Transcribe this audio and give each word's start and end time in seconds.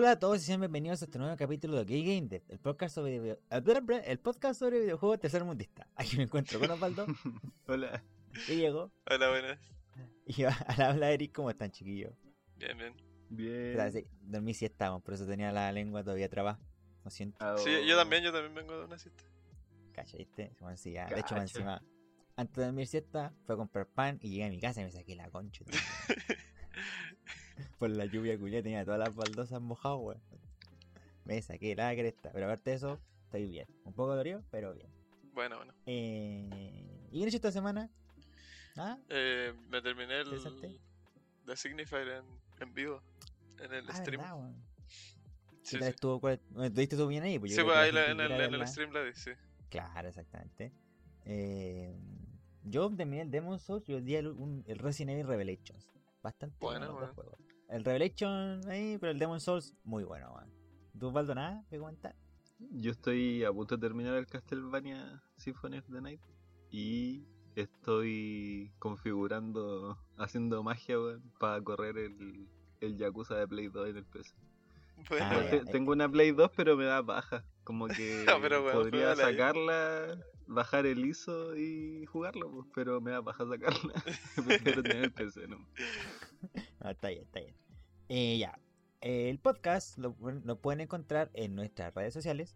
Hola 0.00 0.12
a 0.12 0.18
todos 0.18 0.38
y 0.40 0.44
sean 0.46 0.60
bienvenidos 0.60 1.02
a 1.02 1.04
este 1.04 1.18
nuevo 1.18 1.36
capítulo 1.36 1.76
de 1.76 1.84
Gay 1.84 2.02
Game 2.16 2.26
Dev, 2.26 2.42
el 2.48 2.58
podcast 2.58 2.94
sobre 2.94 3.18
video- 3.20 3.38
el 4.06 4.18
podcast 4.18 4.58
sobre 4.58 4.80
videojuegos 4.80 5.20
tercermundista. 5.20 5.86
Aquí 5.94 6.16
me 6.16 6.22
encuentro 6.22 6.58
con 6.58 6.70
Osvaldo 6.70 7.04
Hola. 7.68 8.02
y 8.48 8.54
Diego 8.56 8.90
Hola, 9.10 9.28
buenas. 9.28 9.58
y 10.24 10.42
al 10.44 10.80
habla 10.80 11.10
Eric, 11.12 11.34
¿cómo 11.34 11.50
están 11.50 11.70
chiquillos? 11.70 12.14
Bien, 12.56 12.78
bien. 12.78 12.94
Bien. 13.28 13.72
Puta, 13.72 13.90
sí, 13.90 14.06
Dormí 14.22 14.54
si 14.54 14.64
estábamos, 14.64 15.02
por 15.02 15.12
eso 15.12 15.26
tenía 15.26 15.52
la 15.52 15.70
lengua 15.70 16.02
todavía 16.02 16.30
trabada. 16.30 16.58
Lo 17.04 17.10
siento, 17.10 17.36
Ah, 17.38 17.56
Sí, 17.58 17.68
oh. 17.70 17.84
yo 17.86 17.94
también, 17.94 18.22
yo 18.24 18.32
también 18.32 18.54
vengo 18.54 18.78
de 18.78 18.86
una 18.86 18.98
cita. 18.98 19.22
cacha, 19.92 20.16
¿viste? 20.16 20.56
Bueno, 20.60 20.78
sí, 20.78 20.92
ya, 20.92 21.08
De 21.10 21.20
hecho, 21.20 21.36
encima, 21.36 21.82
antes 22.36 22.56
de 22.56 22.64
dormir 22.64 22.86
siesta, 22.86 23.34
fue 23.44 23.54
a 23.54 23.58
comprar 23.58 23.86
pan 23.86 24.18
y 24.22 24.30
llegué 24.30 24.46
a 24.46 24.48
mi 24.48 24.58
casa 24.60 24.80
y 24.80 24.84
me 24.84 24.92
saqué 24.92 25.14
la 25.14 25.28
concha. 25.28 25.62
Por 27.78 27.90
la 27.90 28.06
lluvia 28.06 28.38
culia 28.38 28.62
tenía 28.62 28.84
todas 28.84 29.00
las 29.00 29.14
baldosas 29.14 29.60
mojadas, 29.60 29.98
weón. 30.00 30.20
Me 31.24 31.40
saqué 31.42 31.74
la 31.76 31.92
cresta, 31.94 32.30
pero 32.32 32.46
aparte 32.46 32.70
de 32.70 32.76
eso, 32.76 33.00
estoy 33.24 33.46
bien. 33.46 33.66
Un 33.84 33.92
poco 33.92 34.10
dolorido, 34.10 34.42
pero 34.50 34.72
bien. 34.74 34.88
Bueno, 35.32 35.56
bueno. 35.58 35.72
Eh, 35.86 37.08
¿Y 37.12 37.20
qué 37.20 37.26
hecho 37.28 37.36
esta 37.36 37.52
semana? 37.52 37.88
¿Ah? 38.76 38.98
Eh, 39.08 39.52
me 39.68 39.80
terminé 39.82 40.20
el. 40.20 40.78
The 41.46 41.56
Signifier 41.56 42.08
en, 42.08 42.24
en 42.60 42.74
vivo, 42.74 43.02
en 43.58 43.72
el 43.72 43.88
Ah, 43.88 43.94
stream. 43.94 44.20
verdad, 44.20 44.36
weón. 44.36 44.56
Sí, 45.62 45.76
¿Qué 45.76 45.78
tal 45.78 45.88
sí. 45.88 45.94
estuvo? 45.94 46.20
¿Cuál- 46.20 46.40
bueno, 46.50 46.72
¿Tuviste 46.74 46.96
tú 46.96 47.06
bien 47.06 47.22
ahí? 47.22 47.38
Pues 47.38 47.54
Sí, 47.54 47.62
pues 47.62 47.76
ahí 47.76 47.92
la 47.92 48.10
en 48.10 48.20
el, 48.20 48.30
en 48.32 48.54
el 48.54 48.66
stream 48.66 48.92
la 48.92 49.02
di, 49.04 49.12
sí. 49.14 49.30
Claro, 49.68 50.08
exactamente. 50.08 50.72
Eh, 51.24 51.96
yo 52.64 52.94
terminé 52.94 53.22
el 53.22 53.30
Demon 53.30 53.58
Souls 53.60 53.88
y 53.88 53.94
hoy 53.94 54.02
día 54.02 54.18
el, 54.20 54.28
un- 54.28 54.64
el 54.66 54.78
Resident 54.78 55.12
Evil 55.12 55.26
Revelations. 55.26 55.86
Bastante 56.22 56.56
Bueno, 56.60 56.80
bueno, 56.80 56.92
los 56.92 57.14
bueno. 57.14 57.14
juegos. 57.14 57.40
El 57.70 57.84
Revelation 57.84 58.60
ahí, 58.68 58.98
pero 58.98 59.12
el 59.12 59.18
Demon 59.18 59.40
Souls 59.40 59.74
muy 59.84 60.02
bueno, 60.04 60.32
weón. 60.34 60.50
¿Tú, 60.98 61.08
Osvaldo, 61.08 61.34
nada 61.34 61.64
que 61.70 61.78
comentar? 61.78 62.14
Yo 62.72 62.90
estoy 62.90 63.44
a 63.44 63.52
punto 63.52 63.76
de 63.76 63.80
terminar 63.80 64.14
el 64.16 64.26
Castlevania 64.26 65.22
Symphony 65.36 65.78
of 65.78 65.86
the 65.90 66.00
Night 66.00 66.20
y 66.70 67.24
estoy 67.54 68.72
configurando, 68.78 69.98
haciendo 70.18 70.62
magia 70.62 70.96
para 71.38 71.62
correr 71.62 71.96
el, 71.96 72.48
el 72.80 72.96
Yakuza 72.98 73.36
de 73.36 73.48
Play 73.48 73.68
2 73.68 73.88
en 73.90 73.96
el 73.98 74.04
PC. 74.04 74.34
Bueno, 75.08 75.26
Ah, 75.30 75.42
ya. 75.50 75.64
Tengo 75.64 75.92
una 75.92 76.08
Play 76.08 76.32
2 76.32 76.50
pero 76.56 76.76
me 76.76 76.84
da 76.84 77.00
baja, 77.02 77.44
como 77.64 77.86
que 77.86 78.24
No, 78.26 78.40
pero, 78.42 78.62
weón, 78.64 78.74
podría 78.76 79.16
sacarla, 79.16 80.18
bajar 80.46 80.84
el 80.86 81.04
ISO 81.06 81.56
y 81.56 82.04
jugarlo, 82.06 82.50
pues, 82.50 82.66
pero 82.74 83.00
me 83.00 83.12
da 83.12 83.22
paja 83.22 83.46
sacarla. 83.46 83.94
Prefiero 84.46 84.82
tener 84.82 85.04
el 85.04 85.12
PC, 85.12 85.46
¿no? 85.46 85.56
Ah, 86.80 86.92
está 86.92 87.08
bien, 87.08 87.22
está 87.22 87.40
bien. 87.40 87.54
Eh, 88.08 88.38
ya. 88.38 88.58
El 89.00 89.38
podcast 89.38 89.96
lo, 89.98 90.14
pu- 90.16 90.42
lo 90.44 90.60
pueden 90.60 90.80
encontrar 90.80 91.30
en 91.34 91.54
nuestras 91.54 91.94
redes 91.94 92.12
sociales, 92.12 92.54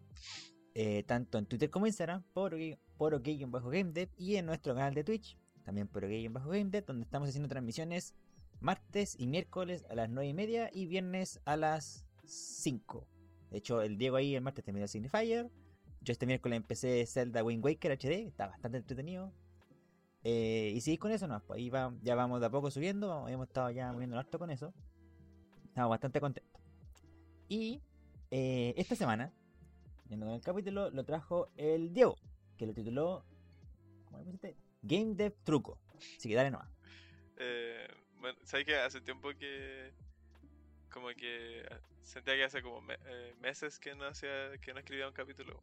eh, 0.74 1.02
tanto 1.04 1.38
en 1.38 1.46
Twitter 1.46 1.70
como 1.70 1.86
Instagram, 1.86 2.22
por, 2.34 2.54
por 2.98 3.14
OK-GameDev 3.14 4.10
y 4.18 4.36
en 4.36 4.46
nuestro 4.46 4.74
canal 4.74 4.94
de 4.94 5.04
Twitch, 5.04 5.38
también 5.64 5.88
por 5.88 6.04
OK-GameDev, 6.04 6.84
donde 6.84 7.04
estamos 7.04 7.28
haciendo 7.28 7.48
transmisiones 7.48 8.14
martes 8.60 9.16
y 9.18 9.26
miércoles 9.26 9.84
a 9.88 9.94
las 9.94 10.10
9 10.10 10.28
y 10.28 10.34
media 10.34 10.70
y 10.72 10.86
viernes 10.86 11.40
a 11.44 11.56
las 11.56 12.06
5. 12.24 13.06
De 13.50 13.58
hecho, 13.58 13.80
el 13.82 13.96
Diego 13.96 14.16
ahí 14.16 14.34
el 14.34 14.42
martes 14.42 14.64
terminó 14.64 14.86
Signifier. 14.88 15.50
Yo 16.00 16.12
este 16.12 16.26
miércoles 16.26 16.56
empecé 16.58 17.06
Zelda 17.06 17.42
Wind 17.42 17.64
Waker 17.64 17.92
HD, 17.92 18.26
está 18.26 18.48
bastante 18.48 18.78
entretenido. 18.78 19.32
Eh, 20.24 20.72
y 20.74 20.80
seguir 20.80 20.98
con 20.98 21.12
eso, 21.12 21.26
no, 21.28 21.40
pues 21.44 21.58
ahí 21.58 21.68
va, 21.68 21.92
ya 22.02 22.14
vamos 22.14 22.40
de 22.40 22.46
a 22.46 22.50
poco 22.50 22.70
subiendo, 22.70 23.08
vamos- 23.08 23.30
hemos 23.30 23.46
estado 23.46 23.70
ya 23.70 23.92
moviendo 23.92 24.18
harto 24.18 24.38
con 24.38 24.50
eso. 24.50 24.72
Estamos 25.66 25.90
bastante 25.90 26.20
contentos. 26.20 26.60
Y 27.48 27.82
eh, 28.30 28.72
esta 28.76 28.96
semana, 28.96 29.32
yendo 30.08 30.26
con 30.26 30.34
el 30.34 30.40
capítulo, 30.40 30.90
lo 30.90 31.04
trajo 31.04 31.50
el 31.56 31.92
Diego, 31.92 32.16
que 32.56 32.66
lo 32.66 32.72
tituló, 32.72 33.24
¿cómo? 34.06 34.24
Game 34.82 35.14
Dev 35.14 35.34
Truco. 35.44 35.78
Así 36.16 36.28
que 36.28 36.34
dale 36.34 36.50
nomás. 36.50 36.70
eh, 37.36 37.86
bueno, 38.20 38.38
¿sabes 38.44 38.64
que 38.66 38.76
Hace 38.76 39.00
tiempo 39.02 39.28
que. 39.38 39.92
Como 40.90 41.08
que. 41.08 41.62
Sentía 42.02 42.34
que 42.34 42.44
hace 42.44 42.62
como 42.62 42.80
me- 42.82 42.98
eh, 43.06 43.34
meses 43.40 43.78
que 43.78 43.94
no, 43.94 44.04
hacía, 44.06 44.56
que 44.60 44.72
no 44.72 44.78
escribía 44.78 45.08
un 45.08 45.14
capítulo. 45.14 45.62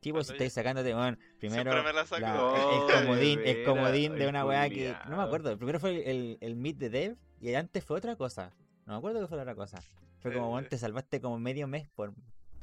Tipo, 0.00 0.22
si 0.22 0.32
estáis 0.32 0.52
sacándote, 0.52 0.94
bueno, 0.94 1.16
primero 1.38 1.72
la 1.74 1.92
la- 1.92 2.42
Oh, 2.42 2.86
el 2.88 3.02
comodín, 3.04 3.40
de 3.40 3.50
el 3.50 3.64
comodín 3.64 4.14
de 4.16 4.28
una 4.28 4.44
weá 4.44 4.68
que. 4.68 4.94
No 5.08 5.16
me 5.16 5.22
acuerdo. 5.24 5.50
El 5.50 5.58
primero 5.58 5.80
fue 5.80 6.08
el, 6.10 6.38
el 6.40 6.54
Meet 6.56 6.76
de 6.76 6.90
Dev 6.90 7.16
y 7.40 7.54
antes 7.54 7.84
fue 7.84 7.98
otra 7.98 8.14
cosa. 8.16 8.52
No 8.86 8.92
me 8.92 8.98
acuerdo 8.98 9.20
que 9.20 9.26
fue 9.26 9.36
la 9.36 9.42
otra 9.42 9.54
cosa. 9.54 9.82
Fue 10.20 10.32
como, 10.32 10.46
Eh. 10.46 10.50
bueno, 10.50 10.68
te 10.68 10.78
salvaste 10.78 11.20
como 11.20 11.38
medio 11.38 11.66
mes 11.66 11.88
por. 11.88 12.10
o 12.10 12.14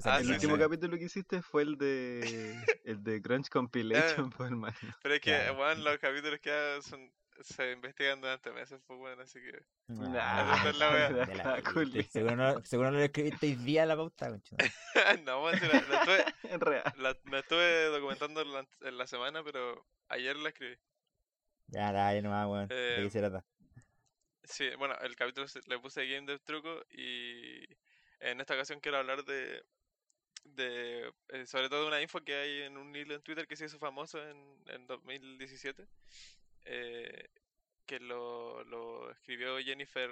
sea, 0.02 0.16
Ah, 0.16 0.20
el 0.20 0.26
sí, 0.28 0.32
último 0.34 0.56
sí. 0.56 0.62
capítulo 0.62 0.98
que 0.98 1.06
hiciste 1.06 1.42
fue 1.42 1.64
el 1.64 1.78
de 1.78 2.22
el 2.86 3.04
de 3.04 3.22
Crunch 3.22 3.50
Compilation, 3.50 4.30
pues 4.38 4.50
hermano. 4.50 4.76
Pero 5.04 5.16
es 5.16 5.22
que, 5.22 5.50
bueno, 5.56 5.82
los 5.84 5.98
capítulos 6.00 6.40
que 6.40 6.52
hago 6.52 6.82
son, 6.82 7.12
se 7.42 7.72
investigan 7.72 8.22
durante 8.22 8.52
meses, 8.52 8.80
pues 8.88 9.00
bueno, 9.00 9.22
así 9.22 9.40
que. 9.40 9.60
Ah, 9.90 10.72
la 10.76 11.10
de 11.26 11.36
la 11.36 11.62
culia. 11.74 12.04
seguro, 12.04 12.36
no, 12.36 12.64
seguro 12.64 12.92
no 12.92 12.98
lo 12.98 13.04
escribiste 13.04 13.46
hoy 13.48 13.56
día 13.56 13.86
la 13.86 13.96
pauta, 13.96 14.30
no, 15.26 15.42
bueno, 15.42 15.60
sí, 15.60 15.68
la, 15.68 15.82
la 15.82 16.00
estuve, 16.00 16.26
En 16.54 16.60
real. 16.60 16.84
la- 16.98 17.18
me 17.26 17.40
estuve 17.40 17.86
documentando 17.86 18.42
en 18.42 18.54
la, 18.54 18.68
en 18.82 18.98
la 18.98 19.08
semana, 19.08 19.44
pero 19.44 19.86
ayer 20.10 20.36
la 20.38 20.50
escribí. 20.50 20.78
Ya, 21.68 21.92
dale 21.92 22.22
nomás, 22.22 22.48
weón. 22.48 22.68
¿De 22.68 22.76
Eh, 22.78 23.04
qué 23.04 23.10
se 23.10 23.20
trata? 23.20 23.44
Sí, 24.44 24.70
bueno, 24.78 24.96
el 25.02 25.16
capítulo 25.16 25.48
se- 25.48 25.62
le 25.68 25.80
puse 25.80 26.08
Game 26.08 26.28
Dev 26.28 26.40
Truco 26.44 26.84
y 26.92 27.66
en 28.20 28.40
esta 28.40 28.54
ocasión 28.54 28.80
quiero 28.80 28.98
hablar 29.00 29.24
de, 29.26 29.64
de 30.44 31.12
eh, 31.30 31.46
sobre 31.48 31.70
todo 31.70 31.82
de 31.82 31.88
una 31.88 32.02
info 32.02 32.22
que 32.22 32.36
hay 32.36 32.62
en 32.62 32.78
un 32.78 32.96
hilo 32.96 33.16
en 33.16 33.22
Twitter 33.24 33.48
que 33.48 33.56
se 33.56 33.66
hizo 33.66 33.80
famoso 33.80 34.22
en, 34.28 34.38
en 34.68 34.86
2017, 34.86 35.88
eh, 36.66 37.30
que 37.86 38.00
lo, 38.00 38.64
lo 38.66 39.12
escribió 39.12 39.58
Jennifer 39.60 40.12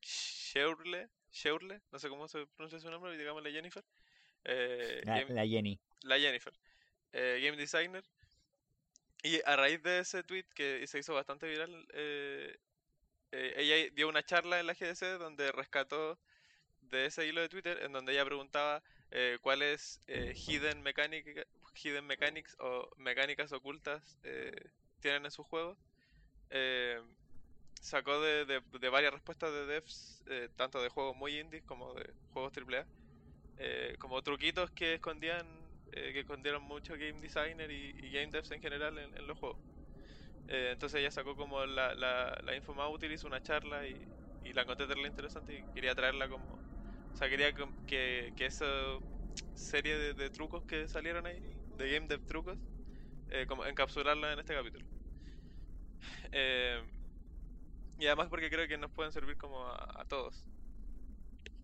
Sheurle, 0.00 1.08
Sheurle, 1.32 1.80
no 1.92 1.98
sé 1.98 2.08
cómo 2.08 2.28
se 2.28 2.46
pronuncia 2.46 2.80
su 2.80 2.90
nombre, 2.90 3.16
digámosle 3.16 3.52
Jennifer. 3.52 3.84
eh, 4.44 5.02
La, 5.04 5.20
game- 5.20 5.34
la 5.34 5.46
Jenny. 5.46 5.78
la 6.02 6.18
Jennifer, 6.18 6.52
eh, 7.12 7.40
game 7.44 7.56
designer. 7.56 8.04
Y 9.22 9.40
a 9.44 9.56
raíz 9.56 9.82
de 9.82 9.98
ese 9.98 10.22
tweet 10.22 10.46
que 10.54 10.86
se 10.86 10.98
hizo 10.98 11.12
bastante 11.14 11.46
viral, 11.46 11.86
eh, 11.92 12.58
ella 13.32 13.90
dio 13.94 14.08
una 14.08 14.22
charla 14.24 14.58
en 14.60 14.66
la 14.66 14.74
GDC 14.74 15.18
donde 15.18 15.52
rescató 15.52 16.18
de 16.80 17.06
ese 17.06 17.26
hilo 17.26 17.40
de 17.42 17.48
Twitter 17.50 17.82
en 17.82 17.92
donde 17.92 18.12
ella 18.12 18.24
preguntaba 18.24 18.82
eh, 19.10 19.38
cuáles 19.42 20.00
eh, 20.08 20.32
hidden, 20.34 20.82
mechanic, 20.82 21.46
hidden 21.74 22.06
mechanics 22.06 22.56
o 22.60 22.88
mecánicas 22.96 23.52
ocultas 23.52 24.18
eh, 24.24 24.70
tienen 25.00 25.26
en 25.26 25.30
su 25.30 25.44
juego. 25.44 25.76
Eh, 26.50 27.00
sacó 27.80 28.20
de, 28.20 28.44
de- 28.46 28.88
varias 28.90 29.12
respuestas 29.12 29.52
de 29.52 29.66
devs, 29.66 30.22
eh, 30.26 30.48
tanto 30.56 30.82
de 30.82 30.88
juegos 30.90 31.16
muy 31.16 31.38
indies 31.38 31.64
como 31.64 31.94
de 31.94 32.14
juegos 32.30 32.52
AAA, 32.52 32.86
eh, 33.58 33.96
como 33.98 34.22
truquitos 34.22 34.70
que 34.72 34.94
escondían, 34.94 35.46
eh, 35.92 36.12
que 36.12 36.20
escondieron 36.20 36.62
mucho 36.62 36.94
game 36.94 37.20
designer 37.20 37.70
y, 37.70 37.92
game 38.12 38.28
devs 38.28 38.50
en 38.52 38.60
general 38.60 38.98
en, 38.98 39.26
los 39.26 39.38
juegos. 39.38 39.58
Eh, 40.48 40.70
entonces 40.72 41.00
ella 41.00 41.10
sacó 41.10 41.36
como 41.36 41.64
la, 41.66 41.94
la, 41.94 42.38
la 42.44 42.56
info 42.56 42.74
más 42.74 42.90
útil, 42.92 43.12
hizo 43.12 43.26
una 43.28 43.42
charla 43.42 43.86
y, 43.86 44.08
la 44.54 44.62
encontré 44.62 44.86
terrible 44.86 45.08
interesante 45.08 45.54
y 45.58 45.64
quería 45.74 45.94
traerla 45.94 46.28
como... 46.28 46.46
O 46.54 47.16
sea, 47.16 47.28
quería 47.28 47.52
que, 47.86 48.32
que 48.36 48.46
esa 48.46 48.66
serie 49.54 49.96
de, 49.96 50.14
de 50.14 50.30
trucos 50.30 50.64
que 50.64 50.88
salieron 50.88 51.26
ahí, 51.26 51.40
de 51.68 51.92
game 51.92 52.06
dev 52.08 52.22
trucos, 52.26 52.58
como 53.48 53.64
encapsularla 53.66 54.32
en 54.32 54.40
este 54.40 54.54
capítulo. 54.54 54.84
Eh, 56.32 56.82
y 57.98 58.06
además 58.06 58.28
porque 58.28 58.50
creo 58.50 58.66
que 58.66 58.78
nos 58.78 58.90
pueden 58.92 59.12
servir 59.12 59.36
como 59.36 59.66
a, 59.68 60.04
todos. 60.08 60.44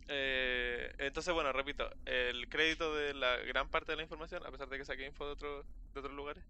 Eh, 0.08 0.92
entonces, 0.98 1.32
bueno, 1.34 1.52
repito, 1.52 1.88
el 2.04 2.48
crédito 2.48 2.94
de 2.94 3.14
la 3.14 3.36
gran 3.38 3.68
parte 3.68 3.92
de 3.92 3.96
la 3.96 4.02
información, 4.02 4.44
a 4.46 4.50
pesar 4.50 4.68
de 4.68 4.78
que 4.78 4.84
saqué 4.84 5.06
info 5.06 5.26
de, 5.26 5.32
otro, 5.32 5.64
de 5.94 6.00
otros 6.00 6.14
lugares, 6.14 6.44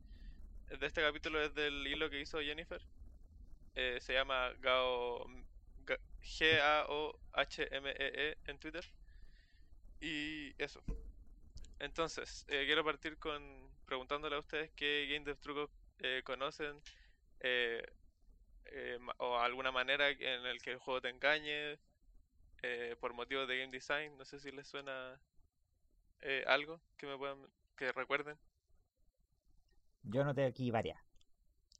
de 0.69 0.87
este 0.87 1.03
capítulo 1.03 1.41
es 1.41 1.55
del 1.55 1.87
hilo 1.87 2.11
que 2.11 2.21
hizo 2.21 2.41
Jennifer. 2.41 2.83
Eh, 3.75 3.99
se 4.01 4.15
llama 4.15 4.53
Gao, 4.61 5.27
Ga- 5.87 6.01
G-A-O-H-M-E-E 6.23 8.11
E 8.31 8.39
en 8.51 8.59
Twitter. 8.59 8.85
Y 10.01 10.55
eso. 10.63 10.83
Entonces, 11.79 12.45
eh, 12.49 12.65
quiero 12.67 12.85
partir 12.85 13.19
con 13.19 13.43
preguntándole 13.87 14.37
a 14.37 14.41
ustedes 14.41 14.71
qué 14.77 15.07
Game 15.11 15.25
Dev 15.25 15.39
Trucos 15.39 15.71
conocen 16.25 16.81
eh, 17.41 17.85
eh, 18.67 18.99
o 19.19 19.39
alguna 19.39 19.73
manera 19.73 20.09
en 20.11 20.47
el 20.47 20.61
que 20.61 20.73
el 20.73 20.79
juego 20.79 21.01
te 21.01 21.09
engañe 21.11 21.79
eh, 22.63 22.97
por 23.01 23.15
motivos 23.15 23.47
de 23.49 23.59
game 23.59 23.73
design. 23.73 24.17
No 24.17 24.25
sé 24.25 24.39
si 24.41 24.51
les 24.51 24.67
suena 24.67 25.21
eh, 26.23 26.45
algo 26.47 26.81
que 26.97 27.07
me 27.07 27.17
puedan 27.17 27.39
que 27.77 27.93
recuerden. 27.93 28.37
Yo 30.03 30.25
noté 30.25 30.45
aquí 30.45 30.71
varias. 30.71 31.01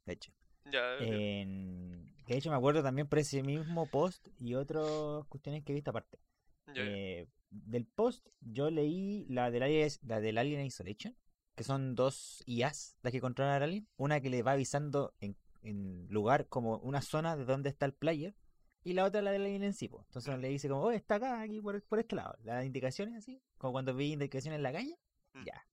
De 0.05 0.13
hecho. 0.13 0.31
Ya, 0.65 0.97
En- 0.99 2.13
Que 2.25 2.33
de 2.33 2.39
hecho 2.39 2.49
me 2.49 2.57
acuerdo 2.57 2.83
también 2.83 3.07
por 3.07 3.19
ese 3.19 3.41
mismo 3.41 3.89
post 3.89 4.27
y 4.37 4.55
otras 4.55 5.25
cuestiones 5.29 5.63
que 5.63 5.71
he 5.71 5.75
visto 5.75 5.91
aparte. 5.91 6.19
Ya, 6.67 6.73
ya. 6.75 6.81
Eh, 6.83 7.27
del 7.49 7.85
post, 7.85 8.27
yo 8.41 8.69
leí 8.69 9.25
la 9.29 9.49
del, 9.49 9.63
Alien, 9.63 9.89
la 10.05 10.19
del 10.19 10.37
Alien 10.37 10.65
Isolation, 10.65 11.15
que 11.55 11.63
son 11.63 11.95
dos 11.95 12.43
IAs 12.45 12.97
las 13.01 13.13
que 13.13 13.21
controlan 13.21 13.55
al 13.55 13.63
Alien. 13.63 13.87
Una 13.95 14.19
que 14.19 14.29
le 14.29 14.43
va 14.43 14.51
avisando 14.51 15.13
en, 15.21 15.37
en 15.69 16.07
lugar 16.09 16.47
como 16.47 16.77
una 16.79 17.01
zona 17.01 17.35
de 17.35 17.45
donde 17.45 17.69
está 17.69 17.85
el 17.85 17.93
player, 17.93 18.35
y 18.83 18.93
la 18.93 19.03
otra 19.05 19.21
la 19.21 19.31
del 19.31 19.41
Alien 19.41 19.63
en 19.63 19.73
sí. 19.73 19.89
Entonces 19.91 20.39
le 20.39 20.47
dice 20.49 20.69
como, 20.69 20.81
oh, 20.81 20.91
está 20.91 21.15
acá, 21.15 21.41
aquí, 21.41 21.59
por, 21.61 21.81
por 21.83 21.99
este 21.99 22.15
lado. 22.15 22.37
Las 22.43 22.65
indicaciones 22.65 23.15
así, 23.15 23.41
como 23.57 23.73
cuando 23.73 23.93
vi 23.93 24.13
indicaciones 24.13 24.57
en 24.57 24.63
la 24.63 24.71
calle, 24.71 24.97
Mm. 25.37 25.45
ya. 25.45 25.67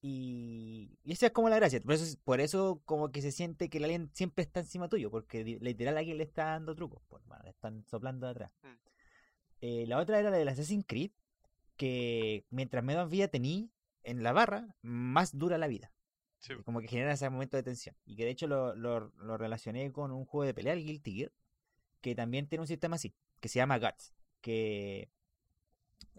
Y, 0.00 0.96
y 1.02 1.12
esa 1.12 1.26
es 1.26 1.32
como 1.32 1.48
la 1.48 1.56
gracia. 1.56 1.80
Por 1.80 1.94
eso, 1.94 2.18
por 2.24 2.40
eso 2.40 2.80
como 2.84 3.10
que 3.10 3.20
se 3.20 3.32
siente 3.32 3.68
que 3.68 3.78
el 3.78 3.84
alien 3.84 4.10
siempre 4.12 4.44
está 4.44 4.60
encima 4.60 4.88
tuyo, 4.88 5.10
porque 5.10 5.44
literal 5.44 5.96
alguien 5.98 6.18
le 6.18 6.24
está 6.24 6.46
dando 6.46 6.74
trucos. 6.74 7.02
Pues, 7.08 7.24
bueno, 7.26 7.42
le 7.44 7.50
están 7.50 7.84
soplando 7.86 8.26
de 8.26 8.30
atrás. 8.32 8.52
Mm. 8.62 8.68
Eh, 9.60 9.84
la 9.88 9.98
otra 9.98 10.20
era 10.20 10.30
la 10.30 10.36
del 10.36 10.48
Assassin's 10.48 10.84
Creed, 10.86 11.10
que 11.76 12.44
mientras 12.50 12.84
menos 12.84 13.10
vida 13.10 13.28
tení 13.28 13.70
en 14.04 14.22
la 14.22 14.32
barra, 14.32 14.76
más 14.82 15.36
dura 15.36 15.58
la 15.58 15.66
vida. 15.66 15.92
Sí. 16.38 16.54
Como 16.64 16.80
que 16.80 16.88
genera 16.88 17.12
ese 17.12 17.28
momento 17.30 17.56
de 17.56 17.62
tensión. 17.62 17.96
Y 18.06 18.16
que 18.16 18.24
de 18.24 18.30
hecho 18.30 18.46
lo, 18.46 18.74
lo, 18.74 19.12
lo 19.16 19.36
relacioné 19.36 19.90
con 19.92 20.12
un 20.12 20.24
juego 20.24 20.46
de 20.46 20.54
pelea, 20.54 20.72
el 20.72 20.84
Guilty 20.84 21.12
Gear, 21.14 21.32
que 22.00 22.14
también 22.14 22.46
tiene 22.46 22.60
un 22.62 22.68
sistema 22.68 22.96
así, 22.96 23.14
que 23.40 23.48
se 23.48 23.58
llama 23.58 23.78
Guts. 23.78 24.14
Que. 24.40 25.10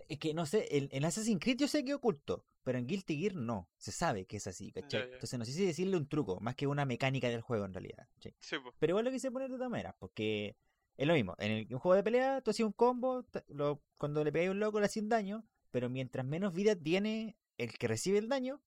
Es 0.07 0.17
que 0.19 0.33
no 0.33 0.45
sé, 0.45 0.75
en, 0.77 0.89
en 0.91 1.05
Assassin's 1.05 1.39
Creed 1.39 1.57
yo 1.57 1.67
sé 1.67 1.85
que 1.85 1.93
oculto, 1.93 2.45
pero 2.63 2.79
en 2.79 2.87
Guilty 2.87 3.17
Gear 3.17 3.35
no, 3.35 3.69
se 3.77 3.91
sabe 3.91 4.25
que 4.25 4.37
es 4.37 4.47
así, 4.47 4.71
¿cachai? 4.71 5.03
Entonces 5.13 5.37
no 5.37 5.45
sé 5.45 5.51
si 5.53 5.65
decirle 5.65 5.97
un 5.97 6.07
truco, 6.07 6.39
más 6.41 6.55
que 6.55 6.67
una 6.67 6.83
mecánica 6.85 7.29
del 7.29 7.41
juego 7.41 7.65
en 7.65 7.73
realidad, 7.73 8.07
¿cachai? 8.15 8.33
Sí. 8.39 8.55
Pero 8.79 8.91
igual 8.91 9.05
lo 9.05 9.11
quise 9.11 9.31
poner 9.31 9.49
de 9.49 9.55
todas 9.57 9.69
maneras, 9.69 9.95
porque 9.99 10.55
es 10.97 11.07
lo 11.07 11.13
mismo. 11.13 11.35
En 11.37 11.51
el, 11.51 11.67
un 11.73 11.79
juego 11.79 11.95
de 11.95 12.03
pelea, 12.03 12.41
tú 12.41 12.51
hacías 12.51 12.65
un 12.65 12.73
combo, 12.73 13.25
lo- 13.47 13.81
cuando 13.97 14.23
le 14.23 14.31
pegáis 14.31 14.49
a 14.49 14.51
un 14.51 14.59
loco 14.59 14.79
le 14.79 14.87
hacías 14.87 15.07
daño, 15.07 15.45
pero 15.69 15.89
mientras 15.89 16.25
menos 16.25 16.53
vida 16.53 16.75
tiene 16.75 17.37
el 17.57 17.77
que 17.77 17.87
recibe 17.87 18.17
el 18.17 18.29
daño, 18.29 18.61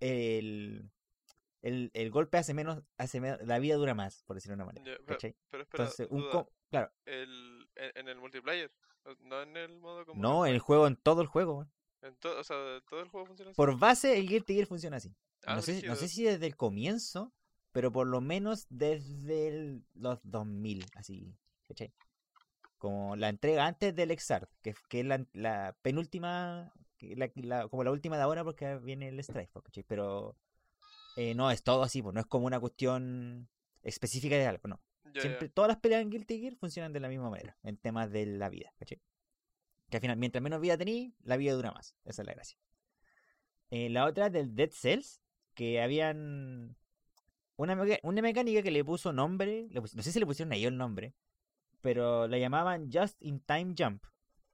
el, 0.00 0.90
el, 1.62 1.90
el 1.94 2.10
golpe 2.10 2.38
hace 2.38 2.54
menos, 2.54 2.82
hace 2.98 3.20
me- 3.20 3.38
la 3.44 3.58
vida 3.58 3.76
dura 3.76 3.94
más, 3.94 4.22
por 4.24 4.36
decirlo 4.36 4.56
de 4.56 4.62
una 4.62 4.66
manera. 4.66 4.84
Pero, 5.06 5.18
espera, 5.18 5.64
Entonces, 5.64 6.08
un 6.10 6.20
duda, 6.22 6.46
claro, 6.70 6.90
el, 7.04 7.68
en, 7.76 7.90
en 7.94 8.08
el 8.08 8.18
multiplayer, 8.18 8.70
no 9.20 9.42
en 9.42 9.56
el 9.56 9.78
modo 9.80 10.04
como 10.04 10.22
no, 10.22 10.46
en 10.46 10.54
el 10.54 10.60
juego, 10.60 10.86
en 10.86 10.96
todo 10.96 11.22
el 11.22 11.28
juego. 11.28 11.66
en 12.02 12.14
todo, 12.16 12.40
o 12.40 12.44
sea, 12.44 12.80
todo 12.88 13.00
el 13.00 13.08
juego 13.08 13.26
funciona 13.26 13.50
así. 13.50 13.56
Por 13.56 13.78
base, 13.78 14.18
el 14.18 14.28
Guilty 14.28 14.54
Gear 14.54 14.66
funciona 14.66 14.96
así. 14.98 15.14
Ah, 15.46 15.54
no, 15.56 15.62
sé, 15.62 15.82
no 15.86 15.94
sé 15.96 16.08
si 16.08 16.24
desde 16.24 16.46
el 16.46 16.56
comienzo, 16.56 17.32
pero 17.72 17.92
por 17.92 18.06
lo 18.06 18.20
menos 18.20 18.66
desde 18.68 19.48
el- 19.48 19.84
los 19.94 20.18
2000, 20.22 20.84
así, 20.96 21.34
¿cachai? 21.68 21.92
Como 22.78 23.16
la 23.16 23.28
entrega 23.30 23.66
antes 23.66 23.94
del 23.94 24.10
Exart, 24.10 24.50
que, 24.62 24.74
que 24.88 25.00
es 25.00 25.06
la, 25.06 25.24
la 25.32 25.76
penúltima, 25.82 26.72
la, 27.00 27.30
la- 27.36 27.68
como 27.68 27.84
la 27.84 27.90
última 27.90 28.16
de 28.16 28.22
ahora 28.22 28.44
porque 28.44 28.76
viene 28.78 29.08
el 29.08 29.18
Strike, 29.20 29.50
Force, 29.50 29.66
¿cachai? 29.66 29.84
Pero 29.84 30.36
eh, 31.16 31.34
no, 31.34 31.50
es 31.50 31.62
todo 31.62 31.82
así, 31.82 32.02
pues 32.02 32.14
no 32.14 32.20
es 32.20 32.26
como 32.26 32.46
una 32.46 32.60
cuestión 32.60 33.48
específica 33.82 34.36
de 34.36 34.46
algo, 34.46 34.68
no. 34.68 34.80
Siempre, 35.20 35.48
todas 35.48 35.68
las 35.68 35.78
peleas 35.78 36.02
en 36.02 36.10
Guilty 36.10 36.40
Gear 36.40 36.56
funcionan 36.56 36.92
de 36.92 37.00
la 37.00 37.08
misma 37.08 37.30
manera, 37.30 37.56
en 37.62 37.76
temas 37.76 38.10
de 38.10 38.26
la 38.26 38.48
vida, 38.50 38.72
¿cachai? 38.78 39.00
Que 39.90 39.96
al 39.96 40.00
final, 40.00 40.16
mientras 40.18 40.42
menos 40.42 40.60
vida 40.60 40.76
tenéis, 40.76 41.12
la 41.22 41.36
vida 41.36 41.52
dura 41.54 41.72
más. 41.72 41.94
Esa 42.04 42.22
es 42.22 42.26
la 42.26 42.34
gracia. 42.34 42.58
Eh, 43.70 43.88
la 43.90 44.04
otra 44.04 44.30
del 44.30 44.54
Dead 44.54 44.70
Cells, 44.72 45.20
que 45.54 45.80
habían 45.80 46.76
una, 47.56 47.74
meca- 47.74 47.98
una 48.02 48.22
mecánica 48.22 48.62
que 48.62 48.70
le 48.70 48.84
puso 48.84 49.12
nombre, 49.12 49.68
le 49.70 49.80
pus- 49.80 49.94
no 49.94 50.02
sé 50.02 50.12
si 50.12 50.18
le 50.20 50.26
pusieron 50.26 50.52
a 50.52 50.56
ellos 50.56 50.70
el 50.72 50.78
nombre, 50.78 51.14
pero 51.80 52.28
la 52.28 52.38
llamaban 52.38 52.90
Just 52.92 53.16
in 53.22 53.40
Time 53.40 53.74
Jump, 53.76 54.04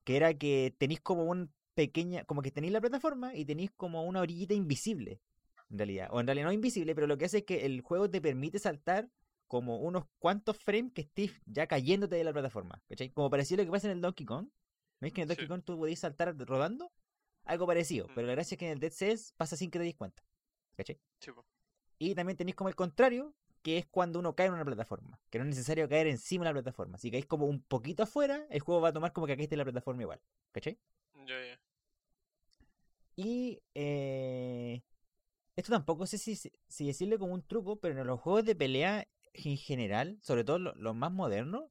que 0.04 0.16
era 0.16 0.34
que 0.34 0.74
tenéis 0.78 1.00
como 1.00 1.24
un 1.24 1.52
pequeña, 1.74 2.24
como 2.24 2.42
que 2.42 2.50
tenéis 2.50 2.72
la 2.72 2.80
plataforma 2.80 3.34
y 3.34 3.44
tenéis 3.44 3.70
como 3.72 4.04
una 4.04 4.20
orillita 4.20 4.54
invisible, 4.54 5.20
en 5.72 5.78
realidad, 5.78 6.08
o 6.12 6.20
en 6.20 6.26
realidad 6.26 6.46
no 6.46 6.52
invisible, 6.52 6.94
pero 6.94 7.06
lo 7.06 7.16
que 7.18 7.24
hace 7.24 7.38
es 7.38 7.44
que 7.44 7.64
el 7.66 7.80
juego 7.80 8.08
te 8.10 8.20
permite 8.20 8.58
saltar 8.58 9.08
como 9.48 9.78
unos 9.78 10.04
cuantos 10.18 10.56
frames 10.58 10.92
que 10.92 11.00
estés 11.02 11.32
ya 11.46 11.66
cayéndote 11.66 12.14
de 12.16 12.24
la 12.24 12.32
plataforma, 12.32 12.82
¿cachai? 12.88 13.10
Como 13.10 13.28
parecido 13.30 13.60
a 13.60 13.64
lo 13.64 13.68
que 13.70 13.72
pasa 13.72 13.86
en 13.88 13.94
el 13.94 14.00
Donkey 14.00 14.24
Kong. 14.26 14.48
¿Veis 15.00 15.12
que 15.12 15.20
en 15.20 15.22
el 15.24 15.28
Donkey 15.28 15.46
Sí. 15.46 15.48
Kong 15.48 15.62
tú 15.64 15.76
podías 15.78 15.98
saltar 15.98 16.36
rodando? 16.38 16.92
Algo 17.44 17.66
parecido, 17.66 18.06
Mm. 18.08 18.14
pero 18.14 18.26
la 18.28 18.34
gracia 18.34 18.54
es 18.54 18.58
que 18.58 18.66
en 18.66 18.72
el 18.72 18.78
Dead 18.80 18.92
Cells 18.92 19.32
pasa 19.36 19.56
sin 19.56 19.70
que 19.70 19.78
te 19.78 19.84
des 19.84 19.96
cuenta, 19.96 20.22
¿cachai? 20.76 21.00
Sí. 21.18 21.30
Y 21.98 22.14
también 22.14 22.36
tenéis 22.36 22.54
como 22.54 22.68
el 22.68 22.76
contrario, 22.76 23.34
que 23.62 23.78
es 23.78 23.86
cuando 23.86 24.18
uno 24.18 24.34
cae 24.34 24.46
en 24.46 24.52
una 24.54 24.64
plataforma, 24.64 25.20
que 25.30 25.38
no 25.38 25.44
es 25.44 25.48
necesario 25.50 25.88
caer 25.88 26.06
encima 26.06 26.44
de 26.44 26.50
la 26.50 26.54
plataforma. 26.54 26.98
Si 26.98 27.10
caes 27.10 27.26
como 27.26 27.46
un 27.46 27.62
poquito 27.62 28.02
afuera, 28.02 28.46
el 28.50 28.60
juego 28.60 28.80
va 28.80 28.88
a 28.88 28.92
tomar 28.92 29.12
como 29.12 29.26
que 29.26 29.36
caíste 29.36 29.54
en 29.54 29.58
la 29.58 29.64
plataforma 29.64 30.02
igual, 30.02 30.20
¿cachai? 30.52 30.78
Ya, 31.26 31.44
ya. 31.46 31.60
Y 33.16 33.60
eh, 33.74 34.82
esto 35.56 35.72
tampoco 35.72 36.06
sé 36.06 36.18
si, 36.18 36.36
si 36.36 36.86
decirle 36.86 37.18
como 37.18 37.34
un 37.34 37.42
truco, 37.42 37.76
pero 37.80 38.00
en 38.00 38.06
los 38.06 38.20
juegos 38.20 38.44
de 38.44 38.54
pelea 38.54 39.06
en 39.34 39.56
general, 39.56 40.18
sobre 40.22 40.44
todo 40.44 40.58
lo- 40.58 40.74
los 40.74 40.94
más 40.94 41.12
modernos, 41.12 41.64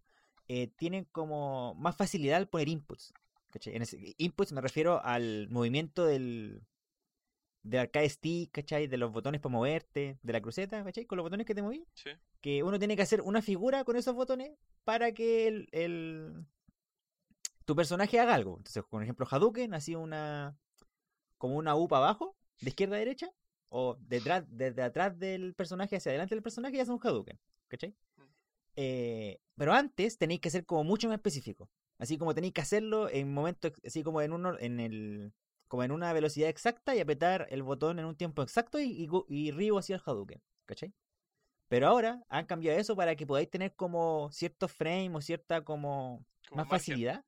eh, 0.48 0.68
tienen 0.68 1.06
como 1.06 1.75
más 1.75 1.95
facilidad 1.95 2.38
al 2.38 2.48
poner 2.50 2.69
inputs. 2.69 3.13
¿cachai? 3.51 3.75
En 3.75 3.81
ese- 3.81 4.16
inputs 4.18 4.51
me 4.54 4.62
refiero 4.62 5.04
al 5.04 5.48
movimiento 5.50 6.06
del, 6.06 6.62
del 7.63 7.81
arcade 7.81 8.10
stick, 8.10 8.51
¿cachai? 8.51 8.88
De 8.88 8.98
los 8.98 9.12
botones 9.12 9.42
para 9.42 9.51
moverte, 9.54 10.18
de 10.22 10.33
la 10.33 10.42
cruceta, 10.42 10.83
¿cachai? 10.83 11.06
Con 11.06 11.18
los 11.18 11.24
botones 11.25 11.45
que 11.45 11.56
te 11.56 11.62
moví. 11.62 11.86
Sí. 11.94 12.10
Que 12.42 12.63
uno 12.63 12.80
tiene 12.80 12.95
que 12.95 13.04
hacer 13.04 13.22
una 13.22 13.42
figura 13.42 13.83
con 13.83 13.95
esos 13.98 14.16
botones 14.16 14.51
para 14.83 15.12
que 15.12 15.48
el, 15.48 15.68
el- 15.72 16.45
tu 17.66 17.75
personaje 17.75 18.19
haga 18.19 18.36
algo. 18.36 18.57
Entonces, 18.57 18.83
por 18.89 19.04
ejemplo, 19.04 19.28
Hadouken 19.30 19.74
hacía 19.74 19.98
una 19.98 20.56
como 21.38 21.56
una 21.57 21.75
U 21.75 21.88
para 21.88 22.06
abajo, 22.06 22.36
de 22.62 22.69
izquierda 22.69 22.95
a 22.95 23.00
derecha, 23.00 23.30
o 23.73 23.97
detrás, 24.01 24.44
desde 24.50 24.83
atrás 24.83 25.18
del 25.18 25.53
personaje 25.53 25.95
hacia 25.95 26.09
adelante 26.09 26.35
del 26.35 26.44
personaje 26.44 26.75
y 26.75 26.81
hace 26.81 26.91
un 26.91 27.00
Hadouken, 27.01 27.39
¿cachai? 27.69 27.95
Mm. 28.18 28.21
Eh, 28.75 29.39
pero 29.56 29.71
antes 29.71 30.18
tenéis 30.18 30.41
que 30.41 30.50
ser 30.50 30.65
como 30.65 30.83
mucho 30.83 31.07
más 31.07 31.15
específico. 31.15 31.69
Así 31.97 32.18
como 32.18 32.35
tenéis 32.35 32.53
que 32.53 32.62
hacerlo 32.62 33.09
en 33.09 33.33
momentos, 33.33 33.71
así 33.85 34.03
como 34.03 34.21
en 34.21 34.33
uno, 34.33 34.59
en 34.59 34.81
el, 34.81 35.33
como 35.69 35.83
en 35.83 35.94
una 35.94 36.11
velocidad 36.11 36.49
exacta 36.49 36.95
y 36.95 36.99
apretar 36.99 37.47
el 37.49 37.63
botón 37.63 37.97
en 37.99 38.06
un 38.06 38.16
tiempo 38.18 38.42
exacto 38.42 38.78
y, 38.78 39.07
y, 39.07 39.09
y 39.30 39.51
Ryu 39.51 39.78
hacia 39.78 39.95
el 39.95 40.01
Hadouken, 40.06 40.42
¿cachai? 40.66 40.94
Pero 41.69 41.87
ahora 41.87 42.25
han 42.28 42.47
cambiado 42.47 42.78
eso 42.78 42.97
para 42.97 43.16
que 43.16 43.25
podáis 43.25 43.49
tener 43.49 43.73
como 43.75 44.30
ciertos 44.33 44.73
frames 44.73 45.16
o 45.16 45.21
cierta 45.21 45.63
como 45.63 46.25
Como 46.49 46.63
más 46.63 46.68
facilidad. 46.68 47.23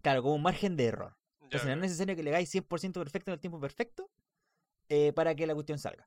Claro, 0.00 0.22
como 0.22 0.36
un 0.36 0.42
margen 0.42 0.74
de 0.74 0.86
error. 0.86 1.18
Ya, 1.40 1.44
Entonces 1.44 1.66
no 1.68 1.74
es 1.74 1.80
necesario 1.80 2.16
que 2.16 2.22
le 2.22 2.30
hagáis 2.30 2.50
100% 2.54 2.94
perfecto 2.94 3.30
en 3.30 3.34
el 3.34 3.40
tiempo 3.40 3.60
perfecto 3.60 4.10
eh, 4.94 5.12
para 5.14 5.34
que 5.34 5.46
la 5.46 5.54
cuestión 5.54 5.78
salga. 5.78 6.06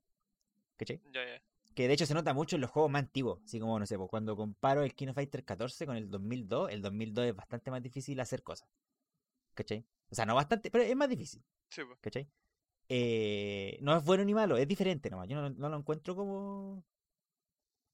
¿Cachai? 0.78 1.02
Ya, 1.12 1.26
ya. 1.26 1.42
Que 1.74 1.88
de 1.88 1.94
hecho 1.96 2.06
se 2.06 2.14
nota 2.14 2.36
mucho 2.36 2.56
en 2.56 2.62
los 2.62 2.70
juegos 2.70 2.92
más 2.92 3.02
antiguos. 3.02 3.42
Así 3.44 3.60
como, 3.60 3.80
no 3.80 3.86
sé, 3.88 3.98
pues, 3.98 4.08
cuando 4.12 4.36
comparo 4.36 4.84
el 4.84 4.94
King 4.94 5.08
of 5.08 5.16
Fighter 5.16 5.44
14 5.44 5.88
con 5.88 5.96
el 5.96 6.12
2002, 6.12 6.72
el 6.72 6.84
2002 6.84 7.26
es 7.26 7.36
bastante 7.36 7.72
más 7.72 7.82
difícil 7.82 8.20
hacer 8.20 8.44
cosas. 8.44 8.70
¿Cachai? 9.56 9.84
O 10.12 10.14
sea, 10.14 10.28
no 10.28 10.36
bastante, 10.36 10.70
pero 10.70 10.84
es 10.84 10.96
más 10.96 11.10
difícil. 11.10 11.44
Sí, 11.70 11.82
po. 11.84 11.98
¿Cachai? 12.00 12.30
Eh, 12.88 13.80
no 13.82 13.98
es 13.98 14.06
bueno 14.06 14.24
ni 14.24 14.36
malo, 14.36 14.56
es 14.56 14.68
diferente 14.68 15.10
nomás. 15.10 15.28
Yo 15.30 15.42
no, 15.42 15.50
no 15.50 15.70
lo 15.70 15.78
encuentro 15.78 16.16
como... 16.16 16.84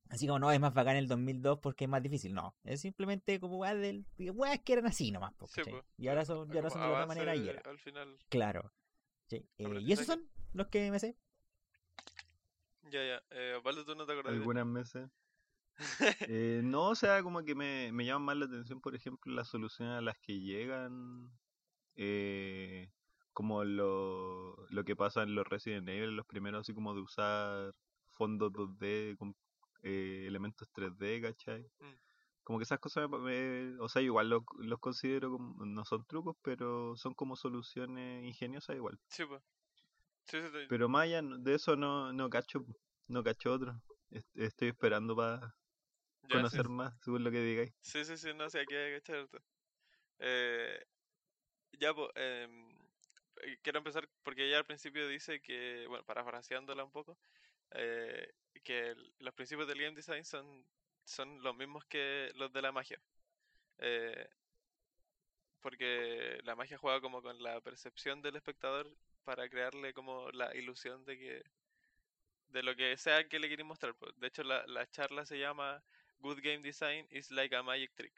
Así 0.10 0.28
como, 0.28 0.40
no, 0.40 0.52
es 0.52 0.60
más 0.60 0.74
bacán 0.74 0.98
el 0.98 1.08
2002 1.08 1.60
porque 1.60 1.86
es 1.86 1.90
más 1.90 2.04
difícil. 2.04 2.34
No, 2.34 2.54
es 2.66 2.82
simplemente 2.82 3.40
como 3.40 3.60
weas 3.60 3.80
del... 3.80 4.06
weas 4.18 4.60
que 4.60 4.74
eran 4.74 4.88
así 4.88 5.10
nomás. 5.10 5.34
po, 5.36 5.48
Sí, 5.48 5.62
po. 5.64 5.86
Y 5.98 6.10
ahora 6.10 6.26
son, 6.26 6.50
y 6.54 6.58
ahora 6.58 6.68
Como 6.68 6.82
son 6.82 6.82
de 6.82 6.96
otra 6.96 7.06
manera 7.06 7.34
y 7.34 7.48
era. 7.48 7.62
Al 7.62 7.80
final. 7.80 8.18
Claro. 8.28 8.74
Sí, 9.28 9.48
eh, 9.58 9.80
y 9.80 9.94
esos 9.94 10.06
son 10.06 10.30
los 10.54 10.68
que 10.68 10.92
me 10.92 11.00
sé. 11.00 11.18
Ya, 12.84 13.04
ya. 13.06 13.22
Eh, 13.32 13.56
Osvaldo, 13.58 13.86
tú 13.86 13.96
no 13.96 14.06
te 14.06 14.14
acordás. 14.14 14.34
algunas 14.34 14.66
meses. 14.66 15.10
Eh, 16.28 16.62
no, 16.64 16.90
o 16.90 16.96
sea, 16.96 17.24
como 17.24 17.44
que 17.44 17.56
me, 17.56 17.92
me 17.92 18.06
llama 18.06 18.26
más 18.28 18.38
la 18.38 18.46
atención, 18.46 18.82
por 18.82 18.96
ejemplo, 18.96 19.34
las 19.34 19.48
soluciones 19.48 19.98
a 19.98 20.02
las 20.02 20.18
que 20.20 20.40
llegan, 20.40 21.32
eh, 21.96 22.90
como 23.34 23.64
lo, 23.64 24.56
lo 24.70 24.84
que 24.84 24.96
pasa 24.96 25.24
en 25.24 25.36
los 25.36 25.48
Resident 25.48 25.88
Evil, 25.88 26.16
los 26.16 26.26
primeros, 26.26 26.62
así 26.62 26.74
como 26.74 26.94
de 26.94 27.02
usar 27.02 27.74
fondos 28.12 28.52
2D 28.52 29.16
con 29.18 29.36
eh, 29.84 30.26
elementos 30.28 30.68
3D, 30.74 31.22
¿cachai? 31.22 31.62
Mm. 31.80 31.94
Como 32.44 32.60
que 32.60 32.64
esas 32.64 32.80
cosas, 32.80 33.10
me- 33.10 33.20
me- 33.20 33.80
o 33.80 33.88
sea, 33.88 34.02
igual 34.02 34.30
lo- 34.30 34.46
los 34.60 34.80
considero 34.80 35.32
como, 35.32 35.66
no 35.66 35.86
son 35.86 36.06
trucos, 36.06 36.36
pero 36.42 36.96
son 36.98 37.14
como 37.14 37.36
soluciones 37.36 38.26
ingeniosas 38.26 38.76
igual. 38.76 39.00
Sí, 39.08 39.24
pues. 39.26 39.42
Sí, 40.28 40.42
sí, 40.42 40.48
te- 40.52 40.68
Pero 40.68 40.88
allá 40.98 41.22
de 41.22 41.54
eso 41.56 41.76
no, 41.76 42.12
no 42.14 42.30
cacho, 42.30 42.66
no 43.08 43.24
cacho 43.24 43.54
otro. 43.54 43.82
Est- 44.12 44.28
Estoy 44.36 44.70
esperando 44.70 45.16
para 45.16 45.54
conocer 46.30 46.68
más, 46.70 46.94
según 47.04 47.24
lo 47.24 47.32
que 47.32 47.42
digáis. 47.42 47.74
Sí, 47.82 48.06
sí, 48.06 48.18
sí, 48.18 48.34
no 48.34 48.50
sé, 48.50 48.62
aquí 48.62 48.76
hay 48.76 48.92
que 48.92 48.96
echar. 48.98 49.28
Eh, 50.20 50.86
ya, 51.80 51.94
pues, 51.94 52.10
eh, 52.16 52.48
quiero 53.62 53.80
empezar 53.80 54.08
porque 54.24 54.48
ella 54.48 54.60
al 54.60 54.66
principio 54.66 55.08
dice 55.08 55.42
que, 55.42 55.86
bueno, 55.88 56.04
parafraseándola 56.06 56.84
un 56.84 56.92
poco, 56.92 57.18
eh, 57.72 58.34
que 58.64 58.90
el- 58.90 59.14
los 59.20 59.34
principios 59.34 59.68
del 59.68 59.80
game 59.82 59.96
design 59.96 60.26
son, 60.26 60.66
son 61.06 61.42
los 61.44 61.56
mismos 61.56 61.86
que 61.86 62.32
los 62.36 62.52
de 62.54 62.62
la 62.62 62.72
magia. 62.72 63.02
Eh, 63.80 64.28
porque 65.62 66.40
la 66.44 66.56
magia 66.56 66.78
juega 66.78 67.02
como 67.02 67.22
con 67.22 67.42
la 67.42 67.62
percepción 67.62 68.22
del 68.22 68.36
espectador 68.36 68.88
para 69.24 69.50
crearle 69.50 69.94
como 69.94 70.30
la 70.32 70.56
ilusión 70.56 71.06
de 71.06 71.18
que 71.18 71.44
de 72.50 72.64
lo 72.64 72.76
que 72.76 72.98
sea 72.98 73.28
que 73.28 73.40
le 73.40 73.48
quieren 73.48 73.68
mostrar. 73.68 73.96
pues. 73.96 74.14
De 74.18 74.28
hecho, 74.28 74.44
la, 74.44 74.66
la 74.68 74.90
charla 74.90 75.26
se 75.26 75.40
llama 75.40 75.84
Good 76.20 76.40
Game 76.42 76.60
Design 76.60 77.08
is 77.10 77.32
like 77.32 77.56
a 77.56 77.64
magic 77.64 77.94
trick. 77.96 78.14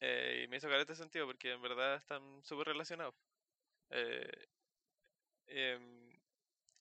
Eh, 0.00 0.42
y 0.44 0.48
me 0.48 0.56
hizo 0.56 0.68
caer 0.68 0.80
este 0.80 0.96
sentido 0.96 1.26
porque 1.26 1.52
en 1.52 1.62
verdad 1.62 1.96
están 1.96 2.42
súper 2.44 2.68
relacionados. 2.68 3.14
Eh, 3.90 4.48
em, 5.46 6.10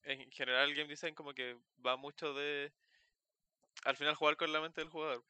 en 0.03 0.31
general, 0.31 0.69
el 0.69 0.75
game 0.75 0.89
design 0.89 1.13
como 1.15 1.33
que 1.33 1.57
va 1.85 1.95
mucho 1.97 2.33
de 2.33 2.73
al 3.83 3.95
final 3.97 4.15
jugar 4.15 4.37
con 4.37 4.51
la 4.51 4.61
mente 4.61 4.81
del 4.81 4.89
jugador 4.89 5.23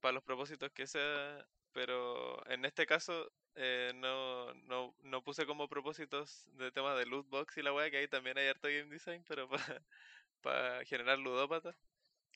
para 0.00 0.12
los 0.12 0.24
propósitos 0.24 0.72
que 0.72 0.86
sea, 0.86 1.46
pero 1.72 2.44
en 2.48 2.64
este 2.64 2.86
caso 2.86 3.30
eh, 3.56 3.92
no, 3.96 4.54
no, 4.54 4.94
no 5.02 5.22
puse 5.22 5.46
como 5.46 5.68
propósitos 5.68 6.48
de 6.56 6.70
temas 6.72 6.98
de 6.98 7.06
loot 7.06 7.28
box 7.28 7.56
y 7.58 7.62
la 7.62 7.72
weá, 7.72 7.90
que 7.90 7.98
ahí 7.98 8.08
también 8.08 8.38
hay 8.38 8.48
harto 8.48 8.68
game 8.68 8.84
design, 8.90 9.24
pero 9.28 9.48
para 10.42 10.84
generar 10.84 11.18
ludópatas. 11.18 11.76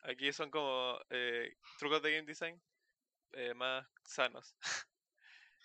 Aquí 0.03 0.33
son 0.33 0.51
como 0.51 0.99
eh, 1.11 1.57
trucos 1.79 2.03
de 2.03 2.13
game 2.13 2.27
design 2.27 2.61
eh, 3.33 3.55
más 3.55 3.87
sanos. 4.05 4.55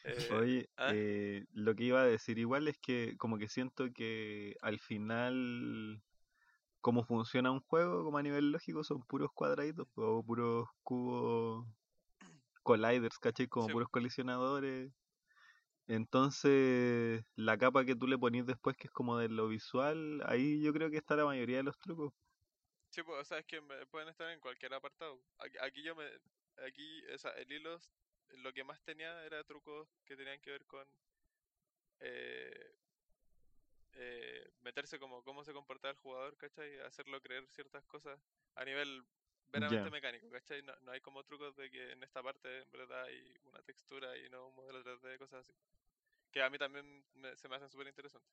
Eh, 0.05 0.29
Oye, 0.31 0.69
¿ah? 0.77 0.93
eh, 0.93 1.45
lo 1.51 1.75
que 1.75 1.83
iba 1.83 2.01
a 2.01 2.05
decir 2.05 2.39
igual 2.39 2.69
es 2.69 2.77
que 2.79 3.17
como 3.17 3.37
que 3.37 3.49
siento 3.49 3.91
que 3.93 4.55
al 4.61 4.79
final 4.79 6.01
cómo 6.79 7.03
funciona 7.03 7.51
un 7.51 7.59
juego 7.59 8.05
como 8.05 8.17
a 8.17 8.23
nivel 8.23 8.51
lógico 8.53 8.83
son 8.85 9.01
puros 9.03 9.29
cuadraditos 9.33 9.87
o 9.95 10.23
puros 10.23 10.69
cubos 10.83 11.67
colliders, 12.63 13.17
¿cachai? 13.19 13.47
Como 13.47 13.67
Sí. 13.67 13.73
puros 13.73 13.89
colisionadores. 13.89 14.91
Entonces, 15.89 17.23
la 17.35 17.57
capa 17.57 17.83
que 17.85 17.95
tú 17.95 18.07
le 18.07 18.17
ponís 18.17 18.45
después, 18.45 18.77
que 18.77 18.87
es 18.87 18.91
como 18.93 19.17
de 19.17 19.27
lo 19.29 19.47
visual, 19.49 20.21
ahí 20.25 20.61
yo 20.61 20.71
creo 20.73 20.89
que 20.91 20.97
está 20.97 21.15
la 21.17 21.25
mayoría 21.25 21.57
de 21.57 21.63
los 21.63 21.79
trucos. 21.79 22.13
Sí, 22.91 23.03
pues, 23.03 23.19
o 23.21 23.23
sea, 23.25 23.39
es 23.39 23.45
que 23.45 23.61
pueden 23.91 24.09
estar 24.09 24.29
en 24.31 24.39
cualquier 24.39 24.73
apartado. 24.73 25.23
Aquí, 25.37 25.57
aquí 25.61 25.83
yo 25.83 25.95
me. 25.95 26.05
Aquí, 26.65 27.05
o 27.13 27.17
sea, 27.17 27.31
el 27.31 27.51
hilo, 27.51 27.77
lo 28.29 28.53
que 28.53 28.63
más 28.63 28.81
tenía 28.83 29.23
era 29.25 29.43
trucos 29.43 29.87
que 30.05 30.15
tenían 30.17 30.41
que 30.41 30.51
ver 30.51 30.65
con. 30.65 30.87
eh, 31.99 32.73
eh, 33.93 34.49
meterse 34.61 34.99
como 34.99 35.23
cómo 35.23 35.43
se 35.43 35.53
comportaba 35.53 35.91
el 35.91 35.97
jugador, 35.97 36.37
¿cachai? 36.37 36.79
Hacerlo 36.81 37.21
creer 37.21 37.47
ciertas 37.49 37.85
cosas 37.85 38.19
a 38.55 38.65
nivel 38.65 39.07
veramente 39.47 39.89
Ya. 39.89 39.91
mecánico, 39.91 40.29
¿cachai? 40.29 40.61
No, 40.63 40.75
no 40.81 40.91
hay 40.91 41.01
como 41.01 41.23
trucos 41.23 41.55
de 41.55 41.69
que 41.71 41.91
en 41.93 42.03
esta 42.03 42.21
parte 42.23 42.59
en 42.61 42.71
verdad 42.71 43.03
hay 43.05 43.33
una 43.43 43.61
textura 43.63 44.17
y 44.17 44.29
no 44.29 44.47
un 44.49 44.55
modelo 44.55 44.83
3D, 44.83 45.17
cosas 45.17 45.41
así. 45.47 45.53
Que 46.31 46.41
a 46.41 46.49
mí 46.49 46.57
también 46.57 47.05
me- 47.13 47.35
se 47.35 47.47
me 47.47 47.55
hacen 47.55 47.69
súper 47.69 47.87
interesantes. 47.87 48.31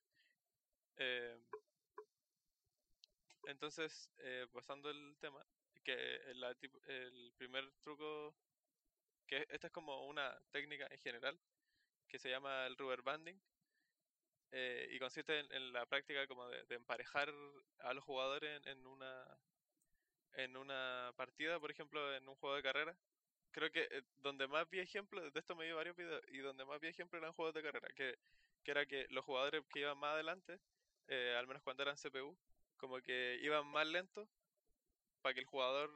Eh, 0.97 1.37
entonces, 3.47 4.09
eh, 4.19 4.45
pasando 4.51 4.89
el 4.89 5.17
tema, 5.19 5.45
que 5.83 5.93
el, 6.31 6.43
el 6.87 7.33
primer 7.37 7.71
truco, 7.81 8.35
que 9.27 9.45
esta 9.49 9.67
es 9.67 9.73
como 9.73 10.07
una 10.07 10.39
técnica 10.51 10.87
en 10.91 10.99
general, 10.99 11.39
que 12.07 12.19
se 12.19 12.29
llama 12.29 12.67
el 12.67 12.77
rubber 12.77 13.03
banding, 13.03 13.41
eh, 14.51 14.87
y 14.91 14.99
consiste 14.99 15.39
en, 15.39 15.73
la 15.73 15.85
práctica 15.85 16.25
como 16.27 16.47
de, 16.47 16.63
de 16.65 16.75
emparejar 16.75 17.33
a 17.79 17.93
los 17.93 18.03
jugadores 18.03 18.61
en, 18.65 18.67
en 18.79 18.87
una 18.87 19.37
en 20.33 20.55
una 20.55 21.11
partida, 21.17 21.59
por 21.59 21.71
ejemplo, 21.71 22.15
en 22.15 22.27
un 22.29 22.35
juego 22.35 22.55
de 22.55 22.63
carrera. 22.63 22.97
Creo 23.51 23.71
que 23.71 23.87
eh, 23.91 24.03
donde 24.17 24.47
más 24.47 24.69
vi 24.69 24.79
ejemplos, 24.79 25.33
de 25.33 25.39
esto 25.39 25.55
me 25.55 25.65
vi 25.65 25.71
varios 25.73 25.95
videos, 25.95 26.23
y 26.29 26.39
donde 26.39 26.65
más 26.65 26.79
vi 26.79 26.87
ejemplos 26.87 27.21
eran 27.21 27.33
juegos 27.33 27.53
de 27.53 27.63
carrera, 27.63 27.89
que, 27.95 28.17
que 28.63 28.71
era 28.71 28.85
que 28.85 29.07
los 29.09 29.25
jugadores 29.25 29.63
que 29.71 29.79
iban 29.81 29.97
más 29.97 30.13
adelante, 30.13 30.59
eh, 31.07 31.35
al 31.37 31.47
menos 31.47 31.63
cuando 31.63 31.83
eran 31.83 31.97
CPU, 31.97 32.37
como 32.77 33.01
que 33.01 33.39
iban 33.41 33.65
más 33.67 33.87
lentos 33.87 34.29
para 35.21 35.33
que 35.33 35.41
el 35.41 35.45
jugador 35.45 35.91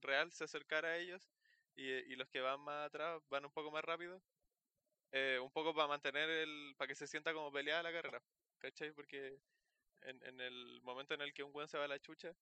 real 0.00 0.32
se 0.32 0.44
acercara 0.44 0.88
a 0.88 0.96
ellos 0.98 1.30
y, 1.76 1.90
y 1.90 2.16
los 2.16 2.28
que 2.28 2.40
van 2.40 2.60
más 2.60 2.86
atrás 2.86 3.20
van 3.28 3.44
un 3.44 3.52
poco 3.52 3.70
más 3.70 3.84
rápido 3.84 4.22
eh, 5.12 5.38
un 5.42 5.50
poco 5.50 5.74
para 5.74 5.88
mantener 5.88 6.28
el 6.28 6.74
para 6.76 6.88
que 6.88 6.94
se 6.94 7.06
sienta 7.06 7.32
como 7.32 7.52
peleada 7.52 7.82
la 7.82 7.92
carrera 7.92 8.22
¿cachai? 8.58 8.92
porque 8.92 9.40
en, 10.02 10.22
en 10.24 10.40
el 10.40 10.80
momento 10.82 11.14
en 11.14 11.22
el 11.22 11.32
que 11.32 11.42
un 11.42 11.52
buen 11.52 11.68
se 11.68 11.78
va 11.78 11.84
a 11.84 11.88
la 11.88 12.00
chucha 12.00 12.34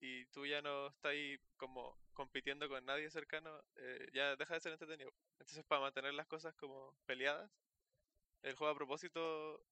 y 0.00 0.26
tú 0.26 0.46
ya 0.46 0.62
no 0.62 0.88
estás 0.88 1.10
ahí 1.12 1.38
como 1.56 1.98
compitiendo 2.14 2.68
con 2.68 2.84
nadie 2.84 3.10
cercano 3.10 3.62
eh, 3.76 4.08
ya 4.12 4.36
deja 4.36 4.54
de 4.54 4.60
ser 4.60 4.72
entretenido 4.72 5.12
entonces 5.38 5.64
para 5.64 5.80
mantener 5.80 6.14
las 6.14 6.26
cosas 6.26 6.54
como 6.54 6.94
peleadas 7.06 7.50
el 8.42 8.54
juego 8.54 8.72
a 8.72 8.76
propósito 8.76 9.64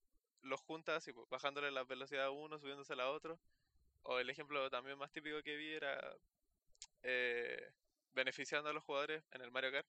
los 0.47 0.61
junta 0.61 0.97
así, 0.97 1.13
pues, 1.13 1.29
bajándole 1.29 1.71
la 1.71 1.85
velocidad 1.85 2.27
a 2.27 2.31
uno, 2.31 2.59
subiéndose 2.59 2.95
a 2.95 3.11
otro. 3.11 3.39
O 4.03 4.19
el 4.19 4.31
ejemplo 4.31 4.71
también 4.71 4.99
más 4.99 5.11
típico 5.13 5.43
que 5.43 5.57
vi 5.57 5.73
era 5.75 6.17
eh, 7.03 7.73
beneficiando 8.15 8.71
a 8.71 8.73
los 8.73 8.85
jugadores 8.85 9.25
en 9.33 9.43
el 9.43 9.51
Mario 9.51 9.73
Kart, 9.73 9.89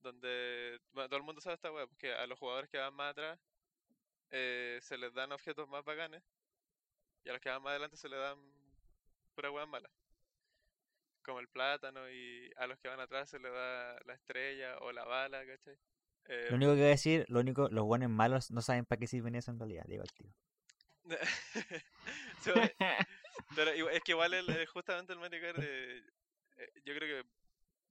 donde 0.00 0.80
bueno, 0.92 1.08
todo 1.08 1.18
el 1.18 1.24
mundo 1.24 1.40
sabe 1.40 1.54
esta 1.56 1.72
web, 1.72 1.88
porque 1.88 2.12
a 2.12 2.26
los 2.26 2.38
jugadores 2.38 2.70
que 2.70 2.78
van 2.78 2.94
más 2.94 3.12
atrás 3.12 3.38
eh, 4.30 4.78
se 4.82 4.98
les 4.98 5.12
dan 5.14 5.32
objetos 5.32 5.68
más 5.68 5.84
bacanes 5.84 6.22
y 7.24 7.30
a 7.30 7.32
los 7.32 7.40
que 7.40 7.48
van 7.50 7.62
más 7.62 7.70
adelante 7.72 7.96
se 7.96 8.08
les 8.08 8.18
dan 8.18 8.38
pura 9.34 9.50
weas 9.50 9.68
malas. 9.68 9.90
Como 11.22 11.40
el 11.40 11.48
plátano 11.48 12.10
y 12.10 12.50
a 12.56 12.66
los 12.66 12.78
que 12.78 12.88
van 12.88 13.00
atrás 13.00 13.30
se 13.30 13.38
les 13.38 13.52
da 13.52 13.98
la 14.04 14.14
estrella 14.14 14.78
o 14.78 14.92
la 14.92 15.04
bala, 15.04 15.44
¿cachai? 15.46 15.78
Eh, 16.26 16.46
Lo 16.50 16.56
único 16.56 16.72
que 16.72 16.78
voy 16.80 16.86
a 16.86 16.90
decir, 16.90 17.26
lo 17.28 17.40
único, 17.40 17.68
los 17.70 17.84
buenos 17.84 18.10
malos 18.10 18.50
no 18.50 18.62
saben 18.62 18.84
para 18.84 18.98
qué 18.98 19.06
sirven 19.06 19.34
eso 19.34 19.50
en 19.50 19.58
realidad, 19.58 19.84
digo 19.86 20.02
al 20.02 20.12
tío. 20.12 20.32
Bueno, 21.02 21.22
pero 23.56 23.70
es 23.90 24.02
que 24.02 24.12
igual 24.12 24.34
el, 24.34 24.48
eh, 24.50 24.66
justamente 24.66 25.12
el 25.12 25.18
Mario 25.18 25.40
Kart, 25.40 25.58
eh, 25.62 26.02
eh, 26.56 26.72
yo 26.84 26.94
creo 26.94 27.22
que 27.22 27.28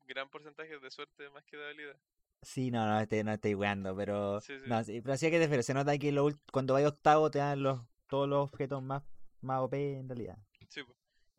gran 0.07 0.29
porcentaje 0.29 0.77
de 0.79 0.91
suerte 0.91 1.29
más 1.29 1.43
que 1.45 1.57
de 1.57 1.65
habilidad. 1.65 1.97
Sí, 2.41 2.71
no, 2.71 2.85
no, 2.85 2.99
estoy, 2.99 3.23
no 3.23 3.31
estoy 3.31 3.53
jugando, 3.53 3.95
pero. 3.95 4.41
Sí, 4.41 4.59
sí. 4.59 4.65
No, 4.67 4.83
sí, 4.83 5.01
pero 5.01 5.15
sí 5.15 5.27
hay 5.27 5.31
que 5.31 5.39
diferenciar. 5.39 5.63
Se 5.63 5.73
nota 5.73 5.97
que 5.97 6.11
lo 6.11 6.29
cuando 6.51 6.73
vaya 6.73 6.89
octavo 6.89 7.31
te 7.31 7.39
dan 7.39 7.63
los, 7.63 7.79
todos 8.07 8.27
los 8.27 8.39
objetos 8.39 8.83
más, 8.83 9.03
más 9.41 9.61
OP 9.61 9.73
en 9.73 10.09
realidad. 10.09 10.37
Sí, 10.67 10.83
po. 10.83 10.93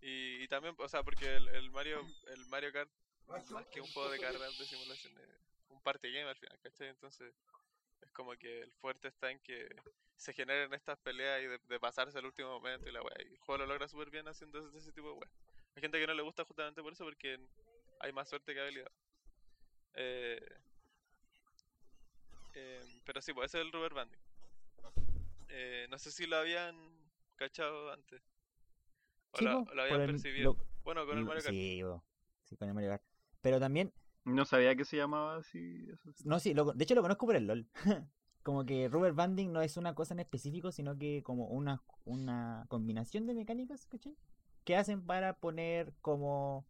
Y, 0.05 0.43
y 0.43 0.49
también, 0.49 0.75
o 0.79 0.87
sea, 0.87 1.03
porque 1.03 1.37
el, 1.37 1.49
el 1.49 1.71
Mario 1.71 2.07
el 2.27 2.47
Mario 2.49 2.71
Kart, 2.73 2.91
más 3.27 3.67
que 3.69 3.81
un 3.81 3.87
juego 3.89 4.11
de 4.11 4.21
carreras 4.21 4.59
de 4.59 4.67
simulación, 4.67 5.17
es 5.17 5.71
un 5.71 5.81
party 5.81 6.13
game 6.13 6.29
al 6.29 6.37
final, 6.37 6.59
¿cachai? 6.61 6.89
Entonces, 6.89 7.35
es 8.03 8.11
como 8.11 8.37
que 8.37 8.61
el 8.61 8.73
fuerte 8.73 9.09
está 9.09 9.31
en 9.31 9.41
que 9.41 9.67
se 10.19 10.35
generen 10.35 10.75
estas 10.75 10.99
peleas 10.99 11.43
y 11.43 11.47
de, 11.47 11.81
pasarse 11.81 12.19
al 12.19 12.27
último 12.27 12.51
momento 12.51 12.87
y 12.87 12.93
la 12.93 13.01
weá. 13.01 13.17
Y 13.21 13.33
el 13.33 13.39
juego 13.39 13.61
lo 13.61 13.67
logra 13.67 13.89
súper 13.89 14.11
bien 14.11 14.29
haciendo 14.29 14.71
ese, 14.77 14.93
tipo 14.93 15.09
de 15.09 15.15
weá. 15.15 15.31
Hay 15.75 15.81
gente 15.81 15.99
que 15.99 16.07
no 16.07 16.13
le 16.13 16.23
gusta 16.23 16.45
justamente 16.45 16.83
por 16.83 16.93
eso, 16.93 17.05
porque 17.05 17.41
hay 18.01 18.13
más 18.13 18.29
suerte 18.29 18.53
que 18.53 18.61
habilidad. 18.61 18.93
Eh, 19.95 20.59
em, 22.53 23.01
pero 23.07 23.23
sí, 23.23 23.33
pues 23.33 23.51
ese 23.51 23.59
es 23.59 23.65
el 23.65 23.73
rubber 23.73 23.95
banding. 23.95 24.21
Eh, 25.49 25.87
no 25.89 25.99
sé 25.99 26.13
si 26.13 26.27
lo 26.27 26.37
habían 26.37 26.77
cachado 27.37 27.91
antes. 27.91 28.34
O 29.35 29.39
Sí, 29.39 29.45
lo, 29.45 29.65
po, 29.65 29.75
lo 29.75 29.83
habían 29.83 29.97
por 29.97 30.01
el- 30.05 30.11
percibido. 30.13 30.53
lo- 30.55 30.67
Bueno, 30.85 31.07
con 31.07 31.19
el 31.19 31.25
Mario 31.25 31.43
Kart. 31.43 31.55
Sí, 31.55 31.83
bo, 31.83 32.05
sí, 32.45 32.57
con 32.57 32.69
el 32.69 32.75
Mario 32.75 32.91
Kart. 32.91 33.03
Pero 33.41 33.61
también, 33.61 33.93
No 34.25 34.45
sabía 34.47 34.75
que 34.75 34.85
se 34.87 34.97
llamaba 34.97 35.37
así. 35.37 35.87
Eso. 35.93 36.11
no, 36.25 36.39
sí, 36.41 36.55
lo- 36.55 36.73
de 36.73 36.83
hecho 36.85 36.95
lo 36.95 37.03
conozco 37.03 37.27
por 37.27 37.37
el 37.37 37.47
LOL. 37.47 37.69
como 38.43 38.65
que 38.65 38.89
rubber 38.89 39.13
banding 39.13 39.53
no 39.53 39.61
es 39.63 39.77
una 39.77 39.95
cosa 39.95 40.15
en 40.15 40.21
específico, 40.21 40.71
sino 40.73 40.97
que 40.99 41.23
como 41.23 41.47
una, 41.49 41.83
una 42.05 42.65
combinación 42.69 43.27
de 43.27 43.35
mecánicas, 43.35 43.87
¿cachai? 43.87 44.17
Que 44.65 44.77
hacen 44.77 45.05
para 45.05 45.35
poner 45.39 45.93
como... 46.01 46.67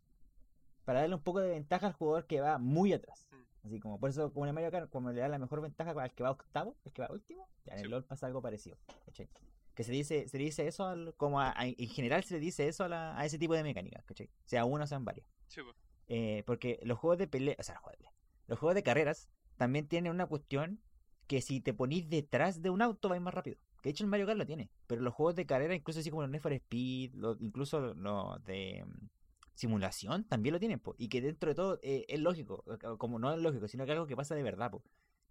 Para 0.85 1.01
darle 1.01 1.15
un 1.17 1.23
poco 1.23 1.41
de 1.41 1.49
ventaja 1.51 1.87
al 1.87 1.93
jugador 1.95 2.27
que 2.27 2.41
va 2.41 2.59
muy 2.59 2.93
atrás. 2.93 3.27
Mm. 3.31 3.67
Así 3.67 3.81
como, 3.81 3.99
por 3.99 4.11
eso, 4.11 4.33
como 4.33 4.45
en 4.45 4.49
el 4.51 4.55
Mario 4.55 4.71
Kart, 4.71 4.91
como 4.91 5.11
le 5.13 5.21
da 5.21 5.29
la 5.29 5.39
mejor 5.39 5.63
ventaja 5.63 5.91
al 5.93 6.13
que 6.13 6.23
va 6.23 6.31
octavo, 6.33 6.77
el 6.85 6.93
que 6.93 7.03
va 7.03 7.09
último, 7.11 7.49
ya 7.65 7.73
en 7.73 7.79
Sí. 7.79 7.85
el 7.87 7.91
LOL 7.93 8.05
pasa 8.05 8.27
algo 8.27 8.43
parecido, 8.43 8.77
¿cachai? 9.07 9.29
Que 9.75 9.83
se 9.85 9.93
dice, 9.93 10.29
se 10.29 10.39
dice 10.39 10.67
eso, 10.69 10.87
al- 10.87 11.15
como 11.17 11.41
a- 11.41 11.51
a- 11.59 11.67
en 11.67 11.89
general 11.89 12.23
se 12.25 12.35
le 12.35 12.41
dice 12.41 12.69
eso 12.69 12.85
a, 12.85 12.89
la- 12.89 13.19
a 13.19 13.25
ese 13.25 13.39
tipo 13.39 13.55
de 13.55 13.63
mecánicas, 13.65 14.05
¿cachai? 14.05 14.31
Sea 14.45 14.65
uno 14.65 14.85
o 14.85 14.87
sean 14.87 15.05
varios. 15.05 15.27
Sí, 15.49 15.61
po. 15.63 15.75
Eh, 16.07 16.43
porque 16.47 16.79
los 16.85 16.99
juegos 16.99 17.19
de 17.19 17.27
pelea, 17.27 17.57
o 17.59 17.63
sea, 17.63 17.75
los 17.75 17.83
juegos 17.83 17.93
de 17.93 17.99
pelea, 17.99 18.13
los 18.47 18.59
juegos 18.59 18.75
de 18.75 18.83
carreras 18.83 19.29
también 19.57 19.89
tienen 19.89 20.13
una 20.13 20.27
cuestión 20.27 20.81
que 21.27 21.41
si 21.41 21.61
te 21.61 21.73
ponís 21.75 22.09
detrás 22.09 22.61
de 22.63 22.71
un 22.71 22.83
auto 22.83 23.09
vais 23.09 23.23
más 23.23 23.33
rápido. 23.35 23.57
Que 23.83 23.89
de 23.89 23.91
hecho 23.91 24.05
el 24.05 24.11
Mario 24.11 24.27
Kart 24.27 24.39
lo 24.39 24.47
tiene. 24.47 24.71
Pero 24.87 25.01
los 25.03 25.13
juegos 25.15 25.35
de 25.35 25.47
carrera, 25.47 25.75
incluso 25.75 26.01
así 26.01 26.11
como 26.11 26.23
los 26.23 26.31
Need 26.31 26.41
for 26.43 26.53
Speed, 26.53 27.15
los- 27.15 27.41
incluso 27.41 27.81
los 27.95 28.45
de 28.45 28.85
mm, 28.87 29.09
simulación, 29.55 30.25
también 30.25 30.53
lo 30.53 30.59
tienen. 30.61 30.81
po. 30.81 30.95
Y 30.99 31.09
que 31.09 31.21
dentro 31.21 31.49
de 31.49 31.55
todo 31.55 31.79
eh, 31.83 32.05
es 32.09 32.21
lógico. 32.21 32.65
Como 32.99 33.19
no 33.19 33.33
es 33.33 33.41
lógico, 33.41 33.69
sino 33.69 33.85
que 33.87 33.93
algo 33.93 34.07
que 34.07 34.17
pasa 34.17 34.35
de 34.35 34.43
verdad. 34.43 34.71
po. 34.71 34.83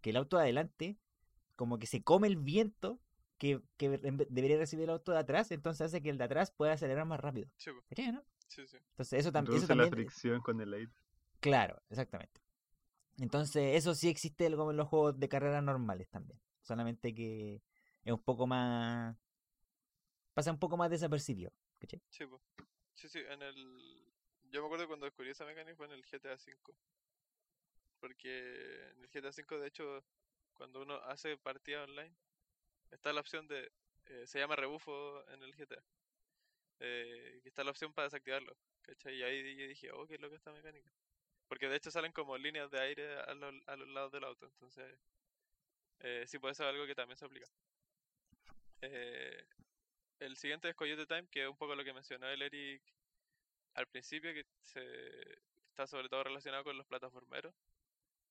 Que 0.02 0.10
el 0.10 0.18
auto 0.18 0.38
de 0.38 0.44
adelante, 0.44 0.98
como 1.56 1.78
que 1.80 1.88
se 1.88 2.04
come 2.04 2.28
el 2.28 2.38
viento 2.38 3.00
que, 3.44 3.62
que 3.76 3.90
debería 3.90 4.58
recibir 4.58 4.86
el 4.86 4.92
auto 4.92 5.12
de 5.12 5.20
atrás, 5.20 5.52
entonces 5.52 5.82
hace 5.88 6.02
que 6.02 6.10
el 6.10 6.18
de 6.18 6.24
atrás 6.24 6.50
pueda 6.52 6.72
acelerar 6.72 7.06
más 7.06 7.20
rápido. 7.20 7.50
Sí, 7.58 7.72
po. 7.72 7.84
¿Cachai, 7.90 8.14
no? 8.14 8.24
Sí, 8.48 8.66
sí. 8.66 8.78
Entonces 8.92 9.20
eso, 9.20 9.34
tam- 9.34 9.44
eso 9.44 9.52
Reduce 9.52 9.68
la 9.68 9.68
también... 9.68 9.92
fricción 9.92 10.40
con 10.42 10.62
el 10.62 10.74
aire. 10.74 10.92
Claro, 11.42 11.82
exactamente. 11.90 12.40
Entonces, 13.20 13.76
eso 13.76 13.94
sí 13.96 14.08
existe 14.08 14.50
como 14.56 14.72
en 14.72 14.78
los 14.78 14.88
juegos 14.88 15.20
de 15.20 15.28
carrera 15.28 15.62
normales 15.62 16.08
también. 16.10 16.40
Solamente 16.62 17.14
que 17.14 17.62
es 18.06 18.14
un 18.14 18.24
poco 18.24 18.48
más. 18.48 19.18
pasa 20.34 20.50
un 20.52 20.60
poco 20.60 20.78
más 20.78 20.90
desapercibido. 20.90 21.52
¿cachai? 21.80 22.02
Sí, 22.10 22.26
po. 22.26 22.40
sí, 22.96 23.10
sí, 23.10 23.20
en 23.28 23.42
el... 23.42 24.08
Yo 24.52 24.62
me 24.62 24.68
acuerdo 24.68 24.88
cuando 24.88 25.06
descubrí 25.06 25.32
esa 25.32 25.46
mecánica 25.46 25.76
fue 25.76 25.88
en 25.88 25.92
el 25.92 26.06
GTA 26.06 26.36
V. 26.36 26.56
Porque 28.00 28.92
en 28.92 29.04
el 29.04 29.10
GTA 29.10 29.32
V, 29.32 29.60
de 29.60 29.68
hecho, 29.68 30.06
cuando 30.54 30.82
uno 30.82 30.96
hace 31.08 31.36
partida 31.38 31.84
online, 31.84 32.16
está 32.94 33.14
la 33.14 33.22
opción 33.22 33.48
de... 33.48 33.72
eh, 34.08 34.28
se 34.28 34.40
llama 34.40 34.56
rebufo 34.56 35.24
en 35.30 35.44
el 35.44 35.54
GTA. 35.56 35.84
Eh, 36.80 37.42
y 37.44 37.48
está 37.48 37.64
la 37.64 37.72
opción 37.72 37.94
para 37.94 38.08
desactivarlo. 38.08 38.56
¿Cachai? 38.82 39.16
Y 39.16 39.24
ahí 39.24 39.56
yo 39.56 39.68
dije, 39.68 39.92
oh, 39.92 40.06
qué 40.08 40.18
loca 40.18 40.36
esta 40.36 40.52
mecánica. 40.52 40.92
Porque 41.48 41.70
de 41.70 41.78
hecho 41.78 41.92
salen 41.92 42.12
como 42.12 42.38
líneas 42.38 42.70
de 42.72 42.80
aire 42.82 43.20
a 43.20 43.34
los, 43.34 43.54
a 43.68 43.76
los 43.76 43.88
lados 43.90 44.12
del 44.12 44.24
auto. 44.26 44.46
Entonces, 44.48 44.98
eh, 46.00 46.26
sí 46.28 46.40
puede 46.40 46.56
ser 46.56 46.68
algo 46.68 46.86
que 46.86 46.96
también 46.96 47.18
se 47.18 47.26
aplica. 47.26 47.48
Eh, 48.82 49.46
el 50.20 50.36
siguiente 50.36 50.70
es 50.70 50.76
Coyote 50.76 51.06
Time, 51.06 51.28
que 51.30 51.44
es 51.44 51.50
un 51.50 51.58
poco 51.58 51.76
lo 51.76 51.84
que 51.84 51.94
mencionó 51.94 52.28
el 52.28 52.42
Eric 52.42 52.82
al 53.76 53.88
principio, 53.88 54.34
que 54.34 54.46
se, 54.62 54.82
está 55.70 55.88
sobre 55.88 56.10
todo 56.10 56.24
relacionado 56.24 56.64
con 56.64 56.78
los 56.78 56.88
plataformeros. 56.88 57.54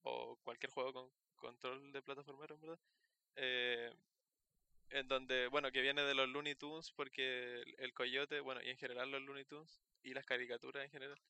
O 0.02 0.36
cualquier 0.42 0.70
juego 0.72 0.92
con 0.92 1.10
control 1.36 1.92
de 1.92 2.02
plataformeros, 2.02 2.60
verdad. 2.60 2.78
Eh, 3.36 3.92
en 4.92 5.08
donde, 5.08 5.48
bueno, 5.48 5.72
que 5.72 5.80
viene 5.80 6.02
de 6.02 6.14
los 6.14 6.28
Looney 6.28 6.54
Tunes, 6.54 6.92
porque 6.92 7.62
el, 7.78 7.94
coyote, 7.94 8.40
bueno, 8.40 8.60
y 8.62 8.70
en 8.70 8.76
general 8.76 9.10
los 9.10 9.22
Looney 9.22 9.44
Tunes, 9.44 9.80
y 10.02 10.14
las 10.14 10.24
caricaturas 10.26 10.84
en 10.84 10.90
general, 10.90 11.20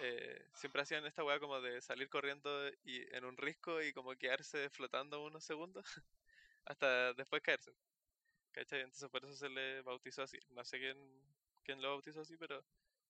eh, 0.00 0.48
siempre 0.54 0.82
hacían 0.82 1.04
esta 1.06 1.24
weá 1.24 1.40
como 1.40 1.60
de 1.60 1.80
salir 1.82 2.08
corriendo 2.08 2.68
y 2.84 3.02
en 3.14 3.24
un 3.24 3.36
risco 3.36 3.82
y 3.82 3.92
como 3.92 4.16
quedarse 4.16 4.70
flotando 4.70 5.22
unos 5.24 5.44
segundos 5.44 5.84
hasta 6.64 7.12
después 7.14 7.42
caerse. 7.42 7.72
¿Cachai? 8.52 8.80
Entonces 8.80 9.08
por 9.10 9.24
eso 9.24 9.34
se 9.34 9.48
le 9.48 9.82
bautizó 9.82 10.22
así. 10.22 10.38
No 10.50 10.64
sé 10.64 10.78
quién, 10.78 10.98
quién 11.64 11.80
lo 11.82 11.90
bautizó 11.90 12.20
así, 12.20 12.36
pero 12.36 12.64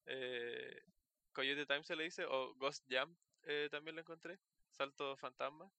eh, 0.06 0.82
Coyote 1.32 1.66
Time 1.66 1.84
se 1.84 1.96
le 1.96 2.04
dice, 2.04 2.25
o 2.26 2.54
Ghost 2.54 2.84
Jump 2.90 3.16
eh, 3.44 3.68
también 3.70 3.96
lo 3.96 4.02
encontré, 4.02 4.38
salto 4.70 5.16
fantasma, 5.16 5.70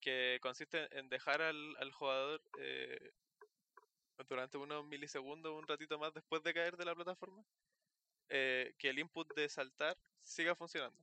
que 0.00 0.38
consiste 0.42 0.88
en 0.98 1.08
dejar 1.08 1.42
al, 1.42 1.76
al 1.78 1.92
jugador 1.92 2.42
eh, 2.58 3.12
durante 4.26 4.58
unos 4.58 4.84
milisegundos, 4.86 5.52
un 5.52 5.66
ratito 5.66 5.98
más 5.98 6.12
después 6.14 6.42
de 6.42 6.54
caer 6.54 6.76
de 6.76 6.84
la 6.84 6.94
plataforma, 6.94 7.44
eh, 8.28 8.74
que 8.78 8.90
el 8.90 8.98
input 8.98 9.32
de 9.34 9.48
saltar 9.48 9.96
siga 10.22 10.54
funcionando. 10.54 11.02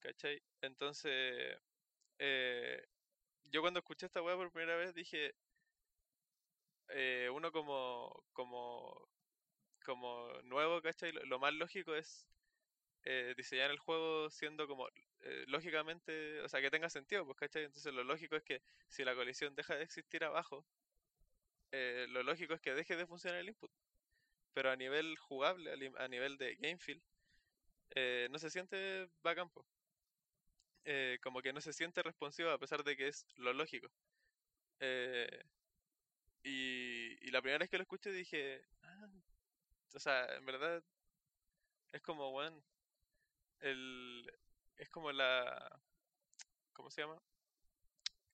¿Cachai? 0.00 0.42
Entonces, 0.62 1.58
eh, 2.18 2.86
yo 3.52 3.60
cuando 3.62 3.80
escuché 3.80 4.06
esta 4.06 4.22
weá 4.22 4.36
por 4.36 4.52
primera 4.52 4.76
vez 4.76 4.94
dije, 4.94 5.34
eh, 6.88 7.28
uno 7.32 7.52
como, 7.52 8.24
como, 8.32 9.08
como 9.84 10.28
nuevo, 10.44 10.82
¿cachai? 10.82 11.12
Lo, 11.12 11.38
más 11.38 11.54
lógico 11.54 11.94
es 11.94 12.28
eh, 13.04 13.34
diseñar 13.36 13.70
el 13.70 13.78
juego 13.78 14.30
siendo 14.30 14.66
como 14.68 14.88
lógicamente, 15.46 16.40
o 16.42 16.48
sea, 16.48 16.60
que 16.60 16.70
tenga 16.70 16.90
sentido, 16.90 17.24
pues, 17.24 17.38
¿cachai? 17.38 17.64
Entonces 17.64 17.94
lo 17.94 18.04
lógico 18.04 18.36
es 18.36 18.42
que 18.44 18.62
si 18.88 19.04
la 19.04 19.14
colisión 19.14 19.54
deja 19.54 19.76
de 19.76 19.84
existir 19.84 20.24
abajo, 20.24 20.64
eh, 21.72 22.06
lo 22.10 22.22
lógico 22.22 22.54
es 22.54 22.60
que 22.60 22.74
deje 22.74 22.96
de 22.96 23.06
funcionar 23.06 23.40
el 23.40 23.48
input. 23.48 23.70
Pero 24.54 24.70
a 24.70 24.76
nivel 24.76 25.16
jugable, 25.18 25.72
a, 25.98 26.08
nivel 26.08 26.36
de 26.38 26.56
game 26.56 26.78
feel, 26.78 27.02
eh, 27.94 28.28
no 28.30 28.38
se 28.38 28.50
siente 28.50 29.08
bacán, 29.22 29.50
po. 29.50 29.66
Eh, 30.84 31.18
como 31.22 31.42
que 31.42 31.52
no 31.52 31.60
se 31.60 31.72
siente 31.72 32.02
responsivo 32.02 32.50
a 32.50 32.58
pesar 32.58 32.84
de 32.84 32.96
que 32.96 33.08
es 33.08 33.26
lo 33.36 33.52
lógico. 33.52 33.88
Eh, 34.80 35.44
y, 36.42 37.26
y 37.26 37.30
la 37.30 37.40
primera 37.40 37.58
vez 37.58 37.70
que 37.70 37.78
lo 37.78 37.82
escuché 37.82 38.10
dije, 38.12 38.62
ah, 38.82 39.08
o 39.94 40.00
sea, 40.00 40.26
en 40.36 40.44
verdad 40.44 40.82
es 41.92 42.02
como, 42.02 42.30
bueno, 42.32 42.62
el, 43.60 44.30
es 44.76 44.88
como 44.90 45.12
la, 45.12 45.80
¿cómo 46.72 46.90
se 46.90 47.02
llama? 47.02 47.20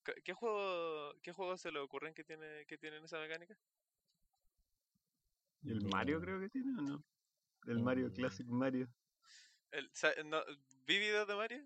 ¿Qué- 0.08 0.22
¿Qué 0.22 0.32
juego, 0.32 1.14
qué 1.22 1.32
juego 1.32 1.56
se 1.58 1.70
le 1.70 1.80
ocurren 1.80 2.14
que 2.14 2.24
tiene, 2.24 2.64
que 2.66 2.78
tienen 2.78 3.04
esa 3.04 3.18
mecánica? 3.20 3.58
¿El 5.62 5.82
Eh, 5.82 5.82
Mario 5.82 6.20
creo 6.20 6.40
que 6.40 6.48
tiene 6.48 6.70
o 6.76 6.82
no? 6.82 7.04
El 7.66 7.80
Mario 7.80 8.10
eh, 8.10 8.12
Classic 8.12 8.46
Mario. 8.48 8.88
El, 9.70 9.90
no, 10.26 10.42
¿Vi 10.86 10.98
videos 10.98 11.26
de 11.26 11.34
Mario? 11.34 11.64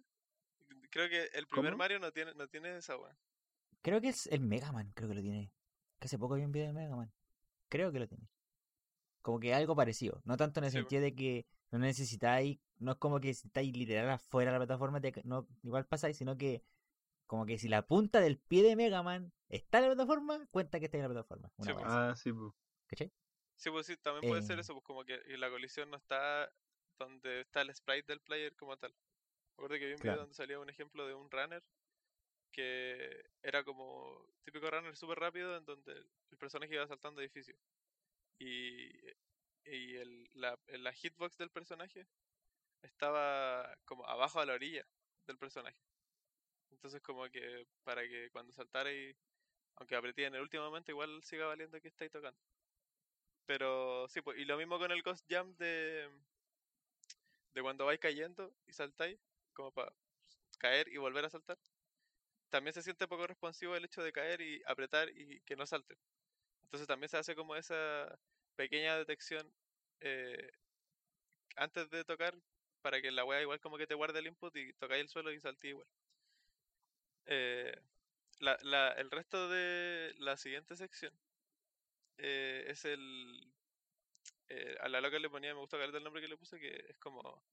Creo 0.90 1.09
que 1.09 1.24
el 1.35 1.46
primer 1.48 1.74
¿Cómo? 1.74 1.76
Mario 1.76 1.98
no 2.00 2.12
tiene, 2.12 2.35
no 2.35 2.48
tiene 2.48 2.76
esa 2.76 2.96
weá. 2.96 3.16
Creo 3.83 4.00
que 4.00 4.09
es 4.09 4.26
el 4.28 4.40
Mega 4.40 4.72
Man, 4.72 4.92
creo 4.94 5.09
que 5.09 5.14
lo 5.16 5.22
tiene. 5.22 5.52
Que 5.98 6.07
hace 6.07 6.18
poco 6.18 6.35
vi 6.35 6.42
un 6.44 6.52
video 6.52 6.68
de 6.68 6.72
Mega 6.72 6.96
Man. 6.96 7.12
Creo 7.68 7.92
que 7.92 7.98
lo 8.00 8.09
tiene. 8.09 8.28
Como 9.22 9.40
que 9.40 9.55
algo 9.55 9.76
parecido. 9.76 10.20
No 10.24 10.37
tanto 10.37 10.61
en 10.61 10.64
el 10.64 10.70
Sí, 10.70 10.78
sentido 10.78 11.02
de 11.02 11.14
que 11.14 11.46
no 11.70 11.78
necesitáis, 11.78 12.59
no 12.78 12.92
es 12.92 12.98
como 12.98 13.20
que 13.20 13.35
si 13.35 13.46
estáis 13.48 13.76
literal 13.76 14.11
afuera 14.11 14.52
de 14.52 14.59
la 14.59 14.66
plataforma, 14.66 15.00
te- 15.00 15.14
no, 15.24 15.48
igual 15.62 15.87
pasáis, 15.87 16.16
sino 16.16 16.37
que 16.38 16.62
como 17.32 17.46
que 17.46 17.56
si 17.58 17.66
la 17.66 17.80
punta 17.86 18.20
del 18.20 18.36
pie 18.38 18.62
de 18.62 18.76
Mega 18.76 19.02
Man 19.02 19.32
está 19.48 19.78
en 19.78 19.84
la 19.88 19.94
plataforma, 19.94 20.46
cuenta 20.50 20.78
que 20.78 20.84
está 20.84 20.98
en 20.98 21.04
la 21.04 21.08
plataforma. 21.08 21.50
Una 21.56 21.64
Sí, 21.66 21.72
así, 21.72 21.84
Ah, 21.88 22.14
sí, 22.14 22.30
pues. 22.30 22.52
¿cachai? 22.88 23.10
Sí, 23.56 23.70
pues 23.70 23.86
sí, 23.86 23.96
también 23.96 24.28
puede 24.30 24.42
ser 24.42 24.58
Eh. 24.58 24.60
eso, 24.60 24.74
pues 24.74 24.84
como 24.84 25.02
que 25.02 25.16
la 25.38 25.48
colisión 25.48 25.88
no 25.90 25.96
está 25.96 26.52
donde 26.98 27.40
está 27.40 27.62
el 27.62 27.74
sprite 27.74 28.12
del 28.12 28.20
player 28.20 28.54
como 28.54 28.76
tal. 28.76 28.94
Recuerdo 29.56 29.76
que 29.78 29.86
vi 29.86 29.92
un 29.94 30.00
video 30.00 30.12
Claro. 30.12 30.20
donde 30.20 30.34
salía 30.34 30.58
un 30.58 30.68
ejemplo 30.68 31.06
de 31.06 31.14
un 31.14 31.30
runner 31.30 31.62
que 32.52 33.24
era 33.42 33.64
como 33.64 34.28
típico 34.44 34.70
runner 34.70 34.94
súper 34.94 35.18
rápido 35.18 35.56
en 35.56 35.64
donde 35.64 35.92
el 35.92 36.36
personaje 36.38 36.74
iba 36.74 36.86
saltando 36.86 37.22
edificios. 37.22 37.56
Y, 38.38 38.90
y 39.64 39.96
el, 39.96 40.28
la, 40.34 40.58
la 40.66 40.92
hitbox 40.92 41.38
del 41.38 41.48
personaje 41.48 42.06
estaba 42.82 43.74
como 43.86 44.06
abajo 44.06 44.38
a 44.38 44.44
la 44.44 44.52
orilla 44.52 44.86
del 45.26 45.38
personaje. 45.38 45.78
Entonces 46.82 47.00
como 47.02 47.22
que 47.30 47.64
para 47.84 48.02
que 48.02 48.28
cuando 48.32 48.52
saltara 48.52 48.92
y 48.92 49.14
aunque 49.76 49.94
apreté 49.96 50.26
en 50.26 50.34
el 50.34 50.42
último 50.42 50.64
momento 50.64 50.90
igual 50.90 51.22
siga 51.22 51.46
valiendo 51.46 51.80
que 51.80 51.88
estáis 51.88 52.10
tocando. 52.10 52.40
Pero 53.46 54.08
sí, 54.08 54.20
pues, 54.20 54.38
y 54.38 54.44
lo 54.44 54.56
mismo 54.56 54.78
con 54.78 54.90
el 54.90 55.02
Ghost 55.02 55.24
Jump 55.30 55.56
de, 55.58 56.08
de 57.54 57.62
cuando 57.62 57.86
vais 57.86 58.00
cayendo 58.00 58.52
y 58.66 58.72
saltáis, 58.72 59.18
como 59.52 59.72
para 59.72 59.92
caer 60.58 60.88
y 60.88 60.98
volver 60.98 61.24
a 61.24 61.30
saltar. 61.30 61.58
También 62.50 62.74
se 62.74 62.82
siente 62.82 63.08
poco 63.08 63.26
responsivo 63.26 63.76
el 63.76 63.84
hecho 63.84 64.02
de 64.02 64.12
caer 64.12 64.40
y 64.40 64.62
apretar 64.66 65.10
y 65.10 65.40
que 65.42 65.56
no 65.56 65.66
salte. 65.66 65.96
Entonces 66.64 66.88
también 66.88 67.10
se 67.10 67.18
hace 67.18 67.34
como 67.36 67.56
esa 67.56 68.18
pequeña 68.56 68.98
detección 68.98 69.52
eh, 70.00 70.50
antes 71.56 71.88
de 71.90 72.04
tocar 72.04 72.34
para 72.82 73.00
que 73.00 73.10
la 73.10 73.24
wea 73.24 73.40
igual 73.40 73.60
como 73.60 73.78
que 73.78 73.86
te 73.86 73.94
guarde 73.94 74.18
el 74.18 74.26
input 74.26 74.54
y 74.56 74.72
tocáis 74.74 75.00
el 75.02 75.08
suelo 75.08 75.32
y 75.32 75.40
saltí 75.40 75.68
igual. 75.68 75.86
Eh, 77.26 77.74
la, 78.40 78.58
la, 78.62 78.92
el 78.92 79.11
resto 79.11 79.48
de 79.48 80.14
la 80.18 80.37
siguiente 80.37 80.76
sección 80.76 81.12
eh, 82.18 82.64
es 82.68 82.85
el... 82.85 83.52
eh, 84.48 84.76
a 84.80 84.88
la 84.88 85.00
loca 85.00 85.18
le 85.18 85.30
ponía, 85.30 85.54
me 85.54 85.61
gusta 85.61 85.78
caleta 85.78 85.98
el 85.98 86.04
nombre 86.04 86.22
que 86.22 86.28
le 86.28 86.37
puse, 86.37 86.58
que 86.61 86.85
es 86.88 86.98
como 86.98 87.44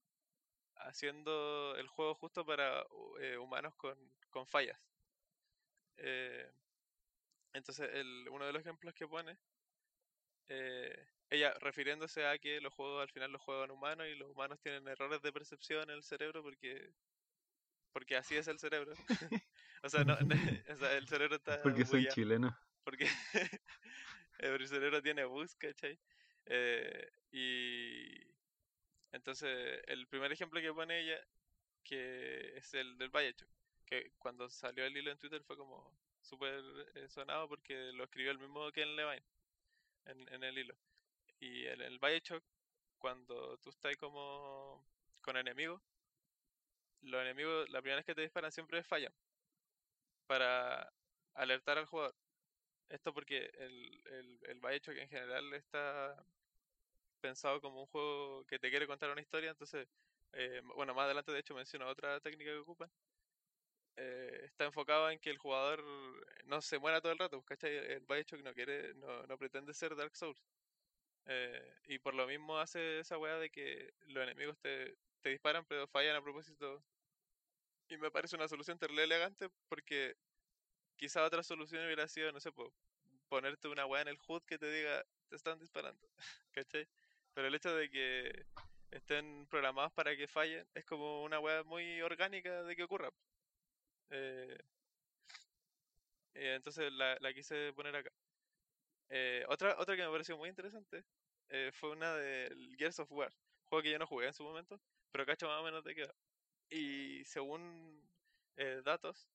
haciendo 0.76 1.76
el 1.76 1.88
juego 1.88 2.14
justo 2.16 2.46
para 2.46 2.84
eh, 3.20 3.38
humanos 3.38 3.74
con, 3.76 3.98
con 4.30 4.46
fallas. 4.46 4.78
Eh, 5.96 6.50
entonces, 7.52 7.88
el, 7.92 8.28
uno 8.30 8.44
de 8.46 8.52
los 8.52 8.60
ejemplos 8.62 8.92
que 8.94 9.06
pone, 9.06 9.38
ella 11.30 11.54
refiriéndose 11.60 12.26
a 12.26 12.38
que 12.38 12.60
los 12.60 12.72
juegos 12.74 13.02
al 13.02 13.10
final 13.10 13.32
los 13.32 13.42
juegan 13.42 13.70
humanos 13.70 14.06
y 14.06 14.14
los 14.14 14.28
humanos 14.30 14.60
tienen 14.60 14.86
errores 14.88 15.22
de 15.22 15.32
percepción 15.32 15.84
en 15.90 15.96
el 15.96 16.02
cerebro 16.02 16.42
porque 16.42 16.92
porque 17.92 18.16
así 18.16 18.36
es 18.36 18.48
el 18.48 18.58
cerebro. 18.58 18.92
o 19.82 19.88
sea, 19.88 20.04
no, 20.04 20.14
o 20.72 20.76
sea, 20.76 20.96
el 20.96 21.08
cerebro 21.08 21.36
está 21.36 21.62
Porque 21.62 21.84
soy 21.84 22.08
chileno. 22.08 22.56
porque 22.84 23.08
el 24.38 24.68
cerebro 24.68 25.02
tiene 25.02 25.24
bugs, 25.24 25.56
¿cachai? 25.56 25.98
Eh, 26.46 27.10
y 27.32 28.34
entonces 29.12 29.82
el 29.86 30.06
primer 30.08 30.32
ejemplo 30.32 30.60
que 30.60 30.72
pone 30.72 31.00
ella, 31.00 31.20
que 31.84 32.56
es 32.56 32.74
el 32.74 32.96
del 32.98 33.10
Bioshock, 33.10 33.48
que 33.86 34.12
cuando 34.18 34.48
salió 34.48 34.84
el 34.84 34.96
hilo 34.96 35.10
en 35.10 35.18
Twitter 35.18 35.42
fue 35.42 35.56
como 35.56 35.98
súper 36.20 36.62
eh, 36.94 37.08
sonado 37.08 37.48
porque 37.48 37.92
lo 37.92 38.04
escribió 38.04 38.30
el 38.30 38.38
mismo 38.38 38.70
Ken 38.72 38.94
Levine 38.96 39.24
en, 40.06 40.32
en 40.32 40.44
el 40.44 40.58
hilo. 40.58 40.76
Y 41.40 41.66
en 41.66 41.80
el 41.80 41.98
Bioshock, 41.98 42.44
cuando 42.98 43.58
tú 43.58 43.70
estás 43.70 43.96
como 43.96 44.84
con 45.22 45.36
enemigos, 45.36 45.82
los 47.02 47.22
enemigos, 47.22 47.68
la 47.70 47.80
primera 47.82 47.96
vez 47.98 48.06
que 48.06 48.14
te 48.14 48.22
disparan 48.22 48.52
siempre 48.52 48.82
fallan 48.84 49.12
para 50.26 50.92
alertar 51.34 51.78
al 51.78 51.86
jugador. 51.86 52.16
Esto 52.88 53.14
porque 53.14 53.50
el, 53.54 54.02
el, 54.06 54.40
el 54.44 54.60
Bioshock 54.60 54.96
en 54.98 55.08
general 55.08 55.54
está 55.54 56.24
pensado 57.20 57.60
como 57.60 57.82
un 57.82 57.86
juego 57.86 58.44
que 58.46 58.58
te 58.58 58.70
quiere 58.70 58.86
contar 58.86 59.10
una 59.10 59.20
historia, 59.20 59.50
entonces, 59.50 59.88
eh, 60.32 60.60
bueno, 60.76 60.94
más 60.94 61.04
adelante 61.06 61.32
de 61.32 61.40
hecho 61.40 61.54
menciono 61.54 61.88
otra 61.88 62.20
técnica 62.20 62.50
que 62.52 62.58
ocupan, 62.58 62.90
eh, 63.96 64.42
está 64.44 64.64
enfocado 64.64 65.10
en 65.10 65.18
que 65.18 65.30
el 65.30 65.38
jugador 65.38 65.82
no 66.44 66.60
se 66.62 66.78
muera 66.78 67.00
todo 67.00 67.12
el 67.12 67.18
rato, 67.18 67.38
pues, 67.42 67.46
¿cachai? 67.58 67.76
El 67.76 68.00
Bioshock 68.06 68.40
no 68.42 68.54
quiere, 68.54 68.94
no, 68.94 69.26
no 69.26 69.38
pretende 69.38 69.74
ser 69.74 69.94
Dark 69.96 70.16
Souls. 70.16 70.42
Eh, 71.26 71.74
y 71.84 71.98
por 71.98 72.14
lo 72.14 72.26
mismo 72.26 72.58
hace 72.58 73.00
esa 73.00 73.18
weá 73.18 73.38
de 73.38 73.50
que 73.50 73.94
los 74.08 74.24
enemigos 74.24 74.58
te, 74.60 74.96
te 75.22 75.30
disparan 75.30 75.64
pero 75.66 75.86
fallan 75.88 76.16
a 76.16 76.22
propósito. 76.22 76.84
Y 77.88 77.96
me 77.98 78.10
parece 78.10 78.36
una 78.36 78.48
solución 78.48 78.78
terrible 78.78 79.04
elegante 79.04 79.48
porque 79.68 80.16
quizá 80.96 81.24
otra 81.24 81.42
solución 81.42 81.84
hubiera 81.86 82.08
sido, 82.08 82.32
no 82.32 82.40
sé, 82.40 82.52
po, 82.52 82.74
ponerte 83.28 83.68
una 83.68 83.86
weá 83.86 84.02
en 84.02 84.08
el 84.08 84.18
HUD 84.26 84.42
que 84.44 84.58
te 84.58 84.70
diga, 84.72 85.04
te 85.28 85.36
están 85.36 85.58
disparando, 85.60 86.08
¿cachai? 86.52 86.88
Pero 87.34 87.48
el 87.48 87.54
hecho 87.54 87.74
de 87.74 87.90
que 87.90 88.46
estén 88.90 89.46
programados 89.48 89.92
para 89.92 90.16
que 90.16 90.28
fallen 90.28 90.68
es 90.74 90.84
como 90.84 91.24
una 91.24 91.40
weá 91.40 91.64
muy 91.64 92.02
orgánica 92.02 92.62
de 92.64 92.76
que 92.76 92.84
ocurra. 92.84 93.10
Eh, 94.10 94.58
entonces 96.34 96.92
la, 96.92 97.16
la 97.20 97.32
quise 97.34 97.72
poner 97.74 97.94
acá. 97.96 98.10
Eh, 99.08 99.44
otra, 99.48 99.76
otra 99.78 99.96
que 99.96 100.02
me 100.02 100.10
pareció 100.10 100.36
muy 100.36 100.48
interesante 100.48 101.04
eh, 101.48 101.70
fue 101.72 101.90
una 101.90 102.14
del 102.16 102.76
Gears 102.78 103.00
of 103.00 103.10
War, 103.12 103.32
juego 103.64 103.82
que 103.82 103.90
yo 103.90 103.98
no 103.98 104.06
jugué 104.06 104.28
en 104.28 104.34
su 104.34 104.44
momento, 104.44 104.80
pero 105.12 105.26
cacho 105.26 105.48
más 105.48 105.60
o 105.60 105.64
menos 105.64 105.84
de 105.84 105.94
qué. 105.94 106.08
Y 106.70 107.24
según 107.26 108.10
eh, 108.56 108.82
datos, 108.84 109.30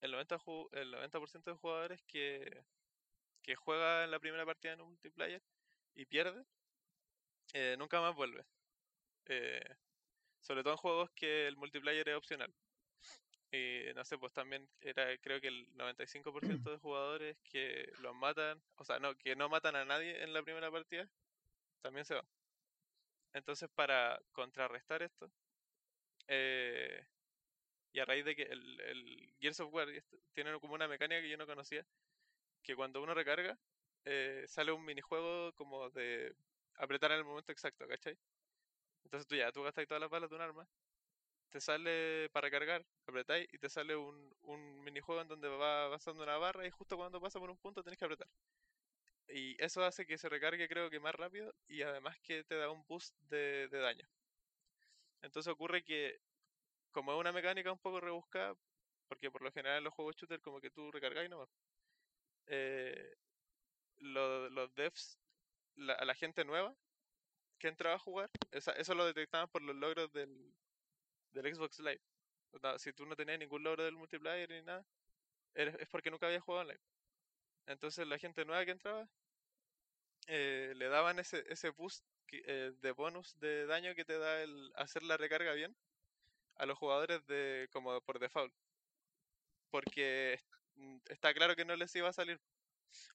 el 0.00 0.12
90%, 0.12 0.68
ju- 0.72 0.78
el 0.80 0.92
90 0.92 1.52
de 1.52 1.56
jugadores 1.58 2.02
que, 2.06 2.64
que 3.42 3.56
juega 3.56 4.04
en 4.04 4.10
la 4.12 4.20
primera 4.20 4.46
partida 4.46 4.74
en 4.74 4.82
un 4.82 4.90
multiplayer 4.90 5.42
y 5.94 6.06
pierde, 6.06 6.44
eh, 7.54 7.76
nunca 7.78 8.00
más 8.00 8.14
vuelve. 8.14 8.46
Eh, 9.26 9.60
sobre 10.40 10.62
todo 10.62 10.74
en 10.74 10.78
juegos 10.78 11.10
que 11.12 11.48
el 11.48 11.56
multiplayer 11.56 12.08
es 12.08 12.16
opcional. 12.16 12.54
Y 13.52 13.82
no 13.94 14.04
sé, 14.04 14.18
pues 14.18 14.32
también 14.32 14.70
era 14.80 15.16
creo 15.18 15.40
que 15.40 15.48
el 15.48 15.68
95% 15.76 16.70
de 16.72 16.78
jugadores 16.78 17.38
que 17.42 17.92
los 17.98 18.14
matan, 18.14 18.62
o 18.76 18.84
sea, 18.84 18.98
no, 19.00 19.16
que 19.16 19.36
no 19.36 19.48
matan 19.48 19.76
a 19.76 19.84
nadie 19.84 20.22
en 20.22 20.32
la 20.32 20.42
primera 20.42 20.70
partida, 20.70 21.10
también 21.82 22.04
se 22.06 22.14
van. 22.16 22.28
Entonces, 23.32 23.68
para 23.74 24.20
contrarrestar 24.32 25.02
esto, 25.02 25.32
eh, 26.28 27.06
y 27.92 28.00
a 28.00 28.04
raíz 28.04 28.24
de 28.24 28.36
que 28.36 28.42
el, 28.44 28.80
el 28.82 29.34
Gears 29.40 29.60
of 29.60 29.72
War 29.74 29.88
tiene 30.32 30.58
como 30.60 30.74
una 30.74 30.88
mecánica 30.88 31.22
que 31.22 31.30
yo 31.30 31.36
no 31.38 31.46
conocía, 31.46 31.86
que 32.62 32.76
cuando 32.76 33.02
uno 33.02 33.14
recarga, 33.14 33.58
eh, 34.04 34.44
sale 34.48 34.72
un 34.72 34.84
minijuego 34.84 35.52
como 35.54 35.90
de 35.90 36.36
apretar 36.76 37.12
en 37.12 37.18
el 37.18 37.24
momento 37.24 37.52
exacto, 37.52 37.86
¿cachai? 37.88 38.18
Entonces 39.04 39.26
tú 39.28 39.36
ya, 39.36 39.52
tú 39.52 39.62
gastas 39.62 39.86
todas 39.86 40.00
las 40.00 40.10
balas 40.10 40.30
de 40.30 40.36
un 40.36 40.42
arma, 40.42 40.68
te 41.50 41.60
sale 41.60 42.30
para 42.30 42.46
recargar, 42.46 42.86
apretáis 43.06 43.48
y 43.52 43.58
te 43.58 43.68
sale 43.70 43.96
un, 43.96 44.34
un 44.42 44.82
minijuego 44.84 45.22
en 45.22 45.28
donde 45.28 45.48
va 45.48 45.86
avanzando 45.86 46.22
una 46.24 46.38
barra 46.38 46.66
y 46.66 46.70
justo 46.70 46.96
cuando 46.96 47.20
pasa 47.20 47.40
por 47.40 47.50
un 47.50 47.58
punto 47.58 47.82
tenés 47.84 47.98
que 47.98 48.04
apretar. 48.06 48.28
Y 49.32 49.56
eso 49.62 49.84
hace 49.84 50.06
que 50.06 50.18
se 50.18 50.28
recargue 50.28 50.68
creo 50.68 50.90
que 50.90 51.00
más 51.00 51.14
rápido 51.14 51.54
y 51.68 51.82
además 51.82 52.18
que 52.22 52.44
te 52.44 52.56
da 52.56 52.70
un 52.70 52.84
boost 52.86 53.16
de, 53.30 53.68
de 53.68 53.78
daño. 53.78 54.06
Entonces 55.22 55.52
ocurre 55.52 55.82
que 55.84 56.20
como 56.92 57.12
es 57.14 57.20
una 57.20 57.32
mecánica 57.32 57.72
un 57.72 57.78
poco 57.78 58.00
rebuscada, 58.00 58.54
porque 59.08 59.30
por 59.30 59.42
lo 59.42 59.52
general 59.52 59.78
en 59.78 59.84
los 59.84 59.94
juegos 59.94 60.16
shooter 60.16 60.40
como 60.40 60.60
que 60.60 60.70
tú 60.70 60.90
recargáis 60.92 61.30
nomás, 61.30 61.50
eh, 62.46 63.14
lo- 63.98 64.50
los 64.50 64.74
devs, 64.74 65.18
la- 65.76 65.94
a 65.94 66.04
la 66.04 66.14
gente 66.14 66.44
nueva 66.44 66.76
que 67.58 67.68
entraba 67.68 67.96
a 67.96 68.00
jugar, 68.00 68.30
esa- 68.52 68.72
eso 68.74 68.94
lo 68.94 69.06
detectaban 69.06 69.48
por 69.50 69.62
los 69.62 69.76
logros 69.76 70.12
del, 70.12 70.54
del 71.32 71.54
Xbox 71.54 71.80
Live. 71.80 72.02
O 72.52 72.58
sea, 72.60 72.78
si 72.78 72.92
tú 72.92 73.06
no 73.06 73.16
tenías 73.16 73.38
ningún 73.40 73.62
logro 73.64 73.84
del 73.84 73.96
multiplayer 73.96 74.50
ni 74.50 74.62
nada, 74.62 74.84
es 75.54 75.88
porque 75.90 76.10
nunca 76.10 76.26
habías 76.26 76.42
jugado 76.44 76.62
online. 76.62 76.80
Entonces 77.66 78.06
la 78.08 78.18
gente 78.18 78.44
nueva 78.44 78.64
que 78.64 78.72
entraba 78.72 79.08
eh, 80.26 80.72
le 80.76 80.88
daban 80.88 81.18
ese, 81.18 81.44
ese 81.48 81.70
boost 81.70 82.04
eh, 82.32 82.72
de 82.80 82.92
bonus 82.92 83.38
de 83.40 83.66
daño 83.66 83.94
que 83.94 84.04
te 84.04 84.18
da 84.18 84.42
el 84.42 84.72
hacer 84.76 85.02
la 85.02 85.16
recarga 85.16 85.52
bien 85.52 85.76
a 86.56 86.66
los 86.66 86.78
jugadores 86.78 87.26
de 87.26 87.68
como 87.72 88.00
por 88.02 88.18
default. 88.20 88.54
Porque 89.70 90.38
mm, 90.76 90.98
está 91.08 91.32
claro 91.34 91.56
que 91.56 91.64
no 91.64 91.76
les 91.76 91.94
iba 91.96 92.08
a 92.08 92.12
salir. 92.12 92.40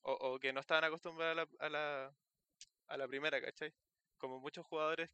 O, 0.03 0.13
o 0.13 0.39
que 0.39 0.53
no 0.53 0.61
estaban 0.61 0.85
acostumbrados 0.85 1.33
a 1.33 1.35
la, 1.35 1.67
a 1.67 1.69
la, 1.69 2.15
a 2.87 2.97
la 2.97 3.07
primera, 3.07 3.41
¿cachai? 3.41 3.73
Como 4.17 4.39
muchos 4.39 4.65
jugadores 4.65 5.09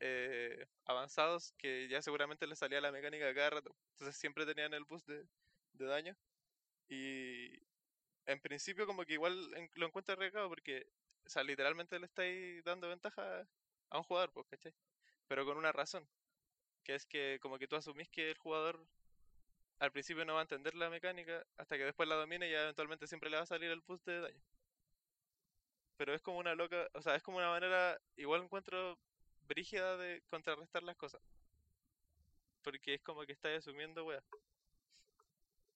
eh, 0.00 0.66
avanzados 0.86 1.52
que 1.58 1.88
ya 1.88 2.02
seguramente 2.02 2.46
les 2.46 2.58
salía 2.58 2.80
la 2.80 2.92
mecánica 2.92 3.34
cada 3.34 3.50
rato. 3.50 3.76
Entonces 3.92 4.16
siempre 4.16 4.46
tenían 4.46 4.74
el 4.74 4.84
boost 4.84 5.08
de, 5.08 5.26
de 5.74 5.86
daño. 5.86 6.16
Y 6.88 7.52
en 8.26 8.40
principio 8.40 8.86
como 8.86 9.04
que 9.04 9.14
igual 9.14 9.34
lo 9.74 9.86
encuentro 9.86 10.14
arriesgado 10.14 10.48
porque, 10.48 10.86
o 11.26 11.30
sea, 11.30 11.42
literalmente 11.42 11.98
le 11.98 12.06
estáis 12.06 12.62
dando 12.64 12.88
ventaja 12.88 13.46
a 13.90 13.98
un 13.98 14.04
jugador, 14.04 14.32
pues, 14.32 14.46
¿cachai? 14.46 14.72
Pero 15.28 15.44
con 15.44 15.56
una 15.56 15.72
razón. 15.72 16.08
Que 16.84 16.94
es 16.94 17.04
que 17.06 17.38
como 17.42 17.58
que 17.58 17.66
tú 17.66 17.76
asumís 17.76 18.08
que 18.08 18.30
el 18.30 18.38
jugador 18.38 18.86
al 19.80 19.92
principio 19.92 20.24
no 20.24 20.34
va 20.34 20.40
a 20.40 20.42
entender 20.42 20.74
la 20.74 20.88
mecánica 20.88 21.44
hasta 21.56 21.76
que 21.76 21.84
después 21.84 22.08
la 22.08 22.14
domine 22.14 22.48
y 22.48 22.54
eventualmente 22.54 23.06
siempre 23.06 23.28
le 23.28 23.36
va 23.36 23.42
a 23.42 23.46
salir 23.46 23.70
el 23.70 23.80
boost 23.80 24.06
de 24.06 24.20
daño. 24.20 24.42
Pero 25.96 26.14
es 26.14 26.22
como 26.22 26.38
una 26.38 26.54
loca, 26.54 26.88
o 26.94 27.02
sea, 27.02 27.16
es 27.16 27.22
como 27.22 27.38
una 27.38 27.50
manera, 27.50 28.00
igual 28.16 28.42
encuentro 28.42 28.98
brígida 29.48 29.96
de 29.96 30.22
contrarrestar 30.28 30.82
las 30.82 30.96
cosas. 30.96 31.20
Porque 32.62 32.94
es 32.94 33.02
como 33.02 33.24
que 33.24 33.32
estáis 33.32 33.58
asumiendo, 33.58 34.04
wea. 34.04 34.22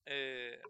Eh, 0.06 0.60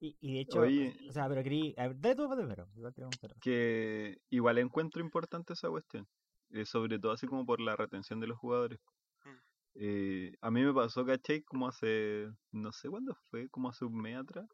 Y, 0.00 0.16
y 0.20 0.34
de 0.34 0.40
hecho, 0.40 0.60
Oye. 0.60 0.96
o 1.08 1.12
sea, 1.12 1.28
pero 1.28 1.42
querí. 1.42 1.74
A 1.78 1.88
ver, 1.88 2.00
dale 2.00 2.16
tú 2.16 2.28
primero. 2.28 2.68
Igual 2.76 2.94
que 3.40 4.18
igual 4.30 4.58
encuentro 4.58 5.02
importante 5.02 5.54
esa 5.54 5.68
cuestión, 5.68 6.06
eh, 6.50 6.64
sobre 6.64 6.98
todo 6.98 7.12
así 7.12 7.26
como 7.26 7.46
por 7.46 7.60
la 7.60 7.76
retención 7.76 8.20
de 8.20 8.26
los 8.26 8.38
jugadores. 8.38 8.78
Mm. 9.24 9.38
Eh, 9.76 10.32
a 10.40 10.50
mí 10.50 10.62
me 10.62 10.74
pasó, 10.74 11.04
¿cachai? 11.04 11.42
Como 11.42 11.68
hace, 11.68 12.28
no 12.52 12.72
sé 12.72 12.88
cuándo 12.88 13.14
fue, 13.30 13.48
como 13.48 13.70
hace 13.70 13.84
un 13.84 13.96
mes 14.00 14.16
atrás, 14.18 14.46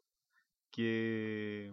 que 0.71 1.71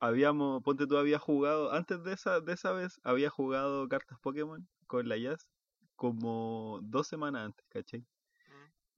habíamos, 0.00 0.62
ponte 0.62 0.86
tú 0.86 0.96
había 0.96 1.18
jugado, 1.18 1.72
antes 1.72 2.02
de 2.04 2.12
esa, 2.12 2.40
de 2.40 2.52
esa 2.52 2.72
vez, 2.72 3.00
había 3.02 3.30
jugado 3.30 3.88
cartas 3.88 4.18
Pokémon 4.20 4.68
con 4.86 5.08
la 5.08 5.16
Jazz 5.18 5.48
como 5.96 6.78
dos 6.82 7.08
semanas 7.08 7.46
antes, 7.46 7.66
¿cachai? 7.68 8.06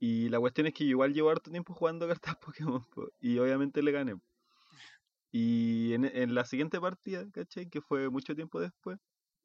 Y 0.00 0.28
la 0.30 0.40
cuestión 0.40 0.66
es 0.66 0.74
que 0.74 0.84
yo 0.84 0.90
igual 0.90 1.14
llevo 1.14 1.30
harto 1.30 1.50
tiempo 1.50 1.74
jugando 1.74 2.08
cartas 2.20 2.36
Pokémon 2.36 2.84
po, 2.94 3.08
y 3.20 3.38
obviamente 3.38 3.82
le 3.82 3.92
gané. 3.92 4.14
Y 5.32 5.92
en, 5.94 6.04
en 6.04 6.34
la 6.34 6.44
siguiente 6.44 6.80
partida, 6.80 7.24
¿cachai? 7.32 7.68
Que 7.68 7.80
fue 7.80 8.10
mucho 8.10 8.34
tiempo 8.34 8.60
después, 8.60 8.98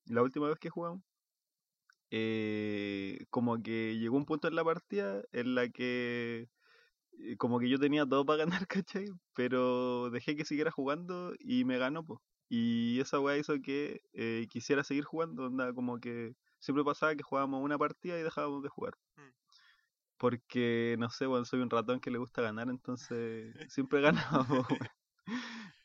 la 0.05 0.23
última 0.23 0.47
vez 0.47 0.57
que 0.59 0.69
jugamos, 0.69 1.03
eh, 2.11 3.25
como 3.29 3.61
que 3.61 3.97
llegó 3.97 4.17
un 4.17 4.25
punto 4.25 4.47
en 4.47 4.55
la 4.55 4.63
partida 4.63 5.23
en 5.31 5.55
la 5.55 5.69
que 5.69 6.47
eh, 7.19 7.37
como 7.37 7.59
que 7.59 7.69
yo 7.69 7.79
tenía 7.79 8.05
todo 8.05 8.25
para 8.25 8.45
ganar, 8.45 8.67
¿cachai? 8.67 9.07
Pero 9.33 10.09
dejé 10.11 10.35
que 10.35 10.45
siguiera 10.45 10.71
jugando 10.71 11.33
y 11.39 11.65
me 11.65 11.77
ganó, 11.77 12.05
pues. 12.05 12.19
Y 12.49 12.99
esa 13.01 13.19
weá 13.19 13.37
hizo 13.37 13.55
que 13.61 14.01
eh, 14.13 14.47
quisiera 14.49 14.83
seguir 14.83 15.03
jugando, 15.03 15.45
onda, 15.47 15.73
como 15.73 15.99
que 15.99 16.35
siempre 16.59 16.83
pasaba 16.83 17.15
que 17.15 17.23
jugábamos 17.23 17.63
una 17.63 17.77
partida 17.77 18.19
y 18.19 18.23
dejábamos 18.23 18.63
de 18.63 18.69
jugar. 18.69 18.93
Mm. 19.17 19.44
Porque, 20.17 20.95
no 20.99 21.09
sé, 21.09 21.25
bueno, 21.25 21.45
soy 21.45 21.59
un 21.61 21.69
ratón 21.69 21.99
que 21.99 22.11
le 22.11 22.17
gusta 22.17 22.41
ganar, 22.41 22.69
entonces 22.69 23.53
siempre 23.71 24.01
ganaba. 24.01 24.47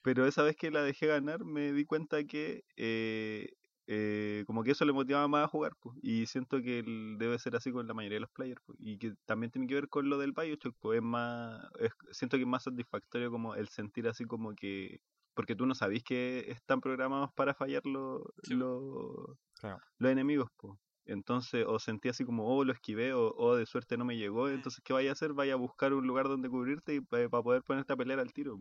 Pero 0.03 0.27
esa 0.27 0.43
vez 0.43 0.57
que 0.57 0.71
la 0.71 0.83
dejé 0.83 1.07
ganar 1.07 1.45
me 1.45 1.73
di 1.73 1.85
cuenta 1.85 2.25
que 2.25 2.63
eh, 2.77 3.49
eh, 3.87 4.45
como 4.47 4.63
que 4.63 4.71
eso 4.73 4.85
le 4.85 4.93
motivaba 4.93 5.29
más 5.29 5.45
a 5.45 5.49
jugar. 5.49 5.73
pues, 5.81 5.97
Y 6.03 6.27
siento 6.27 6.63
que 6.63 6.83
debe 7.19 7.39
ser 7.39 7.57
así 7.57 7.73
con 7.73 7.87
la 7.87 7.95
mayoría 7.95 8.17
de 8.17 8.21
los 8.21 8.31
players. 8.31 8.61
pues, 8.65 8.79
Y 8.81 8.99
que 8.99 9.15
también 9.27 9.51
tiene 9.51 9.67
que 9.67 9.75
ver 9.75 9.89
con 9.89 10.09
lo 10.09 10.19
del 10.19 10.33
Bioshock. 10.33 10.75
Pues 10.81 10.99
es 10.99 11.03
más, 11.03 11.63
es- 11.79 11.93
siento 12.13 12.37
que 12.37 12.43
es 12.45 12.49
más 12.49 12.63
satisfactorio 12.65 13.31
como 13.31 13.55
el 13.57 13.69
sentir 13.69 14.09
así 14.09 14.25
como 14.25 14.55
que... 14.55 15.01
Porque 15.35 15.55
tú 15.57 15.67
no 15.67 15.75
sabís 15.75 16.03
que 16.05 16.51
están 16.51 16.81
programados 16.81 17.31
para 17.35 17.55
fallar 17.55 17.83
los, 17.87 18.23
Sí, 18.43 18.55
po. 18.57 18.57
los, 18.57 19.39
Claro. 19.61 19.79
los 19.99 20.11
enemigos. 20.13 20.49
pues. 20.57 20.75
Entonces, 21.11 21.65
o 21.69 21.79
sentí 21.79 22.09
así 22.09 22.25
como, 22.25 22.47
oh, 22.47 22.65
lo 22.65 22.73
esquivé, 22.73 23.13
o 23.15 23.35
oh, 23.37 23.57
de 23.57 23.67
suerte 23.67 23.97
no 23.99 24.05
me 24.05 24.17
llegó. 24.17 24.49
Entonces, 24.49 24.83
¿qué 24.85 24.93
vaya 24.93 25.11
a 25.11 25.13
hacer? 25.15 25.33
Vaya 25.35 25.55
a 25.55 25.57
buscar 25.57 25.93
un 25.95 26.07
lugar 26.07 26.29
donde 26.29 26.49
cubrirte 26.49 26.95
y 26.95 27.01
para 27.01 27.29
poder 27.29 27.63
ponerte 27.63 27.93
a 27.93 27.97
pelear 27.97 28.21
al 28.21 28.33
tiro. 28.33 28.61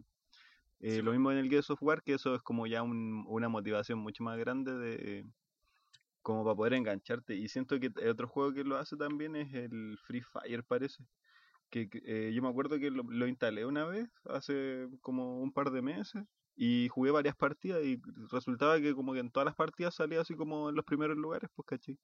Eh, 0.81 0.95
Sí, 0.95 1.01
lo 1.01 1.11
mismo 1.11 1.31
en 1.31 1.37
el 1.39 1.49
Gears 1.49 1.69
of 1.71 1.83
War, 1.83 2.03
que 2.03 2.13
eso 2.15 2.35
es 2.35 2.41
como 2.41 2.67
ya 2.67 2.83
un- 2.83 3.25
una 3.27 3.49
motivación 3.49 3.99
mucho 3.99 4.23
más 4.23 4.37
grande 4.39 4.73
de 4.77 5.25
como 6.21 6.43
para 6.43 6.55
poder 6.55 6.73
engancharte. 6.73 7.35
Y 7.35 7.47
siento 7.47 7.79
que 7.79 7.91
otro 8.09 8.27
juego 8.27 8.53
que 8.53 8.63
lo 8.63 8.77
hace 8.77 8.97
también 8.97 9.35
es 9.35 9.53
el 9.53 9.97
Free 10.05 10.21
Fire, 10.21 10.63
parece. 10.63 11.05
Que, 11.71 11.89
que, 11.89 12.01
eh, 12.05 12.33
yo 12.33 12.41
me 12.41 12.49
acuerdo 12.49 12.79
que 12.79 12.91
lo, 12.91 13.03
lo 13.03 13.27
instalé 13.27 13.65
una 13.65 13.85
vez, 13.85 14.09
hace 14.25 14.87
como 15.01 15.41
un 15.41 15.53
par 15.53 15.71
de 15.71 15.81
meses, 15.83 16.23
y 16.55 16.89
jugué 16.89 17.11
varias 17.11 17.35
partidas 17.35 17.83
y 17.85 18.01
resultaba 18.31 18.79
que 18.81 18.95
como 18.95 19.13
que 19.13 19.19
en 19.19 19.31
todas 19.31 19.45
las 19.45 19.55
partidas 19.55 19.95
salía 19.95 20.21
así 20.21 20.35
como 20.35 20.69
en 20.69 20.75
los 20.75 20.85
primeros 20.85 21.17
lugares, 21.17 21.49
pues 21.55 21.65
caché. 21.67 21.97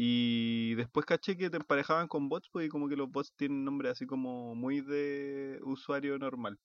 Y 0.00 0.76
después 0.76 1.06
caché 1.06 1.36
que 1.36 1.50
te 1.50 1.56
emparejaban 1.56 2.06
con 2.08 2.28
bots, 2.28 2.48
pues, 2.52 2.66
y 2.66 2.68
como 2.68 2.88
que 2.88 2.94
los 2.96 3.10
bots 3.10 3.34
tienen 3.36 3.64
nombre 3.64 3.88
así 3.90 4.06
como 4.06 4.54
muy 4.54 4.80
de 4.80 5.58
usuario 5.64 6.18
normal. 6.18 6.60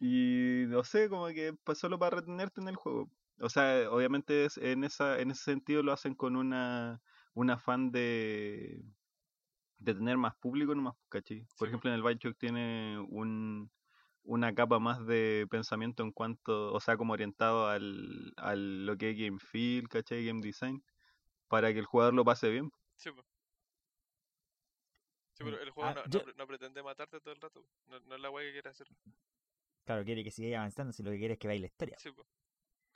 Y 0.00 0.64
no 0.68 0.84
sé, 0.84 1.08
como 1.08 1.26
que 1.28 1.54
pues 1.64 1.78
solo 1.78 1.98
para 1.98 2.16
retenerte 2.16 2.60
en 2.60 2.68
el 2.68 2.76
juego. 2.76 3.10
O 3.40 3.48
sea, 3.48 3.90
obviamente 3.90 4.44
es- 4.44 4.56
en 4.58 4.84
esa 4.84 5.20
en 5.20 5.30
ese 5.30 5.44
sentido 5.44 5.82
lo 5.82 5.92
hacen 5.92 6.14
con 6.14 6.36
una 6.36 7.00
un 7.34 7.50
afán 7.50 7.90
de 7.92 8.84
de 9.78 9.94
tener 9.94 10.18
más 10.18 10.36
público 10.36 10.74
nomás, 10.74 10.96
¿cachai? 11.08 11.46
Por 11.58 11.68
Sí. 11.68 11.68
ejemplo, 11.68 11.90
en 11.90 11.96
el 11.96 12.02
Bioshock 12.02 12.38
tiene 12.38 12.98
un 13.10 13.72
una 14.24 14.54
capa 14.54 14.78
más 14.80 15.06
de 15.06 15.46
pensamiento 15.50 16.02
en 16.02 16.12
cuanto, 16.12 16.72
o 16.74 16.80
sea, 16.80 16.96
como 16.98 17.14
orientado 17.14 17.68
al, 17.68 18.32
al 18.36 18.86
lo 18.86 18.96
que 18.98 19.10
es 19.12 19.18
game 19.18 19.38
feel, 19.40 19.88
¿cachai? 19.88 20.26
Game 20.26 20.40
design, 20.42 20.84
para 21.48 21.72
que 21.72 21.78
el 21.80 21.84
jugador 21.86 22.14
lo 22.14 22.24
pase 22.24 22.48
bien. 22.50 22.70
Sí, 22.96 23.10
Mm. 23.10 23.14
pero 25.44 25.60
el 25.60 25.70
juego 25.70 25.88
Ah, 25.90 25.94
no, 25.94 26.04
yo- 26.10 26.46
pretende 26.46 26.82
matarte 26.82 27.20
todo 27.20 27.32
el 27.32 27.40
rato. 27.40 27.64
No, 27.86 28.00
no 28.00 28.14
es 28.16 28.20
la 28.20 28.30
weá 28.30 28.44
que 28.46 28.52
quiere 28.52 28.70
hacer. 28.70 28.88
Claro, 29.84 30.04
quiere 30.04 30.24
que 30.24 30.30
siga 30.30 30.58
avanzando 30.58 30.92
si 30.92 31.02
lo 31.02 31.10
que 31.10 31.18
quiere 31.18 31.34
es 31.34 31.38
que 31.40 31.46
vaya 31.48 31.60
la 31.60 31.66
historia. 31.66 31.96
Sí. 31.98 32.10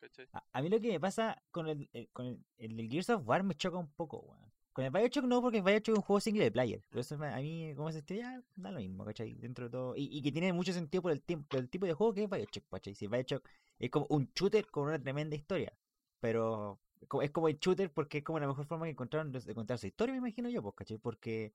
¿Cachai? 0.00 0.28
A, 0.32 0.42
a 0.52 0.62
mí 0.62 0.68
lo 0.68 0.80
que 0.80 0.88
me 0.88 0.98
pasa 1.00 1.40
con 1.52 1.68
el, 1.68 1.88
el- 1.92 2.08
con 2.10 2.26
el, 2.26 2.44
el 2.80 2.88
Gears 2.90 3.10
of 3.10 3.22
War 3.26 3.44
me 3.44 3.54
choca 3.54 3.78
un 3.78 3.90
poco, 3.92 4.18
weón. 4.20 4.52
Con 4.72 4.86
el 4.86 4.90
Bioshock 4.90 5.24
no, 5.26 5.42
porque 5.42 5.58
el 5.58 5.62
Bioshock 5.64 5.88
es 5.90 5.94
un 5.96 6.02
juego 6.02 6.18
single 6.20 6.50
player. 6.50 6.82
Pero 6.88 7.00
eso 7.02 7.14
a 7.22 7.36
mí, 7.36 7.74
como 7.76 7.92
se 7.92 7.98
esté, 7.98 8.16
ya 8.16 8.42
da 8.56 8.70
lo 8.70 8.78
mismo, 8.80 9.04
¿cachai? 9.04 9.34
Dentro 9.34 9.66
de 9.66 9.70
todo. 9.70 9.94
Y, 9.96 10.08
y 10.10 10.22
que 10.22 10.32
tiene 10.32 10.50
mucho 10.54 10.72
sentido 10.72 11.02
por 11.02 11.12
el, 11.12 11.22
tiempo, 11.22 11.46
por 11.46 11.60
el 11.60 11.68
tipo 11.68 11.84
de 11.86 11.92
juego 11.92 12.14
que 12.14 12.24
es 12.24 12.30
Bioshock, 12.30 12.64
¿cachai? 12.70 12.94
Si 12.94 13.06
Bioshock 13.06 13.46
es 13.78 13.90
como 13.90 14.06
un 14.08 14.32
shooter 14.34 14.66
con 14.70 14.88
una 14.88 14.98
tremenda 14.98 15.36
historia. 15.36 15.72
Pero 16.20 16.80
es 17.22 17.30
como 17.30 17.48
el 17.48 17.58
shooter 17.58 17.90
porque 17.92 18.18
es 18.18 18.24
como 18.24 18.38
la 18.38 18.46
mejor 18.46 18.64
forma 18.66 18.86
que 18.86 18.92
encontraron 18.92 19.32
de 19.32 19.54
contar 19.54 19.78
su 19.78 19.86
historia, 19.86 20.12
me 20.12 20.18
imagino 20.18 20.48
yo, 20.48 20.62
pues, 20.62 20.74
¿cachai? 20.76 20.98
Porque 20.98 21.52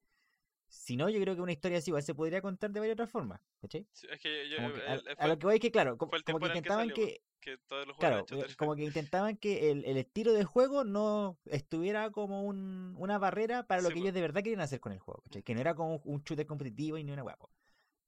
si 0.67 0.97
no, 0.97 1.09
yo 1.09 1.19
creo 1.21 1.35
que 1.35 1.41
una 1.41 1.51
historia 1.53 1.77
así 1.79 1.89
igual 1.91 2.03
se 2.03 2.15
podría 2.15 2.41
contar 2.41 2.71
de 2.71 2.79
varias 2.79 2.95
otras 2.95 3.09
formas, 3.09 3.41
¿cachai? 3.61 3.85
Sí, 3.93 4.07
es 4.11 4.19
que 4.19 4.49
yo, 4.49 4.57
Como 4.57 4.73
que 4.73 4.81
a, 4.81 4.93
el- 4.93 5.07
el- 5.07 5.15
a 5.19 5.27
lo 5.27 5.39
que 5.39 5.45
voy 5.45 5.55
es 5.55 5.61
que, 5.61 5.71
claro, 5.71 5.97
como, 5.97 6.11
fue 6.11 6.21
como 6.23 6.39
que 6.39 6.47
intentaban 6.47 6.87
salió, 6.87 6.95
que, 6.95 7.21
que 7.41 7.57
Claro, 7.99 8.25
eh, 8.31 8.45
como 8.57 8.75
que 8.75 8.83
intentaban 8.83 9.37
que 9.37 9.71
el, 9.71 9.85
el 9.85 9.97
estilo 9.97 10.33
de 10.33 10.43
juego 10.43 10.83
no 10.83 11.37
estuviera 11.45 12.11
como 12.11 12.43
un, 12.43 12.95
una 12.97 13.17
barrera 13.17 13.65
para 13.65 13.81
lo 13.81 13.89
Sí, 13.89 13.93
que 13.93 13.99
po. 13.99 14.03
ellos 14.03 14.13
de 14.13 14.21
verdad 14.21 14.43
querían 14.43 14.61
hacer 14.61 14.79
con 14.79 14.91
el 14.91 14.99
juego, 14.99 15.21
¿cachai? 15.23 15.41
Que 15.43 15.55
no 15.55 15.61
era 15.61 15.73
como 15.75 16.01
un 16.05 16.21
shooter 16.23 16.45
competitivo 16.45 16.97
y 16.97 17.03
ni 17.03 17.11
una 17.11 17.23
guapo. 17.23 17.49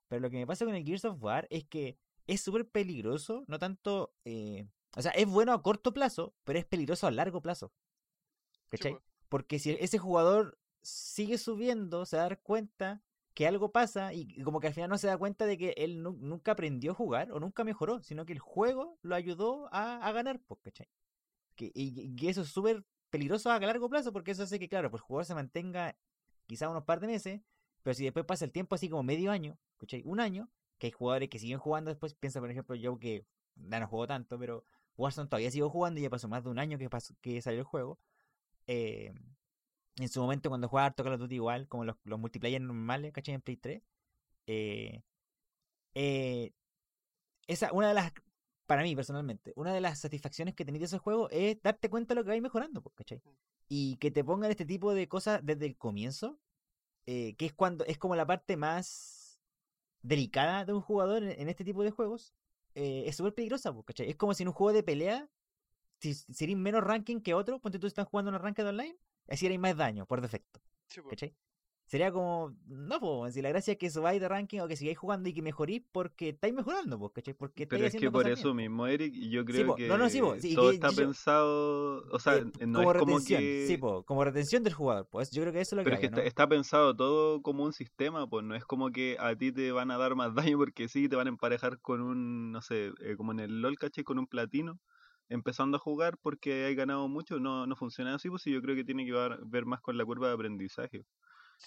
Pero 0.08 0.22
lo 0.22 0.30
que 0.30 0.38
me 0.38 0.48
pasa 0.48 0.66
con 0.66 0.76
el 0.76 0.84
Gears 0.86 1.06
of 1.06 1.22
War 1.24 1.48
es 1.50 1.66
que 1.66 1.98
es 2.28 2.42
súper 2.42 2.68
peligroso, 2.68 3.44
no 3.48 3.60
tanto... 3.60 4.14
eh, 4.26 4.68
o 4.96 5.02
sea, 5.02 5.12
es 5.12 5.28
bueno 5.28 5.54
a 5.54 5.62
corto 5.64 5.94
plazo, 5.94 6.34
pero 6.44 6.60
es 6.60 6.66
peligroso 6.66 7.08
a 7.08 7.12
largo 7.12 7.42
plazo. 7.42 7.72
¿Cachai? 8.70 8.94
po. 8.94 9.02
Porque 9.30 9.60
si 9.60 9.72
ese 9.72 9.98
jugador 9.98 10.58
sigue 10.82 11.38
subiendo, 11.38 12.06
se 12.06 12.18
va 12.18 12.24
a 12.24 12.30
dar 12.30 12.42
cuenta 12.42 13.02
que 13.34 13.48
algo 13.48 13.72
pasa 13.72 14.14
y 14.14 14.28
y 14.36 14.44
como 14.44 14.60
que 14.60 14.68
al 14.68 14.74
final 14.74 14.90
no 14.90 14.98
se 14.98 15.08
da 15.08 15.18
cuenta 15.18 15.46
de 15.46 15.58
que 15.58 15.70
él 15.78 16.02
nu- 16.04 16.18
nunca 16.20 16.52
aprendió 16.54 16.92
a 16.92 16.96
jugar 16.96 17.32
o 17.32 17.40
nunca 17.40 17.64
mejoró, 17.64 18.02
sino 18.04 18.26
que 18.26 18.34
el 18.34 18.40
juego 18.40 18.98
lo 19.02 19.16
ayudó 19.16 19.70
a, 19.74 20.06
a 20.06 20.12
ganar, 20.12 20.40
pues, 20.48 20.60
¿cachai? 20.62 20.90
Que, 21.56 21.72
y, 21.76 22.14
y 22.18 22.28
eso 22.30 22.42
es 22.42 22.50
súper 22.50 22.86
peligroso 23.10 23.52
a 23.52 23.60
largo 23.60 23.90
plazo 23.90 24.14
porque 24.14 24.32
eso 24.32 24.44
hace 24.44 24.60
que, 24.60 24.70
claro, 24.70 24.90
pues 24.92 25.02
el 25.02 25.06
jugador 25.08 25.26
se 25.26 25.36
mantenga 25.36 25.98
quizá 26.48 26.70
unos 26.70 26.84
par 26.86 27.00
de 27.00 27.08
meses, 27.08 27.42
pero 27.84 27.94
si 27.94 28.04
después 28.04 28.26
pasa 28.26 28.46
el 28.46 28.52
tiempo 28.52 28.76
así 28.76 28.90
como 28.90 29.04
medio 29.04 29.32
año, 29.32 29.58
¿cachai? 29.78 30.02
Un 30.06 30.20
año, 30.20 30.50
que 30.78 30.88
hay 30.88 30.92
jugadores 30.92 31.30
que 31.30 31.40
siguen 31.40 31.60
jugando 31.60 31.90
después, 31.90 32.16
piensa 32.16 32.40
por 32.40 32.52
ejemplo 32.52 32.76
yo 32.76 33.00
que 33.00 33.26
ya 33.56 33.80
no 33.80 33.88
juego 33.88 34.08
tanto, 34.08 34.40
pero 34.40 34.64
Warzone 35.00 35.30
todavía 35.30 35.50
sigo 35.52 35.70
jugando 35.70 36.00
y 36.00 36.04
ya 36.04 36.10
pasó 36.10 36.28
más 36.28 36.44
de 36.44 36.50
un 36.50 36.60
año 36.60 36.78
que, 36.78 36.90
pasó, 36.90 37.16
que 37.22 37.42
salió 37.42 37.60
el 37.60 37.66
juego. 37.66 38.00
Eh, 38.68 39.14
en 39.98 40.10
su 40.10 40.22
momento 40.22 40.50
cuando 40.50 40.68
jugaba 40.68 40.88
harto 40.88 41.04
Call 41.04 41.14
of 41.14 41.20
Duty 41.20 41.36
igual, 41.36 41.68
como 41.68 41.86
los, 41.86 41.96
los 42.04 42.20
multiplayer 42.20 42.62
normales, 42.62 43.12
¿cachai? 43.14 43.36
En 43.36 43.42
Play 43.42 43.58
3. 43.58 43.82
Eh, 44.48 45.04
eh, 45.96 46.52
esa, 47.48 47.72
una 47.74 47.90
de 47.90 47.94
las, 47.94 48.12
para 48.66 48.84
mí 48.84 48.96
personalmente, 48.96 49.54
una 49.56 49.74
de 49.74 49.82
las 49.82 50.00
satisfacciones 50.00 50.56
que 50.56 50.66
tenéis 50.66 50.82
de 50.82 50.86
esos 50.86 51.02
juegos 51.02 51.30
es 51.32 51.62
darte 51.62 51.90
cuenta 51.90 52.14
de 52.14 52.20
lo 52.20 52.24
que 52.24 52.30
vais 52.30 52.42
mejorando, 52.42 52.82
pues, 52.82 52.96
¿cachai? 52.96 53.22
Y 53.68 53.98
que 53.98 54.12
te 54.12 54.24
pongan 54.24 54.52
este 54.52 54.66
tipo 54.66 54.94
de 54.94 55.08
cosas 55.08 55.42
desde 55.44 55.66
el 55.66 55.78
comienzo, 55.78 56.40
eh, 57.06 57.36
que 57.36 57.46
es 57.48 57.54
cuando 57.54 57.86
es 57.86 57.98
como 57.98 58.16
la 58.16 58.26
parte 58.28 58.58
más 58.58 59.40
delicada 60.02 60.66
de 60.66 60.74
un 60.74 60.82
jugador 60.82 61.24
en, 61.24 61.42
en 61.42 61.50
este 61.50 61.64
tipo 61.64 61.84
de 61.84 61.92
juegos, 61.92 62.34
eh, 62.80 63.04
es 63.08 63.18
súper 63.18 63.34
peligrosa, 63.34 63.76
¿cachai? 63.86 64.10
Es 64.10 64.16
como 64.16 64.34
si 64.34 64.44
en 64.44 64.50
un 64.50 64.54
juego 64.54 64.72
de 64.74 64.84
pelea, 64.84 65.30
si, 66.00 66.14
si 66.14 66.44
eres 66.46 66.56
menos 66.56 66.82
ranking 66.82 67.20
que 67.20 67.34
otro, 67.34 67.60
ponte 67.60 67.78
tú 67.78 67.88
estás 67.88 68.08
jugando 68.08 68.32
en 68.32 68.40
ranked 68.40 68.66
online, 68.66 68.98
así 69.28 69.46
eres 69.46 69.60
más 69.60 69.76
daño, 69.76 70.06
por 70.06 70.22
defecto. 70.22 70.62
¿Cachai? 71.10 71.36
Sería 71.90 72.12
como, 72.12 72.56
no, 72.68 73.00
pues, 73.00 73.34
si 73.34 73.42
la 73.42 73.50
gracia 73.50 73.72
es 73.72 73.80
que 73.80 73.90
subáis 73.90 74.22
de 74.22 74.28
ranking 74.30 74.60
o 74.60 74.68
que 74.68 74.76
sigáis 74.76 75.00
jugando 75.00 75.28
y 75.28 75.34
que 75.34 75.42
mejorís 75.42 75.82
porque 75.92 76.30
estáis 76.30 76.54
mejorando, 76.54 77.00
pues, 77.00 77.14
¿cachai? 77.16 77.34
Porque 77.34 77.64
estáis 77.64 77.82
Pero 77.82 77.88
es 77.88 77.96
que 77.96 78.12
por 78.12 78.28
eso 78.28 78.54
mismo, 78.54 78.86
Eric, 78.86 79.12
y 79.16 79.32
yo 79.32 79.42
Sí, 79.42 79.48
creo 79.48 79.66
po. 79.66 79.76
que 79.76 79.88
No, 79.88 79.98
no, 79.98 80.08
sí, 80.08 80.22
po. 80.22 80.36
Sí, 80.40 80.52
y 80.52 80.56
todo 80.56 80.70
que 80.70 80.76
está 80.76 80.90
yo- 80.92 80.96
pensado, 80.98 82.04
o 82.12 82.20
sea, 82.20 82.38
Eh, 82.38 82.46
no 82.68 82.78
como 82.78 82.92
es 82.92 82.98
como 83.00 83.18
retención, 83.18 83.42
que... 83.42 83.66
sí, 83.68 83.78
po, 83.78 84.04
como 84.06 84.24
retención 84.24 84.64
del 84.64 84.74
jugador, 84.74 85.08
pues 85.10 85.32
yo 85.32 85.42
creo 85.42 85.52
que 85.52 85.62
eso 85.62 85.76
es 85.76 85.78
lo 85.78 85.84
que 85.84 85.98
Pero 85.98 86.08
es 86.08 86.22
que 86.22 86.28
está, 86.28 86.48
pensado 86.48 86.96
todo 86.96 87.42
como 87.42 87.64
un 87.64 87.74
sistema, 87.74 88.28
pues 88.30 88.46
no 88.46 88.54
es 88.54 88.66
como 88.66 88.92
que 88.92 89.18
a 89.20 89.36
ti 89.36 89.52
te 89.52 89.72
van 89.72 89.90
a 89.90 89.98
dar 89.98 90.14
más 90.16 90.36
daño 90.54 90.58
porque 90.60 90.88
sí, 90.90 91.10
te 91.10 91.16
van 91.16 91.26
a 91.26 91.30
emparejar 91.32 91.80
con 91.80 92.02
un, 92.02 92.52
no 92.52 92.62
sé, 92.62 92.92
eh, 93.02 93.16
como 93.18 93.32
en 93.32 93.40
el 93.40 93.62
LOL, 93.64 93.78
¿cachai? 93.80 94.04
Con 94.04 94.20
un 94.20 94.28
platino, 94.28 94.80
empezando 95.28 95.78
a 95.78 95.80
jugar 95.80 96.18
porque 96.22 96.66
hay 96.66 96.76
ganado 96.76 97.08
mucho, 97.08 97.40
no, 97.40 97.66
no 97.68 97.76
funciona 97.76 98.14
así, 98.16 98.30
pues 98.30 98.44
sí, 98.44 98.52
yo 98.52 98.62
creo 98.62 98.76
que 98.76 98.84
tiene 98.84 99.06
que 99.06 99.14
ver 99.46 99.66
más 99.66 99.82
con 99.82 99.98
la 99.98 100.06
curva 100.06 100.28
de 100.28 100.34
aprendizaje. 100.36 101.06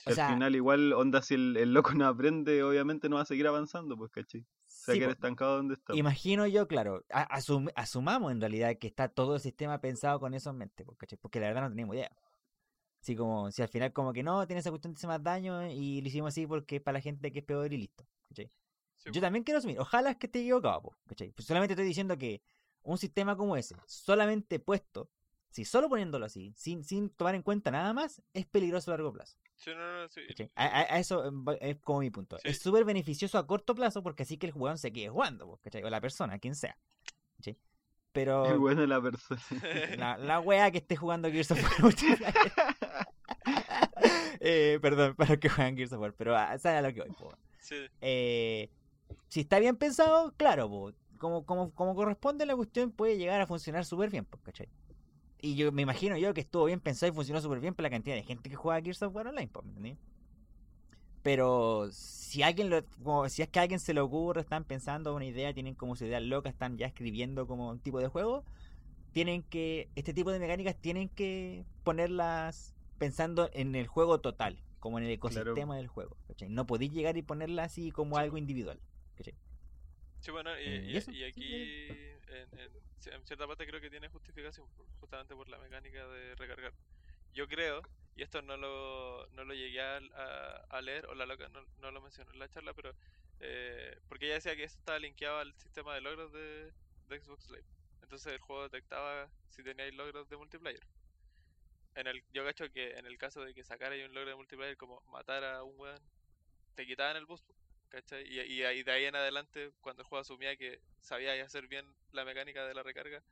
O 0.07 0.11
al 0.11 0.13
sea, 0.13 0.29
final 0.29 0.55
igual, 0.57 0.93
onda, 0.93 1.23
si 1.23 1.35
el, 1.35 1.57
el 1.57 1.75
loco 1.75 1.95
no 1.95 2.07
aprende, 2.07 2.63
obviamente 2.63 3.09
no 3.09 3.17
va 3.17 3.23
a 3.23 3.27
seguir 3.27 3.47
avanzando, 3.47 3.97
pues, 3.97 4.11
¿cachai? 4.11 4.47
Se 4.81 4.93
va 4.93 4.95
a 4.95 4.97
sí, 4.97 4.99
quedar 4.99 5.11
po. 5.15 5.15
estancado 5.15 5.57
donde 5.57 5.75
está. 5.75 6.01
Imagino 6.01 6.47
yo, 6.47 6.69
claro, 6.69 7.05
asum- 7.11 7.73
asumamos 7.77 8.33
en 8.33 8.41
realidad 8.41 8.77
que 8.79 8.87
está 8.89 9.09
todo 9.09 9.37
el 9.37 9.41
sistema 9.43 9.81
pensado 9.81 10.21
con 10.21 10.35
eso 10.35 10.51
en 10.51 10.59
mente, 10.59 10.85
pues, 10.85 10.99
¿cachai? 10.99 11.19
Porque 11.21 11.41
la 11.41 11.49
verdad 11.49 11.63
no 11.63 11.71
tenemos 11.71 11.97
idea. 11.97 12.11
Así 13.03 13.17
como, 13.17 13.51
si 13.53 13.63
al 13.63 13.69
final 13.69 13.93
como 13.93 14.13
que 14.13 14.23
no, 14.23 14.47
tiene 14.47 14.61
esa 14.61 14.71
cuestión 14.71 14.95
de 14.95 14.99
hacer 14.99 15.09
más 15.09 15.23
daño 15.23 15.67
y 15.71 16.01
lo 16.03 16.09
hicimos 16.09 16.29
así 16.31 16.47
porque 16.47 16.77
es 16.77 16.83
para 16.83 16.99
la 16.99 17.03
gente 17.03 17.33
que 17.33 17.41
es 17.41 17.45
peor 17.45 17.73
y 17.73 17.79
listo, 17.79 18.07
¿cachai? 18.29 18.51
Sí, 18.97 19.11
Yo 19.13 19.21
también 19.21 19.45
quiero 19.45 19.59
asumir, 19.59 19.81
ojalá 19.81 20.13
es 20.13 20.17
que 20.19 20.27
esté 20.27 20.41
equivocado. 20.41 20.93
Pues 21.07 21.47
solamente 21.47 21.75
estoy 21.75 21.87
diciendo 21.87 22.19
que 22.19 22.43
un 22.83 22.99
sistema 22.99 23.37
como 23.37 23.57
ese, 23.57 23.77
solamente 23.87 24.61
puesto, 24.61 25.11
si 25.53 25.65
solo 25.65 25.89
poniéndolo 25.89 26.27
así, 26.27 26.53
sin, 26.57 26.83
sin 26.83 27.11
tomar 27.11 27.37
en 27.37 27.43
cuenta 27.43 27.71
nada 27.71 27.93
más, 27.93 28.21
es 28.35 28.47
peligroso 28.47 28.91
a 28.91 28.95
largo 28.97 29.13
plazo. 29.13 29.37
Sí, 29.55 29.71
no, 29.77 30.03
no, 30.03 30.09
sí. 30.09 30.23
A, 30.57 30.65
a- 30.67 30.95
a 30.95 30.99
eso 30.99 31.31
va- 31.45 31.55
es 31.55 31.79
como 31.79 32.01
mi 32.01 32.11
punto. 32.11 32.37
Sí. 32.39 32.49
Es 32.49 32.59
súper 32.59 32.85
beneficioso 32.85 33.39
a 33.39 33.47
corto 33.47 33.75
plazo 33.75 34.03
porque 34.03 34.25
así 34.25 34.37
que 34.39 34.47
el 34.47 34.53
jugador 34.53 34.79
se 34.79 34.93
quede 34.93 35.09
jugando, 35.11 35.47
po, 35.47 35.59
¿cachai? 35.59 35.85
O 35.85 35.91
la 35.91 36.01
persona, 36.01 36.39
quien 36.41 36.57
sea. 36.57 36.77
¿cachai? 37.37 37.57
Pero 38.13 38.45
Es 38.47 38.59
bueno 38.59 38.85
la 38.87 39.01
persona. 39.01 39.41
la, 39.97 40.19
la 40.19 40.41
wea 40.41 40.71
que 40.73 40.79
esté 40.79 40.97
jugando 40.97 41.31
Gears 41.31 41.53
of 41.53 41.61
War 41.83 41.95
eh, 44.41 44.79
perdón, 44.83 45.15
para 45.15 45.31
los 45.31 45.39
que 45.39 45.49
juegan 45.49 45.77
Gears 45.77 45.93
of 45.93 46.01
War, 46.01 46.13
pero 46.15 46.37
ah, 46.37 46.59
saben 46.59 46.79
a 46.85 46.89
lo 46.89 46.93
que 46.95 47.01
voy, 47.03 47.11
po. 47.13 47.33
Sí, 47.61 47.77
Eh, 48.01 48.69
si 49.29 49.41
está 49.41 49.59
bien 49.61 49.77
pensado, 49.77 50.33
claro, 50.37 50.69
po, 50.69 50.93
como, 51.19 51.47
como, 51.47 51.73
como 51.73 51.95
corresponde, 51.95 52.45
la 52.47 52.57
cuestión 52.57 52.91
puede 52.91 53.17
llegar 53.17 53.41
a 53.41 53.47
funcionar 53.47 53.85
súper 53.85 54.11
bien, 54.11 54.25
po, 54.25 54.39
¿cachai? 54.43 54.69
Y 55.43 55.57
yo 55.57 55.73
me 55.73 55.83
imagino 55.83 56.17
yo 56.17 56.33
que 56.33 56.41
estuvo 56.41 56.65
bien 56.67 56.81
pensado 56.81 57.13
y 57.13 57.15
funcionó 57.15 57.41
súper 57.43 57.61
bien 57.61 57.75
por 57.75 57.83
la 57.83 57.91
cantidad 57.91 58.15
de 58.17 58.23
gente 58.23 58.49
que 58.49 58.57
juega 58.57 58.81
Gears 58.81 59.03
of 59.03 59.15
War 59.15 59.27
Online. 59.27 59.51
Pero 61.23 61.89
si 61.93 62.43
alguien 62.43 62.71
lo, 62.71 62.85
como 63.03 63.29
si 63.29 63.43
es 63.43 63.49
que 63.49 63.59
a 63.61 63.63
alguien 63.63 63.79
se 63.81 63.95
le 63.95 64.01
ocurre, 64.01 64.41
están 64.41 64.65
pensando 64.65 65.15
una 65.15 65.25
idea, 65.25 65.53
tienen 65.55 65.75
como 65.75 65.95
su 65.95 66.05
idea 66.05 66.21
loca, 66.21 66.49
están 66.49 66.79
ya 66.79 66.87
escribiendo 66.87 67.47
como 67.47 67.71
un 67.71 67.79
tipo 67.79 68.01
de 68.01 68.09
juego, 68.09 68.45
tienen 69.13 69.43
que, 69.45 69.89
este 69.95 70.15
tipo 70.15 70.33
de 70.33 70.39
mecánicas 70.41 70.77
tienen 70.77 71.09
que 71.09 71.65
ponerlas 71.85 72.75
pensando 72.99 73.51
en 73.53 73.75
el 73.77 73.87
juego 73.87 74.21
total, 74.21 74.59
como 74.81 74.99
en 74.99 75.05
el 75.05 75.11
ecosistema 75.11 75.77
del 75.77 75.89
juego. 75.89 76.17
¿cachai? 76.29 76.49
No 76.49 76.67
podéis 76.67 76.93
llegar 76.93 77.17
y 77.17 77.23
ponerla 77.23 77.65
así 77.65 77.91
como 77.93 78.17
Sí, 78.17 78.23
algo 78.23 78.39
individual. 78.39 78.81
¿cachai? 79.17 79.35
sí, 80.21 80.31
bueno, 80.31 80.51
y, 80.59 80.65
Eh, 80.65 80.83
y- 80.87 80.93
¿y 80.93 80.97
eso? 80.97 81.11
y 81.13 81.15
Sí, 81.15 81.25
aquí 81.25 81.45
en, 82.29 82.49
en, 82.59 82.71
ci- 82.71 82.92
en 83.07 83.25
cierta 83.27 83.47
parte 83.47 83.67
creo 83.67 83.81
que 83.81 83.91
tiene 83.91 84.09
justificación, 84.09 84.67
justamente 85.01 85.35
por 85.35 85.49
la 85.49 85.59
mecánica 85.59 86.07
de 86.07 86.35
recargar. 86.37 86.73
Yo 87.33 87.49
creo, 87.49 87.83
y 88.15 88.23
esto 88.23 88.43
no 88.43 88.57
lo, 88.57 89.27
no 89.33 89.45
lo 89.45 89.55
llegué 89.55 89.81
a, 89.81 90.81
leer, 90.83 91.07
o 91.07 91.15
la 91.15 91.27
loca 91.27 91.49
no, 91.49 91.65
no 91.81 91.91
lo 91.91 92.01
mencionó 92.01 92.31
en 92.33 92.39
la 92.39 92.49
charla, 92.49 92.75
pero 92.75 92.95
eh, 93.41 93.99
porque 94.09 94.27
ella 94.27 94.35
decía 94.35 94.55
que 94.55 94.65
eso 94.65 94.79
estaba 94.79 94.99
linkeado 95.01 95.39
al 95.39 95.53
sistema 95.55 95.95
de 95.95 96.01
logros 96.01 96.33
de, 96.33 96.73
Xbox 97.09 97.51
Live. 97.51 97.65
Entonces 98.01 98.33
el 98.33 98.39
juego 98.39 98.63
detectaba 98.63 99.29
si 99.49 99.63
teníais 99.63 99.93
logros 99.95 100.29
de 100.31 100.37
multiplayer. 100.37 100.87
En 101.95 102.07
el, 102.07 102.25
yo 102.33 102.45
cacho 102.45 102.71
que 102.71 102.97
en 102.97 103.05
el 103.05 103.19
caso 103.19 103.45
de 103.45 103.53
que 103.53 103.65
sacara 103.65 103.95
un 103.97 104.15
logro 104.15 104.31
de 104.31 104.37
multiplayer 104.37 104.77
como 104.79 105.03
matar 105.11 105.45
a 105.45 105.63
un 105.63 105.79
weón, 105.79 106.01
te 106.75 106.87
quitaban 106.87 107.17
el 107.17 107.27
boost, 107.27 107.51
¿cachai? 107.93 108.25
Y, 108.27 108.41
y 108.41 108.63
ahí- 108.65 108.83
de 108.83 108.91
ahí 108.91 109.05
en 109.05 109.15
adelante, 109.15 109.71
cuando 109.81 110.03
el 110.03 110.09
juego 110.09 110.23
asumía 110.23 110.57
que 110.57 110.81
sabía 111.01 111.33
hacer 111.45 111.69
bien 111.69 111.87
la 112.13 112.25
mecánica 112.25 112.67
de 112.67 112.75
la 112.75 112.83
recarga, 112.83 113.23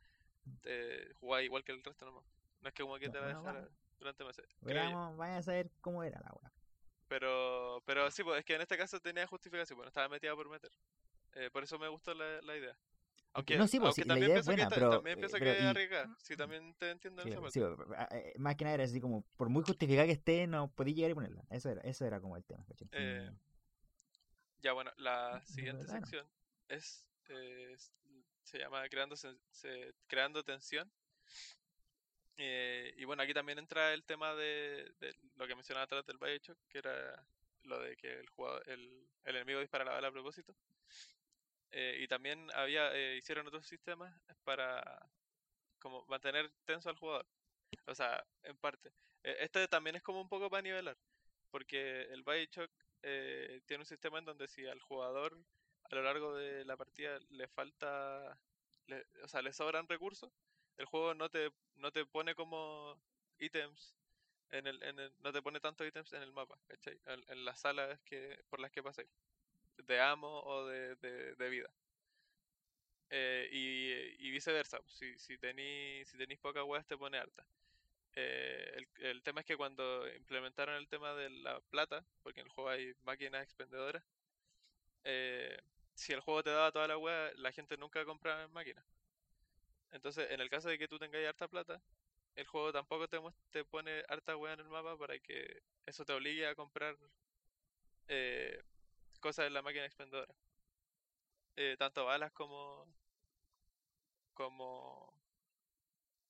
te 0.61 1.13
jugaba 1.15 1.41
igual 1.43 1.63
que 1.63 1.71
el 1.71 1.83
resto 1.83 2.05
nomás. 2.05 2.23
No 2.61 2.67
es 2.69 2.73
que 2.73 2.83
como 2.83 2.97
que 2.99 3.09
te 3.09 3.17
va 3.19 3.25
a 3.29 3.33
Bueno, 3.33 3.43
dejar. 3.43 3.63
va. 3.65 3.69
durante 3.99 4.23
meses. 4.23 4.45
Veamos, 4.61 5.15
vaya 5.17 5.37
a 5.37 5.41
saber 5.43 5.69
cómo 5.81 6.03
era 6.03 6.19
la 6.21 6.31
weá. 6.33 6.51
Pero, 7.07 7.83
pero 7.85 8.09
sí, 8.09 8.23
pues 8.23 8.39
es 8.39 8.45
que 8.45 8.55
en 8.55 8.61
este 8.61 8.77
caso 8.77 8.99
tenía 8.99 9.27
justificación, 9.27 9.75
bueno, 9.77 9.89
estaba 9.89 10.07
metida 10.09 10.35
por 10.35 10.49
meter. 10.49 10.71
Eh, 11.33 11.49
por 11.51 11.63
eso 11.63 11.77
me 11.77 11.87
gustó 11.87 12.13
la, 12.13 12.41
la 12.41 12.57
idea. 12.57 12.75
Aunque, 13.33 13.57
no, 13.57 13.67
sí, 13.67 13.79
pues, 13.79 13.87
aunque 13.87 14.01
sí, 14.03 14.07
la 14.07 14.13
también 14.13 14.31
idea 14.31 14.39
es 14.39 14.45
pienso 14.45 14.69
que 14.69 14.75
pero, 14.75 14.89
también 14.89 15.17
eh, 15.17 15.21
pienso 15.21 15.37
pero 15.39 15.51
que 15.53 15.61
y- 15.63 15.65
arriesgada. 15.65 16.15
Sí, 16.23 16.35
también 16.35 16.73
te 16.75 16.89
entiendo 16.89 17.21
en 17.21 17.27
Sí, 17.27 17.31
esa 17.31 17.41
parte. 17.41 17.59
sí, 17.59 17.65
a- 17.95 18.07
eh, 18.17 18.33
más 18.37 18.55
que 18.55 18.63
nada 18.65 18.73
era 18.75 18.83
así 18.85 18.99
como, 18.99 19.23
por 19.37 19.49
muy 19.49 19.63
justificada 19.63 20.05
que 20.07 20.13
esté, 20.13 20.47
no 20.47 20.69
podía 20.71 20.93
llegar 20.95 21.11
y 21.11 21.13
ponerla. 21.15 21.43
Eso 21.49 21.69
era, 21.69 21.81
eso 21.81 22.05
era 22.05 22.19
como 22.19 22.35
el 22.37 22.43
tema. 22.43 22.65
Eh, 22.91 23.31
Ya, 24.61 24.73
bueno, 24.73 24.91
la 24.97 25.41
siguiente 25.45 25.85
bueno. 25.85 25.99
sección 26.01 26.27
es, 26.67 27.05
eh, 27.29 27.75
se 28.43 28.59
llama 28.59 28.87
Creando, 28.89 29.15
se- 29.15 29.93
creando 30.07 30.43
Tensión. 30.43 30.91
Eh, 32.37 32.93
y 32.97 33.05
bueno, 33.05 33.23
aquí 33.23 33.33
también 33.33 33.59
entra 33.59 33.93
el 33.93 34.03
tema 34.03 34.33
de, 34.35 34.91
de 34.99 35.15
lo 35.35 35.47
que 35.47 35.55
mencionaba 35.55 35.85
atrás 35.85 36.05
del 36.05 36.17
Bioshock, 36.17 36.57
que 36.69 36.79
era 36.79 37.25
lo 37.63 37.79
de 37.79 37.95
que 37.97 38.19
el, 38.19 38.29
jugador, 38.29 38.63
el, 38.69 39.07
el 39.25 39.35
enemigo 39.35 39.59
dispara 39.59 39.85
la 39.85 39.91
bala 39.93 40.07
a 40.07 40.11
propósito. 40.11 40.55
Eh, 41.71 41.99
y 42.01 42.07
también 42.07 42.49
había 42.53 42.93
eh, 42.93 43.17
hicieron 43.17 43.47
otros 43.47 43.65
sistemas 43.65 44.13
para 44.43 44.83
como 45.79 46.05
mantener 46.07 46.51
tenso 46.65 46.89
al 46.89 46.97
jugador. 46.97 47.27
O 47.87 47.95
sea, 47.95 48.25
en 48.43 48.57
parte. 48.57 48.91
Eh, 49.23 49.37
este 49.41 49.67
también 49.67 49.95
es 49.97 50.03
como 50.03 50.21
un 50.21 50.29
poco 50.29 50.49
para 50.49 50.61
nivelar, 50.63 50.97
porque 51.51 52.03
el 52.03 52.23
Bioshock 52.23 52.71
eh, 53.03 53.61
tiene 53.65 53.81
un 53.83 53.85
sistema 53.87 54.19
en 54.19 54.25
donde 54.25 54.47
si 54.47 54.65
al 54.67 54.79
jugador 54.81 55.37
a 55.83 55.95
lo 55.95 56.03
largo 56.03 56.35
de 56.35 56.65
la 56.65 56.77
partida 56.77 57.19
le 57.29 57.47
falta, 57.47 58.39
le- 58.87 59.05
o 59.23 59.27
sea, 59.27 59.41
le 59.41 59.53
sobran 59.53 59.87
recursos, 59.87 60.31
el 60.77 60.85
juego 60.85 61.13
no 61.13 61.29
te, 61.29 61.51
no 61.75 61.91
te 61.91 62.05
pone 62.05 62.35
como 62.35 63.01
ítems, 63.39 63.95
en 64.51 64.67
el, 64.67 64.81
en 64.83 64.99
el- 64.99 65.13
no 65.19 65.33
te 65.33 65.41
pone 65.41 65.59
tantos 65.59 65.87
ítems 65.87 66.13
en 66.13 66.23
el 66.23 66.33
mapa, 66.33 66.59
¿cachai? 66.67 66.99
En, 67.05 67.45
las 67.45 67.59
salas 67.61 67.99
que, 68.03 68.43
por 68.49 68.59
las 68.59 68.71
que 68.71 68.83
pasáis, 68.83 69.09
de 69.77 70.01
amo 70.01 70.41
o 70.43 70.65
de, 70.67 70.95
de, 70.97 71.35
de 71.35 71.49
vida. 71.49 71.73
Eh, 73.09 73.49
y, 73.51 74.27
y 74.27 74.31
viceversa, 74.31 74.79
pues, 74.81 74.93
si, 74.95 75.17
si 75.19 75.37
tenéis 75.37 76.07
si 76.09 76.17
tenéis 76.17 76.39
pocas 76.39 76.63
weas 76.63 76.85
te 76.87 76.97
pone 76.97 77.17
harta. 77.17 77.45
Eh, 78.15 78.85
el, 78.99 79.21
tema 79.23 79.41
es 79.41 79.45
que 79.45 79.57
cuando 79.57 80.07
implementaron 80.15 80.75
el 80.75 80.87
tema 80.87 81.13
de 81.15 81.29
la 81.29 81.59
plata, 81.61 82.05
porque 82.23 82.41
en 82.41 82.47
el 82.47 82.51
juego 82.53 82.69
hay 82.69 82.93
máquinas 83.03 83.43
expendedoras, 83.43 84.03
eh, 85.03 85.57
si 85.95 86.13
el 86.13 86.19
juego 86.21 86.43
te 86.43 86.49
daba 86.51 86.71
toda 86.71 86.87
la 86.87 86.97
wea, 86.97 87.31
la 87.35 87.51
gente 87.51 87.77
nunca 87.77 88.05
compraba 88.05 88.43
en 88.43 88.51
máquinas. 88.51 88.85
Entonces, 89.91 90.31
en 90.31 90.41
el 90.41 90.49
caso 90.49 90.69
de 90.69 90.77
que 90.77 90.87
tú 90.87 90.97
tengáis 90.99 91.27
harta 91.27 91.47
plata, 91.47 91.81
el 92.35 92.47
juego 92.47 92.71
tampoco 92.71 93.07
te, 93.07 93.19
te 93.51 93.65
pone 93.65 94.03
harta 94.07 94.37
wea 94.37 94.53
en 94.53 94.61
el 94.61 94.69
mapa 94.69 94.97
para 94.97 95.19
que 95.19 95.61
eso 95.85 96.05
te 96.05 96.13
obligue 96.13 96.47
a 96.47 96.55
comprar 96.55 96.97
eh, 98.07 98.61
cosas 99.19 99.47
en 99.47 99.53
la 99.53 99.61
máquina 99.61 99.85
expendedora. 99.85 100.33
Eh, 101.55 101.75
tanto 101.77 102.05
balas 102.05 102.31
como 102.31 102.87
como 104.33 105.13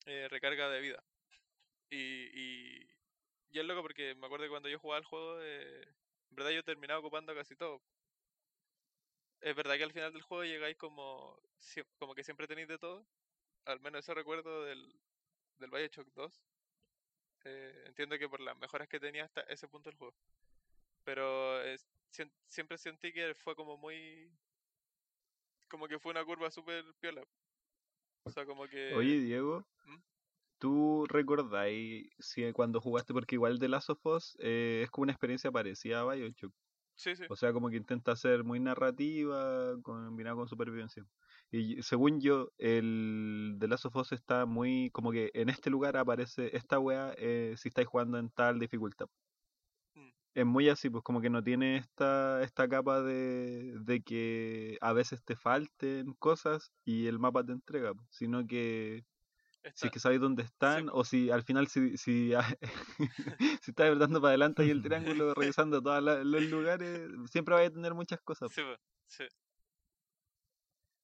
eh, 0.06 0.28
recarga 0.28 0.68
de 0.68 0.80
vida. 0.80 1.02
Y, 1.92 2.30
y, 2.32 2.90
y 3.50 3.58
es 3.58 3.66
loco 3.66 3.82
porque 3.82 4.14
me 4.14 4.24
acuerdo 4.24 4.46
que 4.46 4.50
cuando 4.50 4.70
yo 4.70 4.78
jugaba 4.78 4.98
el 4.98 5.04
juego, 5.04 5.42
eh, 5.42 5.82
en 6.30 6.36
verdad 6.36 6.50
yo 6.50 6.64
terminaba 6.64 7.00
ocupando 7.00 7.34
casi 7.34 7.54
todo. 7.54 7.82
Es 9.42 9.54
verdad 9.54 9.76
que 9.76 9.84
al 9.84 9.92
final 9.92 10.10
del 10.10 10.22
juego 10.22 10.44
llegáis 10.44 10.78
como, 10.78 11.38
como 11.98 12.14
que 12.14 12.24
siempre 12.24 12.46
tenéis 12.46 12.68
de 12.68 12.78
todo. 12.78 13.06
Al 13.66 13.78
menos 13.80 14.00
eso 14.00 14.14
recuerdo 14.14 14.64
del, 14.64 14.98
del 15.58 15.70
Bioshock 15.70 16.08
2. 16.14 16.42
Eh, 17.44 17.84
entiendo 17.88 18.18
que 18.18 18.28
por 18.28 18.40
las 18.40 18.56
mejoras 18.56 18.88
que 18.88 18.98
tenía 18.98 19.24
hasta 19.24 19.42
ese 19.42 19.68
punto 19.68 19.90
del 19.90 19.98
juego. 19.98 20.14
Pero 21.04 21.62
eh, 21.62 21.76
siempre 22.46 22.78
sentí 22.78 23.12
que 23.12 23.34
fue 23.34 23.54
como 23.54 23.76
muy... 23.76 24.32
Como 25.68 25.88
que 25.88 25.98
fue 25.98 26.12
una 26.12 26.24
curva 26.24 26.50
súper 26.50 26.84
piola. 27.00 27.22
O 28.22 28.30
sea, 28.30 28.46
como 28.46 28.66
que... 28.66 28.94
Oye, 28.94 29.20
Diego, 29.20 29.66
¿Mm? 29.84 29.98
¿Tú 30.62 31.06
recordáis 31.08 32.08
si 32.20 32.52
cuando 32.52 32.80
jugaste, 32.80 33.12
porque 33.12 33.34
igual 33.34 33.58
The 33.58 33.68
Last 33.68 33.90
of 33.90 34.06
Us 34.06 34.36
eh, 34.38 34.82
es 34.84 34.90
como 34.92 35.02
una 35.02 35.12
experiencia 35.12 35.50
parecida 35.50 36.02
a 36.02 36.14
Bioshock? 36.14 36.54
Sí, 36.94 37.16
sí. 37.16 37.24
O 37.28 37.34
sea, 37.34 37.52
como 37.52 37.68
que 37.68 37.78
intenta 37.78 38.14
ser 38.14 38.44
muy 38.44 38.60
narrativa, 38.60 39.74
combinado 39.82 40.36
con 40.36 40.46
supervivencia. 40.46 41.04
Y 41.50 41.82
según 41.82 42.20
yo, 42.20 42.50
el 42.58 43.56
The 43.58 43.66
Last 43.66 43.86
of 43.86 43.96
Us 43.96 44.12
está 44.12 44.46
muy, 44.46 44.90
como 44.92 45.10
que 45.10 45.32
en 45.34 45.48
este 45.48 45.68
lugar 45.68 45.96
aparece 45.96 46.56
esta 46.56 46.78
wea 46.78 47.12
eh, 47.18 47.54
si 47.56 47.68
estáis 47.68 47.88
jugando 47.88 48.18
en 48.18 48.30
tal 48.30 48.60
dificultad. 48.60 49.06
Mm. 49.96 50.10
Es 50.34 50.46
muy 50.46 50.68
así, 50.68 50.90
pues 50.90 51.02
como 51.02 51.20
que 51.20 51.28
no 51.28 51.42
tiene 51.42 51.76
esta, 51.78 52.40
esta 52.44 52.68
capa 52.68 53.02
de, 53.02 53.74
de 53.80 54.00
que 54.02 54.78
a 54.80 54.92
veces 54.92 55.24
te 55.24 55.34
falten 55.34 56.14
cosas 56.20 56.70
y 56.84 57.08
el 57.08 57.18
mapa 57.18 57.44
te 57.44 57.50
entrega, 57.50 57.94
pues, 57.94 58.06
sino 58.12 58.46
que 58.46 59.02
si 59.74 59.86
es 59.86 59.92
que 59.92 59.98
sabéis 60.00 60.20
dónde 60.20 60.42
están, 60.42 60.88
o 60.92 61.04
si 61.04 61.30
al 61.30 61.42
final 61.42 61.68
si, 61.68 61.96
si, 61.96 62.32
si 63.62 63.70
estás 63.70 63.98
dando 63.98 64.20
para 64.20 64.30
adelante 64.30 64.64
y 64.64 64.70
el 64.70 64.82
triángulo 64.82 65.34
revisando 65.34 65.82
todos 65.82 66.02
los 66.02 66.42
lugares, 66.42 67.08
siempre 67.30 67.54
vais 67.54 67.70
a 67.70 67.74
tener 67.74 67.94
muchas 67.94 68.20
cosas. 68.20 68.50
Sí, 68.52 68.62
sí. 69.06 69.24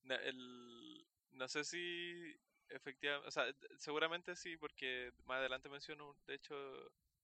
Na- 0.04 0.16
el- 0.16 1.06
no 1.32 1.46
sé 1.48 1.64
si 1.64 2.34
efectivamente, 2.68 3.28
o 3.28 3.30
sea, 3.30 3.44
seguramente 3.78 4.34
sí, 4.36 4.56
porque 4.56 5.12
más 5.24 5.38
adelante 5.38 5.68
menciono, 5.68 6.16
de 6.26 6.34
hecho, 6.34 6.54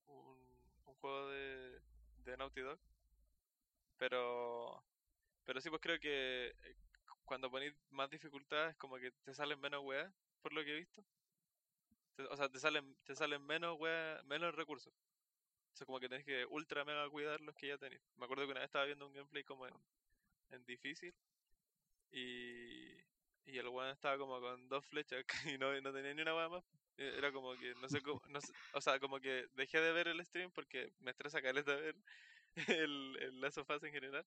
un, 0.07 0.39
un 0.87 0.95
juego 1.01 1.29
de, 1.31 1.79
de 2.25 2.37
Naughty 2.37 2.61
Dog. 2.61 2.79
Pero, 3.99 4.85
pero 5.45 5.61
sí, 5.61 5.71
pues 5.71 5.83
creo 5.83 5.99
que 6.01 6.49
eh, 6.49 6.77
cuando 7.25 7.51
ponéis 7.51 7.75
más 7.91 8.11
dificultades, 8.11 8.77
como 8.77 8.97
que 8.99 9.13
te 9.25 9.35
salen 9.35 9.61
menos 9.61 9.83
weas, 9.85 10.13
por 10.43 10.53
lo 10.53 10.65
que 10.65 10.73
he 10.73 10.81
visto. 10.81 11.05
O 12.31 12.37
sea, 12.37 12.49
te 12.49 12.59
salen, 12.61 12.97
te 13.05 13.15
salen 13.15 13.45
menos 13.45 13.79
weas, 13.79 14.25
menos 14.25 14.55
recursos. 14.55 14.93
O 15.75 15.77
sea, 15.77 15.87
como 15.87 16.01
que 16.01 16.09
tenés 16.09 16.25
que 16.27 16.47
ultra 16.47 16.85
mega 16.85 17.09
cuidar 17.11 17.41
los 17.43 17.57
que 17.57 17.69
ya 17.69 17.79
tenéis. 17.79 18.03
Me 18.17 18.25
acuerdo 18.27 18.45
que 18.47 18.53
una 18.53 18.61
vez 18.61 18.69
estaba 18.69 18.87
viendo 18.87 19.07
un 19.07 19.15
gameplay 19.15 19.45
como 19.45 19.67
en, 19.69 19.75
en 20.51 20.65
difícil 20.67 21.15
y, 22.11 22.93
y 23.45 23.59
el 23.59 23.69
weón 23.69 23.91
estaba 23.91 24.19
como 24.19 24.41
con 24.41 24.69
dos 24.69 24.87
flechas 24.87 25.25
y 25.47 25.59
no, 25.59 25.79
no 25.81 25.93
tenía 25.93 26.15
ni 26.15 26.23
una 26.23 26.35
wea 26.37 26.49
más. 26.49 26.65
Eh, 26.97 27.15
Era 27.19 27.33
como 27.33 27.57
que, 27.57 27.75
no 27.77 27.89
sé 27.89 28.03
cómo, 28.03 28.21
no 28.29 28.41
sé- 28.41 28.53
o 28.73 28.81
sea, 28.81 29.01
como 29.01 29.21
que 29.21 29.49
dejé 29.55 29.81
de 29.81 29.93
ver 29.93 30.09
el 30.09 30.25
stream 30.25 30.51
porque 30.53 30.93
me 31.01 31.11
estresa 31.13 31.43
caleta 31.43 31.75
ver 31.77 31.97
el, 32.69 33.17
el 33.21 33.41
Last 33.41 33.59
of 33.59 33.71
Us 33.71 33.83
en 33.85 33.93
general. 33.93 34.27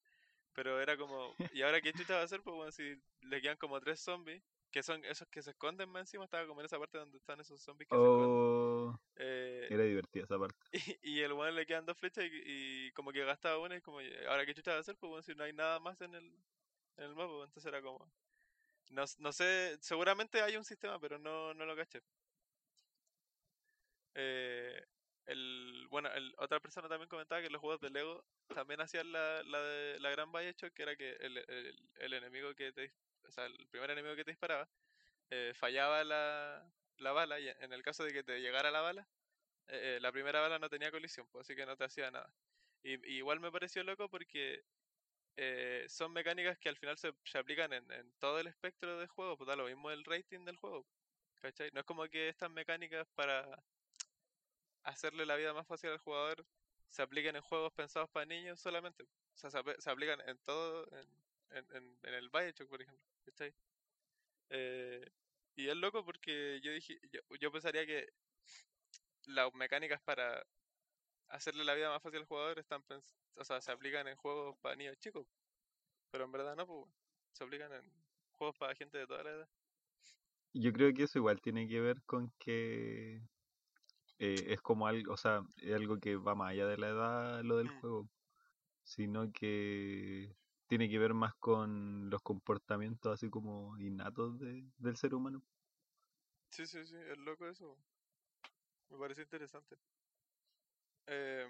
Pero 0.54 0.82
era 0.82 0.98
como, 0.98 1.40
¿y 1.52 1.62
ahora 1.64 1.82
qué 1.82 1.94
chucha 1.94 2.16
va 2.16 2.22
a 2.22 2.24
hacer? 2.26 2.42
Pues 2.44 2.56
bueno, 2.56 2.72
si 2.72 2.96
le 3.22 3.42
quedan 3.42 3.58
como 3.58 3.80
tres 3.80 4.02
zombies, 4.02 4.44
que 4.78 4.84
son 4.84 5.04
esos 5.06 5.28
que 5.30 5.42
se 5.42 5.50
esconden 5.52 5.90
más 5.90 6.02
encima, 6.02 6.26
estaba 6.26 6.46
como 6.46 6.62
en 6.62 6.66
esa 6.68 6.78
parte 6.78 7.00
donde 7.00 7.18
están 7.18 7.40
esos 7.40 7.60
zombies 7.64 7.90
que 7.90 7.98
se 7.98 8.06
esconden. 8.06 8.40
Oh, 8.40 8.96
Eh, 9.16 9.68
era 9.70 9.84
divertida 9.84 10.26
esa 10.26 10.38
parte. 10.38 10.68
y, 11.04 11.20
y 11.20 11.22
el 11.22 11.34
weón 11.34 11.56
le 11.56 11.66
quedan 11.66 11.86
dos 11.86 11.98
flechas 11.98 12.26
y, 12.26 12.88
y 12.88 12.92
como 12.94 13.12
que 13.12 13.24
gastaba 13.26 13.58
una 13.60 13.76
y 13.78 13.82
como, 13.82 14.02
"¿Y 14.02 14.14
ahora 14.28 14.46
qué 14.46 14.54
chucha 14.54 14.72
va 14.72 14.78
a 14.78 14.82
hacer? 14.82 14.98
Pues 14.98 15.10
bueno, 15.10 15.24
si 15.24 15.34
no 15.36 15.44
hay 15.44 15.54
nada 15.54 15.80
más 15.80 16.00
en 16.02 16.14
el, 16.16 16.26
en 16.98 17.06
el 17.06 17.16
mapa, 17.16 17.34
pues, 17.34 17.48
entonces 17.48 17.66
era 17.74 17.82
como... 17.82 18.12
No, 18.92 19.04
no 19.20 19.34
sé, 19.34 19.78
seguramente 19.82 20.42
hay 20.42 20.58
un 20.58 20.66
sistema, 20.66 21.00
pero 21.00 21.18
no, 21.20 21.54
no 21.56 21.66
lo 21.66 21.76
caché. 21.76 22.02
Eh, 24.16 24.82
el, 25.26 25.88
bueno, 25.90 26.10
el, 26.14 26.34
otra 26.38 26.60
persona 26.60 26.88
también 26.90 27.10
comentaba 27.10 27.42
que 27.42 27.50
los 27.50 27.62
juegos 27.62 27.82
de 27.82 27.90
Lego 27.90 28.26
también 28.54 28.82
hacían 28.82 29.12
la, 29.12 29.44
la, 29.44 29.62
de, 29.62 30.00
la 30.00 30.10
gran 30.12 30.30
hecho 30.42 30.72
que 30.72 30.84
era 30.84 30.96
que 30.96 31.12
el, 31.20 31.38
el, 31.38 31.90
el 31.96 32.14
enemigo 32.14 32.54
que 32.56 32.72
te, 32.72 32.94
o 33.28 33.32
sea, 33.32 33.46
el 33.46 33.68
primer 33.68 33.92
enemigo 33.92 34.16
que 34.16 34.24
te 34.24 34.32
disparaba, 34.32 34.68
eh, 35.30 35.54
fallaba 35.56 36.04
la, 36.04 36.72
la 36.98 37.12
bala 37.12 37.40
y 37.40 37.50
en 37.50 37.74
el 37.74 37.84
caso 37.84 38.04
de 38.04 38.14
que 38.14 38.24
te 38.24 38.40
llegara 38.40 38.72
la 38.72 38.82
bala, 38.82 39.08
eh, 39.68 39.98
eh, 39.98 40.00
la 40.02 40.12
primera 40.12 40.42
bala 40.42 40.60
no 40.60 40.70
tenía 40.70 40.92
colisión, 40.92 41.28
pues, 41.32 41.46
así 41.48 41.56
que 41.56 41.66
no 41.66 41.78
te 41.78 41.86
hacía 41.86 42.12
nada. 42.12 42.32
Y, 42.84 42.94
igual 43.18 43.40
me 43.40 43.52
pareció 43.52 43.84
loco 43.84 44.10
porque 44.10 44.64
son 45.88 46.14
mecánicas 46.14 46.58
que 46.58 46.70
al 46.70 46.78
final 46.78 46.98
se, 46.98 47.14
se 47.24 47.38
aplican 47.38 47.72
en, 47.72 47.92
en 47.92 48.12
todo 48.20 48.40
el 48.40 48.48
espectro 48.48 49.00
de 49.00 49.08
juego, 49.08 49.38
pues 49.38 49.48
da 49.48 49.56
lo 49.56 49.66
mismo 49.66 49.92
el 49.92 50.04
rating 50.04 50.46
del 50.46 50.56
juego, 50.58 50.86
¿cachai? 51.42 51.70
No 51.74 51.82
es 51.82 51.86
como 51.86 52.08
que 52.08 52.30
estas 52.30 52.50
mecánicas 52.50 53.08
para 53.16 53.64
hacerle 54.84 55.26
la 55.26 55.36
vida 55.36 55.54
más 55.54 55.68
fácil 55.68 55.92
al 55.92 56.00
jugador 56.00 56.46
se 56.90 57.02
apliquen 57.02 57.36
en 57.36 57.42
juegos 57.42 57.74
pensados 57.74 58.10
para 58.10 58.26
niños 58.26 58.60
solamente. 58.60 59.04
O 59.04 59.38
sea, 59.38 59.50
se, 59.52 59.60
se 59.80 59.90
aplican 59.90 60.20
en 60.28 60.38
todo, 60.40 60.88
en, 60.92 61.08
en, 61.52 61.66
en, 61.76 61.98
en 62.04 62.14
el 62.14 62.30
Bioshock, 62.30 62.70
por 62.70 62.82
ejemplo, 62.82 63.06
¿cachai? 63.26 63.54
Eh, 64.50 65.06
y 65.56 65.68
es 65.70 65.76
loco 65.76 66.06
porque 66.06 66.60
yo 66.62 66.72
dije, 66.72 67.00
yo, 67.12 67.22
yo 67.40 67.52
pensaría 67.52 67.86
que 67.86 68.08
las 69.26 69.54
mecánicas 69.54 70.02
para 70.02 70.44
hacerle 71.30 71.64
la 71.64 71.76
vida 71.76 71.90
más 71.90 72.02
fácil 72.02 72.20
al 72.20 72.26
jugador 72.26 72.60
están 72.60 72.84
o 73.36 73.44
sea, 73.44 73.62
se 73.62 73.72
aplican 73.72 74.08
en 74.08 74.16
juegos 74.16 74.58
para 74.60 74.76
niños 74.76 74.98
chicos. 74.98 75.28
Pero 76.12 76.26
en 76.26 76.32
verdad 76.32 76.56
no, 76.56 76.66
pues, 76.66 76.86
se 77.34 77.44
aplican 77.44 77.74
en 77.74 77.92
juegos 78.38 78.58
para 78.58 78.76
gente 78.76 78.98
de 78.98 79.08
toda 79.08 79.24
la 79.24 79.32
edad. 79.32 79.50
Yo 80.54 80.74
creo 80.74 80.94
que 80.94 81.04
eso 81.04 81.20
igual 81.20 81.40
tiene 81.42 81.68
que 81.68 81.80
ver 81.80 82.02
con 82.06 82.32
que 82.40 83.22
eh, 84.20 84.46
es 84.48 84.62
como 84.62 84.88
algo, 84.88 85.14
o 85.14 85.18
sea, 85.18 85.42
es 85.58 85.74
algo 85.76 85.98
que 86.00 86.16
va 86.16 86.36
más 86.36 86.52
allá 86.52 86.68
de 86.68 86.78
la 86.78 86.88
edad, 86.90 87.44
lo 87.44 87.58
del 87.58 87.68
Mm. 87.68 87.80
juego, 87.80 88.10
sino 88.84 89.32
que 89.32 90.36
tiene 90.68 90.90
que 90.90 91.00
ver 91.00 91.14
más 91.14 91.36
con 91.36 92.10
los 92.10 92.22
comportamientos 92.22 93.14
así 93.14 93.30
como 93.30 93.78
innatos 93.80 94.40
de- 94.40 94.66
del 94.78 94.98
ser 94.98 95.16
humano. 95.16 95.44
Sí, 96.50 96.66
sí, 96.68 96.86
sí, 96.86 96.96
es 96.98 97.18
loco 97.20 97.48
eso. 97.48 97.78
Me 98.90 98.98
parece 98.98 99.22
interesante. 99.22 99.78
Eh, 101.08 101.48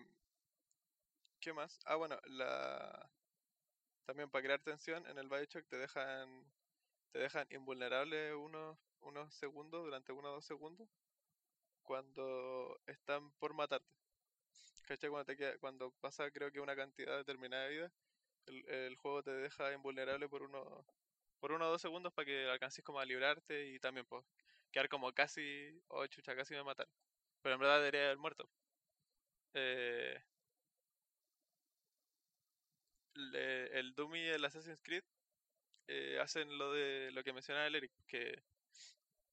¿qué 1.40 1.54
más? 1.54 1.80
Ah, 1.86 1.96
bueno, 1.96 2.18
la 2.26 3.10
también 4.06 4.30
para 4.30 4.44
crear 4.44 4.62
tensión 4.62 5.06
en 5.08 5.18
el 5.20 5.28
Bioshock 5.30 5.68
te 5.68 5.78
dejan 5.78 6.46
te 7.12 7.20
dejan 7.20 7.48
invulnerable 7.52 8.36
unos 8.36 8.78
unos 9.02 9.34
segundos, 9.36 9.84
durante 9.86 10.12
uno 10.14 10.30
o 10.30 10.34
dos 10.34 10.46
segundos, 10.46 10.90
cuando 11.84 12.80
están 12.88 13.32
por 13.40 13.54
matarte. 13.54 13.88
¿Cachai? 14.88 15.10
Cuando, 15.10 15.26
te 15.26 15.38
queda- 15.38 15.58
cuando 15.60 15.92
pasa 16.02 16.32
creo 16.32 16.52
que 16.52 16.60
una 16.62 16.76
cantidad 16.76 17.18
determinada 17.18 17.66
de 17.66 17.70
vida, 17.70 17.92
el, 18.48 18.70
el 18.70 18.96
juego 18.98 19.24
te 19.24 19.32
deja 19.32 19.74
invulnerable 19.74 20.30
por 20.30 20.44
uno, 20.44 20.86
por 21.40 21.52
uno 21.54 21.68
o 21.68 21.72
dos 21.72 21.82
segundos 21.82 22.14
para 22.14 22.26
que 22.26 22.50
alcances 22.50 22.84
como 22.84 23.00
a 23.00 23.06
librarte 23.06 23.68
y 23.70 23.80
también 23.80 24.06
pues 24.08 24.26
quedar 24.72 24.90
como 24.90 25.14
casi, 25.14 25.82
oh 25.90 26.08
chucha, 26.08 26.36
casi 26.36 26.54
me 26.56 26.64
mataron. 26.64 26.94
Pero 27.42 27.56
en 27.56 27.62
verdad 27.62 27.80
debería 27.80 28.06
haber 28.06 28.18
muerto. 28.18 28.50
Eh, 29.54 30.18
le- 33.16 33.78
el 33.80 33.94
Doom 33.96 34.16
y 34.16 34.28
el 34.28 34.46
Assassin's 34.46 34.82
Creed 34.82 35.04
eh, 35.88 36.20
hacen 36.22 36.58
lo 36.58 36.74
de 36.74 37.12
lo 37.14 37.24
que 37.24 37.34
mencionaba 37.34 37.68
el 37.68 37.76
Eric, 37.76 37.94
que, 38.08 38.44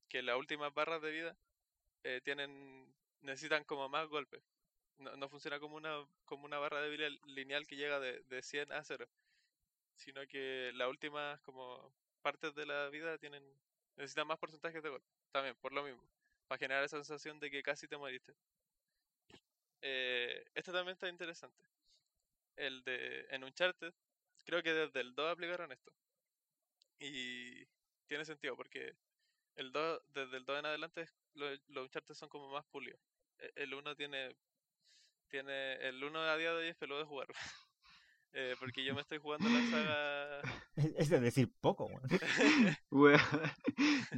que 0.08 0.22
las 0.22 0.36
últimas 0.38 0.72
barras 0.72 1.02
de 1.02 1.10
vida 1.10 1.36
eh, 2.04 2.20
tienen 2.24 2.94
necesitan 3.22 3.64
como 3.64 3.88
más 3.88 4.08
golpes. 4.08 4.42
No, 4.98 5.28
funciona 5.28 5.58
como 5.60 5.76
una 5.76 6.06
como 6.24 6.44
una 6.46 6.58
barra 6.58 6.80
de 6.80 6.88
vida 6.90 7.08
lineal 7.26 7.66
que 7.66 7.76
llega 7.76 8.00
de, 8.00 8.22
de 8.24 8.42
100 8.42 8.70
a 8.72 8.82
0, 8.84 9.06
sino 9.96 10.26
que 10.28 10.72
las 10.74 10.88
últimas 10.88 11.40
como 11.42 11.94
partes 12.22 12.54
de 12.54 12.66
la 12.66 12.88
vida 12.90 13.18
tienen 13.18 13.44
necesitan 13.96 14.26
más 14.28 14.38
porcentajes 14.38 14.82
de 14.82 14.90
golpe. 14.90 15.08
También, 15.32 15.56
por 15.60 15.72
lo 15.74 15.84
mismo, 15.84 16.08
para 16.48 16.58
generar 16.60 16.84
esa 16.84 16.98
sensación 16.98 17.40
de 17.40 17.50
que 17.50 17.62
casi 17.64 17.88
te 17.88 17.98
moriste. 17.98 18.34
Eh, 19.82 20.44
este 20.54 20.72
también 20.72 20.94
está 20.94 21.08
interesante. 21.08 21.64
El 22.56 22.82
de 22.84 23.26
en 23.30 23.44
Uncharted, 23.44 23.94
creo 24.44 24.62
que 24.62 24.72
desde 24.74 25.00
el 25.00 25.14
2 25.14 25.32
aplicaron 25.32 25.72
esto. 25.72 25.92
Y 26.98 27.66
tiene 28.06 28.24
sentido 28.24 28.56
porque 28.56 28.96
el 29.56 29.72
2, 29.72 30.02
desde 30.08 30.36
el 30.38 30.44
2 30.46 30.58
en 30.58 30.66
adelante, 30.66 31.06
lo- 31.34 31.50
los 31.68 31.84
Uncharted 31.86 32.14
son 32.14 32.28
como 32.28 32.50
más 32.50 32.66
pulidos. 32.66 33.00
E- 33.38 33.52
El 33.56 33.74
1 33.74 33.96
tiene. 33.96 34.36
Tiene 35.34 35.74
El 35.88 36.04
1 36.04 36.20
a 36.20 36.36
día 36.36 36.50
de 36.52 36.58
hoy 36.58 36.68
es 36.68 36.76
peludo 36.76 37.00
de 37.00 37.04
jugar. 37.06 37.26
Eh, 38.36 38.56
porque 38.58 38.84
yo 38.84 38.96
me 38.96 39.00
estoy 39.00 39.18
jugando 39.18 39.48
la 39.48 39.64
saga. 39.70 40.40
Es 40.98 41.08
es 41.12 41.22
decir, 41.22 41.52
poco, 41.60 41.84
weón. 41.86 42.02
Weón, 42.90 43.20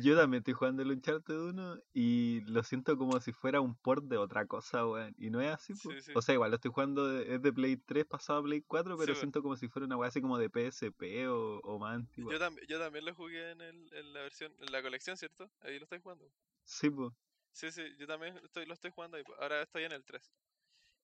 yo 0.01 0.17
también 0.17 0.41
estoy 0.41 0.55
jugando 0.55 0.81
el 0.81 0.91
Uncharted 0.91 1.39
1 1.39 1.83
y 1.93 2.41
lo 2.47 2.63
siento 2.63 2.97
como 2.97 3.21
si 3.21 3.33
fuera 3.35 3.61
un 3.61 3.75
port 3.77 4.05
de 4.07 4.17
otra 4.17 4.47
cosa, 4.47 4.87
weón. 4.87 5.15
Y 5.19 5.29
no 5.29 5.43
es 5.43 5.53
así. 5.53 5.75
Sí, 5.75 6.01
sí. 6.01 6.13
O 6.15 6.23
sea, 6.23 6.35
igual 6.35 6.51
lo 6.51 6.55
estoy 6.57 6.71
jugando, 6.71 7.07
de- 7.07 7.35
es 7.35 7.43
de 7.43 7.53
Play 7.53 7.77
3 7.77 8.07
pasado 8.07 8.39
a 8.39 8.43
Play 8.43 8.63
4, 8.63 8.97
pero 8.97 9.13
Sí, 9.13 9.21
siento 9.21 9.43
como 9.43 9.55
si 9.55 9.69
fuera 9.69 9.85
una 9.85 9.99
weá 9.99 10.09
así 10.09 10.23
como 10.23 10.39
de 10.39 10.49
PSP 10.49 11.29
o, 11.29 11.59
o 11.59 11.79
más 11.79 11.97
antigua. 11.97 12.33
Yo, 12.33 12.39
tam- 12.39 12.67
yo 12.67 12.79
también 12.79 13.05
lo 13.05 13.15
jugué 13.15 13.51
en, 13.51 13.61
el, 13.61 13.93
en 13.93 14.15
la 14.15 14.23
versión. 14.23 14.51
En 14.61 14.73
la 14.73 14.81
colección, 14.81 15.19
¿cierto? 15.19 15.51
Ahí 15.61 15.79
lo 15.79 15.85
estoy 15.85 16.01
jugando. 16.01 16.27
Sí, 16.65 16.89
pues. 16.89 17.13
Sí, 17.53 17.71
sí, 17.71 17.83
yo 17.99 18.07
también 18.07 18.35
estoy, 18.39 18.65
lo 18.65 18.73
estoy 18.73 18.93
jugando 18.93 19.19
ahí. 19.19 19.25
Ahora 19.41 19.61
estoy 19.61 19.85
en 19.85 19.93
el 19.93 20.05
3. 20.07 20.33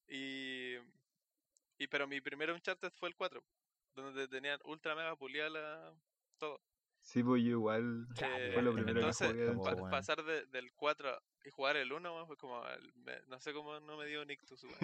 Y, 0.09 0.77
y 1.79 1.87
pero 1.89 2.07
mi 2.07 2.21
primer 2.21 2.51
Uncharted 2.51 2.93
fue 2.93 3.09
el 3.09 3.15
4, 3.17 3.43
donde 3.95 4.29
tenían 4.29 4.59
ultra 4.65 4.95
mega 4.95 5.17
pulida 5.17 5.49
la, 5.49 5.95
todo. 6.39 6.61
Sí, 7.01 7.23
pues 7.23 7.43
yo 7.43 7.51
igual. 7.51 8.07
Claro, 8.15 8.53
fue 8.53 8.63
lo 8.63 8.71
Eh, 8.71 8.75
primero 8.75 9.01
entonces, 9.01 9.29
que 9.29 9.33
jugué. 9.35 9.47
como- 9.49 9.65
pa- 9.65 9.75
weón. 9.75 9.91
pasar 9.91 10.23
de- 10.25 10.47
del 10.47 10.73
4 10.75 11.21
y 11.45 11.51
jugar 11.51 11.77
el 11.77 11.93
1 11.93 12.15
weón, 12.15 12.27
fue 12.27 12.37
como, 12.37 12.65
el- 12.69 12.93
me- 12.95 13.21
no 13.27 13.41
sé 13.41 13.53
cómo 13.53 13.81
no 13.81 13.97
me 13.97 14.07
dio 14.07 14.23
un 14.23 14.31
ictus, 14.31 14.63
weón. 14.65 14.77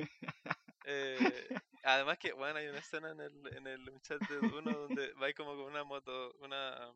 Eh, 0.90 1.48
además 1.84 2.18
que, 2.18 2.32
bueno, 2.32 2.58
hay 2.58 2.66
una 2.68 2.78
escena 2.78 3.10
en 3.10 3.20
el, 3.20 3.56
en 3.56 3.66
el 3.66 3.88
Uncharted 3.90 4.40
1 4.42 4.78
donde 4.78 5.12
va 5.14 5.32
como 5.34 5.54
con 5.54 5.66
una 5.66 5.84
moto, 5.84 6.32
una, 6.40 6.92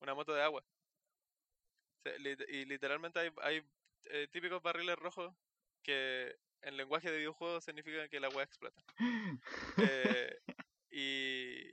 una 0.00 0.14
moto 0.14 0.34
de 0.34 0.42
agua. 0.42 0.62
O 0.62 2.02
sea, 2.02 2.16
lit- 2.18 2.46
y 2.48 2.64
literalmente 2.66 3.18
hay, 3.20 3.32
hay 3.42 3.62
eh, 4.04 4.28
típicos 4.30 4.62
barriles 4.62 4.96
rojos 4.98 5.34
que 5.82 6.36
en 6.62 6.76
lenguaje 6.76 7.10
de 7.10 7.18
videojuego 7.18 7.60
significan 7.60 8.08
que 8.08 8.20
la 8.20 8.28
agua 8.28 8.42
explota. 8.42 8.80
Eh, 9.78 10.38
y 10.90 11.72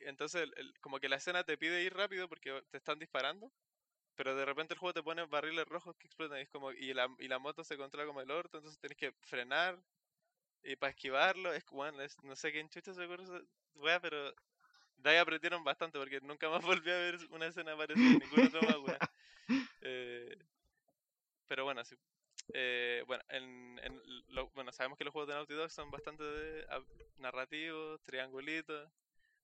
entonces, 0.00 0.42
el- 0.42 0.54
el- 0.56 0.74
como 0.80 1.00
que 1.00 1.08
la 1.08 1.16
escena 1.16 1.44
te 1.44 1.58
pide 1.58 1.82
ir 1.82 1.94
rápido 1.94 2.28
porque 2.28 2.62
te 2.70 2.78
están 2.78 2.98
disparando, 2.98 3.50
pero 4.16 4.36
de 4.36 4.44
repente 4.44 4.74
el 4.74 4.80
juego 4.80 4.94
te 4.94 5.02
pone 5.02 5.24
barriles 5.26 5.66
rojos 5.66 5.96
que 5.96 6.06
explotan 6.06 6.38
y, 6.38 6.42
es 6.42 6.48
como, 6.50 6.72
y, 6.72 6.94
la, 6.94 7.08
y 7.18 7.28
la 7.28 7.38
moto 7.38 7.64
se 7.64 7.76
controla 7.76 8.06
como 8.06 8.20
el 8.20 8.30
orto, 8.30 8.58
entonces 8.58 8.80
tenés 8.80 8.96
que 8.98 9.12
frenar 9.22 9.78
y 10.62 10.76
para 10.76 10.90
esquivarlo, 10.90 11.52
es 11.52 11.64
bueno, 11.70 12.02
es- 12.02 12.22
no 12.24 12.36
sé 12.36 12.52
quién 12.52 12.68
chucha 12.70 12.94
se 12.94 13.06
de 13.06 13.14
esa 13.14 14.00
pero 14.00 14.34
de 14.98 15.10
ahí 15.10 15.16
aprendieron 15.18 15.64
bastante 15.64 15.98
porque 15.98 16.20
nunca 16.20 16.48
más 16.50 16.62
volví 16.82 16.90
a 16.90 16.96
ver 16.96 17.18
una 17.30 17.46
escena 17.46 17.76
parecida 17.76 18.12
en 18.12 18.18
ninguna 18.20 18.50
más 18.50 18.78
wea. 18.78 18.98
Eh, 19.82 20.36
pero 21.48 21.64
bueno, 21.64 21.84
sí. 21.84 21.96
Eh, 22.54 23.02
bueno, 23.06 23.22
en, 23.28 23.78
en 23.82 24.00
lo- 24.28 24.48
bueno, 24.50 24.72
sabemos 24.72 24.98
que 24.98 25.04
los 25.04 25.12
juegos 25.12 25.28
de 25.28 25.34
Naughty 25.34 25.54
Dog 25.54 25.70
son 25.70 25.90
bastante 25.90 26.22
de, 26.24 26.66
narrativos, 27.18 28.00
triangulitos, 28.02 28.90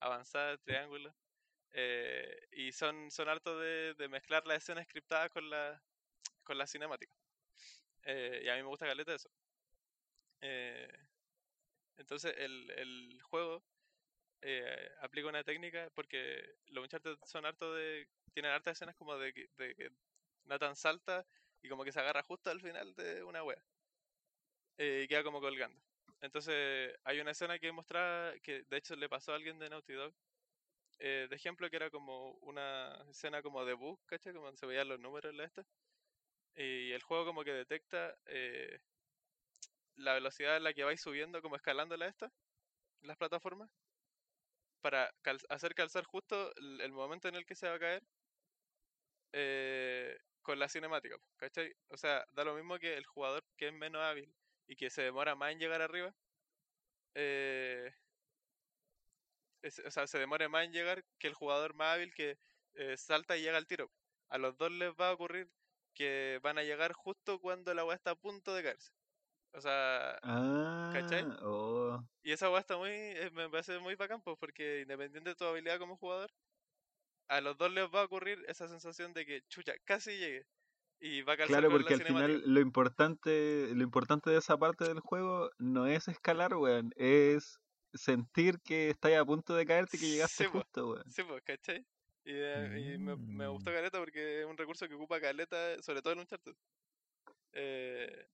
avanzar, 0.00 0.58
triángulos. 0.58 1.14
eh, 1.72 2.48
y 2.52 2.72
son, 2.72 3.10
son 3.10 3.28
hartos 3.28 3.60
de, 3.62 3.94
de 3.94 4.08
mezclar 4.08 4.46
las 4.46 4.58
escenas 4.62 4.86
scriptadas 4.86 5.30
con 5.32 5.50
la, 5.50 5.82
con 6.44 6.58
la 6.58 6.66
cinemática. 6.68 7.14
Eh, 8.04 8.42
y 8.44 8.48
a 8.50 8.56
mí 8.56 8.62
me 8.62 8.68
gusta 8.68 8.86
caleta 8.86 9.14
eso. 9.14 9.30
Eh, 10.42 10.88
entonces 11.96 12.34
el, 12.38 12.70
el 12.76 13.20
juego 13.22 13.62
eh, 14.42 14.90
aplica 15.02 15.28
una 15.28 15.44
técnica 15.44 15.90
porque 15.94 16.42
los 16.68 16.84
Uncharted 16.84 17.16
son 17.26 17.46
hartos 17.46 17.76
de... 17.76 18.08
Tienen 18.34 18.52
hartas 18.52 18.74
escenas 18.74 18.96
como 18.96 19.18
de 19.18 19.32
de 19.58 19.74
que 19.76 19.90
Nathan 20.46 20.76
salta 20.76 21.26
y 21.62 21.68
como 21.68 21.84
que 21.84 21.92
se 21.92 22.00
agarra 22.00 22.22
justo 22.22 22.50
al 22.50 22.60
final 22.60 22.94
de 22.94 23.22
una 23.24 23.42
wea. 23.44 23.64
eh, 24.78 25.02
y 25.04 25.08
queda 25.08 25.22
como 25.24 25.40
colgando. 25.40 25.80
Entonces 26.20 26.94
hay 27.04 27.20
una 27.20 27.32
escena 27.32 27.58
que 27.58 27.72
mostraba 27.72 28.38
que 28.40 28.62
de 28.64 28.76
hecho 28.76 28.94
le 28.96 29.08
pasó 29.08 29.32
a 29.32 29.36
alguien 29.36 29.58
de 29.58 29.70
Naughty 29.70 29.92
Dog. 29.94 30.14
eh, 31.00 31.28
de 31.30 31.36
ejemplo 31.36 31.70
que 31.70 31.76
era 31.76 31.90
como 31.90 32.32
una 32.42 33.04
escena 33.10 33.42
como 33.42 33.64
de 33.66 33.74
bug, 33.74 34.00
¿cachai? 34.06 34.34
Como 34.34 34.54
se 34.56 34.66
veían 34.66 34.88
los 34.88 35.00
números 35.00 35.30
en 35.32 35.38
la 35.38 35.44
esta. 35.46 35.66
Y 36.56 36.92
el 36.92 37.02
juego 37.02 37.26
como 37.26 37.44
que 37.44 37.52
detecta 37.52 38.18
eh, 38.26 38.80
la 39.94 40.12
velocidad 40.12 40.58
en 40.58 40.64
la 40.64 40.74
que 40.74 40.84
vais 40.84 41.00
subiendo, 41.00 41.40
como 41.40 41.56
escalando 41.56 41.96
la 41.96 42.06
esta, 42.06 42.30
las 43.02 43.16
plataformas, 43.18 43.70
para 44.82 45.10
cal- 45.22 45.38
hacer 45.48 45.74
calzar 45.74 46.04
justo 46.04 46.54
el, 46.56 46.80
el 46.82 46.92
momento 46.92 47.28
en 47.28 47.36
el 47.36 47.46
que 47.46 47.54
se 47.54 47.68
va 47.68 47.76
a 47.76 47.78
caer 47.78 48.02
eh, 49.32 50.16
con 50.42 50.58
la 50.58 50.68
cinemática, 50.68 51.16
¿cachai? 51.36 51.72
O 51.88 51.96
sea, 51.96 52.24
da 52.32 52.44
lo 52.44 52.54
mismo 52.54 52.78
que 52.78 52.96
el 52.96 53.06
jugador 53.06 53.44
que 53.56 53.68
es 53.68 53.74
menos 53.74 54.02
hábil 54.02 54.34
y 54.66 54.76
que 54.76 54.90
se 54.90 55.02
demora 55.02 55.34
más 55.36 55.52
en 55.52 55.58
llegar 55.60 55.82
arriba, 55.82 56.14
eh, 57.14 57.92
es- 59.62 59.78
o 59.80 59.90
sea, 59.90 60.06
se 60.06 60.18
demora 60.18 60.48
más 60.48 60.64
en 60.64 60.72
llegar 60.72 61.04
que 61.18 61.28
el 61.28 61.34
jugador 61.34 61.74
más 61.74 61.94
hábil 61.96 62.14
que 62.14 62.36
eh, 62.74 62.96
salta 62.96 63.36
y 63.36 63.42
llega 63.42 63.58
al 63.58 63.66
tiro. 63.66 63.92
A 64.28 64.38
los 64.38 64.56
dos 64.56 64.72
les 64.72 64.92
va 64.92 65.10
a 65.10 65.12
ocurrir 65.12 65.50
que 65.94 66.40
van 66.42 66.56
a 66.58 66.62
llegar 66.62 66.92
justo 66.94 67.38
cuando 67.40 67.74
la 67.74 67.84
weá 67.84 67.96
está 67.96 68.12
a 68.12 68.16
punto 68.16 68.54
de 68.54 68.62
caerse. 68.62 68.92
O 69.52 69.60
sea, 69.60 70.20
Ah, 70.22 70.88
¿Cachai? 70.90 71.26
oh. 71.42 72.02
y 72.22 72.32
esa 72.32 72.50
weá 72.50 72.60
está 72.60 72.76
muy, 72.78 72.90
eh, 72.90 73.30
me 73.32 73.48
parece 73.50 73.78
muy 73.80 73.96
bacán, 73.96 74.22
pues, 74.22 74.36
porque 74.40 74.82
independiente 74.82 75.30
de 75.30 75.36
tu 75.36 75.44
habilidad 75.44 75.78
como 75.78 75.96
jugador, 75.96 76.30
a 77.28 77.40
los 77.40 77.56
dos 77.58 77.72
les 77.72 77.84
va 77.86 78.02
a 78.02 78.04
ocurrir 78.04 78.44
esa 78.48 78.68
sensación 78.68 79.12
de 79.12 79.26
que, 79.26 79.42
chucha, 79.48 79.74
casi 79.84 80.18
llegue. 80.18 80.46
Y 81.00 81.22
va 81.22 81.34
a 81.34 81.36
Claro, 81.46 81.70
porque 81.70 81.94
al 81.94 82.02
final 82.02 82.42
lo 82.46 82.60
importante, 82.60 83.74
lo 83.74 83.82
importante 83.82 84.30
de 84.30 84.38
esa 84.38 84.56
parte 84.58 84.84
del 84.84 85.00
juego 85.00 85.50
no 85.58 85.86
es 85.86 86.08
escalar, 86.08 86.54
weón, 86.54 86.92
es 86.96 87.58
sentir 87.94 88.60
que 88.64 88.90
estás 88.90 89.12
a 89.14 89.24
punto 89.24 89.54
de 89.54 89.66
caerte 89.66 89.96
y 89.96 90.00
que 90.00 90.08
llegaste 90.08 90.44
Sí, 90.44 90.44
justo, 90.44 90.90
weón. 90.92 91.04
Sí, 91.06 91.22
pues, 91.24 91.42
¿cachai? 91.44 91.86
Y, 92.24 92.32
eh, 92.34 92.94
y 92.94 92.98
me, 92.98 93.16
me 93.16 93.48
gustó 93.48 93.70
Mm. 93.70 93.72
Caleta 93.72 93.98
porque 93.98 94.40
es 94.40 94.46
un 94.46 94.56
recurso 94.56 94.88
que 94.88 94.94
ocupa 94.94 95.20
Caleta, 95.20 95.82
sobre 95.82 96.02
todo 96.02 96.12
en 96.14 96.20
Uncharted. 96.20 96.54
Eh, 97.52 98.26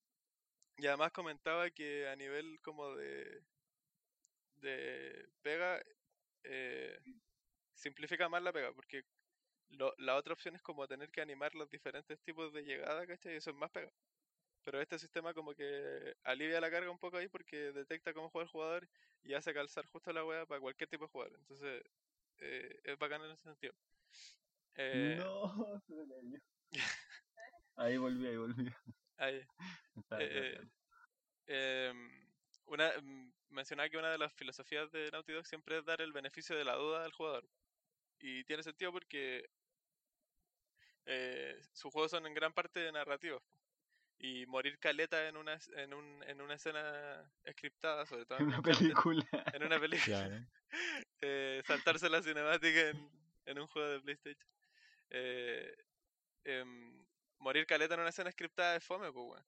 y 0.78 0.86
además 0.86 1.12
comentaba 1.12 1.70
que 1.70 2.08
a 2.08 2.16
nivel 2.16 2.60
como 2.62 2.94
de, 2.96 3.44
de 4.56 5.28
pega, 5.42 5.80
eh, 6.44 6.98
simplifica 7.78 8.28
más 8.28 8.42
la 8.42 8.52
pega, 8.52 8.74
porque 8.74 9.04
lo- 9.68 9.94
la 9.98 10.16
otra 10.16 10.34
opción 10.34 10.56
es 10.56 10.62
como 10.62 10.88
tener 10.88 11.10
que 11.10 11.22
animar 11.22 11.54
los 11.54 11.70
diferentes 11.70 12.20
tipos 12.22 12.52
de 12.54 12.62
llegada, 12.64 13.06
¿cachai? 13.06 13.34
Y 13.34 13.36
eso 13.38 13.50
es 13.50 13.56
más 13.56 13.70
pega. 13.72 13.92
pero 14.64 14.80
este 14.82 14.98
sistema 14.98 15.34
como 15.34 15.54
que 15.54 16.14
alivia 16.24 16.60
la 16.60 16.70
carga 16.70 16.90
un 16.90 16.98
poco 16.98 17.16
ahí 17.18 17.28
porque 17.28 17.72
detecta 17.72 18.14
cómo 18.14 18.30
juega 18.30 18.44
el 18.44 18.50
jugador 18.50 18.88
y 19.22 19.34
hace 19.34 19.54
calzar 19.54 19.86
justo 19.86 20.12
la 20.12 20.24
wea 20.24 20.46
para 20.46 20.60
cualquier 20.60 20.90
tipo 20.90 21.04
de 21.06 21.10
jugador. 21.10 21.36
Entonces, 21.38 21.82
eh, 22.38 22.80
es 22.84 22.98
bacán 22.98 23.22
en 23.24 23.32
ese 23.32 23.44
sentido. 23.44 23.74
Eh, 24.74 25.16
No, 25.16 25.80
se 25.86 25.94
me 25.94 26.06
cayó. 26.08 26.38
Ahí 27.76 27.96
volví, 27.96 28.26
ahí 28.26 28.36
volví. 28.36 28.70
ahí. 29.16 29.42
Eh, 30.18 30.58
eh. 31.46 31.88
Em, 31.90 32.10
una, 32.66 32.92
mm, 33.02 33.32
mencionaba 33.50 33.88
que 33.90 33.98
una 33.98 34.10
de 34.12 34.18
las 34.18 34.34
filosofías 34.34 34.90
de 34.92 35.10
Naughty 35.12 35.32
Dog 35.32 35.46
siempre 35.46 35.78
es 35.78 35.84
dar 35.84 36.00
el 36.02 36.12
beneficio 36.12 36.56
de 36.56 36.64
la 36.64 36.74
duda 36.76 37.04
al 37.04 37.12
jugador. 37.12 37.50
Y 38.20 38.44
tiene 38.44 38.62
sentido 38.62 38.92
porque 38.92 39.48
eh, 41.06 41.58
sus 41.72 41.92
juegos 41.92 42.10
son 42.10 42.26
en 42.26 42.34
gran 42.34 42.52
parte 42.52 42.90
narrativos. 42.92 43.42
po. 43.42 43.58
Y 44.20 44.46
morir 44.46 44.78
caleta 44.80 45.28
en 45.28 45.36
una, 45.36 45.58
en, 45.76 45.94
un, 45.94 46.22
en 46.24 46.40
una 46.40 46.54
escena 46.54 47.32
scriptada, 47.50 48.04
sobre 48.06 48.26
todo 48.26 48.38
en 48.42 48.46
Una 48.46 48.62
película. 48.62 49.26
en 49.52 49.62
una 49.64 49.80
película, 49.80 50.04
Claro. 50.04 50.46
eh, 51.20 51.62
saltarse 51.66 52.08
la 52.10 52.22
cinemática 52.22 52.88
en, 52.90 53.10
en 53.46 53.58
un 53.60 53.66
juego 53.68 53.88
de 53.88 54.00
PlayStation. 54.00 54.48
Eh, 55.10 55.74
em, 56.44 57.06
morir 57.38 57.66
caleta 57.66 57.94
en 57.94 58.00
una 58.00 58.10
escena 58.10 58.30
scriptada 58.32 58.76
es 58.76 58.84
fome, 58.84 59.12
pues, 59.12 59.26
weón. 59.26 59.46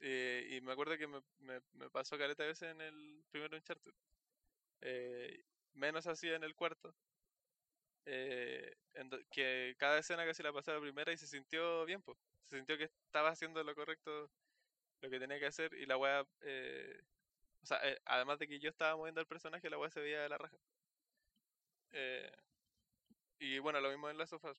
Eh, 0.00 0.48
y 0.52 0.60
me 0.60 0.72
acuerdo 0.72 0.96
que 0.98 1.06
me, 1.08 1.20
me, 1.38 1.60
me 1.72 1.90
pasó 1.90 2.18
caleta 2.18 2.44
a 2.44 2.46
veces 2.46 2.70
en 2.70 2.80
el 2.80 3.24
primer 3.30 3.54
Uncharted. 3.54 3.92
Eh, 4.82 5.44
menos 5.74 6.06
así 6.06 6.28
en 6.30 6.44
el 6.44 6.54
cuarto. 6.54 6.94
Eh, 8.10 8.74
que 9.30 9.76
cada 9.78 9.98
escena 9.98 10.24
casi 10.24 10.42
la 10.42 10.52
pasé 10.52 10.70
a 10.70 10.74
la 10.74 10.80
primera 10.80 11.12
y 11.12 11.18
se 11.18 11.26
sintió 11.26 11.84
bien, 11.84 12.00
pues. 12.02 12.18
Se 12.48 12.56
sintió 12.56 12.78
que 12.78 12.84
estaba 12.84 13.28
haciendo 13.28 13.62
lo 13.62 13.74
correcto, 13.74 14.30
lo 15.02 15.10
que 15.10 15.20
tenía 15.20 15.38
que 15.38 15.46
hacer 15.46 15.74
y 15.74 15.84
la 15.86 15.98
weá... 15.98 16.26
eh, 16.40 17.02
o 17.62 17.66
sea, 17.66 17.78
eh, 17.86 18.00
además 18.06 18.38
de 18.38 18.48
que 18.48 18.58
yo 18.60 18.70
estaba 18.70 18.96
moviendo 18.96 19.20
al 19.20 19.26
personaje, 19.26 19.68
la 19.68 19.78
weá 19.78 19.90
se 19.90 20.00
veía 20.00 20.22
de 20.22 20.28
la 20.30 20.38
raja. 20.38 20.56
Eh, 21.92 22.32
y 23.40 23.58
bueno, 23.58 23.80
lo 23.80 23.90
mismo 23.90 24.08
en 24.08 24.16
las 24.16 24.30
sofás. 24.30 24.58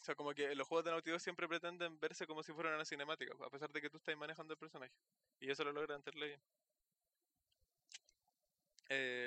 O 0.00 0.04
sea, 0.04 0.14
como 0.14 0.34
que 0.34 0.54
los 0.54 0.68
juegos 0.68 0.84
de 0.84 0.90
Naughty 0.90 1.18
siempre 1.20 1.48
pretenden 1.48 1.98
verse 2.00 2.26
como 2.26 2.42
si 2.42 2.52
fueran 2.52 2.74
una 2.74 2.84
cinemática, 2.84 3.34
a 3.40 3.50
pesar 3.50 3.70
de 3.72 3.80
que 3.80 3.88
tú 3.88 3.96
estás 3.96 4.16
manejando 4.16 4.52
el 4.52 4.58
personaje. 4.58 4.92
Y 5.40 5.50
eso 5.50 5.64
lo 5.64 5.72
logra 5.72 5.96
hacerle 5.96 6.26
bien. 6.26 6.40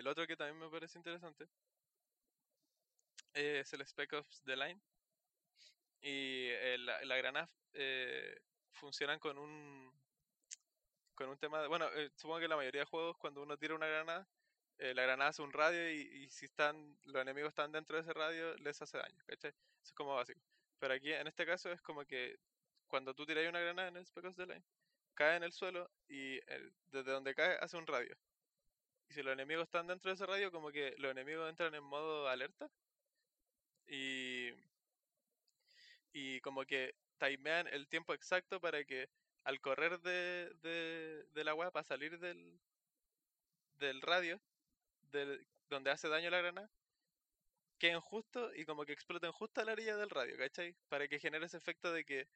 Lo 0.03 0.11
otro 0.11 0.27
que 0.27 0.37
también 0.37 0.59
me 0.59 0.69
parece 0.69 0.99
interesante 0.99 1.47
es 3.35 3.73
el 3.73 3.81
Spec 3.85 4.13
Ops 4.13 4.43
The 4.45 4.55
Line. 4.55 4.81
Y 6.01 6.47
eh, 6.49 6.77
la, 6.79 7.17
granada 7.17 7.49
eh, 7.73 8.39
funcionan 8.73 9.19
con 9.19 9.37
un 9.37 9.91
con 11.15 11.29
un 11.29 11.37
tema 11.37 11.61
de, 11.61 11.67
bueno, 11.67 11.87
eh, 11.93 12.11
supongo 12.15 12.39
que 12.41 12.47
la 12.47 12.57
mayoría 12.57 12.81
de 12.81 12.85
juegos 12.85 13.17
cuando 13.17 13.41
uno 13.41 13.57
tira 13.57 13.73
una 13.73 13.87
granada, 13.87 14.27
eh, 14.77 14.93
la 14.93 15.03
granada 15.03 15.29
hace 15.29 15.41
un 15.41 15.53
radio 15.53 15.89
y, 15.89 16.01
y 16.01 16.29
si 16.29 16.45
están 16.45 16.97
los 17.05 17.21
enemigos 17.21 17.49
están 17.49 17.71
dentro 17.71 17.95
de 17.95 18.01
ese 18.03 18.13
radio 18.13 18.55
les 18.57 18.81
hace 18.81 18.97
daño, 18.97 19.23
¿cachai? 19.25 19.53
Es 19.83 19.93
como 19.93 20.15
básico. 20.15 20.41
Pero 20.79 20.93
aquí 20.93 21.13
en 21.13 21.27
este 21.27 21.45
caso 21.45 21.71
es 21.71 21.81
como 21.81 22.05
que 22.05 22.37
cuando 22.87 23.13
tú 23.13 23.25
tiras 23.25 23.47
una 23.47 23.59
granada 23.61 23.87
en 23.89 23.97
el 23.97 24.05
Spec 24.05 24.25
Ops 24.25 24.35
The 24.37 24.45
Line, 24.45 24.63
cae 25.15 25.37
en 25.37 25.43
el 25.43 25.53
suelo 25.53 25.89
y 26.07 26.35
el- 26.51 26.73
desde 26.87 27.11
donde 27.11 27.33
cae 27.33 27.57
hace 27.61 27.77
un 27.77 27.87
radio. 27.87 28.15
Y 29.09 29.13
si 29.13 29.23
los 29.23 29.33
enemigos 29.33 29.63
están 29.65 29.87
dentro 29.87 30.09
de 30.09 30.15
ese 30.15 30.25
radio, 30.25 30.51
como 30.51 30.71
que 30.71 30.95
los 30.97 31.11
enemigos 31.11 31.49
entran 31.49 31.73
en 31.75 31.83
modo 31.83 32.27
alerta 32.27 32.69
y, 33.87 34.49
y 36.13 36.41
como 36.41 36.65
que 36.65 36.95
timean 37.19 37.67
el 37.67 37.87
tiempo 37.87 38.13
exacto 38.13 38.59
para 38.59 38.83
que 38.83 39.09
al 39.43 39.61
correr 39.61 39.99
de, 40.01 40.51
de, 41.33 41.43
la 41.43 41.53
weá 41.53 41.71
para 41.71 41.83
salir 41.83 42.19
del, 42.19 42.59
del 43.77 44.01
radio, 44.01 44.41
del, 45.11 45.47
donde 45.69 45.91
hace 45.91 46.09
daño 46.09 46.29
la 46.29 46.39
granada, 46.39 46.69
queden 47.77 48.01
justo 48.01 48.53
y 48.55 48.65
como 48.65 48.85
que 48.85 48.93
exploten 48.93 49.31
justo 49.31 49.61
a 49.61 49.65
la 49.65 49.73
orilla 49.73 49.97
del 49.97 50.09
radio, 50.09 50.37
¿cachai? 50.37 50.75
Para 50.89 51.07
que 51.07 51.19
genere 51.19 51.45
ese 51.45 51.57
efecto 51.57 51.91
de 51.91 52.05
que 52.05 52.27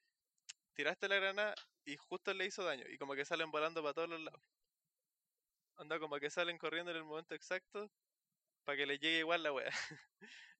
tiraste 0.73 1.07
la 1.07 1.15
granada 1.15 1.55
y 1.85 1.97
justo 1.97 2.33
le 2.33 2.45
hizo 2.45 2.63
daño 2.63 2.85
y 2.87 2.97
como 2.97 3.15
que 3.15 3.25
salen 3.25 3.51
volando 3.51 3.81
para 3.81 3.93
todos 3.93 4.09
los 4.09 4.21
lados. 4.21 4.41
Anda 5.77 5.99
como 5.99 6.19
que 6.19 6.29
salen 6.29 6.57
corriendo 6.57 6.91
en 6.91 6.97
el 6.97 7.03
momento 7.05 7.33
exacto 7.33 7.89
para 8.69 8.77
que 8.77 8.85
le 8.85 8.99
llegue 8.99 9.17
igual 9.21 9.41
la 9.41 9.51
wea. 9.51 9.71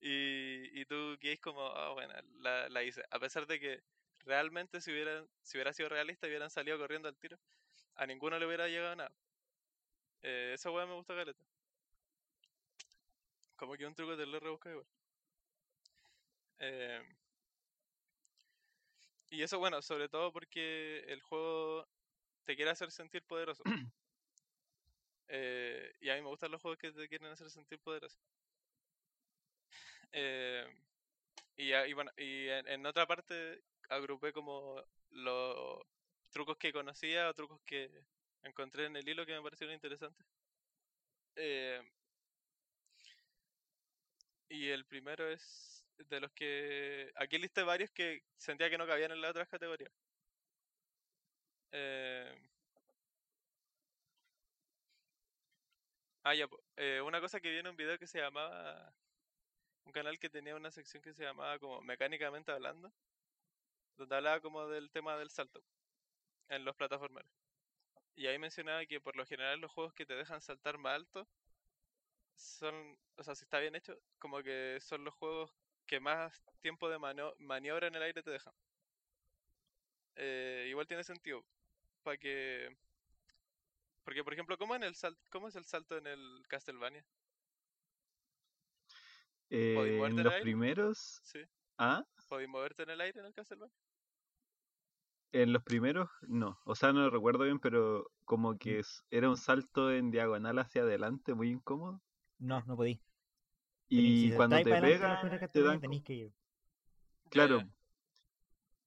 y, 0.01 0.82
y 0.82 0.86
tú 0.86 1.16
quedáis 1.22 1.39
como, 1.39 1.62
ah, 1.68 1.93
bueno, 1.93 2.12
la, 2.39 2.68
la 2.68 2.84
hice. 2.84 3.03
A 3.12 3.20
pesar 3.20 3.45
de 3.45 3.60
que 3.60 3.84
realmente 4.26 4.82
si 4.82 4.91
hubieran, 4.91 5.28
si 5.43 5.57
hubiera 5.57 5.74
sido 5.74 5.89
realista 5.89 6.26
hubieran 6.26 6.49
salido 6.49 6.80
corriendo 6.80 7.07
al 7.07 7.20
tiro, 7.20 7.38
a 7.95 8.07
ninguno 8.07 8.39
le 8.39 8.47
hubiera 8.47 8.68
llegado 8.68 8.95
nada. 8.95 9.14
Eh, 10.22 10.51
esa 10.53 10.72
wea 10.72 10.86
me 10.86 10.93
gusta 10.95 11.14
caleta. 11.16 11.43
Como 13.55 13.76
que 13.78 13.86
un 13.86 13.93
truco 13.93 14.18
te 14.18 14.26
lo 14.26 14.39
rebusca 14.39 14.72
igual. 14.72 14.88
Eh, 16.60 17.01
y 19.32 19.41
eso, 19.43 19.60
bueno, 19.60 19.82
sobre 19.82 20.10
todo 20.10 20.32
porque 20.32 20.99
el 21.07 21.22
juego 21.22 21.88
te 22.45 22.55
quiere 22.55 22.72
hacer 22.72 22.91
sentir 22.91 23.24
poderoso. 23.26 23.64
Eh, 25.30 25.94
y 26.02 26.10
a 26.10 26.16
mí 26.16 26.22
me 26.22 26.28
gustan 26.30 26.52
los 26.52 26.62
juegos 26.62 26.80
que 26.80 26.92
te 26.92 27.08
quieren 27.08 27.28
hacer 27.30 27.50
sentir 27.50 27.80
poderoso. 27.80 28.20
Eh, 30.12 30.66
y, 31.58 31.74
y 31.74 31.94
bueno, 31.94 32.12
y 32.18 32.48
en, 32.50 32.68
en 32.68 32.86
otra 32.86 33.06
parte 33.08 33.64
agrupé 33.90 34.34
como 34.34 34.84
los 35.12 35.82
trucos 36.32 36.58
que 36.58 36.74
conocía 36.74 37.30
o 37.30 37.34
trucos 37.34 37.62
que 37.66 37.90
encontré 38.44 38.86
en 38.86 38.96
el 38.96 39.08
hilo 39.08 39.26
que 39.26 39.34
me 39.34 39.42
parecieron 39.42 39.74
interesantes. 39.76 40.26
Eh, 41.36 41.82
y 44.50 44.70
el 44.70 44.86
primero 44.86 45.30
es 45.30 45.86
de 45.98 46.20
los 46.20 46.32
que... 46.32 47.12
Aquí 47.16 47.38
listé 47.38 47.64
varios 47.64 47.92
que 47.92 48.24
sentía 48.38 48.70
que 48.70 48.78
no 48.78 48.88
cabían 48.88 49.12
en 49.12 49.22
las 49.22 49.32
otras 49.32 49.48
categorías. 49.48 49.92
Eh, 51.72 52.34
Ah, 56.24 56.34
ya. 56.36 56.47
Eh, 56.78 57.01
una 57.01 57.22
cosa 57.22 57.39
que 57.39 57.49
vi 57.49 57.57
en 57.57 57.67
un 57.67 57.76
video 57.76 57.97
que 57.97 58.07
se 58.07 58.20
llamaba. 58.20 58.93
Un 59.86 59.91
canal 59.91 60.20
que 60.20 60.30
tenía 60.30 60.55
una 60.55 60.72
sección 60.72 61.01
que 61.01 61.13
se 61.13 61.24
llamaba 61.24 61.57
como 61.59 61.82
Mecánicamente 61.82 62.51
Hablando. 62.51 62.91
Donde 63.97 64.15
hablaba 64.15 64.39
como 64.41 64.67
del 64.67 64.91
tema 64.91 65.17
del 65.17 65.30
salto. 65.30 65.63
En 66.49 66.65
los 66.65 66.76
plataformeros. 66.76 67.32
Y 68.15 68.28
ahí 68.28 68.38
mencionaba 68.39 68.86
que 68.86 68.99
por 69.01 69.15
lo 69.15 69.26
general 69.26 69.59
los 69.61 69.72
juegos 69.72 69.93
que 69.93 70.05
te 70.05 70.15
dejan 70.15 70.41
saltar 70.41 70.78
más 70.78 70.95
alto. 70.95 71.28
Son. 72.36 72.97
O 73.17 73.24
sea, 73.24 73.36
si 73.36 73.43
está 73.45 73.59
bien 73.59 73.76
hecho, 73.76 73.97
como 74.20 74.41
que 74.43 74.80
son 74.82 75.03
los 75.03 75.13
juegos 75.15 75.51
que 75.86 75.99
más 75.99 76.43
tiempo 76.61 76.89
de 76.89 76.99
maniobra 77.39 77.88
en 77.88 77.95
el 77.95 78.03
aire 78.03 78.24
te 78.24 78.30
dejan. 78.32 78.53
Eh, 80.15 80.67
igual 80.70 80.88
tiene 80.88 81.03
sentido. 81.03 81.43
Para 82.03 82.17
que. 82.17 82.76
Porque, 84.10 84.24
por 84.24 84.34
ejemplo, 84.34 84.57
¿cómo, 84.57 84.74
en 84.74 84.82
el 84.82 84.95
sal- 84.95 85.16
¿cómo 85.30 85.49
es 85.49 85.55
el 85.55 85.66
salto 85.66 85.95
en 85.95 86.07
el 86.07 86.41
Castlevania? 86.47 87.05
Eh, 89.51 90.01
en 90.03 90.24
los 90.24 90.34
aire? 90.34 90.41
primeros. 90.41 91.22
Sí. 91.26 91.41
Ah, 91.78 92.03
¿Podéis 92.28 92.49
moverte 92.49 92.82
en 92.82 92.89
el 92.89 93.01
aire 93.01 93.20
en 93.20 93.28
el 93.28 93.34
Castlevania? 93.36 93.72
en 95.32 95.53
los 95.53 95.62
primeros 95.62 96.10
no. 96.28 96.60
O 96.66 96.74
sea, 96.74 96.91
no 96.91 97.01
lo 97.01 97.12
recuerdo 97.12 97.43
bien, 97.43 97.60
pero 97.60 98.10
como 98.26 98.53
Mm. 98.53 98.57
que 98.57 98.80
es- 98.80 99.03
era 99.12 99.30
un 99.30 99.38
salto 99.38 99.91
en 99.91 100.10
diagonal 100.10 100.57
hacia 100.57 100.82
adelante, 100.82 101.36
muy 101.36 101.51
incómodo. 101.51 102.01
No, 102.39 102.64
no 102.66 102.76
podí. 102.76 102.99
Y 103.89 104.32
si 104.32 104.32
cuando 104.32 104.57
te 104.57 104.64
para 104.72 104.88
adelante, 104.88 105.07
la 105.07 105.22
pega, 105.22 105.22
primera 105.22 105.47
te 105.53 105.62
dan. 105.62 106.03
que 106.03 106.14
ir. 106.14 106.34
Claro. 107.30 107.62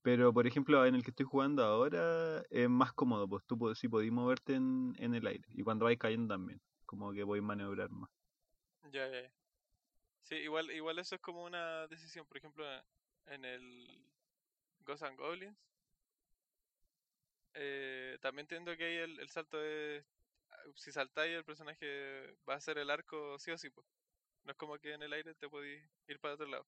Pero, 0.03 0.33
por 0.33 0.47
ejemplo, 0.49 0.85
en 0.85 0.97
el 0.97 1.05
que 1.05 1.11
estoy 1.11 1.27
jugando 1.27 1.65
ahora 1.65 2.43
es 2.51 2.69
más 2.69 2.93
cómodo, 2.93 3.29
pues 3.29 3.45
tú 3.47 3.73
sí 3.77 3.89
podís 3.89 4.11
moverte 4.11 4.55
en, 4.55 4.97
el 4.99 5.27
aire. 5.27 5.49
Y 5.51 5.63
cuando 5.63 5.85
vais 5.85 5.99
cayendo 5.99 6.35
también, 6.35 6.61
como 6.87 7.13
que 7.13 7.25
podéis 7.25 7.45
maniobrar 7.45 7.89
más. 7.91 8.11
Ya, 8.91 9.09
ya, 9.09 9.23
ya. 9.23 9.33
Sí, 10.23 10.35
igual, 10.37 10.71
igual 10.73 10.99
eso 10.99 11.15
es 11.15 11.21
como 11.21 11.45
una 11.45 11.87
decisión. 11.87 12.27
Por 12.27 12.37
ejemplo, 12.37 12.65
en 13.27 13.45
el 13.45 14.05
Ghosts 14.81 15.05
and 15.05 15.19
Goblins. 15.19 15.57
eh, 17.55 18.19
también 18.21 18.45
entiendo 18.45 18.77
que 18.77 18.85
ahí 18.85 18.97
el, 18.97 19.29
salto 19.29 19.63
es. 19.63 20.05
Si 20.75 20.91
saltáis, 20.93 21.35
el 21.35 21.45
personaje 21.45 22.35
va 22.49 22.55
a 22.55 22.57
hacer 22.57 22.79
el 22.79 22.91
arco 22.91 23.39
sí 23.39 23.53
o 23.53 23.59
sí. 23.59 23.71
po. 23.71 23.85
No 24.45 24.53
es 24.53 24.57
como 24.57 24.79
que 24.79 24.95
en 24.95 25.03
el 25.03 25.13
aire 25.13 25.35
te 25.35 25.49
podéis 25.49 25.85
ir 26.09 26.19
para 26.19 26.35
otro 26.35 26.47
lado. 26.47 26.67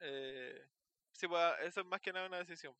Eh, 0.00 0.66
sí, 1.12 1.28
pues 1.28 1.40
ah, 1.40 1.56
eso 1.62 1.80
es 1.80 1.86
más 1.86 2.00
que 2.00 2.12
nada 2.12 2.26
una 2.26 2.38
decisión. 2.38 2.74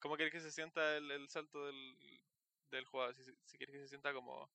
¿Cómo 0.00 0.16
quieres 0.16 0.32
que 0.32 0.40
se 0.40 0.50
sienta 0.50 0.96
el, 0.96 1.10
el 1.10 1.28
salto 1.28 1.66
del, 1.66 1.94
del 2.70 2.84
jugador? 2.86 3.14
Si, 3.14 3.22
si 3.44 3.56
quieres 3.58 3.74
que 3.74 3.80
se 3.82 3.88
sienta 3.88 4.12
como 4.12 4.50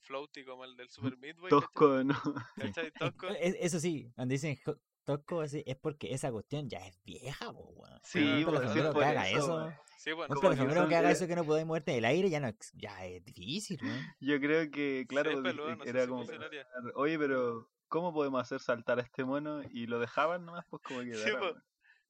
floaty, 0.00 0.44
como 0.44 0.64
el 0.64 0.76
del 0.76 0.88
Super 1.14 1.16
Meat 1.16 1.36
Boy, 1.38 1.50
¿cachai? 1.50 1.60
Tosco, 1.60 2.04
¿no? 2.04 2.14
Sí. 2.14 2.60
¿Cachai? 2.60 2.90
Tosco. 2.98 3.28
Es- 3.28 3.56
Eso 3.60 3.80
sí, 3.80 4.10
cuando 4.14 4.32
dicen 4.32 4.58
tosco 5.04 5.42
así 5.42 5.62
es 5.66 5.76
porque 5.76 6.14
esa 6.14 6.32
cuestión 6.32 6.68
ya 6.68 6.78
es 6.86 6.98
vieja, 7.04 7.52
po, 7.52 7.60
weón. 7.76 8.00
Sí, 8.04 8.22
un 8.22 8.44
plataformero 8.44 8.92
sí, 8.92 8.98
que 8.98 9.04
haga 9.04 9.28
eso, 9.28 9.68
eso. 9.68 9.82
Sí, 9.98 10.12
bueno. 10.12 10.34
un 10.34 10.40
son- 10.40 10.88
que 10.88 10.96
haga 10.96 11.10
eh, 11.10 11.12
eso 11.12 11.26
que 11.26 11.36
no 11.36 11.44
podés 11.44 11.66
moverte 11.66 11.92
en 11.92 11.98
el 11.98 12.04
aire 12.06 12.30
ya 12.30 12.40
no 12.40 12.48
ex- 12.48 12.72
ya 12.74 13.04
es 13.04 13.22
difícil, 13.24 13.78
weón. 13.82 14.02
Yo 14.20 14.40
creo 14.40 14.70
que, 14.70 15.04
claro, 15.08 15.30
es 15.30 15.36
porque 15.36 15.50
peludo, 15.50 15.76
no 15.76 15.84
sé 15.84 15.90
era 15.90 16.02
si 16.02 16.08
como 16.08 16.26
pensar, 16.26 16.50
oye, 16.94 17.18
pero 17.18 17.68
¿cómo 17.94 18.12
podemos 18.12 18.42
hacer 18.42 18.58
saltar 18.58 18.98
a 18.98 19.02
este 19.02 19.22
mono? 19.22 19.62
Y 19.70 19.86
lo 19.86 20.00
dejaban 20.00 20.44
nomás, 20.44 20.66
pues 20.68 20.82
como 20.82 21.02
que 21.02 21.14
Sí, 21.14 21.30
po. 21.30 21.54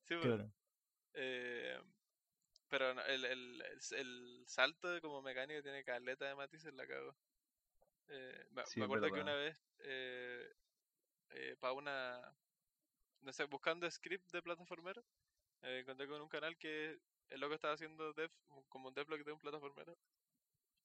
Sí, 0.04 0.14
pues. 0.14 0.22
Claro. 0.22 0.50
Eh, 1.12 1.78
pero 2.70 2.94
no, 2.94 3.02
el, 3.04 3.26
el, 3.26 3.62
el, 3.90 4.44
salto 4.46 4.98
como 5.02 5.20
mecánico 5.20 5.62
tiene 5.62 5.84
caleta 5.84 6.24
de 6.24 6.36
matices, 6.36 6.72
la 6.72 6.86
cago. 6.86 7.14
Eh, 8.08 8.46
me, 8.52 8.64
Sí, 8.64 8.80
me 8.80 8.86
es 8.86 8.88
acuerdo 8.88 9.12
que 9.12 9.20
una 9.20 9.34
vez, 9.34 9.58
para 11.60 11.74
una, 11.74 12.34
no 13.20 13.32
sé, 13.34 13.44
buscando 13.44 13.90
script 13.90 14.32
de 14.32 14.40
plataformero, 14.40 15.04
eh, 15.60 15.80
encontré 15.80 16.08
con 16.08 16.22
un 16.22 16.30
canal 16.30 16.56
que 16.56 16.98
el 17.28 17.40
loco 17.40 17.54
estaba 17.54 17.74
haciendo 17.74 18.14
dev, 18.14 18.30
como 18.70 18.88
un 18.88 18.94
devlog 18.94 19.22
de 19.22 19.32
un 19.32 19.38
plataformero. 19.38 19.98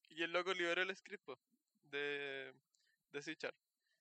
Y 0.09 0.23
el 0.23 0.33
loco 0.33 0.53
liberó 0.53 0.81
el 0.81 0.93
script 0.93 1.23
po, 1.23 1.39
de, 1.85 2.53
de 3.13 3.21
C 3.21 3.37
Sharp. 3.39 3.55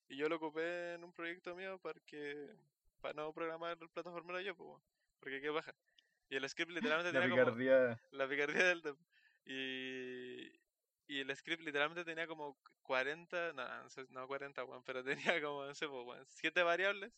Y 0.09 0.17
yo 0.17 0.29
lo 0.29 0.37
ocupé 0.37 0.95
en 0.95 1.05
un 1.05 1.13
proyecto 1.13 1.55
mío 1.55 1.79
para 1.79 2.01
que 2.01 2.49
para 3.01 3.15
no 3.15 3.33
programar 3.33 3.77
el 3.81 3.89
plataformero 3.89 4.41
yo, 4.41 4.57
po, 4.57 4.81
porque 5.21 5.41
qué 5.41 5.51
baja. 5.51 5.75
Y 6.31 6.37
el 6.37 6.49
script 6.49 6.73
literalmente 6.73 7.13
La 7.13 7.21
tenía 7.21 7.37
como 7.37 7.57
picardía, 7.57 8.01
la 8.11 8.29
picardía 8.29 8.65
del. 8.65 8.83
Y, 9.45 10.53
y 11.07 11.21
el 11.21 11.35
script 11.37 11.63
literalmente 11.63 12.05
tenía 12.05 12.27
como 12.27 12.59
40, 12.83 13.53
no, 13.55 13.83
no, 13.83 13.91
sé, 13.91 14.07
no 14.11 14.27
40, 14.27 14.65
weón, 14.65 14.83
pero 14.85 15.05
tenía 15.05 15.41
como, 15.43 15.65
no 15.65 15.75
sé, 15.75 15.87
pues, 15.89 16.07
weón, 16.07 16.27
7 16.27 16.63
variables 16.63 17.13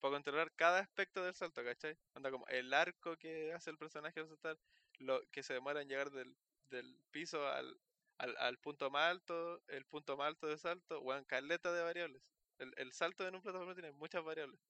para 0.00 0.14
controlar 0.14 0.52
cada 0.54 0.80
aspecto 0.80 1.24
del 1.24 1.34
salto, 1.34 1.64
¿cachai? 1.64 1.96
Onda 2.14 2.30
como 2.30 2.46
el 2.48 2.72
arco 2.72 3.16
que 3.16 3.52
hace 3.52 3.70
el 3.70 3.78
personaje 3.78 4.20
al 4.20 4.28
saltar, 4.28 4.56
lo 4.98 5.20
que 5.30 5.42
se 5.42 5.54
demora 5.54 5.82
en 5.82 5.88
llegar 5.88 6.10
del, 6.10 6.36
del 6.70 6.96
piso 7.10 7.46
al, 7.48 7.76
al, 8.18 8.36
al 8.38 8.58
punto 8.58 8.90
más 8.90 9.10
alto, 9.10 9.62
el 9.68 9.86
punto 9.86 10.16
más 10.16 10.28
alto 10.28 10.46
de 10.48 10.58
salto, 10.58 11.00
weón, 11.00 11.24
caleta 11.24 11.72
de 11.72 11.82
variables. 11.82 12.22
El, 12.58 12.74
el 12.78 12.92
salto 12.92 13.26
en 13.26 13.34
un 13.36 13.42
plataforma 13.42 13.74
tiene 13.74 13.92
muchas 13.92 14.24
variables. 14.24 14.60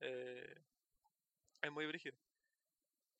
Eh, 0.00 0.54
es 1.62 1.70
muy 1.72 1.86
brígido. 1.86 2.16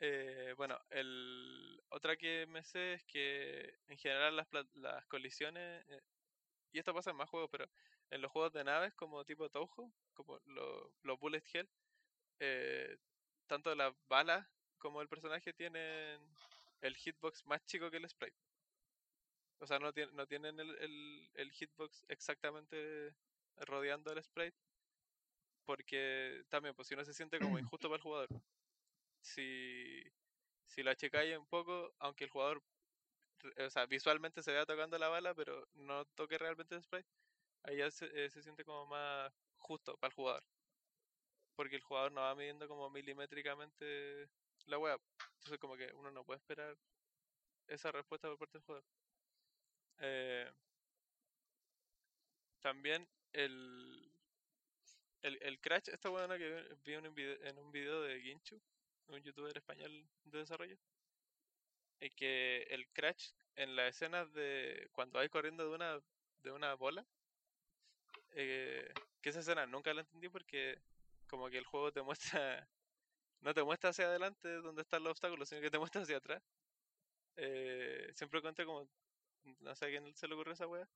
Eh, 0.01 0.55
bueno, 0.57 0.79
el, 0.91 1.83
otra 1.89 2.17
que 2.17 2.47
me 2.47 2.63
sé 2.65 2.95
es 2.95 3.05
que 3.05 3.75
en 3.89 3.99
general 3.99 4.37
las, 4.37 4.47
las 4.75 5.07
colisiones, 5.07 5.85
eh, 5.89 6.03
y 6.73 6.79
esto 6.81 6.95
pasa 6.95 7.11
en 7.11 7.17
más 7.17 7.31
juegos, 7.31 7.51
pero 7.53 7.71
en 8.11 8.23
los 8.23 8.33
juegos 8.33 8.53
de 8.53 8.65
naves 8.65 8.95
como 8.95 9.25
tipo 9.25 9.51
Touhou, 9.51 9.93
como 10.15 10.41
lo- 10.47 10.95
los 11.03 11.19
Bullet 11.21 11.43
Hell, 11.53 11.71
tanto 13.47 13.75
las 13.75 13.95
balas 14.09 14.47
como 14.79 15.03
el 15.03 15.09
personaje 15.09 15.53
tienen 15.53 16.21
el 16.81 16.97
hitbox 16.97 17.45
más 17.47 17.65
chico 17.67 17.91
que 17.91 17.97
el 17.99 18.09
sprite. 18.09 18.37
O 19.61 19.67
sea, 19.67 19.79
no, 19.79 19.93
tienen 19.93 20.15
no 20.17 20.27
tienen 20.27 20.59
el, 20.61 20.71
el, 20.79 21.31
el 21.35 21.53
hitbox 21.53 22.05
exactamente 22.09 23.15
rodeando 23.57 24.13
el 24.13 24.23
sprite, 24.23 24.57
porque 25.65 26.43
también, 26.49 26.75
pues 26.75 26.89
si 26.89 26.97
no 26.97 27.05
se 27.05 27.15
siente 27.15 27.39
como 27.39 27.59
injusto 27.59 27.89
para 27.89 27.97
el 27.97 28.03
jugador 28.03 28.29
si, 29.23 30.03
si 30.67 30.83
lo 30.83 30.91
achicáis 30.91 31.37
un 31.37 31.47
poco, 31.47 31.95
aunque 31.99 32.25
el 32.25 32.31
jugador, 32.31 32.63
o 33.59 33.71
sea, 33.71 33.87
visualmente 33.87 34.43
se 34.43 34.53
vea 34.53 34.67
tocando 34.67 34.99
la 34.99 35.09
bala, 35.09 35.35
pero 35.35 35.67
no 35.75 36.05
toque 36.17 36.39
realmente 36.39 36.75
el 36.75 36.83
spray, 36.83 37.05
ahí 37.65 37.79
ya 37.79 37.91
se, 37.91 38.07
eh, 38.15 38.31
se 38.31 38.43
siente 38.43 38.65
como 38.65 38.87
más 38.87 39.33
justo 39.59 39.97
para 39.99 40.11
el 40.11 40.15
jugador. 40.15 40.45
Porque 41.57 41.77
el 41.77 41.83
jugador 41.83 42.13
no 42.13 42.23
va 42.23 42.35
midiendo 42.35 42.67
como 42.69 42.89
milimétricamente 42.89 44.29
la 44.67 44.79
web. 44.79 44.99
Entonces 45.35 45.59
como 45.59 45.77
que 45.77 45.93
uno 45.95 46.11
no 46.11 46.25
puede 46.25 46.39
esperar 46.39 46.77
esa 47.69 47.93
respuesta 47.93 48.29
por 48.29 48.39
parte 48.39 48.59
del 48.59 48.65
jugador. 48.65 48.85
Eh, 50.01 50.49
también 52.61 53.09
el, 53.33 54.13
el, 55.23 55.39
el 55.43 55.61
crash, 55.61 55.89
esta 55.93 56.09
buena 56.09 56.37
que 56.39 56.65
vi- 56.85 56.95
en 56.95 57.59
un 57.59 57.71
video, 57.73 58.03
de 58.03 58.21
Ginchu, 58.21 58.61
un 59.09 59.21
youtuber 59.23 59.57
español 59.57 60.09
de 60.25 60.39
desarrollo, 60.39 60.77
y 62.01 62.11
que 62.11 62.63
el 62.71 62.89
crash 62.93 63.31
en 63.57 63.77
las 63.77 63.91
escenas 63.95 64.33
de 64.33 64.89
cuando 64.93 65.19
vais 65.19 65.31
corriendo 65.31 65.69
de 65.69 65.75
una 65.75 66.01
de 66.43 66.53
una 66.53 66.75
bola, 66.75 67.05
eh, 68.35 68.93
que 69.21 69.31
esa 69.31 69.41
escena 69.41 69.67
nunca 69.67 69.93
la 69.95 70.03
entendí 70.03 70.29
porque 70.29 70.81
como 71.27 71.49
que 71.51 71.59
el 71.59 71.65
juego 71.65 71.93
te 71.93 72.03
muestra, 72.03 72.69
no 73.43 73.55
te 73.55 73.65
muestra 73.65 73.91
hacia 73.91 74.07
adelante 74.07 74.49
donde 74.63 74.83
están 74.83 75.03
los 75.05 75.13
obstáculos, 75.13 75.49
sino 75.49 75.61
que 75.63 75.71
te 75.71 75.79
muestra 75.81 76.03
hacia 76.03 76.19
atrás. 76.19 76.43
Eh, 77.37 78.13
siempre 78.15 78.43
conté 78.43 78.67
como, 78.67 78.89
no 79.61 79.75
sé 79.75 79.87
a 79.87 79.89
quién 79.89 80.15
se 80.15 80.29
le 80.29 80.35
ocurrió 80.35 80.53
esa 80.55 80.67
wea, 80.67 80.89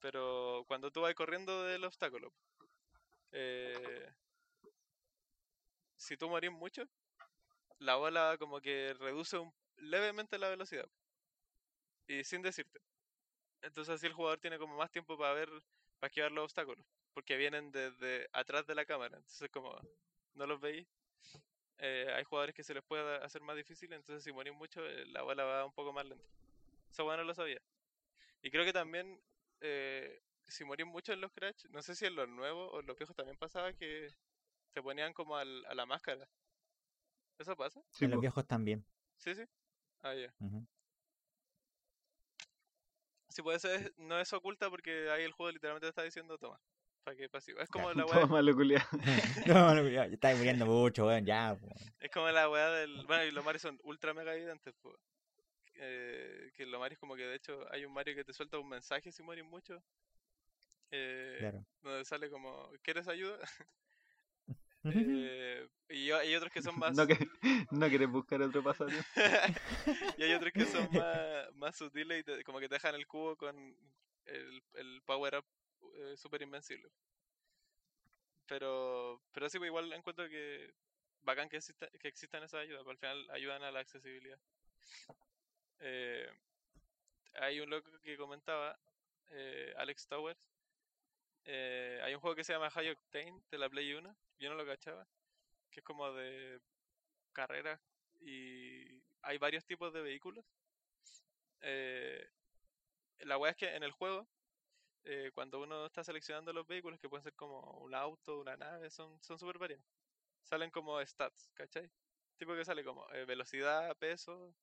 pero 0.00 0.64
cuando 0.66 0.90
tú 0.90 1.00
vas 1.02 1.14
corriendo 1.14 1.64
del 1.64 1.84
obstáculo, 1.84 2.32
eh, 3.32 4.08
si 5.96 6.16
tú 6.16 6.28
morís 6.30 6.50
mucho, 6.50 6.84
la 7.80 7.96
bola 7.96 8.36
como 8.38 8.60
que 8.60 8.94
reduce 8.98 9.38
un- 9.38 9.54
levemente 9.76 10.38
la 10.38 10.48
velocidad. 10.50 10.88
Y 12.06 12.24
sin 12.24 12.42
decirte. 12.42 12.80
Entonces 13.62 13.94
así 13.96 14.06
el 14.06 14.12
jugador 14.14 14.40
tiene 14.40 14.58
como 14.58 14.76
más 14.76 14.90
tiempo 14.90 15.18
para 15.18 15.34
ver, 15.34 15.50
para 16.00 16.08
esquivar 16.08 16.32
los 16.32 16.44
obstáculos. 16.46 16.86
Porque 17.14 17.36
vienen 17.36 17.72
desde 17.72 18.28
atrás 18.32 18.66
de 18.66 18.74
la 18.74 18.86
cámara. 18.86 19.18
Entonces 19.18 19.50
como 19.50 19.78
no 20.34 20.46
los 20.46 20.60
veis. 20.60 20.86
eh, 21.78 22.12
hay 22.16 22.24
jugadores 22.24 22.54
que 22.54 22.64
se 22.64 22.74
les 22.74 22.84
puede 22.84 23.16
hacer 23.24 23.42
más 23.42 23.56
difícil. 23.56 23.92
Entonces 23.92 24.24
si 24.24 24.32
morís 24.32 24.54
mucho, 24.54 24.84
eh, 24.86 25.06
la 25.08 25.22
bola 25.22 25.44
va 25.44 25.66
un 25.66 25.72
poco 25.74 25.92
más 25.92 26.06
lenta. 26.06 26.28
Eso 26.90 27.04
bueno 27.04 27.24
lo 27.24 27.34
sabía. 27.34 27.60
Y 28.42 28.50
creo 28.50 28.64
que 28.64 28.72
también 28.72 29.20
eh, 29.60 30.20
si 30.46 30.64
morís 30.64 30.86
mucho 30.86 31.12
en 31.12 31.20
los 31.20 31.32
crash, 31.32 31.66
no 31.70 31.82
sé 31.82 31.94
si 31.94 32.06
en 32.06 32.14
los 32.14 32.28
nuevos 32.28 32.70
o 32.72 32.80
en 32.80 32.86
los 32.86 32.96
viejos 32.96 33.16
también 33.16 33.36
pasaba 33.36 33.72
que 33.72 34.08
se 34.74 34.82
ponían 34.82 35.12
como 35.12 35.36
al- 35.36 35.64
a 35.66 35.74
la 35.74 35.86
máscara. 35.86 36.28
¿Eso 37.38 37.56
pasa? 37.56 37.80
sí, 37.90 38.04
en 38.04 38.10
los 38.12 38.20
viejos 38.20 38.46
también. 38.46 38.84
Sí, 39.16 39.34
sí. 39.34 39.44
Ah, 40.02 40.14
ya. 40.14 40.32
Sí, 43.28 43.42
puede 43.42 43.58
ser, 43.58 43.92
no 43.98 44.18
es 44.18 44.32
oculta 44.32 44.70
porque 44.70 45.10
ahí 45.10 45.22
el 45.22 45.32
juego 45.32 45.52
literalmente 45.52 45.86
te 45.86 45.90
está 45.90 46.02
diciendo 46.02 46.38
toma. 46.38 46.58
Para 47.04 47.16
que 47.16 47.28
pasivo. 47.28 47.60
Es 47.60 47.68
como 47.70 47.92
la 47.92 48.04
Todo 48.04 48.12
weá, 48.22 48.26
malo, 48.26 48.54
culiao. 48.54 48.82
no, 49.46 49.74
no, 49.74 49.88
ya, 49.88 50.04
está 50.06 50.34
muriendo 50.34 50.66
mucho, 50.66 51.06
weón, 51.06 51.24
ya, 51.24 51.56
po. 51.60 51.68
es 52.00 52.10
como 52.10 52.28
la 52.30 52.48
weá 52.48 52.70
del. 52.70 53.04
Bueno, 53.06 53.24
y 53.24 53.30
los 53.30 53.44
Marios 53.44 53.62
son 53.62 53.78
ultra 53.84 54.14
mega 54.14 54.34
evidentes, 54.34 54.74
pues. 54.82 54.96
Eh, 55.80 56.50
que 56.56 56.66
los 56.66 56.80
Marios 56.80 56.98
como 56.98 57.14
que 57.14 57.22
de 57.24 57.36
hecho 57.36 57.64
hay 57.72 57.84
un 57.84 57.92
Mario 57.92 58.14
que 58.16 58.24
te 58.24 58.32
suelta 58.32 58.58
un 58.58 58.68
mensaje 58.68 59.12
si 59.12 59.22
mueres 59.22 59.44
mucho. 59.44 59.82
Eh, 60.90 61.36
Claro. 61.38 61.64
donde 61.82 62.04
sale 62.04 62.30
como, 62.30 62.70
¿quieres 62.82 63.08
ayuda? 63.08 63.38
Eh, 64.84 65.68
y 65.90 66.10
hay 66.12 66.34
otros 66.34 66.50
que 66.52 66.62
son 66.62 66.78
más... 66.78 66.96
No, 66.96 67.06
que, 67.06 67.18
no 67.72 67.90
querés 67.90 68.08
buscar 68.08 68.40
otro 68.40 68.62
pasatiempo. 68.62 69.04
y 70.16 70.22
hay 70.22 70.32
otros 70.32 70.52
que 70.52 70.64
son 70.64 70.90
más, 70.92 71.52
más 71.56 71.76
sutiles 71.76 72.20
y 72.20 72.24
te- 72.24 72.44
como 72.44 72.58
que 72.58 72.68
te 72.68 72.76
dejan 72.76 72.94
el 72.94 73.06
cubo 73.06 73.36
con 73.36 73.76
el, 74.24 74.62
el 74.74 75.02
power 75.04 75.36
up 75.38 75.44
eh, 75.94 76.16
super 76.16 76.40
invencible. 76.40 76.88
Pero, 78.46 79.20
pero 79.32 79.48
sí, 79.50 79.58
pues 79.58 79.68
igual 79.68 79.92
encuentro 79.92 80.26
que 80.28 80.72
bacán 81.22 81.48
que, 81.50 81.58
exista, 81.58 81.86
que 82.00 82.08
existan 82.08 82.42
esas 82.44 82.60
ayudas, 82.62 82.82
porque 82.84 83.06
al 83.06 83.16
final 83.18 83.30
ayudan 83.32 83.62
a 83.64 83.70
la 83.70 83.80
accesibilidad. 83.80 84.38
Eh, 85.80 86.28
hay 87.34 87.60
un 87.60 87.70
loco 87.70 87.90
que 88.02 88.16
comentaba, 88.16 88.78
eh, 89.30 89.72
Alex 89.76 90.06
Towers, 90.08 90.38
eh, 91.44 92.00
hay 92.04 92.14
un 92.14 92.20
juego 92.20 92.36
que 92.36 92.44
se 92.44 92.52
llama 92.52 92.70
High 92.70 92.90
Octane 92.90 93.42
de 93.50 93.58
la 93.58 93.68
Play 93.68 93.94
1, 93.94 94.16
yo 94.38 94.50
no 94.50 94.56
lo 94.56 94.66
cachaba, 94.66 95.06
que 95.70 95.80
es 95.80 95.84
como 95.84 96.12
de 96.12 96.60
carreras 97.32 97.80
y 98.20 99.02
hay 99.22 99.38
varios 99.38 99.64
tipos 99.66 99.92
de 99.92 100.02
vehículos. 100.02 100.44
Eh, 101.60 102.26
la 103.20 103.38
weá 103.38 103.50
es 103.52 103.56
que 103.56 103.74
en 103.74 103.82
el 103.82 103.92
juego, 103.92 104.28
cuando 105.34 105.60
uno 105.62 105.86
está 105.86 106.04
seleccionando 106.04 106.52
los 106.52 106.66
vehículos, 106.66 107.00
que 107.00 107.08
pueden 107.08 107.24
ser 107.24 107.34
como 107.34 107.60
un 107.80 107.94
auto, 107.94 108.40
una 108.40 108.56
nave, 108.56 108.90
son 108.90 109.18
son 109.22 109.38
súper 109.38 109.58
variados. 109.58 109.84
Salen 110.44 110.70
como 110.70 111.00
stats, 111.04 111.50
¿cachai? 111.54 111.90
Tipo 112.38 112.54
que 112.54 112.64
sale 112.64 112.84
como 112.84 113.06
velocidad, 113.26 113.96
peso. 113.98 114.54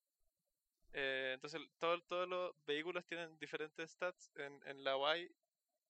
Eh, 0.96 1.34
entonces 1.36 1.62
todo- 1.80 2.02
todos 2.04 2.28
los 2.30 2.54
vehículos 2.66 3.06
tienen 3.08 3.38
diferentes 3.40 3.92
stats. 3.92 4.32
En, 4.36 4.62
en 4.68 4.84
la 4.86 4.96
Y 5.20 5.36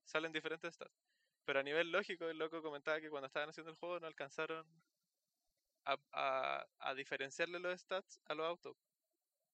salen 0.06 0.34
diferentes 0.34 0.76
stats. 0.76 0.94
Pero 1.46 1.60
a 1.62 1.64
nivel 1.64 1.92
lógico, 1.92 2.28
el 2.30 2.40
loco 2.40 2.62
comentaba 2.64 3.02
que 3.02 3.10
cuando 3.12 3.28
estaban 3.28 3.50
haciendo 3.50 3.72
el 3.72 3.78
juego 3.78 4.00
no 4.02 4.08
alcanzaron 4.08 4.86
a, 5.86 5.98
a, 6.12 6.68
a 6.80 6.96
diferenciarle 6.96 7.60
los 7.60 7.80
stats 7.82 8.22
a 8.26 8.36
los 8.36 8.46
autos. 8.48 8.78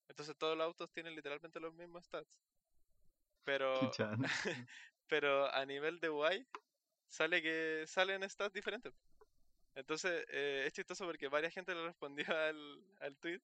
Entonces 0.10 0.38
todos 0.38 0.58
los 0.58 0.66
autos 0.66 0.92
tienen 0.92 1.16
literalmente 1.16 1.60
los 1.62 1.74
mismos 1.74 2.06
stats. 2.06 2.30
Pero, 3.44 4.00
pero 5.08 5.54
a 5.54 5.66
nivel 5.66 6.00
de 6.00 6.10
UI 6.10 6.48
sale 7.08 7.42
que 7.42 7.86
salen 7.88 8.30
stats 8.30 8.54
diferentes. 8.54 8.94
Entonces, 9.76 10.26
eh, 10.30 10.66
es 10.68 10.74
chistoso 10.74 11.06
porque 11.06 11.30
varias 11.30 11.54
gente 11.54 11.76
le 11.76 11.84
respondió 11.86 12.26
al, 12.38 12.86
al 13.00 13.18
tweet 13.20 13.42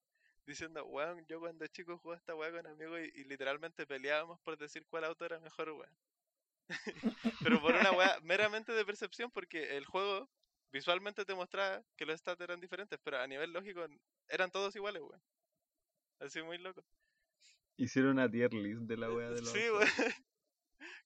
diciendo, 0.48 0.82
weón, 0.86 1.24
yo 1.26 1.38
cuando 1.40 1.66
chico 1.66 1.98
jugaba 1.98 2.16
esta 2.16 2.34
weá 2.34 2.50
con 2.50 2.66
amigos 2.66 3.00
y, 3.00 3.20
y 3.20 3.24
literalmente 3.24 3.86
peleábamos 3.86 4.40
por 4.40 4.56
decir 4.56 4.84
cuál 4.88 5.04
auto 5.04 5.26
era 5.26 5.38
mejor, 5.38 5.70
weón. 5.70 5.92
Pero 7.42 7.60
por 7.60 7.74
una 7.74 7.92
weá 7.92 8.18
meramente 8.22 8.72
de 8.72 8.84
percepción, 8.84 9.30
porque 9.30 9.76
el 9.76 9.84
juego 9.84 10.28
visualmente 10.72 11.24
te 11.26 11.34
mostraba 11.34 11.84
que 11.96 12.06
los 12.06 12.18
stats 12.18 12.40
eran 12.40 12.60
diferentes, 12.60 12.98
pero 13.02 13.18
a 13.18 13.26
nivel 13.26 13.52
lógico 13.52 13.86
eran 14.28 14.50
todos 14.50 14.74
iguales, 14.74 15.02
weón. 15.02 15.22
Así 16.20 16.42
muy 16.42 16.58
loco. 16.58 16.84
Hicieron 17.76 18.12
una 18.12 18.30
tier 18.30 18.52
list 18.52 18.82
de 18.82 18.96
la 18.96 19.10
wea 19.10 19.30
de 19.30 19.42
los 19.42 19.52
Sí, 19.52 19.70
weón. 19.70 19.88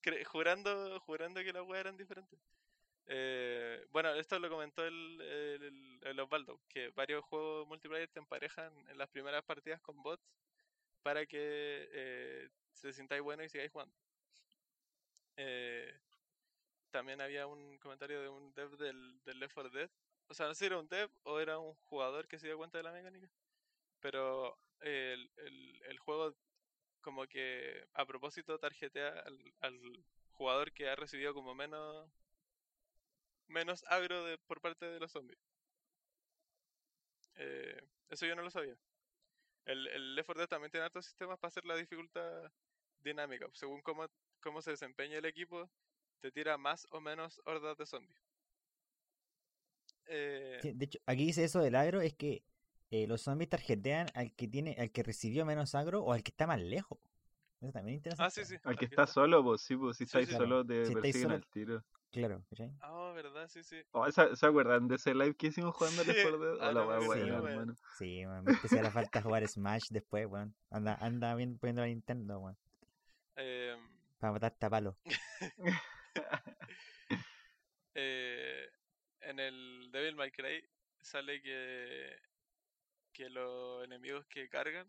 Jurando, 0.26 1.00
jurando 1.00 1.42
que 1.42 1.52
las 1.52 1.62
weas 1.62 1.80
eran 1.80 1.96
diferentes. 1.96 2.38
Eh, 3.06 3.84
bueno, 3.90 4.10
esto 4.14 4.38
lo 4.38 4.48
comentó 4.48 4.84
el, 4.86 5.20
el, 5.20 6.00
el- 6.02 6.20
Osvaldo, 6.20 6.60
que 6.68 6.90
varios 6.90 7.24
juegos 7.24 7.66
multiplayer 7.68 8.08
te 8.08 8.20
emparejan 8.20 8.72
en 8.88 8.98
las 8.98 9.08
primeras 9.10 9.44
partidas 9.44 9.80
con 9.80 10.02
bots 10.02 10.22
para 11.02 11.26
que 11.26 11.38
eh, 11.92 12.50
se 12.72 12.92
sintáis 12.92 13.22
bueno 13.22 13.44
y 13.44 13.48
sigáis 13.50 13.72
jugando. 13.72 13.94
Eh, 15.36 15.92
también 16.90 17.20
había 17.20 17.46
un 17.46 17.78
comentario 17.78 18.20
de 18.22 18.28
un 18.28 18.52
dev 18.54 18.76
del, 18.78 19.20
del 19.24 19.40
Left 19.40 19.54
4 19.54 19.70
Dead. 19.72 19.90
O 20.28 20.34
sea, 20.34 20.46
no 20.46 20.54
sé 20.54 20.60
si 20.60 20.66
era 20.66 20.78
un 20.78 20.88
dev 20.88 21.10
o 21.24 21.40
era 21.40 21.58
un 21.58 21.74
jugador 21.84 22.28
que 22.28 22.38
se 22.38 22.46
dio 22.46 22.56
cuenta 22.58 22.78
de 22.78 22.84
la 22.84 22.92
mecánica. 22.92 23.30
Pero 24.00 24.58
el, 24.80 25.30
el, 25.38 25.82
el 25.88 25.98
juego 26.00 26.34
como 27.02 27.26
que 27.28 27.86
a 27.94 28.06
propósito 28.06 28.58
tarjetea 28.58 29.10
al, 29.20 29.54
al 29.60 30.04
jugador 30.32 30.72
que 30.72 30.88
ha 30.90 30.96
recibido 30.96 31.34
como 31.34 31.54
menos 31.54 32.10
menos 33.52 33.84
agro 33.88 34.24
de, 34.24 34.38
por 34.38 34.60
parte 34.60 34.86
de 34.86 35.00
los 35.00 35.12
zombies. 35.12 35.38
Eh, 37.36 37.80
eso 38.10 38.26
yo 38.26 38.34
no 38.36 38.42
lo 38.42 38.50
sabía. 38.50 38.76
El, 39.66 39.86
el 39.88 40.14
Left 40.16 40.26
4 40.26 40.40
Dead 40.42 40.48
también 40.48 40.70
tiene 40.70 40.86
hartos 40.86 41.06
sistemas 41.06 41.38
para 41.38 41.48
hacer 41.50 41.64
la 41.66 41.76
dificultad 41.76 42.50
dinámica. 43.00 43.48
Según 43.54 43.82
cómo, 43.82 44.06
cómo 44.42 44.62
se 44.62 44.72
desempeña 44.72 45.18
el 45.18 45.26
equipo, 45.26 45.70
te 46.20 46.32
tira 46.32 46.58
más 46.58 46.86
o 46.90 47.00
menos 47.00 47.40
hordas 47.46 47.76
de 47.78 47.86
zombies. 47.86 48.20
Eh, 50.06 50.62
Sí, 50.62 50.72
de 50.72 50.84
hecho, 50.84 50.98
aquí 51.06 51.26
dice 51.26 51.44
eso 51.44 51.60
del 51.60 51.74
agro, 51.74 52.00
es 52.00 52.14
que 52.14 52.42
eh, 52.90 53.06
los 53.06 53.22
zombies 53.22 53.50
tarjetean 53.50 54.06
al 54.14 54.32
que 54.34 54.48
tiene, 54.48 54.76
al 54.78 54.90
que 54.92 55.02
recibió 55.02 55.44
menos 55.44 55.74
agro 55.74 56.02
o 56.04 56.12
al 56.12 56.22
que 56.22 56.30
está 56.30 56.46
más 56.46 56.60
lejos. 56.60 56.98
Eso 57.60 57.72
también 57.72 57.94
es 57.96 57.98
interesante. 58.00 58.26
ah, 58.26 58.30
sí, 58.30 58.44
sí. 58.44 58.56
Al 58.64 58.76
que 58.78 58.86
está 58.86 59.06
solo, 59.06 59.42
pues 59.44 59.62
sí, 59.62 59.76
pues 59.76 59.96
si 59.96 60.04
Sí, 60.04 60.10
estáis 60.10 60.26
sí, 60.26 60.32
sí. 60.32 60.36
solo 60.36 60.64
te 60.66 60.86
Si 60.86 60.94
persiguen 60.94 61.22
solo- 61.22 61.34
al 61.36 61.46
tiro. 61.46 61.84
Claro, 62.10 62.44
¿cachai? 62.50 62.70
Ah, 62.80 63.01
verdad, 63.12 63.48
sí, 63.48 63.62
sí. 63.62 63.82
Oh, 63.92 64.10
¿se, 64.10 64.36
se 64.36 64.46
acuerdan 64.46 64.88
de 64.88 64.96
ese 64.96 65.14
live 65.14 65.34
que 65.34 65.48
hicimos 65.48 65.74
jugando 65.76 66.04
Left 66.04 66.18
Sí, 66.18 66.22
4 66.22 66.38
Dead? 66.38 66.56
ah, 66.60 66.70
Oh, 66.70 66.72
no, 66.72 67.12
sí, 67.12 67.30
weón. 67.30 67.46
hermano. 67.48 67.76
Sí, 67.98 68.26
man, 68.26 68.44
si 68.68 68.78
hará 68.78 68.90
falta 68.90 69.22
jugar 69.22 69.46
Smash 69.48 69.88
después, 69.90 70.26
weón. 70.26 70.54
Anda, 70.70 70.96
anda 71.00 71.34
bien 71.34 71.58
poniendo 71.58 71.82
la 71.82 71.88
Nintendo, 71.88 72.38
weón. 72.38 72.56
Eh, 73.36 73.76
Para 74.18 74.32
matarte 74.34 74.66
a 74.66 74.70
palo. 74.70 74.96
eh, 77.94 78.70
en 79.20 79.38
el 79.40 79.90
Devil 79.92 80.16
May 80.16 80.30
Cry 80.30 80.64
sale 81.00 81.40
que 81.42 82.16
que 83.12 83.28
los 83.28 83.84
enemigos 83.84 84.24
que 84.26 84.48
cargan, 84.48 84.86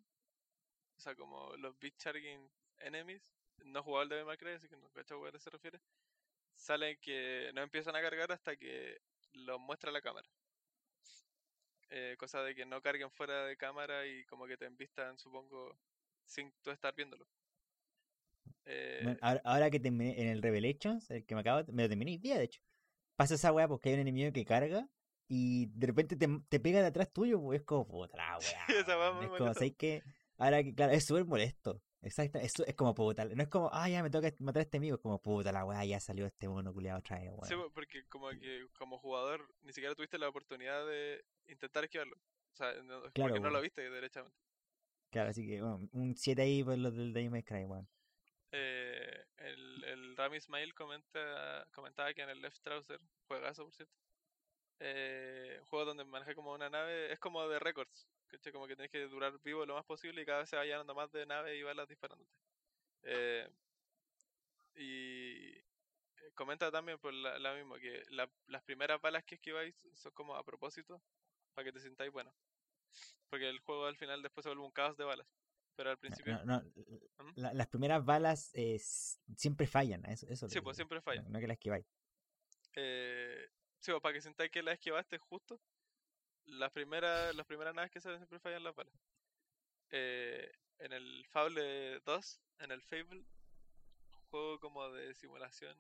o 0.98 1.02
sea, 1.02 1.14
como 1.16 1.56
los 1.58 1.78
Beat 1.80 1.98
Charging 1.98 2.50
Enemies, 2.80 3.34
no 3.66 3.80
he 3.80 3.84
jugado 3.84 4.04
el 4.04 4.10
Devil 4.10 4.26
May 4.26 4.38
Cry, 4.38 4.52
así 4.52 4.70
que 4.70 4.78
no 4.78 4.90
cacho 4.92 5.26
a 5.26 5.32
qué 5.32 5.40
se 5.40 5.50
refiere, 5.50 5.82
salen 6.56 6.98
que 7.02 7.52
no 7.54 7.62
empiezan 7.62 7.96
a 7.96 8.02
cargar 8.02 8.32
hasta 8.32 8.56
que 8.56 9.02
los 9.34 9.60
muestra 9.60 9.92
la 9.92 10.02
cámara. 10.02 10.28
Eh, 11.90 12.16
cosa 12.18 12.42
de 12.44 12.56
que 12.56 12.66
no 12.66 12.82
carguen 12.82 13.12
fuera 13.12 13.46
de 13.46 13.56
cámara 13.56 14.06
y 14.08 14.26
como 14.26 14.48
que 14.48 14.58
te 14.58 14.66
envistan, 14.66 15.18
supongo, 15.20 15.78
sin 16.26 16.52
tú 16.64 16.72
estar 16.72 16.94
viéndolo. 16.96 17.28
Eh, 18.66 19.02
Bueno, 19.04 19.20
ahora, 19.22 19.42
ahora 19.44 19.70
que 19.70 19.80
terminé 19.80 20.20
en 20.22 20.28
el 20.30 20.42
Revelations, 20.42 21.10
el 21.12 21.26
que 21.26 21.36
me 21.36 21.42
acabo, 21.42 21.72
me 21.72 21.84
lo 21.84 21.90
terminé 21.90 22.18
día, 22.18 22.38
de 22.38 22.46
hecho. 22.46 22.62
Pasa 23.16 23.36
esa 23.36 23.52
weá 23.54 23.68
porque 23.68 23.90
hay 23.90 23.96
un 23.96 24.02
enemigo 24.02 24.32
que 24.34 24.46
carga 24.46 24.88
y 25.28 25.68
de 25.68 25.88
repente 25.88 26.16
te, 26.16 26.28
te 26.50 26.60
pega 26.60 26.82
de 26.82 26.88
atrás 26.88 27.12
tuyo, 27.12 27.40
pues 27.42 27.60
es 27.62 27.66
como 27.66 27.88
puta 27.88 28.18
la 28.18 28.38
weá. 28.40 28.66
Es 28.68 28.86
como, 28.86 29.14
molesta. 29.30 29.54
¿sabes 29.54 29.74
qué? 29.78 30.04
Ahora 30.38 30.64
que, 30.64 30.74
claro, 30.74 30.94
es 30.94 31.06
súper 31.06 31.26
molesto. 31.26 31.82
Exacto, 32.04 32.38
es, 32.38 32.52
su- 32.52 32.64
es 32.64 32.76
como 32.76 32.94
puta. 32.94 33.26
No 33.26 33.42
es 33.44 33.48
como, 33.50 33.70
ah, 33.74 33.88
ya 33.90 34.04
me 34.04 34.10
toca 34.10 34.32
matar 34.40 34.60
a 34.60 34.64
este 34.64 34.78
amigo. 34.78 34.96
Es 34.98 35.02
como 35.02 35.22
puta 35.22 35.52
la 35.52 35.66
weá, 35.66 35.84
ya 35.86 36.00
salió 36.00 36.26
este 36.26 36.48
mono 36.50 36.74
culiado 36.74 37.00
otra 37.00 37.18
vez, 37.20 37.32
Sí, 37.44 37.54
weón. 37.56 37.68
po- 37.70 37.74
porque 37.74 38.06
como 38.08 38.30
que 38.30 38.68
como 38.78 38.98
jugador 39.00 39.48
ni 39.62 39.72
siquiera 39.74 39.96
tuviste 39.96 40.18
la 40.18 40.28
oportunidad 40.30 40.86
de 40.86 41.24
intentar 41.48 41.84
esquivarlo. 41.86 42.16
O 42.18 42.56
sea, 42.56 42.74
no- 42.84 43.02
Claro, 43.14 43.30
porque 43.34 43.40
no 43.40 43.50
lo 43.50 43.62
viste 43.62 43.90
derechamente. 43.90 44.38
Claro, 45.12 45.30
así 45.30 45.46
que, 45.48 45.62
bueno, 45.62 45.88
un 45.94 46.16
7 46.16 46.42
ahí 46.42 46.64
por 46.64 46.78
los 46.78 46.96
del 46.96 47.14
Devil 47.14 47.32
May 47.32 47.44
Cry, 47.44 47.66
weón. 47.66 47.88
Eh, 48.52 49.26
el, 49.38 49.84
el 49.86 50.18
Rami 50.18 50.38
Ismail 50.38 50.74
comenta, 50.76 51.68
comentaba 51.74 52.14
que 52.14 52.22
en 52.22 52.30
el 52.30 52.42
Left 52.42 52.62
Trouser, 52.62 53.00
juegazo 53.28 53.64
por 53.64 53.74
cierto, 53.74 53.96
eh, 54.80 55.58
un 55.62 55.66
juego 55.68 55.86
donde 55.86 56.04
maneja 56.06 56.36
como 56.36 56.54
una 56.54 56.70
nave, 56.70 57.12
es 57.14 57.20
como 57.20 57.48
de 57.48 57.60
récords, 57.60 58.08
¿cachai? 58.34 58.52
Como 58.52 58.68
que 58.68 58.76
tienes 58.76 58.92
que 58.92 59.08
durar 59.08 59.40
vivo 59.44 59.66
lo 59.66 59.76
más 59.76 59.86
posible 59.86 60.22
y 60.22 60.26
cada 60.26 60.40
vez 60.40 60.50
se 60.50 60.56
va 60.56 60.66
llenando 60.66 60.96
más 60.96 61.12
de 61.12 61.26
nave 61.26 61.56
y 61.56 61.64
balas 61.64 61.88
disparándote. 61.88 62.32
Eh, 63.04 63.48
y 64.76 65.50
eh, 65.56 65.62
comenta 66.36 66.72
también 66.72 66.98
por 67.00 67.14
la, 67.14 67.38
la 67.40 67.54
misma, 67.54 67.80
que 67.80 68.04
la- 68.10 68.30
las 68.48 68.64
primeras 68.64 69.00
balas 69.02 69.24
que 69.24 69.36
esquiváis 69.36 69.76
son 69.96 70.12
como 70.14 70.36
a 70.36 70.44
propósito, 70.44 71.02
para 71.54 71.66
que 71.66 71.72
te 71.74 71.80
sintáis 71.80 72.12
bueno. 72.12 72.34
Porque 73.30 73.50
el 73.50 73.60
juego 73.60 73.86
al 73.86 73.98
final 73.98 74.22
después 74.22 74.44
se 74.44 74.50
vuelve 74.50 74.64
un 74.66 74.72
caos 74.72 74.98
de 74.98 75.04
balas. 75.04 75.28
Pero 75.76 75.90
al 75.90 75.98
principio, 75.98 76.34
No, 76.46 76.46
no, 76.46 76.62
¿Mm? 76.62 77.32
la- 77.36 77.54
las 77.54 77.68
primeras 77.68 78.04
balas 78.06 78.52
eh, 78.54 78.80
siempre 78.80 79.68
fallan, 79.68 80.06
eso, 80.06 80.28
eso 80.28 80.46
es 80.46 80.52
sí, 80.54 80.62
pues 80.62 80.76
siempre 80.76 81.02
falla. 81.02 81.22
No, 81.24 81.30
no 81.30 81.40
que 81.40 81.48
las 81.48 81.56
esquiváis. 81.56 81.86
Eh, 82.76 83.48
sí, 83.80 83.92
o 83.92 84.02
para 84.02 84.14
que 84.14 84.22
sintáis 84.22 84.52
que 84.52 84.62
la 84.64 84.74
esquivaste 84.74 85.18
justo. 85.18 85.60
Las 86.46 86.72
primeras, 86.72 87.36
las 87.36 87.46
primeras 87.46 87.74
naves 87.74 87.92
que 87.92 88.02
salen 88.02 88.20
siempre 88.20 88.40
fallan 88.40 88.64
las 88.64 88.76
balas. 88.76 88.94
Eh, 89.92 90.52
en 90.80 90.92
el 90.94 91.26
Fable 91.28 92.00
2, 92.02 92.42
en 92.60 92.72
el 92.72 92.82
Fable, 92.82 93.20
un 93.20 94.22
juego 94.30 94.60
como 94.60 94.90
de 94.90 95.14
simulación. 95.14 95.76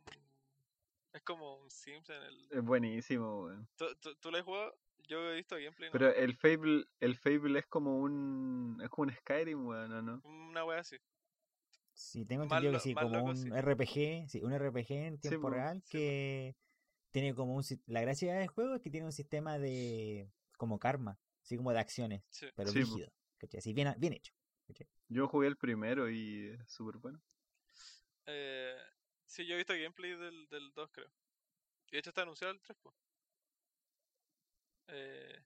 Es 1.14 1.22
como 1.22 1.58
un 1.58 1.70
Sims 1.70 2.10
en 2.10 2.24
el. 2.24 2.48
Es 2.52 2.64
buenísimo, 2.64 3.44
weón. 3.44 3.68
¿Tú, 3.76 3.86
tú, 4.02 4.16
tú 4.16 4.32
lo 4.32 4.38
has 4.38 4.44
jugado? 4.44 4.76
Yo 5.08 5.32
he 5.32 5.36
visto 5.36 5.56
gameplay. 5.56 5.90
¿no? 5.90 5.92
Pero 5.92 6.14
el 6.14 6.36
Fable, 6.36 6.86
el 7.00 7.16
Fable 7.16 7.60
es 7.60 7.68
como 7.68 8.00
un. 8.00 8.80
Es 8.82 8.90
como 8.90 9.08
un 9.10 9.16
Skyrim, 9.16 9.68
weón, 9.68 9.92
¿o 9.92 10.02
¿no? 10.02 10.22
Una 10.24 10.66
wea 10.66 10.80
así. 10.80 10.98
Sí, 11.94 12.26
tengo 12.26 12.44
entendido 12.44 12.74
que 12.74 12.80
sí, 12.80 12.94
como 12.96 13.10
loco, 13.10 13.30
un 13.30 13.38
sí. 13.38 13.50
RPG, 13.50 14.30
sí, 14.30 14.42
un 14.42 14.58
RPG 14.58 14.92
en 14.92 15.18
Sí, 15.18 15.30
tiempo 15.30 15.48
po, 15.48 15.54
real 15.54 15.82
sí, 15.84 15.92
que 15.92 16.56
tiene 17.12 17.36
como 17.36 17.56
un... 17.56 17.64
La 17.86 18.02
gracia 18.02 18.34
del 18.34 18.48
juego 18.48 18.76
es 18.76 18.82
que 18.82 18.90
tiene 18.90 19.06
un 19.06 19.12
sistema 19.12 19.60
de... 19.60 20.28
como 20.64 20.80
karma, 20.80 21.20
así 21.42 21.58
como 21.58 21.72
de 21.74 21.80
acciones, 21.80 22.24
Sí. 22.30 22.48
pero 22.56 22.70
Sí, 22.70 22.80
po. 22.80 22.86
rígido, 22.86 23.12
¿cachai? 23.38 23.60
Así 23.60 23.74
bien, 23.74 23.94
bien 23.98 24.14
hecho. 24.14 24.34
Yo 25.10 25.28
jugué 25.28 25.48
el 25.48 25.58
primero 25.58 26.10
y 26.10 26.48
es 26.58 26.72
súper 26.72 26.98
bueno. 26.98 27.22
Eh, 28.26 28.78
sí, 29.26 29.46
yo 29.46 29.56
he 29.56 29.58
visto 29.58 29.74
gameplay 29.74 30.16
del, 30.16 30.48
del 30.48 30.72
2, 30.74 30.90
creo. 30.92 31.12
Y 31.88 31.92
de 31.92 32.00
hecho 32.00 32.10
está 32.12 32.22
anunciado 32.22 32.54
el 32.54 32.62
3, 32.62 32.78
pues. 32.82 32.96
Eh, 34.88 35.44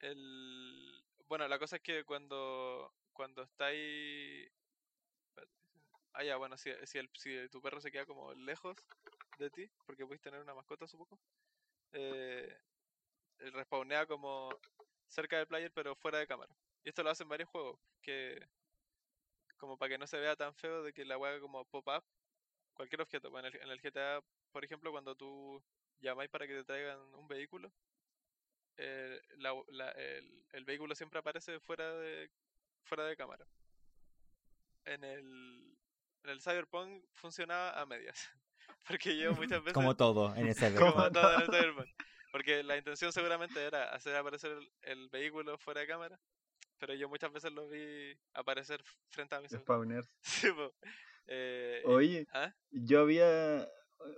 el... 0.00 1.04
Bueno, 1.28 1.46
la 1.46 1.58
cosa 1.58 1.76
es 1.76 1.82
que 1.82 2.04
cuando, 2.04 2.92
cuando 3.12 3.42
estáis... 3.42 4.50
espérate, 5.28 5.54
Ah, 6.12 6.24
ya, 6.24 6.36
bueno, 6.36 6.58
si, 6.58 6.70
si, 6.84 6.98
el, 6.98 7.08
si 7.14 7.48
tu 7.50 7.62
perro 7.62 7.80
se 7.80 7.92
queda 7.92 8.04
como 8.04 8.34
lejos 8.34 8.76
de 9.38 9.50
ti, 9.50 9.70
porque 9.86 10.04
puedes 10.04 10.20
tener 10.20 10.40
una 10.40 10.54
mascota, 10.54 10.88
supongo, 10.88 11.20
eh, 11.92 12.56
respawnea 13.52 14.06
como 14.06 14.50
cerca 15.08 15.36
del 15.38 15.46
player, 15.46 15.72
pero 15.72 15.94
fuera 15.96 16.18
de 16.18 16.26
cámara. 16.26 16.54
Y 16.84 16.88
esto 16.90 17.02
lo 17.02 17.10
hacen 17.10 17.28
varios 17.28 17.48
juegos, 17.48 17.78
que 18.02 18.46
como 19.56 19.76
para 19.76 19.90
que 19.90 19.98
no 19.98 20.06
se 20.06 20.18
vea 20.18 20.36
tan 20.36 20.54
feo 20.54 20.82
de 20.82 20.92
que 20.92 21.04
la 21.04 21.16
haga 21.16 21.40
como 21.40 21.64
pop-up 21.66 22.02
cualquier 22.72 23.02
objeto. 23.02 23.30
Bueno, 23.30 23.48
en 23.48 23.54
el, 23.54 23.60
en 23.62 23.70
el 23.70 23.80
GTA, 23.80 24.22
por 24.52 24.64
ejemplo, 24.64 24.90
cuando 24.90 25.14
tú 25.14 25.62
llamáis 26.00 26.30
para 26.30 26.46
que 26.46 26.54
te 26.54 26.64
traigan 26.64 26.98
un 27.14 27.28
vehículo, 27.28 27.70
eh, 28.78 29.20
la- 29.36 29.62
la- 29.68 29.90
el, 29.92 30.44
el 30.52 30.64
vehículo 30.64 30.94
siempre 30.94 31.18
aparece 31.18 31.60
fuera 31.60 31.92
de 31.98 32.30
fuera 32.84 33.04
de 33.04 33.16
cámara. 33.16 33.46
En 34.86 35.04
el, 35.04 35.76
en 36.24 36.30
el 36.30 36.40
Cyberpunk 36.40 37.04
funcionaba 37.12 37.78
a 37.78 37.84
medias. 37.86 38.30
Porque 38.88 39.16
yo 39.16 39.32
muchas 39.34 39.62
veces 39.62 39.74
Como 40.78 41.04
en 41.06 41.12
todo 41.12 41.34
en 41.34 41.40
el 41.42 41.46
Cyberpunk. 41.50 41.88
Porque 42.30 42.62
la 42.62 42.76
intención 42.76 43.12
seguramente 43.12 43.62
era 43.64 43.90
hacer 43.92 44.14
aparecer 44.16 44.52
el, 44.52 44.72
el 44.82 45.08
vehículo 45.08 45.58
fuera 45.58 45.80
de 45.80 45.86
cámara, 45.86 46.20
pero 46.78 46.94
yo 46.94 47.08
muchas 47.08 47.32
veces 47.32 47.52
lo 47.52 47.68
vi 47.68 48.14
aparecer 48.34 48.82
frente 49.10 49.34
a 49.34 49.40
mis 49.40 49.54
ojos. 49.54 49.64
Spawners. 49.64 50.08
Sí. 50.22 50.48
Eh, 51.26 51.82
Oye, 51.84 52.26
¿ah? 52.32 52.52
yo 52.70 53.00
había. 53.00 53.68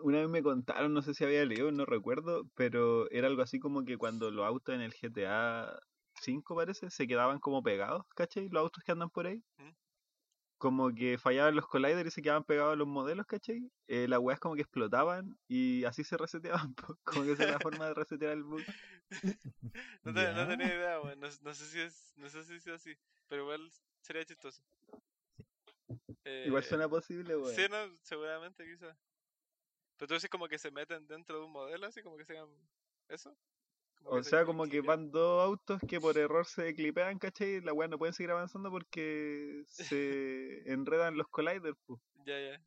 una 0.03 0.21
vez 0.21 0.29
me 0.29 0.43
contaron, 0.43 0.95
no 0.95 1.03
sé 1.03 1.13
si 1.15 1.25
había 1.25 1.45
leído, 1.45 1.71
no 1.73 1.85
recuerdo, 1.85 2.45
pero 2.55 3.11
era 3.11 3.27
algo 3.27 3.43
así 3.43 3.59
como 3.59 3.85
que 3.85 3.99
cuando 3.99 4.31
los 4.31 4.47
autos 4.47 4.75
en 4.75 4.81
el 4.81 4.95
GTA 4.95 5.79
5 6.23 6.57
parece, 6.57 6.91
se 6.91 7.07
quedaban 7.07 7.39
como 7.41 7.63
pegados, 7.63 8.05
¿cachai? 8.15 8.49
Los 8.49 8.63
autos 8.63 8.83
que 8.85 8.93
andan 8.93 9.11
por 9.11 9.27
ahí. 9.27 9.43
¿Mm? 9.59 9.71
Como 10.63 10.95
que 10.95 11.19
fallaban 11.19 11.57
los 11.57 11.67
colliders 11.67 12.07
y 12.07 12.11
se 12.13 12.23
quedaban 12.23 12.45
pegados 12.45 12.75
a 12.75 12.77
los 12.77 12.87
modelos, 12.87 13.27
¿cachai? 13.27 13.69
Eh, 13.89 14.07
las 14.07 14.21
weas 14.21 14.39
como 14.39 14.55
que 14.55 14.63
explotaban 14.63 15.37
y 15.49 15.83
así 15.83 16.05
se 16.05 16.17
reseteaban, 16.25 16.73
como 17.03 17.25
que 17.25 17.33
esa 17.33 17.43
es 17.47 17.51
la 17.51 17.59
forma 17.59 17.89
de 17.89 17.95
resetear 17.95 18.31
el 18.31 18.45
bug. 18.45 18.63
No, 20.05 20.15
te- 20.15 20.33
no 20.33 20.47
tenía 20.47 20.69
idea, 20.69 21.01
weón. 21.01 21.19
No, 21.19 21.27
no 21.43 21.53
sé 21.55 21.67
si 21.67 21.81
es, 21.81 22.13
no 22.17 22.29
sé 22.29 22.45
si 22.45 22.55
es 22.55 22.69
así, 22.69 22.97
pero 23.29 23.43
igual 23.43 23.73
sería 24.03 24.25
chistoso. 24.25 24.63
Igual 26.47 26.63
Eh, 26.63 26.69
suena 26.69 26.89
posible, 26.89 27.37
weón. 27.37 27.57
Sí, 27.57 27.63
no, 27.69 27.99
seguramente 28.05 28.65
quizás. 28.65 28.97
Pero 29.97 30.09
tú 30.09 30.15
dices 30.15 30.31
como 30.31 30.49
que 30.49 30.59
se 30.59 30.71
meten 30.71 31.07
dentro 31.09 31.39
de 31.39 31.45
un 31.45 31.53
modelo, 31.53 31.87
así 31.87 32.03
como 32.03 32.17
que 32.17 32.25
se 32.25 32.37
hagan 32.39 32.51
eso. 33.09 33.35
Como 34.03 34.19
O 34.19 34.23
sea, 34.25 34.45
como 34.45 34.67
que 34.67 34.81
van 34.81 35.11
dos 35.11 35.45
autos 35.45 35.81
que 35.89 36.01
por 36.01 36.19
error 36.19 36.45
se 36.47 36.75
clipean, 36.75 37.19
¿cachai? 37.19 37.61
La 37.61 37.73
weá 37.73 37.89
no 37.89 37.99
pueden 37.99 38.13
seguir 38.15 38.31
avanzando 38.33 38.71
porque 38.71 39.63
se 39.69 40.63
enredan 40.73 41.17
los 41.17 41.29
colliders, 41.29 41.77
po. 41.87 42.01
Ya, 42.27 42.39
ya. 42.39 42.61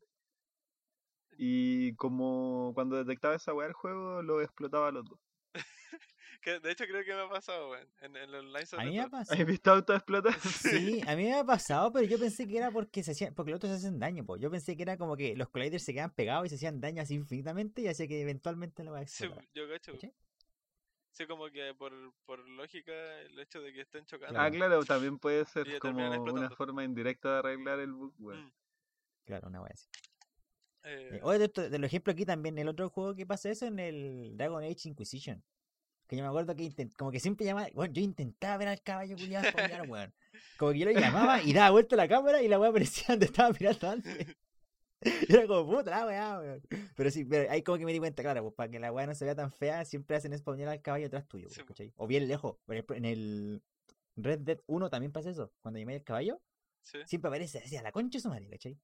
Y 1.38 1.94
como 1.96 2.72
cuando 2.74 2.96
detectaba 2.96 3.34
esa 3.34 3.52
weá 3.52 3.66
el 3.68 3.74
juego, 3.74 4.22
lo 4.22 4.40
explotaba 4.40 4.88
a 4.88 4.92
los 4.92 5.04
dos. 5.04 5.18
Que, 6.42 6.60
de 6.60 6.70
hecho, 6.70 6.84
creo 6.84 7.04
que 7.04 7.12
me 7.12 7.22
ha 7.22 7.28
pasado, 7.28 7.70
weón. 7.70 7.88
En, 8.00 8.14
en 8.14 8.22
el 8.28 8.34
online 8.36 8.66
A 8.76 8.84
mí 8.84 8.92
me 8.92 9.00
ha 9.00 9.08
pasado. 9.08 9.40
¿Has 9.40 9.46
visto 9.46 9.70
autos 9.72 9.96
explotar? 9.96 10.32
Sí, 10.40 11.00
a 11.06 11.16
mí 11.16 11.24
me 11.24 11.34
ha 11.34 11.44
pasado, 11.44 11.92
pero 11.92 12.06
yo 12.06 12.18
pensé 12.20 12.46
que 12.46 12.56
era 12.58 12.70
porque 12.70 13.02
se 13.02 13.12
hacían, 13.12 13.34
porque 13.34 13.50
los 13.50 13.58
otros 13.58 13.72
se 13.72 13.78
hacen 13.86 13.98
daño, 13.98 14.24
pues. 14.24 14.40
Yo 14.40 14.50
pensé 14.50 14.76
que 14.76 14.82
era 14.82 14.96
como 14.96 15.16
que 15.16 15.34
los 15.34 15.48
colliders 15.48 15.82
se 15.82 15.92
quedan 15.92 16.14
pegados 16.14 16.46
y 16.46 16.48
se 16.50 16.54
hacían 16.54 16.80
daño 16.80 17.02
así 17.02 17.14
infinitamente 17.14 17.82
y 17.82 17.88
hacía 17.88 18.06
que 18.06 18.20
eventualmente 18.20 18.84
la 18.84 18.92
va 18.92 18.98
a 19.00 19.06
Sí, 19.06 19.24
explotar. 19.24 19.48
yo 19.54 19.68
cacho. 19.68 19.92
¿Cachai? 19.92 20.14
Sí, 21.16 21.26
como 21.26 21.50
que 21.50 21.72
por, 21.74 21.92
por 22.26 22.38
lógica, 22.46 22.92
el 23.22 23.38
hecho 23.38 23.62
de 23.62 23.72
que 23.72 23.80
estén 23.82 24.04
chocando. 24.04 24.38
Ah, 24.38 24.50
Claro. 24.50 24.84
también 24.84 25.18
puede 25.18 25.44
ser 25.46 25.78
como 25.78 26.06
una 26.22 26.50
forma 26.50 26.84
indirecta 26.84 27.32
de 27.32 27.38
arreglar 27.38 27.80
el 27.80 27.92
bug, 27.92 28.12
weón. 28.18 28.44
Mm, 28.46 28.52
Claro, 29.24 29.48
una 29.48 29.62
wea 29.62 29.72
así. 29.72 29.88
eh, 30.84 31.08
Eh, 31.14 31.20
oye, 31.22 31.38
de, 31.38 31.44
esto- 31.46 31.68
de 31.70 31.78
los 31.78 31.88
ejemplos 31.88 32.12
aquí 32.14 32.24
también, 32.26 32.58
el 32.58 32.68
otro 32.68 32.90
juego 32.90 33.14
que 33.14 33.24
pasa 33.26 33.48
eso 33.50 33.66
en 33.66 33.78
el 33.78 34.36
Dragon 34.36 34.62
Age 34.62 34.88
Inquisition. 34.90 35.42
Que 36.06 36.16
yo 36.16 36.22
me 36.22 36.28
acuerdo 36.28 36.54
que 36.54 36.62
intent- 36.64 36.94
como 36.96 37.10
que 37.10 37.18
siempre 37.18 37.44
llamaba, 37.46 37.66
bueno, 37.74 37.92
yo 37.94 38.02
intentaba 38.02 38.58
ver 38.58 38.68
al 38.68 38.82
caballo 38.82 39.16
culiado 39.16 39.48
weón. 39.88 40.12
Como 40.58 40.72
que 40.72 40.78
yo 40.78 40.84
lo 40.84 40.92
llamaba 40.92 41.42
y 41.42 41.52
daba 41.54 41.70
vuelta 41.70 41.96
la 41.96 42.06
cámara 42.08 42.42
y 42.42 42.48
la 42.48 42.60
weá 42.60 42.70
aparecía 43.02 43.06
donde 43.08 43.26
estaba 43.26 43.50
mirando 43.58 43.88
antes. 43.90 44.36
Era 45.28 45.46
como 45.46 45.70
puta 45.76 45.90
la 45.90 46.06
weá, 46.06 46.38
weón. 46.38 46.62
Pero 46.96 47.10
sí, 47.10 47.24
pero 47.24 47.50
ahí 47.50 47.62
como 47.62 47.78
que 47.78 47.84
me 47.84 47.92
di 47.92 47.98
cuenta, 47.98 48.22
claro, 48.22 48.42
pues 48.42 48.54
para 48.54 48.70
que 48.70 48.78
la 48.80 48.92
weá 48.92 49.06
no 49.06 49.14
se 49.14 49.24
vea 49.24 49.34
tan 49.34 49.52
fea, 49.52 49.84
siempre 49.84 50.16
hacen 50.16 50.36
spawnear 50.36 50.68
al 50.70 50.82
caballo 50.82 51.06
atrás 51.06 51.26
tuyo, 51.28 51.48
Sí, 51.48 51.56
pues. 51.56 51.68
¿cachai? 51.68 51.92
O 51.96 52.06
bien 52.06 52.26
lejos. 52.28 52.56
Por 52.64 52.74
ejemplo, 52.74 52.96
en 52.96 53.04
el 53.04 53.62
Red 54.16 54.40
Dead 54.40 54.60
1 54.66 54.88
también 54.90 55.12
pasa 55.12 55.30
eso. 55.30 55.52
Cuando 55.60 55.78
llamé 55.78 55.94
al 55.96 56.02
caballo, 56.02 56.40
sí. 56.82 56.98
siempre 57.04 57.28
aparece 57.28 57.58
así 57.58 57.76
a 57.76 57.82
la 57.82 57.92
concha 57.92 58.16
de 58.18 58.22
su 58.22 58.28
madre, 58.30 58.48
¿cachai? 58.48 58.78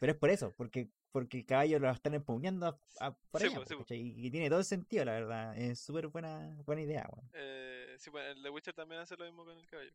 Pero 0.00 0.12
es 0.12 0.18
por 0.18 0.30
eso, 0.30 0.54
porque, 0.56 0.88
porque 1.10 1.38
el 1.38 1.46
caballo 1.46 1.78
lo 1.80 1.90
están 1.90 2.14
empauneando 2.14 2.66
a- 2.66 2.80
a- 3.06 3.16
por 3.30 3.40
Sí, 3.40 3.48
allá, 3.48 3.56
po, 3.60 3.64
po. 3.64 3.78
¿cachai? 3.78 3.98
Y, 3.98 4.26
y 4.26 4.30
tiene 4.30 4.48
todo 4.48 4.60
el 4.60 4.64
sentido, 4.64 5.04
la 5.04 5.12
verdad. 5.12 5.58
Es 5.58 5.80
súper 5.80 6.06
buena, 6.08 6.56
buena 6.64 6.82
idea, 6.82 7.08
weón. 7.12 7.28
Eh, 7.34 7.96
sí, 7.98 8.08
bueno, 8.10 8.28
el 8.30 8.42
The 8.42 8.50
Witcher 8.50 8.74
también 8.74 9.00
hace 9.00 9.16
lo 9.16 9.24
mismo 9.24 9.44
con 9.44 9.58
el 9.58 9.66
caballo. 9.66 9.90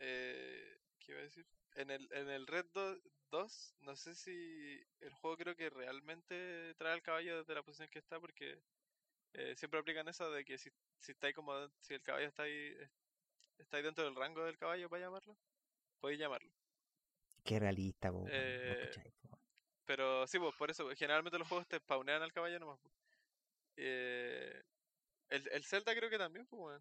Eh, 0.00 0.76
¿Qué 0.98 1.12
iba 1.12 1.20
a 1.20 1.24
decir? 1.24 1.46
En 1.74 1.90
el, 1.90 2.08
en 2.12 2.28
el 2.28 2.46
Red 2.46 2.66
Do- 2.74 3.00
2, 3.30 3.74
no 3.80 3.96
sé 3.96 4.14
si 4.14 4.78
el 5.00 5.12
juego 5.14 5.36
creo 5.38 5.56
que 5.56 5.70
realmente 5.70 6.74
trae 6.76 6.92
al 6.92 7.02
caballo 7.02 7.38
desde 7.38 7.54
la 7.54 7.62
posición 7.62 7.88
que 7.88 7.98
está, 7.98 8.20
porque 8.20 8.58
eh, 9.32 9.54
siempre 9.56 9.80
aplican 9.80 10.06
eso 10.08 10.30
de 10.30 10.44
que 10.44 10.58
si, 10.58 10.70
si 10.98 11.12
está 11.12 11.28
ahí 11.28 11.32
como, 11.32 11.68
si 11.80 11.94
el 11.94 12.02
caballo 12.02 12.26
está 12.28 12.42
ahí, 12.42 12.76
es- 12.78 12.90
está 13.58 13.78
ahí 13.78 13.82
dentro 13.82 14.04
del 14.04 14.14
rango 14.14 14.44
del 14.44 14.58
caballo 14.58 14.88
para 14.90 15.04
llamarlo, 15.04 15.34
podéis 16.00 16.20
llamarlo. 16.20 16.50
Qué 17.44 17.58
realista, 17.58 18.10
¿vos 18.10 18.28
Eh? 18.30 18.92
Pero 19.86 20.26
sí, 20.26 20.38
pues 20.38 20.54
por 20.56 20.70
eso, 20.70 20.88
generalmente 20.90 21.38
los 21.38 21.48
juegos 21.48 21.66
te 21.66 21.78
spawnean 21.78 22.22
al 22.22 22.32
caballo 22.32 22.58
nomás. 22.60 22.78
Eh, 23.76 24.62
el, 25.30 25.48
el 25.48 25.64
Zelda 25.64 25.94
creo 25.94 26.10
que 26.10 26.18
también, 26.18 26.46
pues. 26.46 26.80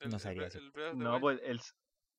El- 0.00 0.10
No 0.10 0.16
el 0.16 0.38
decir. 0.38 0.62
el 0.76 0.98
No, 0.98 1.20
pues 1.20 1.40
el, 1.42 1.60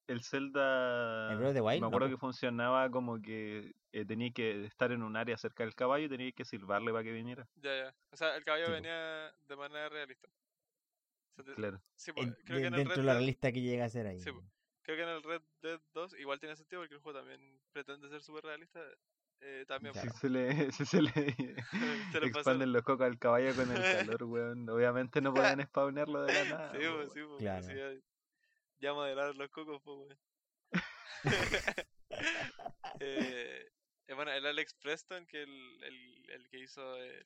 el 0.07 0.23
Zelda. 0.23 1.31
¿El 1.31 1.37
Breath 1.37 1.49
of 1.49 1.53
the 1.55 1.61
Wild? 1.61 1.75
Me 1.77 1.81
No, 1.81 1.87
acuerdo 1.87 2.07
po. 2.07 2.11
que 2.11 2.17
funcionaba 2.19 2.89
como 2.89 3.21
que 3.21 3.75
eh, 3.91 4.05
tenía 4.05 4.31
que 4.31 4.65
estar 4.65 4.91
en 4.91 5.03
un 5.03 5.15
área 5.15 5.37
cerca 5.37 5.63
del 5.63 5.75
caballo 5.75 6.05
y 6.05 6.09
tenía 6.09 6.31
que 6.31 6.45
silbarle 6.45 6.91
para 6.91 7.03
que 7.03 7.11
viniera. 7.11 7.47
Ya, 7.55 7.75
ya. 7.75 7.95
O 8.11 8.17
sea, 8.17 8.35
el 8.35 8.43
caballo 8.43 8.65
Sí, 8.65 8.71
po. 8.71 8.75
venía 8.75 9.31
de 9.47 9.55
manera 9.55 9.89
realista. 9.89 10.27
O 10.27 11.35
sea, 11.35 11.45
te- 11.45 11.53
Claro. 11.55 11.81
sí, 11.95 12.11
pues, 12.13 12.27
En- 12.27 12.33
creo 12.45 12.55
de- 12.57 12.61
que 12.61 12.67
en 12.67 12.73
el 12.73 12.77
dentro 12.79 12.95
Red 12.95 13.01
de 13.01 13.05
la 13.05 13.11
Dead, 13.13 13.19
realista 13.19 13.51
que 13.51 13.61
llega 13.61 13.85
a 13.85 13.89
ser 13.89 14.07
ahí. 14.07 14.19
Sí, 14.19 14.31
po. 14.31 14.43
creo 14.83 14.97
que 14.97 15.03
en 15.03 15.09
el 15.09 15.23
Red 15.23 15.41
Dead 15.61 15.81
2 15.93 16.13
igual 16.19 16.39
tiene 16.39 16.55
sentido 16.55 16.81
porque 16.81 16.95
el 16.95 17.01
juego 17.01 17.19
también 17.19 17.59
pretende 17.73 18.07
ser 18.09 18.21
súper 18.21 18.45
realista. 18.45 18.79
Eh, 19.39 19.65
también 19.67 19.93
Claro. 19.93 20.09
Si 20.13 20.17
se 20.17 20.29
le, 20.29 20.47
si 20.71 20.85
se 20.85 21.01
le 21.01 21.11
se 21.11 21.63
pasaron. 22.11 22.27
expanden 22.29 22.73
los 22.73 22.81
cocos 22.83 23.05
al 23.05 23.19
caballo 23.19 23.53
con 23.55 23.69
el 23.71 23.81
calor, 23.83 24.23
weón. 24.23 24.67
Obviamente 24.69 25.21
no 25.21 25.31
pueden 25.33 25.61
spawnearlo 25.63 26.21
de 26.23 26.33
la 26.33 26.43
nada. 26.45 26.71
Sí, 26.71 26.79
pues, 26.91 27.13
sí, 27.13 27.19
pues, 27.27 27.37
Claro. 27.39 27.67
Ya, 28.79 28.93
modelaron 28.93 29.37
los 29.37 29.49
cocos, 29.49 29.81
pues, 29.83 30.17
bueno, 34.15 34.31
el 34.31 34.45
Alex 34.45 34.73
Preston, 34.75 35.25
que 35.27 35.43
el, 35.43 35.83
el, 35.83 36.29
el 36.31 36.49
que 36.49 36.59
hizo 36.59 36.97
el, 36.97 37.25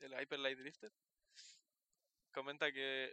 el 0.00 0.20
Hyper 0.20 0.38
Light 0.38 0.58
Drifter, 0.58 0.92
comenta 2.32 2.72
que 2.72 3.12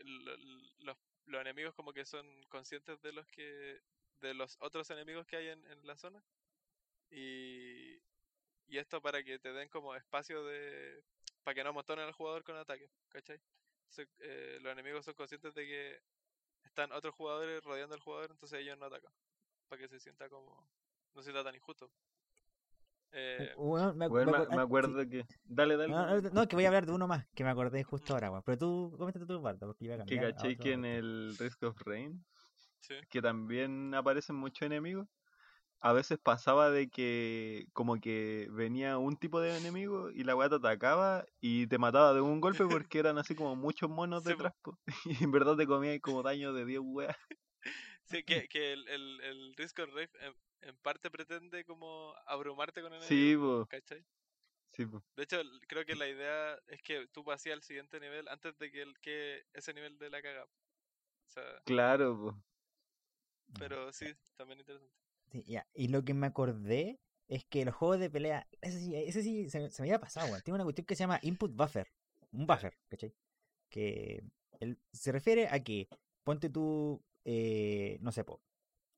los, 0.80 0.98
los 1.26 1.42
enemigos 1.42 1.74
como 1.76 1.94
que 1.94 2.06
son 2.06 2.26
conscientes 2.50 3.02
de 3.02 3.12
los 3.12 3.28
que 3.28 3.82
de 4.22 4.34
los 4.34 4.58
otros 4.62 4.90
enemigos 4.92 5.28
que 5.28 5.36
hay 5.36 5.48
en, 5.50 5.66
en 5.66 5.86
la 5.86 5.98
zona 5.98 6.24
y, 7.10 7.96
y 8.68 8.78
esto 8.78 9.02
para 9.02 9.24
que 9.24 9.40
te 9.40 9.54
den 9.54 9.70
como 9.70 9.96
espacio 9.96 10.44
de 10.46 11.04
para 11.44 11.56
que 11.56 11.64
no 11.64 11.70
amontonen 11.70 12.06
al 12.06 12.14
jugador 12.14 12.44
con 12.44 12.56
ataque, 12.58 12.90
¿cachai? 13.10 13.40
Eh, 14.20 14.60
los 14.62 14.72
enemigos 14.72 15.06
son 15.06 15.14
conscientes 15.14 15.54
de 15.54 15.66
que 15.66 16.02
están 16.76 16.92
otros 16.92 17.16
jugadores 17.16 17.64
rodeando 17.64 17.96
al 17.96 18.02
jugador, 18.02 18.32
entonces 18.32 18.60
ellos 18.60 18.78
no 18.78 18.86
atacan. 18.86 19.14
Para 19.70 19.82
que 19.82 19.88
se 19.88 20.00
sienta 20.00 20.30
como. 20.30 20.68
No 21.14 21.22
se 21.22 21.32
sienta 21.32 21.44
tan 21.44 21.56
injusto. 21.56 21.90
Eh, 23.14 23.54
Weón, 23.56 23.98
me, 23.98 24.10
me 24.10 24.32
ah, 24.34 24.62
acuerdo 24.62 25.02
sí. 25.02 25.10
que. 25.10 25.26
Dale, 25.46 25.78
dale. 25.78 25.94
No, 25.94 26.22
no, 26.22 26.30
no, 26.30 26.48
que 26.50 26.58
voy 26.58 26.66
a 26.66 26.68
hablar 26.68 26.86
de 26.86 26.92
uno 26.92 27.08
más, 27.08 27.26
que 27.34 27.46
me 27.46 27.50
acordé 27.50 27.82
justo 27.84 28.14
ahora, 28.14 28.30
weón. 28.30 28.44
Pero 28.46 28.58
tú, 28.58 28.96
coméntate 28.98 29.26
tú, 29.26 29.42
Bardo, 29.42 29.68
porque 29.68 29.86
iba 29.86 29.96
a 29.96 30.00
que 30.00 30.18
cambiar. 30.18 30.26
a 30.26 30.36
caché 30.36 30.58
que 30.58 30.74
en 30.74 30.84
el 30.84 31.38
Risk 31.40 31.64
of 31.64 31.82
Rain, 31.86 32.26
sí. 32.82 32.96
que 33.10 33.22
también 33.22 33.94
aparecen 33.94 34.36
muchos 34.36 34.66
enemigos, 34.66 35.08
a 35.86 35.94
veces 35.94 36.18
pasaba 36.18 36.72
de 36.72 36.90
que 36.90 37.68
como 37.74 38.02
que 38.02 38.48
venía 38.52 38.98
un 38.98 39.18
tipo 39.18 39.40
de 39.40 39.56
enemigo 39.56 40.10
y 40.10 40.24
la 40.24 40.36
weá 40.36 40.50
te 40.50 40.56
atacaba 40.56 41.26
y 41.40 41.68
te 41.68 41.78
mataba 41.78 42.16
de 42.16 42.22
un 42.22 42.42
golpe 42.42 42.64
porque 42.88 42.98
eran 42.98 43.20
así 43.20 43.36
como 43.36 43.56
muchos 43.56 43.88
monos 43.88 44.24
Sí, 44.24 44.32
detrás, 44.32 44.54
po. 44.64 44.80
y 45.06 45.24
en 45.24 45.32
verdad 45.32 45.56
te 45.56 45.68
comía 45.68 46.00
como 46.00 46.24
daño 46.24 46.54
de 46.54 46.66
10 46.66 46.82
weas. 46.84 47.16
Sí, 48.04 48.24
que, 48.24 48.48
que 48.48 48.74
el, 48.74 48.88
el, 48.88 49.22
el 49.22 49.54
Risk 49.56 49.78
of 49.80 49.94
Rain 49.94 50.10
en, 50.22 50.34
en 50.62 50.78
parte 50.78 51.12
pretende 51.12 51.64
como 51.66 52.16
abrumarte 52.26 52.82
con 52.82 52.92
enemigos. 52.92 53.08
Sí, 53.08 53.36
po. 53.38 53.68
¿Cachai? 53.68 54.04
Sí, 54.74 54.86
po. 54.88 55.04
De 55.16 55.24
hecho, 55.24 55.38
creo 55.68 55.86
que 55.86 55.96
la 55.96 56.08
idea 56.08 56.60
es 56.68 56.82
que 56.82 57.08
tú 57.08 57.24
pasías 57.24 57.56
al 57.56 57.64
siguiente 57.64 58.00
nivel 58.00 58.28
antes 58.28 58.58
de 58.58 58.72
que, 58.72 58.82
el, 58.82 59.00
que 59.02 59.44
ese 59.54 59.74
nivel 59.74 60.00
de 60.00 60.10
la 60.10 60.22
caga. 60.24 60.46
O 60.46 60.50
sea, 61.28 61.62
Claro, 61.64 62.18
po. 62.18 62.44
Pero 63.60 63.92
sí, 63.92 64.14
también 64.38 64.60
interesante. 64.60 65.05
Ya. 65.46 65.68
Y 65.74 65.88
lo 65.90 66.04
que 66.04 66.14
me 66.14 66.28
acordé 66.28 67.00
es 67.28 67.44
que 67.46 67.66
los 67.66 67.76
juegos 67.76 68.00
de 68.00 68.10
pelea, 68.10 68.48
ese 68.62 68.80
sí, 68.80 68.96
ese 68.96 69.22
sí 69.24 69.50
se, 69.50 69.60
me- 69.60 69.70
había 69.80 70.00
pasado, 70.00 70.28
weón. 70.28 70.42
Tiene 70.44 70.56
una 70.56 70.64
cuestión 70.64 70.86
que 70.86 70.96
se 70.96 71.04
llama 71.04 71.20
input 71.24 71.54
buffer. 71.56 71.88
Un 72.32 72.46
buffer, 72.48 72.74
¿cachai? 72.90 73.14
Que 73.70 74.24
el- 74.60 74.80
se 74.94 75.12
refiere 75.12 75.48
a 75.50 75.64
que, 75.64 75.88
ponte 76.24 76.50
tú, 76.50 77.02
eh, 77.26 77.98
no 78.02 78.12
sé, 78.12 78.24
po, 78.24 78.42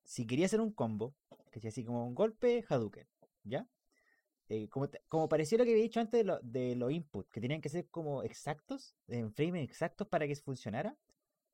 si 0.03 0.25
quería 0.27 0.47
hacer 0.47 0.61
un 0.61 0.71
combo, 0.73 1.15
¿cachai? 1.51 1.69
Así 1.69 1.83
como 1.85 2.05
un 2.07 2.15
golpe 2.15 2.65
Hadouken, 2.69 3.07
¿ya? 3.43 3.67
Eh, 4.49 4.69
como, 4.69 4.89
como 5.09 5.27
pareció 5.29 5.57
lo 5.57 5.65
que 5.65 5.71
había 5.71 5.83
dicho 5.83 5.99
antes 5.99 6.19
de, 6.19 6.23
lo- 6.23 6.39
de 6.41 6.75
los 6.75 6.91
inputs, 6.91 7.29
que 7.31 7.41
tenían 7.41 7.61
que 7.61 7.69
ser 7.69 7.87
como 7.89 8.23
exactos, 8.23 8.95
en 9.07 9.33
frames 9.33 9.63
exactos 9.63 10.07
para 10.07 10.27
que 10.27 10.35
funcionara. 10.35 10.95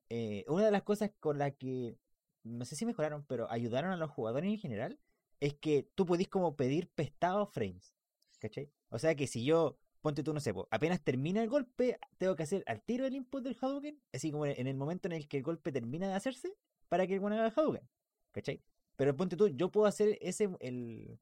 eh, 0.10 0.46
una 0.48 0.66
de 0.66 0.72
las 0.72 0.84
cosas 0.84 1.12
con 1.20 1.38
las 1.40 1.54
que 1.56 1.98
no 2.44 2.66
sé 2.66 2.76
si 2.76 2.86
mejoraron, 2.86 3.26
pero 3.26 3.50
ayudaron 3.52 3.91
a 3.91 3.98
los 3.98 4.12
jugadores 4.12 4.50
en 4.50 4.58
general, 4.58 5.00
es 5.39 5.54
que 5.56 5.89
tú 5.96 6.06
podís 6.06 6.28
como 6.28 6.56
pedir 6.56 6.89
prestados 6.89 7.50
frames. 7.52 7.94
¿Cachai? 8.39 8.70
O 8.89 9.00
sea 9.00 9.16
que 9.16 9.28
si 9.28 9.46
yo, 9.46 9.78
ponte 10.02 10.24
tú, 10.24 10.34
no 10.34 10.39
sé, 10.39 10.54
po, 10.54 10.68
apenas 10.70 11.02
termina 11.02 11.41
el 11.41 11.50
golpe, 11.50 11.98
tengo 12.18 12.36
que 12.36 12.44
hacer 12.44 12.64
al 12.68 12.82
tiro 12.82 13.06
el 13.06 13.16
input 13.16 13.44
del 13.44 13.58
Hadouken, 13.60 14.02
así 14.12 14.32
como 14.32 14.46
en 14.46 14.68
el 14.68 14.76
momento 14.76 15.08
en 15.08 15.14
el 15.14 15.28
que 15.28 15.38
el 15.38 15.44
golpe 15.44 15.72
termina 15.72 16.08
de 16.08 16.14
hacerse, 16.14 16.54
para 16.89 17.08
que 17.08 17.14
el 17.14 17.20
bueno 17.20 17.36
haga 17.36 17.48
el 17.48 17.54
Hadouken. 17.56 17.88
¿Cachai? 18.32 18.62
Pero 18.96 19.16
ponte 19.16 19.36
tú, 19.38 19.48
yo 19.48 19.72
puedo 19.72 19.88
hacer 19.88 20.18
ese, 20.22 20.50
el, 20.60 21.20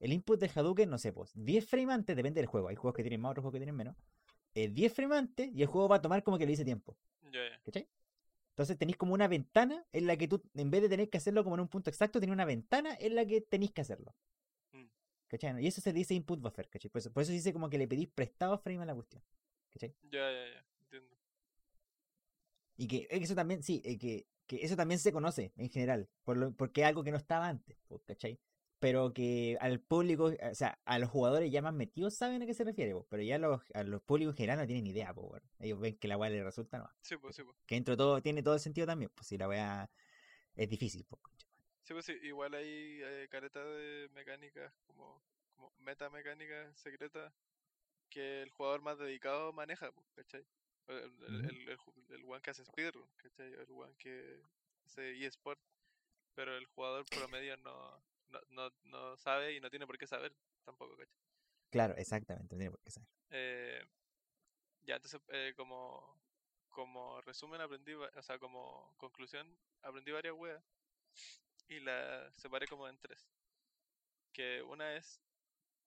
el 0.00 0.12
input 0.12 0.38
del 0.38 0.50
Hadouken, 0.54 0.88
no 0.88 0.98
sé, 0.98 1.12
pues 1.12 1.32
10 1.34 1.66
frames 1.66 1.94
antes, 1.94 2.16
depende 2.16 2.40
del 2.40 2.46
juego. 2.46 2.68
Hay 2.68 2.76
juegos 2.76 2.94
que 2.94 3.02
tienen 3.02 3.20
más, 3.20 3.32
otros 3.32 3.42
juegos 3.42 3.54
que 3.54 3.60
tienen 3.60 3.76
menos. 3.76 3.96
Eh, 4.54 4.68
10 4.68 4.92
frames 4.92 5.18
antes 5.18 5.50
y 5.54 5.62
el 5.62 5.68
juego 5.68 5.88
va 5.88 5.96
a 5.96 6.02
tomar 6.02 6.22
como 6.22 6.38
que 6.38 6.46
le 6.46 6.50
dice 6.50 6.64
tiempo. 6.64 6.96
¿Cachai? 7.64 7.88
Entonces 8.56 8.78
tenéis 8.78 8.96
como 8.96 9.12
una 9.12 9.28
ventana 9.28 9.84
en 9.92 10.06
la 10.06 10.16
que 10.16 10.28
tú, 10.28 10.42
en 10.54 10.70
vez 10.70 10.80
de 10.80 10.88
tener 10.88 11.10
que 11.10 11.18
hacerlo 11.18 11.44
como 11.44 11.56
en 11.56 11.60
un 11.60 11.68
punto 11.68 11.90
exacto, 11.90 12.20
tenéis 12.20 12.32
una 12.32 12.46
ventana 12.46 12.96
en 12.98 13.14
la 13.14 13.26
que 13.26 13.42
tenéis 13.42 13.72
que 13.72 13.82
hacerlo. 13.82 14.14
Mm. 14.72 14.86
¿Cachai? 15.28 15.62
Y 15.62 15.66
eso 15.66 15.82
se 15.82 15.92
dice 15.92 16.14
input 16.14 16.40
buffer, 16.40 16.66
¿cachai? 16.70 16.90
Por 16.90 17.00
eso, 17.00 17.12
por 17.12 17.22
eso 17.22 17.28
se 17.32 17.34
dice 17.34 17.52
como 17.52 17.68
que 17.68 17.76
le 17.76 17.86
pedís 17.86 18.08
prestado 18.08 18.56
frame 18.58 18.82
a 18.82 18.86
la 18.86 18.94
cuestión. 18.94 19.22
¿Cachai? 19.72 19.94
Ya, 20.10 20.30
ya, 20.32 20.46
ya. 20.54 20.64
Entiendo. 20.80 21.14
Y 22.78 22.88
que 22.88 23.06
eso 23.10 23.34
también, 23.34 23.62
sí, 23.62 23.82
eh, 23.84 23.98
que, 23.98 24.26
que 24.46 24.64
eso 24.64 24.74
también 24.74 25.00
se 25.00 25.12
conoce 25.12 25.52
en 25.56 25.68
general, 25.68 26.08
por 26.24 26.38
lo- 26.38 26.52
porque 26.54 26.80
es 26.80 26.86
algo 26.86 27.04
que 27.04 27.10
no 27.10 27.18
estaba 27.18 27.48
antes, 27.48 27.76
¿cachai? 28.06 28.38
Pero 28.78 29.12
que 29.14 29.56
al 29.60 29.80
público, 29.80 30.24
o 30.26 30.54
sea, 30.54 30.78
a 30.84 30.98
los 30.98 31.10
jugadores 31.10 31.50
ya 31.50 31.62
más 31.62 31.72
metidos 31.74 32.14
saben 32.14 32.42
a 32.42 32.46
qué 32.46 32.54
se 32.54 32.64
refiere, 32.64 32.92
po, 32.92 33.06
pero 33.08 33.22
ya 33.22 33.38
los, 33.38 33.62
a 33.74 33.82
los 33.84 34.02
públicos 34.02 34.34
en 34.34 34.36
general 34.38 34.58
no 34.58 34.66
tienen 34.66 34.86
idea, 34.86 35.14
po, 35.14 35.22
weón. 35.22 35.42
Ellos 35.60 35.80
ven 35.80 35.96
que 35.98 36.08
la 36.08 36.16
weá 36.18 36.30
les 36.30 36.44
resulta, 36.44 36.78
no. 36.78 36.90
Sí, 37.02 37.16
pues, 37.16 37.36
sí, 37.36 37.42
pues. 37.42 37.56
Que 37.66 37.76
dentro 37.76 37.92
de 37.92 37.96
todo, 37.98 38.22
tiene 38.22 38.42
todo 38.42 38.54
el 38.54 38.60
sentido 38.60 38.86
también, 38.86 39.10
pues 39.14 39.26
si 39.28 39.38
la 39.38 39.48
weá 39.48 39.90
es 40.56 40.68
difícil, 40.68 41.04
po, 41.04 41.16
concha. 41.18 41.46
Sí, 41.84 41.92
pues 41.94 42.04
sí, 42.04 42.18
igual 42.22 42.54
hay 42.54 43.00
eh, 43.02 43.28
careta 43.30 43.64
de 43.64 44.08
mecánicas 44.12 44.72
como, 44.86 45.22
como 45.54 45.72
meta 45.78 46.10
mecánica 46.10 46.74
secreta 46.74 47.32
que 48.10 48.42
el 48.42 48.50
jugador 48.50 48.82
más 48.82 48.98
dedicado 48.98 49.52
maneja, 49.52 49.92
pues, 49.92 50.06
¿cachai? 50.16 50.46
El, 50.88 50.96
el, 50.96 51.44
Ujú. 51.44 51.48
el, 51.50 51.68
el 51.70 51.78
ju- 51.78 51.94
el 52.14 52.24
one 52.24 52.40
que 52.42 52.50
hace 52.50 52.64
speedrun, 52.64 53.08
¿cachai? 53.16 53.52
El 53.54 53.70
one 53.70 53.94
que 53.98 54.42
hace 54.86 55.26
eSport, 55.26 55.60
pero 56.34 56.56
el 56.56 56.66
jugador 56.66 57.06
promedio 57.12 57.56
no, 57.58 58.02
no, 58.28 58.40
no, 58.50 58.70
no 58.84 59.16
sabe 59.16 59.54
y 59.54 59.60
no 59.60 59.70
tiene 59.70 59.86
por 59.86 59.98
qué 59.98 60.06
saber 60.06 60.34
tampoco, 60.64 60.96
¿cachai? 60.96 61.18
Claro, 61.70 61.94
exactamente, 61.96 62.54
no 62.54 62.58
tiene 62.58 62.70
por 62.70 62.80
qué 62.80 62.90
ser. 62.90 63.04
Eh, 63.30 63.84
ya, 64.84 64.96
entonces, 64.96 65.20
eh, 65.28 65.52
como, 65.56 66.20
como 66.68 67.20
resumen, 67.22 67.60
aprendí, 67.60 67.92
o 67.94 68.22
sea, 68.22 68.38
como 68.38 68.94
conclusión, 68.96 69.46
aprendí 69.82 70.12
varias 70.12 70.34
weas 70.34 70.62
y 71.68 71.80
las 71.80 72.34
separé 72.36 72.66
como 72.66 72.88
en 72.88 72.98
tres. 72.98 73.28
Que 74.32 74.62
una 74.62 74.96
es, 74.96 75.20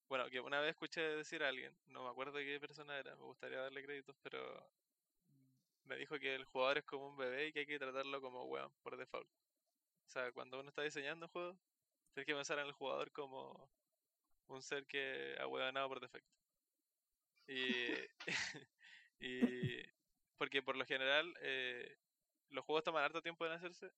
bueno, 0.07 0.29
que 0.29 0.39
una 0.39 0.59
vez 0.59 0.71
escuché 0.71 1.01
decir 1.01 1.43
a 1.43 1.49
alguien, 1.49 1.75
no 1.87 2.03
me 2.03 2.09
acuerdo 2.09 2.37
qué 2.39 2.59
persona 2.59 2.97
era, 2.97 3.15
me 3.15 3.23
gustaría 3.23 3.59
darle 3.59 3.83
créditos, 3.83 4.15
pero 4.21 4.69
me 5.85 5.95
dijo 5.95 6.19
que 6.19 6.35
el 6.35 6.45
jugador 6.45 6.79
es 6.79 6.85
como 6.85 7.07
un 7.07 7.17
bebé 7.17 7.47
y 7.47 7.53
que 7.53 7.59
hay 7.59 7.65
que 7.65 7.79
tratarlo 7.79 8.21
como 8.21 8.45
weón 8.45 8.71
por 8.81 8.97
default. 8.97 9.29
O 10.05 10.09
sea, 10.09 10.31
cuando 10.31 10.59
uno 10.59 10.69
está 10.69 10.81
diseñando 10.81 11.27
un 11.27 11.31
juego, 11.31 11.57
tienes 12.13 12.25
que 12.27 12.35
pensar 12.35 12.59
en 12.59 12.67
el 12.67 12.73
jugador 12.73 13.11
como 13.11 13.69
un 14.47 14.61
ser 14.61 14.85
que 14.85 15.35
ha 15.39 15.47
huevonado 15.47 15.87
por 15.89 15.99
defecto. 15.99 16.33
Y, 19.21 19.83
porque 20.37 20.61
por 20.61 20.77
lo 20.77 20.85
general 20.85 21.35
eh, 21.41 21.97
los 22.51 22.63
juegos 22.63 22.85
toman 22.85 23.03
harto 23.03 23.21
tiempo 23.21 23.45
en 23.45 23.51
hacerse 23.51 23.91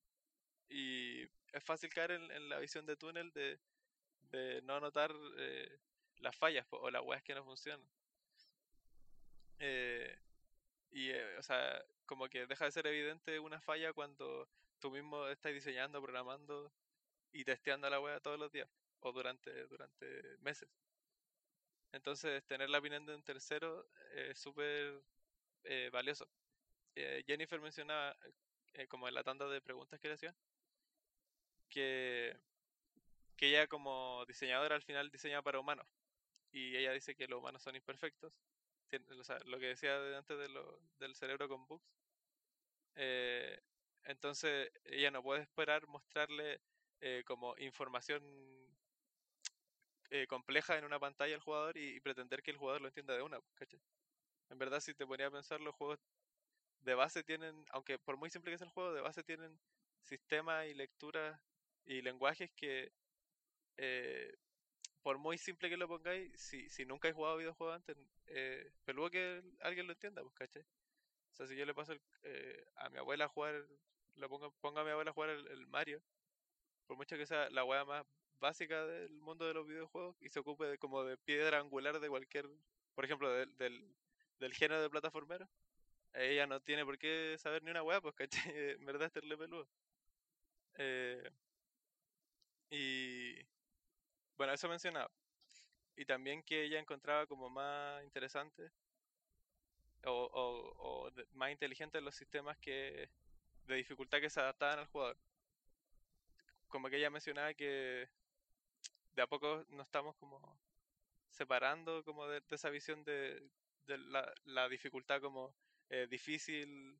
y 0.68 1.22
es 1.54 1.64
fácil 1.64 1.94
caer 1.94 2.12
en, 2.12 2.32
en 2.32 2.50
la 2.50 2.58
visión 2.58 2.88
de 2.88 2.96
túnel 2.96 3.32
de, 3.34 3.60
de 4.32 4.62
no 4.64 4.80
notar 4.80 5.14
eh, 5.38 5.80
las 6.18 6.36
fallas 6.36 6.66
o 6.72 6.90
las 6.90 7.04
weas 7.04 7.24
que 7.24 7.36
no 7.36 7.44
funcionan. 7.44 7.86
Eh, 9.60 10.18
y, 10.92 11.10
eh, 11.10 11.38
o 11.38 11.44
sea, 11.44 11.84
como 12.06 12.28
que 12.30 12.46
deja 12.48 12.66
de 12.66 12.72
ser 12.72 12.88
evidente 12.88 13.40
una 13.40 13.62
falla 13.62 13.94
cuando 13.94 14.48
tú 14.80 14.92
mismo 14.92 15.28
estás 15.28 15.54
diseñando, 15.54 16.02
programando 16.02 16.72
y 17.32 17.44
testeando 17.46 17.90
la 17.90 18.00
wea 18.00 18.20
todos 18.20 18.40
los 18.40 18.52
días 18.52 18.70
o 19.02 19.12
durante, 19.12 19.66
durante 19.68 20.38
meses. 20.40 20.70
Entonces, 21.92 22.44
tener 22.46 22.70
la 22.70 22.80
opinión 22.80 23.06
de 23.06 23.16
un 23.16 23.24
tercero 23.24 23.88
es 24.16 24.40
súper 24.40 25.02
eh, 25.64 25.90
valioso. 25.94 26.30
Eh, 26.96 27.24
Jennifer 27.28 27.62
mencionaba, 27.62 28.18
eh, 28.76 28.88
como 28.88 29.08
en 29.10 29.16
la 29.16 29.24
tanda 29.24 29.48
de 29.50 29.62
preguntas 29.62 30.00
que 30.00 30.10
le 30.10 30.16
hacían, 30.16 30.36
que, 31.70 32.36
que 33.36 33.50
ella 33.50 33.68
como 33.68 34.26
diseñadora 34.28 34.76
al 34.76 34.84
final 34.84 35.10
diseña 35.12 35.42
para 35.42 35.60
humanos. 35.60 35.88
Y 36.52 36.78
ella 36.78 36.94
dice 36.94 37.16
que 37.16 37.28
los 37.28 37.40
humanos 37.40 37.64
son 37.64 37.76
imperfectos. 37.78 38.34
O 39.20 39.24
sea, 39.24 39.40
lo 39.46 39.60
que 39.60 39.68
decía 39.68 40.00
de 40.00 40.18
antes 40.18 40.38
de 40.38 40.50
lo- 40.50 40.82
del 41.00 41.16
cerebro 41.16 41.50
con 41.50 41.68
bugs. 41.68 41.86
Eh, 42.96 43.60
entonces, 44.04 44.72
ella 44.86 45.12
no 45.12 45.24
puede 45.24 45.42
esperar 45.42 45.88
mostrarle 45.88 46.62
eh, 47.02 47.24
como 47.26 47.56
información 47.58 48.24
eh, 50.10 50.28
compleja 50.28 50.78
en 50.78 50.86
una 50.86 51.00
pantalla 51.00 51.36
al 51.36 51.42
jugador 51.42 51.78
y, 51.78 51.96
y 51.96 52.00
pretender 52.00 52.42
que 52.44 52.52
el 52.52 52.58
jugador 52.58 52.82
lo 52.82 52.88
entienda 52.88 53.16
de 53.16 53.22
una, 53.22 53.40
¿cachai? 53.56 53.80
En 54.50 54.60
verdad, 54.60 54.80
si 54.82 54.94
te 54.94 55.08
ponía 55.08 55.28
a 55.28 55.32
pensar, 55.32 55.62
los 55.62 55.76
juegos 55.76 56.00
de 56.82 56.96
base 56.96 57.24
tienen, 57.24 57.66
aunque 57.72 58.00
por 58.00 58.18
muy 58.18 58.30
simple 58.32 58.52
que 58.52 58.58
sea 58.58 58.68
el 58.68 58.74
juego, 58.74 58.94
de 58.94 59.02
base 59.02 59.24
tienen 59.24 59.60
sistemas 60.04 60.68
y 60.68 60.76
lecturas 60.76 61.40
y 61.86 62.02
lenguajes 62.02 62.52
que, 62.56 62.92
eh, 63.78 64.36
por 65.04 65.18
muy 65.20 65.38
simple 65.38 65.70
que 65.70 65.78
lo 65.78 65.88
pongáis, 65.90 66.32
si, 66.42 66.70
si 66.70 66.86
nunca 66.86 67.10
he 67.10 67.14
jugado 67.14 67.38
videojuegos 67.38 67.78
antes, 67.78 67.98
eh, 68.28 68.72
peludo 68.86 69.12
que 69.12 69.44
alguien 69.62 69.88
lo 69.88 69.94
entienda, 69.94 70.24
pues. 70.24 70.36
O 71.34 71.36
sea, 71.36 71.48
si 71.48 71.56
yo 71.56 71.66
le 71.66 71.74
paso 71.74 71.94
el- 71.94 72.02
eh, 72.24 72.66
a 72.76 72.90
mi 72.90 72.98
abuela 73.00 73.26
a 73.26 73.30
jugar, 73.30 73.66
lo 74.16 74.30
pongo, 74.30 74.52
pongo 74.62 74.80
a 74.80 74.84
mi 74.84 74.92
abuela 74.92 75.12
a 75.12 75.14
jugar 75.14 75.30
el, 75.32 75.48
el 75.48 75.68
Mario, 75.68 76.02
por 76.92 76.98
mucho 76.98 77.16
que 77.16 77.26
sea 77.26 77.50
la 77.52 77.64
weá 77.64 77.86
más 77.86 78.06
básica 78.42 78.86
del 78.86 79.22
mundo 79.22 79.48
de 79.48 79.54
los 79.54 79.66
videojuegos 79.66 80.18
y 80.20 80.28
se 80.28 80.42
ocupe 80.42 80.66
de, 80.66 80.78
como 80.78 81.06
de 81.06 81.16
piedra 81.16 81.58
angular 81.58 82.02
de 82.02 82.10
cualquier, 82.10 82.50
por 82.94 83.06
ejemplo, 83.06 83.32
del, 83.32 83.56
del, 84.40 84.54
género 84.54 84.82
de 84.82 84.90
plataformero, 84.90 85.48
ella 86.12 86.48
no 86.48 86.60
tiene 86.60 86.84
por 86.84 86.98
qué 86.98 87.38
saber 87.38 87.64
ni 87.64 87.72
una 87.72 87.82
weá, 87.82 88.02
pues, 88.02 88.14
¿cachai? 88.14 88.44
En 88.78 88.86
verdad 88.86 89.10
es 89.16 89.38
peludo. 89.38 89.70
Eh, 90.74 91.32
y 92.70 93.36
bueno, 94.36 94.52
eso 94.52 94.68
mencionaba. 94.68 95.10
Y 95.96 96.04
también 96.04 96.44
que 96.44 96.66
ella 96.66 96.78
encontraba 96.78 97.26
como 97.26 97.50
más 97.50 98.04
interesante 98.04 98.70
o, 100.04 100.12
o, 100.12 101.08
o 101.08 101.12
más 101.36 101.52
inteligentes 101.52 102.04
los 102.04 102.16
sistemas 102.16 102.58
que 102.58 103.10
de 103.66 103.76
dificultad 103.76 104.20
que 104.20 104.30
se 104.30 104.42
adaptaban 104.42 104.80
al 104.80 104.88
jugador. 104.88 105.18
Como 106.72 106.90
que 106.90 106.98
ella 106.98 107.12
mencionaba 107.12 107.54
que 107.54 108.10
de 109.14 109.22
a 109.22 109.28
poco 109.28 109.66
nos 109.70 109.86
estamos 109.86 110.16
como 110.16 110.60
separando 111.30 112.04
como 112.04 112.28
de, 112.28 112.42
esa 112.50 112.70
visión 112.70 113.04
de, 113.04 113.42
la, 113.86 114.34
la 114.46 114.70
dificultad 114.70 115.22
como 115.22 115.54
eh, 115.90 116.08
difícil, 116.10 116.98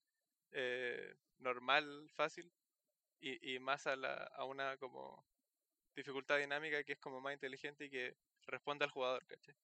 eh, 0.52 1.16
normal, 1.40 2.10
fácil, 2.14 2.52
y, 3.22 3.60
más 3.60 3.88
a, 3.88 3.96
la, 3.96 4.14
a 4.36 4.46
una 4.46 4.78
como 4.78 5.26
dificultad 5.96 6.40
dinámica 6.40 6.84
que 6.84 6.94
es 6.94 7.00
como 7.00 7.22
más 7.22 7.34
inteligente 7.34 7.86
y 7.86 7.90
que 7.90 8.16
responde 8.48 8.84
al 8.86 8.92
jugador, 8.92 9.26
¿cachai? 9.28 9.56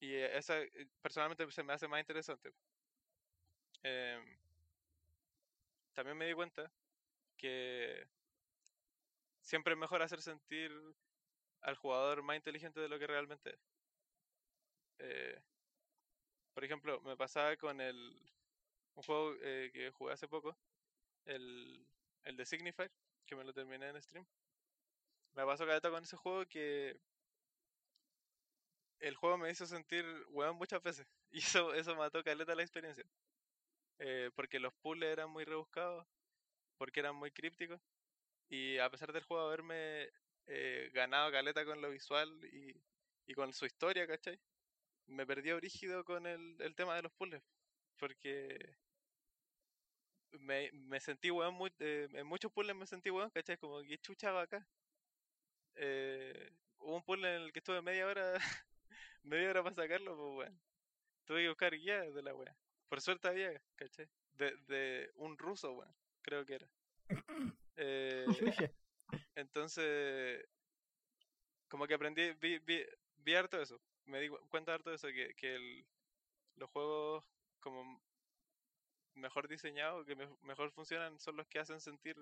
Y 0.00 0.14
esa 0.14 0.60
eh, 0.60 0.88
personalmente 1.00 1.50
se 1.50 1.62
me 1.62 1.72
hace 1.72 1.88
más 1.88 2.00
interesante. 2.00 2.52
Em, 3.82 4.38
también 5.94 6.16
me 6.16 6.26
di 6.26 6.34
cuenta 6.34 6.70
que 7.36 8.06
siempre 9.48 9.72
es 9.72 9.78
mejor 9.78 10.02
hacer 10.02 10.20
sentir 10.20 10.70
al 11.62 11.74
jugador 11.76 12.22
más 12.22 12.36
inteligente 12.36 12.80
de 12.80 12.88
lo 12.88 12.98
que 12.98 13.06
realmente 13.06 13.50
es. 13.50 13.60
Eh, 14.98 15.40
por 16.52 16.64
ejemplo, 16.64 17.00
me 17.00 17.16
pasaba 17.16 17.56
con 17.56 17.80
el 17.80 18.30
un 18.96 19.02
juego 19.04 19.34
eh, 19.40 19.70
que 19.72 19.90
jugué 19.92 20.12
hace 20.12 20.28
poco, 20.28 20.58
el, 21.24 21.86
el 22.24 22.36
de 22.36 22.44
Signifier, 22.44 22.90
que 23.26 23.36
me 23.36 23.44
lo 23.44 23.54
terminé 23.54 23.88
en 23.88 24.02
stream. 24.02 24.26
Me 25.34 25.46
pasó 25.46 25.64
caleta 25.64 25.90
con 25.90 26.02
ese 26.02 26.16
juego 26.16 26.44
que 26.46 27.00
el 29.00 29.16
juego 29.16 29.38
me 29.38 29.50
hizo 29.50 29.64
sentir 29.66 30.04
weón 30.28 30.56
muchas 30.56 30.82
veces. 30.82 31.06
Y 31.30 31.38
eso, 31.38 31.74
eso 31.74 31.94
mató 31.96 32.22
caleta 32.22 32.54
la 32.54 32.62
experiencia. 32.62 33.04
Eh, 33.98 34.30
porque 34.34 34.60
los 34.60 34.74
puzzles 34.74 35.10
eran 35.10 35.30
muy 35.30 35.44
rebuscados, 35.44 36.06
porque 36.78 37.00
eran 37.00 37.16
muy 37.16 37.30
crípticos. 37.30 37.80
Y 38.48 38.78
a 38.78 38.90
pesar 38.90 39.12
del 39.12 39.22
juego 39.24 39.46
haberme 39.46 40.08
eh, 40.46 40.90
ganado 40.92 41.30
caleta 41.32 41.64
con 41.64 41.80
lo 41.80 41.90
visual 41.90 42.44
y, 42.52 42.74
y 43.26 43.34
con 43.34 43.52
su 43.52 43.66
historia, 43.66 44.06
¿cachai? 44.06 44.40
Me 45.06 45.26
perdió 45.26 45.56
brígido 45.56 46.04
con 46.04 46.26
el, 46.26 46.56
el 46.60 46.74
tema 46.76 46.96
de 46.96 47.02
los 47.02 47.12
puzzles. 47.12 47.42
Porque 47.98 48.76
me, 50.40 50.70
me 50.72 51.00
sentí 51.00 51.30
weón, 51.30 51.54
muy, 51.54 51.72
eh, 51.80 52.08
en 52.12 52.26
muchos 52.26 52.52
puzzles 52.52 52.76
me 52.76 52.86
sentí 52.86 53.10
weón, 53.10 53.30
¿cachai? 53.30 53.58
Como 53.58 53.82
que 53.82 53.98
chucha 53.98 54.32
va 54.32 54.42
acá. 54.42 54.66
Eh, 55.76 56.50
hubo 56.78 56.96
un 56.96 57.02
puzzle 57.02 57.36
en 57.36 57.42
el 57.42 57.52
que 57.52 57.60
estuve 57.60 57.82
media 57.82 58.06
hora, 58.06 58.34
media 59.22 59.50
hora 59.50 59.62
para 59.62 59.76
sacarlo, 59.76 60.16
pues 60.16 60.48
weón. 60.48 60.60
Tuve 61.26 61.42
que 61.42 61.48
buscar 61.50 61.74
guías 61.74 62.14
de 62.14 62.22
la 62.22 62.34
weá. 62.34 62.56
Por 62.88 63.00
suerte 63.00 63.28
había, 63.28 63.62
¿cachai? 63.76 64.08
De, 64.34 64.56
de 64.68 65.12
un 65.16 65.38
ruso, 65.38 65.72
weón, 65.74 65.94
creo 66.22 66.46
que 66.46 66.54
era. 66.56 66.70
Eh, 67.78 68.26
entonces, 69.36 70.46
como 71.68 71.86
que 71.86 71.94
aprendí, 71.94 72.32
vi, 72.34 72.58
vi, 72.60 72.84
vi 73.16 73.34
harto 73.34 73.60
eso. 73.60 73.80
Me 74.06 74.20
di 74.20 74.28
cu- 74.28 74.40
cuenta 74.48 74.74
harto 74.74 74.90
de 74.90 74.96
eso, 74.96 75.08
que, 75.08 75.34
que 75.34 75.54
el- 75.56 75.86
los 76.56 76.70
juegos 76.70 77.24
como 77.60 78.02
mejor 79.16 79.48
diseñados, 79.48 80.06
que 80.06 80.16
me- 80.16 80.34
mejor 80.40 80.72
funcionan, 80.72 81.18
son 81.20 81.36
los 81.36 81.46
que 81.46 81.58
hacen 81.58 81.78
sentir 81.80 82.16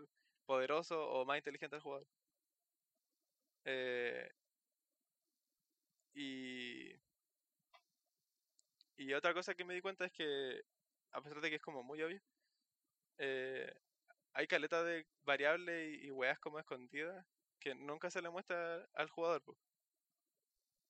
poderoso 0.46 1.08
o 1.08 1.24
más 1.24 1.38
inteligente 1.38 1.76
al 1.76 1.82
jugador. 1.82 2.08
Eh, 3.64 4.30
y, 6.14 6.96
y 8.96 9.12
otra 9.14 9.34
cosa 9.34 9.54
que 9.54 9.64
me 9.64 9.74
di 9.74 9.80
cuenta 9.80 10.06
es 10.06 10.12
que, 10.12 10.62
a 11.12 11.22
pesar 11.22 11.40
de 11.40 11.50
que 11.50 11.56
es 11.56 11.62
como 11.62 11.82
muy 11.82 12.02
obvio, 12.02 12.20
eh, 13.18 13.72
hay 14.36 14.46
caleta 14.46 14.84
de 14.84 15.06
variables 15.24 15.98
y, 16.02 16.06
y 16.06 16.10
weas 16.12 16.38
como 16.38 16.58
escondidas 16.60 17.26
que 17.60 17.74
nunca 17.74 18.10
se 18.10 18.22
le 18.22 18.30
muestra 18.30 18.86
al 18.94 19.08
jugador. 19.10 19.42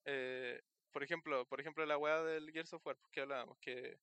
Eh, 0.05 0.61
por 0.91 1.03
ejemplo, 1.03 1.45
por 1.45 1.59
ejemplo 1.59 1.85
la 1.85 1.97
wea 1.97 2.23
del 2.23 2.51
Gears 2.51 2.73
of 2.73 2.81
pues, 2.83 2.97
que 3.11 3.21
hablábamos, 3.21 3.57
que 3.59 3.97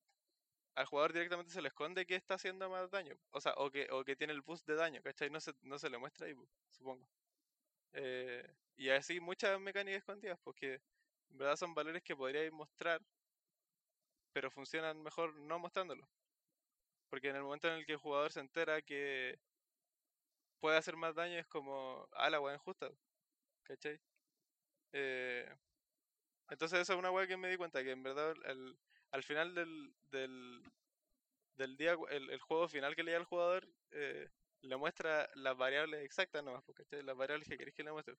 al 0.76 0.86
jugador 0.86 1.12
directamente 1.12 1.52
se 1.52 1.62
le 1.62 1.68
esconde 1.68 2.06
que 2.06 2.16
está 2.16 2.34
haciendo 2.34 2.70
más 2.70 2.90
daño, 2.90 3.16
o 3.30 3.40
sea, 3.40 3.54
o 3.56 3.70
que, 3.70 3.88
o 3.92 4.04
que 4.04 4.16
tiene 4.16 4.32
el 4.32 4.42
boost 4.42 4.66
de 4.66 4.76
daño, 4.76 5.02
¿cachai? 5.02 5.30
No 5.30 5.40
se, 5.40 5.52
no 5.62 5.78
se 5.78 5.90
le 5.90 5.98
muestra 5.98 6.26
ahí, 6.26 6.34
po, 6.34 6.48
supongo. 6.70 7.08
Eh, 7.94 8.46
y 8.76 8.90
así 8.90 9.20
muchas 9.20 9.60
mecánicas 9.60 9.98
escondidas, 10.00 10.38
porque 10.44 10.74
en 11.30 11.38
verdad 11.38 11.56
son 11.56 11.74
valores 11.74 12.02
que 12.04 12.16
podríais 12.16 12.52
mostrar, 12.52 13.00
pero 14.34 14.50
funcionan 14.50 15.02
mejor 15.02 15.34
no 15.34 15.58
mostrándolo. 15.58 16.06
Porque 17.14 17.28
en 17.30 17.36
el 17.36 17.44
momento 17.44 17.68
en 17.68 17.74
el 17.74 17.86
que 17.86 17.92
el 17.92 17.98
jugador 17.98 18.32
se 18.32 18.40
entera 18.40 18.82
que 18.82 19.38
puede 20.60 20.76
hacer 20.76 20.96
más 20.96 21.14
daño 21.14 21.38
es 21.38 21.46
como, 21.46 22.08
ah, 22.12 22.30
la 22.30 22.40
weá 22.40 22.54
injusta, 22.54 22.90
¿cachai? 23.64 24.00
Eh, 24.92 25.48
entonces 26.50 26.80
eso 26.80 26.92
es 26.94 26.98
una 26.98 27.10
weá 27.10 27.26
que 27.26 27.36
me 27.36 27.48
di 27.50 27.56
cuenta, 27.56 27.82
que 27.82 27.92
en 27.92 28.02
verdad 28.02 28.34
el- 28.46 28.78
al 29.12 29.22
final 29.22 29.54
del, 29.54 29.94
del, 30.10 30.62
del 31.56 31.76
día, 31.76 31.96
el, 32.10 32.30
el 32.30 32.40
juego 32.40 32.68
final 32.68 32.96
que 32.96 33.04
le 33.04 33.12
da 33.12 33.18
al 33.18 33.24
jugador 33.24 33.68
eh, 33.92 34.28
le 34.62 34.76
muestra 34.76 35.30
las 35.36 35.56
variables 35.56 36.04
exactas 36.04 36.44
nomás, 36.44 36.64
pues, 36.64 36.78
¿cachai? 36.78 37.02
Las 37.02 37.16
variables 37.16 37.48
que 37.48 37.58
queréis 37.58 37.76
que 37.76 37.84
le 37.84 37.92
muestre. 37.92 38.16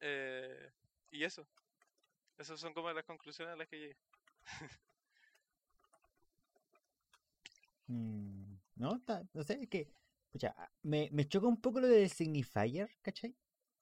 Eh, 0.00 0.70
y 1.10 1.24
eso. 1.24 1.46
Esas 2.38 2.60
son 2.60 2.74
como 2.74 2.92
las 2.92 3.04
conclusiones 3.04 3.54
a 3.54 3.58
las 3.58 3.68
que 3.68 3.78
llegué. 3.78 3.96
Mm, 7.54 7.77
no, 7.88 8.96
está- 8.96 9.26
no 9.32 9.42
sé, 9.42 9.58
es 9.62 9.68
que, 9.68 9.88
pucha, 10.30 10.54
a- 10.56 10.70
me, 10.82 11.08
me 11.12 11.26
choca 11.26 11.46
un 11.46 11.60
poco 11.60 11.80
lo 11.80 11.88
del 11.88 12.10
signifier, 12.10 12.90
¿cachai? 13.02 13.36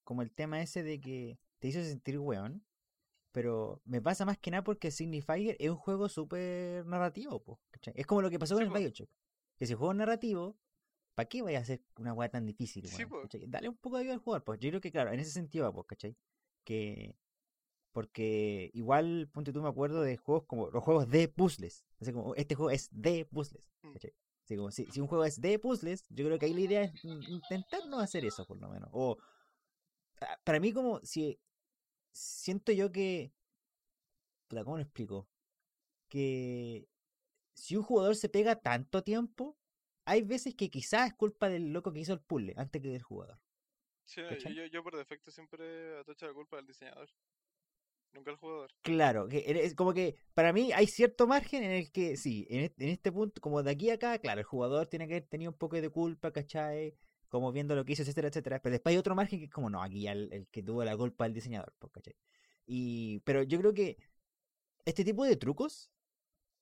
Como 0.05 0.23
el 0.23 0.31
tema 0.33 0.63
ese 0.63 0.83
de 0.83 1.01
que 1.01 1.39
te 1.59 1.69
hizo 1.69 1.83
sentir 1.83 2.19
weón, 2.19 2.65
pero 3.33 3.83
me 3.85 4.01
pasa 4.01 4.25
más 4.25 4.39
que 4.39 4.51
nada 4.51 4.65
porque 4.65 4.91
Signifier 4.91 5.57
es 5.59 5.69
un 5.71 5.77
juego 5.77 6.09
súper 6.09 6.87
narrativo, 6.87 7.43
po, 7.43 7.61
¿cachai? 7.71 7.93
Es 7.97 8.07
como 8.07 8.23
lo 8.23 8.31
que 8.31 8.39
pasó 8.39 8.55
con 8.55 8.63
Sí, 8.63 8.67
el 8.67 8.73
po. 8.73 8.79
Bioshock, 8.79 9.11
que 9.59 9.67
si 9.67 9.75
juego 9.75 9.93
narrativo, 9.95 10.57
¿para 11.15 11.29
qué 11.29 11.43
vaya 11.43 11.59
a 11.59 11.63
hacer 11.63 11.83
una 11.99 12.13
weá 12.15 12.29
tan 12.31 12.47
difícil, 12.47 12.87
Sí, 12.87 13.05
weón? 13.05 13.23
¿cachai? 13.23 13.45
Dale 13.47 13.69
un 13.69 13.77
poco 13.77 13.97
de 13.97 14.03
ayuda 14.03 14.15
al 14.15 14.21
jugador, 14.21 14.45
pues 14.45 14.61
yo 14.61 14.71
creo 14.71 14.81
que, 14.81 14.91
claro, 14.93 15.13
en 15.13 15.21
ese 15.21 15.33
sentido, 15.33 15.73
pues, 15.73 15.87
¿cachai? 15.87 16.17
Que... 16.65 17.15
Porque 17.97 18.71
igual, 18.75 19.27
ponte 19.33 19.55
tú, 19.55 19.63
me 19.63 19.71
acuerdo 19.71 20.03
de 20.03 20.19
juegos 20.19 20.45
como 20.47 20.69
los 20.69 20.85
juegos 20.85 21.09
de 21.09 21.29
puzzles. 21.29 21.87
Así 21.99 22.13
como, 22.13 22.35
este 22.35 22.55
juego 22.55 22.71
es 22.71 22.91
de 22.93 23.25
puzzles. 23.25 23.71
Mm. 23.81 23.93
¿cachai? 23.95 24.15
Así 24.45 24.55
como, 24.55 24.71
si, 24.71 24.85
si 24.93 25.01
un 25.01 25.07
juego 25.07 25.25
es 25.25 25.41
de 25.41 25.59
puzzles, 25.59 26.05
yo 26.11 26.27
creo 26.27 26.39
que 26.39 26.45
ahí 26.45 26.53
la 26.53 26.61
idea 26.61 26.83
es 26.83 27.05
in- 27.07 27.23
intentar 27.23 27.87
no 27.87 27.99
hacer 27.99 28.27
eso, 28.27 28.45
por 28.45 28.61
lo 28.61 28.69
menos. 28.69 28.91
O, 28.93 29.17
ah, 30.21 30.39
para 30.45 30.61
mí, 30.61 30.75
como, 30.75 31.01
si 31.05 31.41
siento 32.13 32.71
yo 32.71 32.93
que. 32.93 33.33
¿Cómo 34.51 34.77
lo 34.77 34.83
explico? 34.83 35.27
Que 36.11 36.91
si 37.55 37.77
un 37.77 37.83
jugador 37.83 38.15
se 38.15 38.29
pega 38.29 38.61
tanto 38.61 39.05
tiempo, 39.05 39.57
hay 40.05 40.21
veces 40.21 40.55
que 40.55 40.69
quizás 40.69 41.09
es 41.09 41.15
culpa 41.15 41.49
del 41.49 41.73
loco 41.73 41.95
que 41.95 42.01
hizo 42.01 42.13
el 42.13 42.21
puzzle 42.21 42.53
antes 42.59 42.83
que 42.83 42.89
del 42.89 43.03
jugador. 43.03 43.41
Sí, 44.05 44.21
yo, 44.55 44.67
yo 44.67 44.85
por 44.85 44.95
defecto 44.99 45.31
siempre 45.31 45.99
atocho 45.99 46.27
la 46.27 46.35
culpa 46.35 46.59
al 46.59 46.67
diseñador. 46.67 47.09
Nunca 48.17 48.31
al 48.31 48.39
jugador. 48.39 48.71
Claro, 48.83 49.29
que 49.29 49.45
es 49.47 49.75
como 49.75 49.93
que 49.93 50.17
para 50.33 50.53
mí 50.55 50.73
hay 50.73 50.87
cierto 50.87 51.27
margen 51.27 51.63
en 51.63 51.73
el 51.73 51.93
que 51.93 52.17
sí, 52.17 52.47
en 52.49 52.63
este, 52.63 52.85
en 52.85 52.91
este 52.91 53.13
punto, 53.13 53.43
como 53.43 53.63
de 53.63 53.71
aquí 53.71 53.91
a 53.91 53.95
acá, 53.95 54.19
claro, 54.19 54.41
el 54.41 54.47
jugador 54.47 54.87
tiene 54.87 55.07
que 55.07 55.15
haber 55.15 55.29
tenido 55.29 55.51
un 55.51 55.59
poco 55.59 55.77
de 55.77 55.91
culpa, 55.91 56.33
¿cachai? 56.33 56.97
Como 57.29 57.53
viendo 57.53 57.75
lo 57.75 57.85
que 57.85 57.93
hizo, 57.93 58.03
etcétera, 58.03 58.29
etcétera. 58.29 58.61
Pero 58.63 58.73
después 58.73 58.95
hay 58.95 58.99
otro 58.99 59.15
margen 59.15 59.39
que 59.39 59.45
es 59.45 59.51
como, 59.51 59.69
no, 59.69 59.83
aquí 59.83 60.03
ya 60.03 60.13
el, 60.13 60.33
el 60.33 60.47
que 60.49 60.63
tuvo 60.63 60.83
la 60.83 60.97
culpa 60.97 61.27
el 61.27 61.35
diseñador, 61.35 61.75
pues, 61.79 61.93
¿cachai? 61.93 62.17
Y, 62.65 63.21
pero 63.21 63.43
yo 63.43 63.59
creo 63.59 63.75
que 63.75 63.99
este 64.87 65.05
tipo 65.05 65.25
de 65.25 65.37
trucos, 65.37 65.91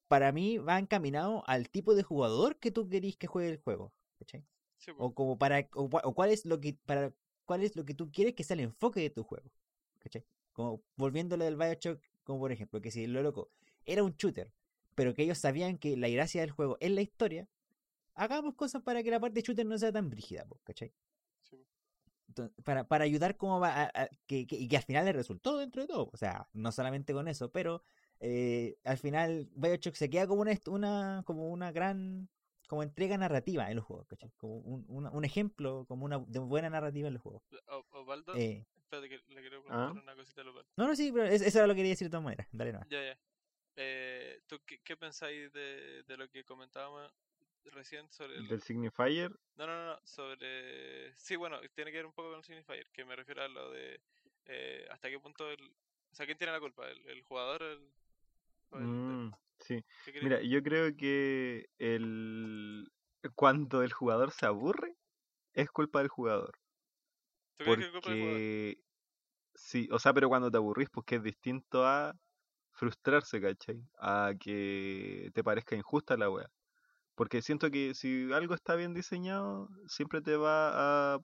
para 0.09 0.33
mí, 0.33 0.59
va 0.59 0.79
encaminado 0.79 1.45
al 1.47 1.71
tipo 1.71 1.95
de 1.95 2.03
jugador 2.03 2.59
que 2.59 2.73
tú 2.73 2.89
querís 2.89 3.17
que 3.17 3.29
juegue 3.29 3.51
el 3.51 3.59
juego, 3.59 3.93
¿cachai? 4.19 4.45
Sí. 4.79 4.91
O 4.99 5.15
como 5.15 5.39
para, 5.39 5.69
o 5.75 6.15
cuál 6.15 6.31
es 6.31 6.45
lo 6.47 6.61
que, 6.61 6.77
para, 6.85 7.15
cuál 7.45 7.63
es 7.63 7.77
lo 7.77 7.85
que 7.85 7.95
tú 7.95 8.11
quieres 8.11 8.35
que 8.35 8.43
sea 8.43 8.55
el 8.55 8.61
enfoque 8.61 9.01
de 9.01 9.11
tu 9.11 9.23
juego, 9.23 9.51
¿cachai? 10.01 10.25
Como 10.55 10.83
volviéndole 10.97 11.45
del 11.45 11.57
Bioshock, 11.59 12.01
como 12.25 12.41
por 12.41 12.53
ejemplo, 12.53 12.81
que 12.81 12.91
si 12.91 13.07
lo 13.07 13.23
loco 13.23 13.51
era 13.85 14.03
un 14.03 14.15
shooter, 14.17 14.51
pero 14.95 15.15
que 15.15 15.25
ellos 15.25 15.39
sabían 15.39 15.79
que 15.79 15.97
la 15.99 16.09
gracia 16.09 16.41
del 16.41 16.53
juego 16.53 16.79
es 16.81 16.91
la 16.93 17.03
historia, 17.03 17.49
hagamos 18.15 18.55
cosas 18.55 18.83
para 18.83 19.03
que 19.03 19.11
la 19.11 19.21
parte 19.21 19.37
de 19.41 19.43
shooter 19.43 19.67
no 19.67 19.79
sea 19.79 19.93
tan 19.93 20.11
brígida, 20.11 20.47
¿cachai? 20.65 20.93
Sí. 21.43 21.65
Entonces, 22.29 22.57
para, 22.65 22.85
para 22.89 23.05
ayudar 23.05 23.37
como 23.37 23.61
va 23.61 23.83
a- 23.85 23.91
a- 23.95 24.09
que, 24.27 24.47
que- 24.47 24.57
y 24.57 24.69
que 24.69 24.77
al 24.79 24.83
final 24.85 25.05
le 25.05 25.13
resultó 25.13 25.59
dentro 25.59 25.83
de 25.83 25.89
todo, 25.89 26.11
o 26.13 26.17
sea, 26.17 26.49
no 26.53 26.73
solamente 26.73 27.13
con 27.13 27.29
eso, 27.29 27.51
pero 27.53 27.83
eh, 28.21 28.77
al 28.85 28.99
final 28.99 29.49
Bioshock 29.55 29.95
se 29.97 30.09
queda 30.11 30.27
como 30.27 30.43
una, 30.43 30.53
una, 30.69 31.23
como 31.27 31.51
una 31.51 31.73
gran 31.73 32.29
como 32.69 32.83
entrega 32.83 33.19
narrativa 33.19 33.69
en 33.71 33.77
los 33.77 33.85
juegos, 33.85 34.07
¿cachai? 34.09 34.31
Como 34.39 34.57
un, 34.59 34.85
una- 34.89 35.11
un 35.11 35.25
ejemplo, 35.25 35.85
como 35.87 36.07
una 36.07 36.19
de 36.21 36.39
buena 36.39 36.71
narrativa 36.71 37.09
en 37.09 37.15
los 37.15 37.23
juegos. 37.23 37.43
Osvaldo, 37.93 38.35
Eh, 38.37 38.65
espérate 38.85 39.09
que 39.09 39.16
le 39.35 39.41
quiero 39.41 39.62
preguntar 39.62 39.89
¿Ah? 39.89 40.01
una 40.03 40.14
cosita 40.14 40.43
a 40.43 40.45
Osvaldo. 40.49 40.70
no, 40.76 40.87
no, 40.89 40.97
sí, 40.97 41.11
pero 41.12 41.24
es- 41.26 41.43
eso 41.43 41.59
era 41.59 41.66
lo 41.66 41.74
que 41.74 41.78
quería 41.78 41.93
decir 41.93 42.07
de 42.07 42.11
todas 42.12 42.24
maneras. 42.24 42.47
Dale, 42.53 42.72
no. 42.72 42.80
Ya, 42.89 43.03
ya. 43.05 43.18
Eh, 43.76 44.41
¿Tú 44.47 44.61
qué, 44.64 44.78
qué 44.82 44.97
pensáis 44.97 45.53
de, 45.53 46.03
de 46.05 46.16
lo 46.16 46.28
que 46.30 46.45
comentábamos 46.45 47.11
recién 47.64 48.09
sobre 48.12 48.37
el... 48.37 48.47
Del 48.47 48.62
signifier, 48.62 49.30
No, 49.57 49.67
no, 49.67 49.75
no, 49.75 49.87
no, 49.95 50.00
sobre... 50.07 51.13
Sí, 51.17 51.34
bueno, 51.34 51.59
tiene 51.75 51.91
que 51.91 51.96
ver 51.96 52.07
un 52.07 52.13
poco 52.13 52.29
con 52.30 52.38
el 52.38 52.45
signifier, 52.45 52.87
que 52.92 53.04
me 53.04 53.17
refiero 53.17 53.42
a 53.42 53.49
lo 53.49 53.71
de 53.72 54.00
eh, 54.46 54.87
hasta 54.91 55.09
qué 55.11 55.18
punto 55.18 55.50
el... 55.50 55.61
O 56.13 56.14
sea, 56.14 56.26
¿quién 56.26 56.38
tiene 56.38 56.53
la 56.53 56.61
culpa? 56.61 56.88
¿El, 56.88 57.04
el 57.09 57.22
jugador 57.22 57.63
o 57.63 57.72
el...? 57.72 57.91
el- 58.75 58.80
mm, 58.80 59.33
sí. 59.61 59.83
¿qué 60.04 60.11
crees 60.13 60.22
Mira, 60.25 60.41
yo 60.42 60.63
creo 60.63 60.95
que 60.96 61.68
el 61.79 62.91
cuando 63.34 63.83
el 63.83 63.92
jugador 63.92 64.30
se 64.33 64.45
aburre, 64.46 64.95
es 65.54 65.71
culpa 65.71 66.00
del 66.00 66.09
jugador. 66.09 66.59
Porque 67.63 68.76
sí, 69.55 69.89
o 69.93 69.99
sea, 69.99 70.13
pero 70.14 70.29
cuando 70.29 70.51
te 70.51 70.57
aburrís, 70.59 70.89
pues 70.93 71.07
que 71.07 71.17
es 71.17 71.22
distinto 71.22 71.87
a 71.87 72.14
frustrarse, 72.72 73.41
¿cachai? 73.41 73.83
A 73.99 74.33
que 74.41 75.31
te 75.35 75.45
parezca 75.45 75.76
injusta 75.76 76.17
la 76.17 76.31
wea. 76.31 76.51
Porque 77.17 77.43
siento 77.43 77.71
que 77.71 77.95
si 77.95 78.33
algo 78.33 78.55
está 78.55 78.76
bien 78.76 78.95
diseñado, 78.95 79.68
siempre 79.89 80.22
te 80.22 80.37
va 80.37 81.14
a 81.17 81.21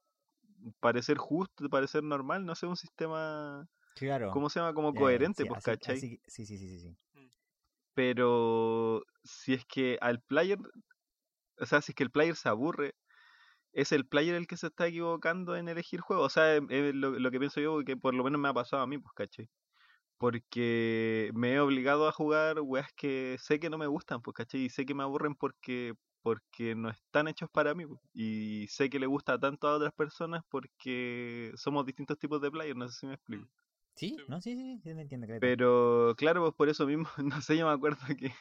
parecer 0.80 1.18
justo, 1.18 1.68
parecer 1.70 2.04
normal, 2.04 2.46
no 2.46 2.54
sé, 2.56 2.66
un 2.66 2.76
sistema, 2.76 3.68
Claro. 3.94 4.30
¿cómo 4.30 4.50
se 4.50 4.60
llama? 4.60 4.74
Como 4.74 4.94
coherente, 4.94 5.44
sí, 5.44 5.46
pues, 5.46 5.60
así- 5.60 5.78
¿cachai? 5.78 6.08
así- 6.20 6.20
sí, 6.26 6.46
sí, 6.46 6.58
sí, 6.58 6.68
sí, 6.68 6.78
sí. 6.80 6.98
Pero 7.94 9.02
si 9.24 9.54
es 9.54 9.64
que 9.66 9.98
al 10.00 10.20
player, 10.22 10.58
o 11.58 11.66
sea, 11.66 11.80
si 11.82 11.92
es 11.92 11.96
que 11.96 12.02
el 12.04 12.10
player 12.10 12.36
se 12.36 12.48
aburre, 12.48 12.94
es 13.72 13.92
el 13.92 14.06
player 14.06 14.34
el 14.34 14.46
que 14.46 14.56
se 14.56 14.68
está 14.68 14.86
equivocando 14.88 15.56
en 15.56 15.68
elegir 15.68 16.00
juego. 16.00 16.22
O 16.22 16.30
sea, 16.30 16.56
es, 16.56 16.62
es 16.70 16.94
lo, 16.94 17.10
lo 17.18 17.30
que 17.30 17.38
pienso 17.38 17.60
yo, 17.60 17.84
que 17.84 17.96
por 17.96 18.14
lo 18.14 18.24
menos 18.24 18.40
me 18.40 18.48
ha 18.48 18.54
pasado 18.54 18.82
a 18.82 18.86
mí, 18.86 18.98
pues, 18.98 19.12
¿cachai? 19.14 19.48
Porque 20.18 21.30
me 21.34 21.54
he 21.54 21.60
obligado 21.60 22.06
a 22.08 22.12
jugar 22.12 22.60
weas 22.60 22.92
que 22.94 23.36
sé 23.40 23.58
que 23.60 23.70
no 23.70 23.78
me 23.78 23.86
gustan, 23.86 24.22
pues, 24.22 24.34
¿cachai? 24.34 24.62
Y 24.62 24.70
sé 24.70 24.86
que 24.86 24.94
me 24.94 25.02
aburren 25.02 25.34
porque 25.34 25.94
porque 26.22 26.74
no 26.74 26.90
están 26.90 27.28
hechos 27.28 27.48
para 27.50 27.74
mí. 27.74 27.86
pues. 27.86 28.00
Y 28.12 28.66
sé 28.68 28.90
que 28.90 28.98
le 28.98 29.06
gusta 29.06 29.38
tanto 29.38 29.68
a 29.68 29.76
otras 29.76 29.92
personas 29.94 30.42
porque 30.48 31.52
somos 31.56 31.86
distintos 31.86 32.18
tipos 32.18 32.40
de 32.40 32.50
players, 32.50 32.76
no 32.76 32.88
sé 32.88 33.00
si 33.00 33.06
me 33.06 33.14
explico. 33.14 33.44
Mm. 33.44 33.48
¿Sí? 33.96 34.16
Sí. 34.16 34.24
No, 34.28 34.40
sí, 34.40 34.56
sí, 34.56 34.78
sí, 34.78 34.94
te 34.94 35.00
entiendo. 35.00 35.26
Pero 35.40 36.14
claro, 36.16 36.42
pues 36.42 36.54
por 36.54 36.68
eso 36.68 36.86
mismo, 36.86 37.08
no 37.24 37.40
sé, 37.42 37.56
yo 37.56 37.66
me 37.66 37.72
acuerdo 37.72 37.98
que 38.18 38.32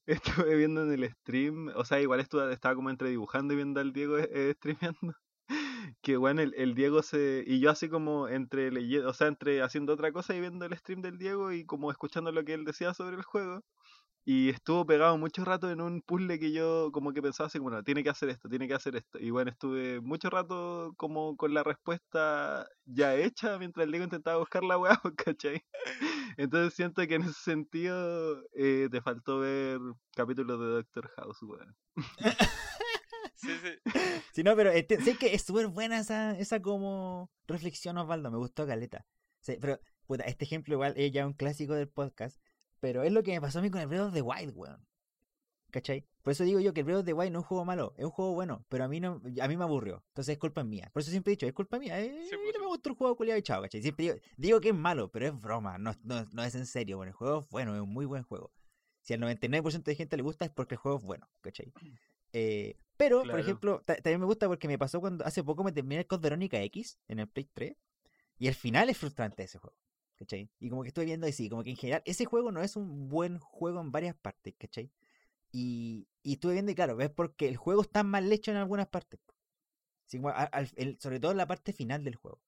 estuve 0.06 0.56
viendo 0.56 0.82
en 0.82 0.92
el 0.92 1.10
stream, 1.10 1.68
o 1.74 1.84
sea, 1.84 2.00
igual 2.00 2.20
estuve, 2.20 2.52
estaba 2.52 2.74
como 2.74 2.90
entre 2.90 3.10
dibujando 3.10 3.54
y 3.54 3.56
viendo 3.56 3.80
al 3.80 3.92
Diego 3.92 4.18
eh, 4.18 4.28
eh, 4.32 4.54
streameando, 4.56 5.14
que 6.02 6.16
bueno, 6.16 6.42
el, 6.42 6.54
el 6.56 6.74
Diego 6.74 7.02
se, 7.02 7.44
y 7.46 7.60
yo 7.60 7.70
así 7.70 7.88
como 7.88 8.28
entre 8.28 8.70
leyendo, 8.72 9.08
o 9.08 9.14
sea, 9.14 9.28
entre 9.28 9.62
haciendo 9.62 9.94
otra 9.94 10.12
cosa 10.12 10.34
y 10.34 10.40
viendo 10.40 10.66
el 10.66 10.76
stream 10.76 11.02
del 11.02 11.18
Diego 11.18 11.52
y 11.52 11.64
como 11.66 11.90
escuchando 11.90 12.32
lo 12.32 12.44
que 12.44 12.54
él 12.54 12.64
decía 12.64 12.94
sobre 12.94 13.16
el 13.16 13.22
juego, 13.22 13.62
Y 14.24 14.50
estuvo 14.50 14.86
pegado 14.86 15.18
mucho 15.18 15.44
rato 15.44 15.70
en 15.70 15.80
un 15.80 16.00
puzzle 16.02 16.38
que 16.38 16.52
yo 16.52 16.90
como 16.92 17.12
que 17.12 17.20
pensaba 17.22 17.48
así, 17.48 17.58
bueno, 17.58 17.82
tiene 17.82 18.04
que 18.04 18.10
hacer 18.10 18.28
esto, 18.28 18.48
tiene 18.48 18.68
que 18.68 18.74
hacer 18.74 18.94
esto. 18.94 19.18
Y 19.18 19.30
bueno, 19.30 19.50
estuve 19.50 20.00
mucho 20.00 20.30
rato 20.30 20.94
como 20.96 21.36
con 21.36 21.54
la 21.54 21.64
respuesta 21.64 22.68
ya 22.84 23.16
hecha 23.16 23.58
mientras 23.58 23.84
el 23.84 23.90
Diego 23.90 24.04
intentaba 24.04 24.38
buscar 24.38 24.62
la 24.62 24.78
weá, 24.78 25.00
¿cachai? 25.16 25.64
Entonces 26.36 26.74
siento 26.74 27.06
que 27.06 27.14
en 27.16 27.22
ese 27.22 27.32
sentido 27.32 28.42
eh, 28.54 28.88
te 28.90 29.00
faltó 29.02 29.40
ver 29.40 29.80
capítulos 30.14 30.60
de 30.60 30.66
Doctor 30.66 31.10
House, 31.16 31.42
weón. 31.42 31.76
Sí, 33.34 33.50
sí. 33.60 34.00
Sí, 34.32 34.42
no, 34.44 34.54
pero 34.54 34.70
este, 34.70 35.00
sé 35.00 35.16
que 35.16 35.34
es 35.34 35.42
súper 35.42 35.66
buena 35.66 35.98
esa, 35.98 36.38
esa 36.38 36.62
como 36.62 37.28
reflexión, 37.48 37.98
Osvaldo. 37.98 38.30
Me 38.30 38.38
gustó 38.38 38.68
Caleta. 38.68 39.04
Sí, 39.40 39.56
pero, 39.60 39.80
puta, 40.06 40.22
este 40.24 40.44
ejemplo 40.44 40.74
igual 40.74 40.94
es 40.96 41.10
ya 41.10 41.26
un 41.26 41.32
clásico 41.32 41.74
del 41.74 41.88
podcast. 41.88 42.40
Pero 42.82 43.04
es 43.04 43.12
lo 43.12 43.22
que 43.22 43.30
me 43.30 43.40
pasó 43.40 43.60
a 43.60 43.62
mí 43.62 43.70
con 43.70 43.80
el 43.80 43.86
Breath 43.86 44.08
of 44.08 44.12
the 44.12 44.22
Wild, 44.22 44.54
weón. 44.56 44.84
¿Cachai? 45.70 46.04
Por 46.22 46.32
eso 46.32 46.42
digo 46.42 46.58
yo 46.58 46.74
que 46.74 46.80
el 46.80 46.84
Breath 46.84 46.98
of 46.98 47.04
the 47.06 47.12
Wild 47.12 47.30
no 47.32 47.38
es 47.38 47.42
un 47.44 47.48
juego 47.48 47.64
malo, 47.64 47.94
es 47.96 48.04
un 48.04 48.10
juego 48.10 48.34
bueno, 48.34 48.66
pero 48.68 48.82
a 48.84 48.88
mí 48.88 48.98
no, 48.98 49.22
a 49.40 49.46
mí 49.46 49.56
me 49.56 49.62
aburrió. 49.62 50.02
Entonces 50.08 50.32
es 50.32 50.38
culpa 50.40 50.64
mía. 50.64 50.90
Por 50.92 51.00
eso 51.00 51.12
siempre 51.12 51.32
he 51.32 51.36
dicho, 51.36 51.46
es 51.46 51.52
culpa 51.52 51.78
mía. 51.78 52.00
Eh, 52.00 52.24
Sí, 52.28 52.34
a 52.34 52.38
mí 52.38 52.42
pues, 52.42 52.54
no 52.54 52.58
sí. 52.58 52.64
me 52.64 52.66
gustó 52.66 52.88
el 52.90 52.96
juego 52.96 53.16
culiado 53.16 53.38
y 53.38 53.42
chao, 53.42 53.62
¿cachai? 53.62 53.82
Siempre 53.82 54.02
digo, 54.06 54.16
digo 54.36 54.60
que 54.60 54.70
es 54.70 54.74
malo, 54.74 55.12
pero 55.12 55.26
es 55.28 55.40
broma, 55.40 55.78
no, 55.78 55.94
no, 56.02 56.26
no 56.32 56.42
es 56.42 56.54
en 56.56 56.66
serio. 56.66 56.96
Bueno, 56.96 57.10
el 57.10 57.14
juego 57.14 57.38
es 57.38 57.48
bueno, 57.50 57.74
es 57.76 57.80
un 57.80 57.88
muy 57.92 58.04
buen 58.04 58.24
juego. 58.24 58.52
Si 59.00 59.14
al 59.14 59.20
99% 59.20 59.84
de 59.84 59.94
gente 59.94 60.16
le 60.16 60.22
gusta 60.24 60.44
es 60.44 60.50
porque 60.50 60.74
el 60.74 60.78
juego 60.80 60.98
es 60.98 61.04
bueno, 61.04 61.30
¿cachai? 61.40 61.72
Eh, 62.32 62.76
pero, 62.96 63.22
por 63.22 63.40
ejemplo, 63.40 63.82
ta- 63.86 63.96
también 63.96 64.20
me 64.20 64.26
gusta 64.26 64.48
porque 64.48 64.68
me 64.68 64.78
pasó 64.78 65.00
cuando 65.00 65.24
hace 65.24 65.42
poco 65.44 65.64
me 65.64 65.72
terminé 65.72 66.06
Code 66.06 66.22
Verónica 66.22 66.60
X 66.62 66.98
en 67.08 67.20
el 67.20 67.28
Play 67.28 67.48
3 67.54 67.76
y 68.38 68.48
el 68.48 68.54
final 68.54 68.90
es 68.90 68.98
frustrante 68.98 69.42
ese 69.44 69.58
juego, 69.58 69.76
Y 70.60 70.68
como 70.70 70.82
que 70.82 70.88
estoy 70.88 71.06
viendo 71.06 71.28
y 71.28 71.32
sí, 71.32 71.48
como 71.48 71.62
que 71.64 71.70
en 71.70 71.76
general 71.76 72.02
ese 72.06 72.24
juego 72.24 72.52
no 72.52 72.62
es 72.62 72.76
un 72.76 73.08
buen 73.08 73.38
juego 73.38 73.80
en 73.80 73.92
varias 73.92 74.14
partes, 74.16 74.54
¿cachai? 74.58 74.90
Y, 75.52 76.08
y 76.22 76.34
estuve 76.34 76.54
viendo 76.54 76.72
y 76.72 76.74
claro, 76.76 76.96
ves 76.96 77.10
porque 77.10 77.48
el 77.48 77.56
juego 77.56 77.82
está 77.82 78.02
mal 78.04 78.32
hecho 78.32 78.50
en 78.52 78.58
algunas 78.58 78.88
partes. 78.88 79.20
Sí, 80.06 80.20
a- 80.24 80.66
sobre 80.98 81.20
todo 81.20 81.32
en 81.32 81.38
la 81.38 81.46
parte 81.46 81.72
final 81.72 82.04
del 82.04 82.16
juego. 82.16 82.40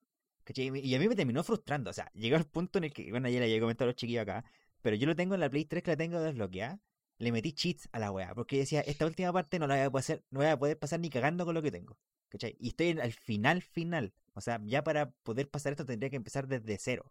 ¿cachai? 0.44 0.70
Y 0.80 0.94
a 0.94 0.98
mí 0.98 1.08
me 1.08 1.16
terminó 1.16 1.42
frustrando. 1.44 1.90
O 1.90 1.92
sea, 1.92 2.10
llegó 2.14 2.36
al 2.36 2.46
punto 2.46 2.78
en 2.78 2.84
el 2.84 2.92
que, 2.92 3.10
bueno, 3.10 3.28
ayer 3.28 3.40
le 3.40 3.46
había 3.46 3.60
comentado 3.60 3.86
a 3.88 3.92
los 3.92 3.96
chiquillos 3.96 4.22
acá, 4.22 4.44
pero 4.82 4.96
yo 4.96 5.06
lo 5.06 5.16
tengo 5.16 5.34
en 5.34 5.40
la 5.40 5.50
Play 5.50 5.64
3 5.64 5.82
que 5.82 5.92
la 5.92 5.96
tengo 5.96 6.20
desbloqueada. 6.20 6.80
Le 7.18 7.32
metí 7.32 7.52
cheats 7.52 7.88
a 7.92 7.98
la 8.00 8.10
weá, 8.10 8.34
porque 8.34 8.58
decía, 8.58 8.80
esta 8.82 9.06
última 9.06 9.32
parte 9.32 9.58
no 9.58 9.66
la 9.66 9.76
voy 9.76 9.84
a 9.84 9.90
poder, 9.90 10.02
hacer- 10.04 10.24
no 10.30 10.40
voy 10.40 10.48
a 10.48 10.58
poder 10.58 10.78
pasar 10.78 11.00
ni 11.00 11.10
cagando 11.10 11.44
con 11.44 11.54
lo 11.54 11.62
que 11.62 11.70
tengo. 11.70 11.96
¿Cachai? 12.28 12.56
Y 12.58 12.68
estoy 12.68 12.88
en- 12.88 13.00
al 13.00 13.12
final, 13.12 13.62
final. 13.62 14.12
O 14.34 14.40
sea, 14.40 14.60
ya 14.64 14.82
para 14.84 15.10
poder 15.22 15.48
pasar 15.50 15.72
esto 15.72 15.86
tendría 15.86 16.10
que 16.10 16.16
empezar 16.16 16.48
desde 16.48 16.76
cero. 16.78 17.10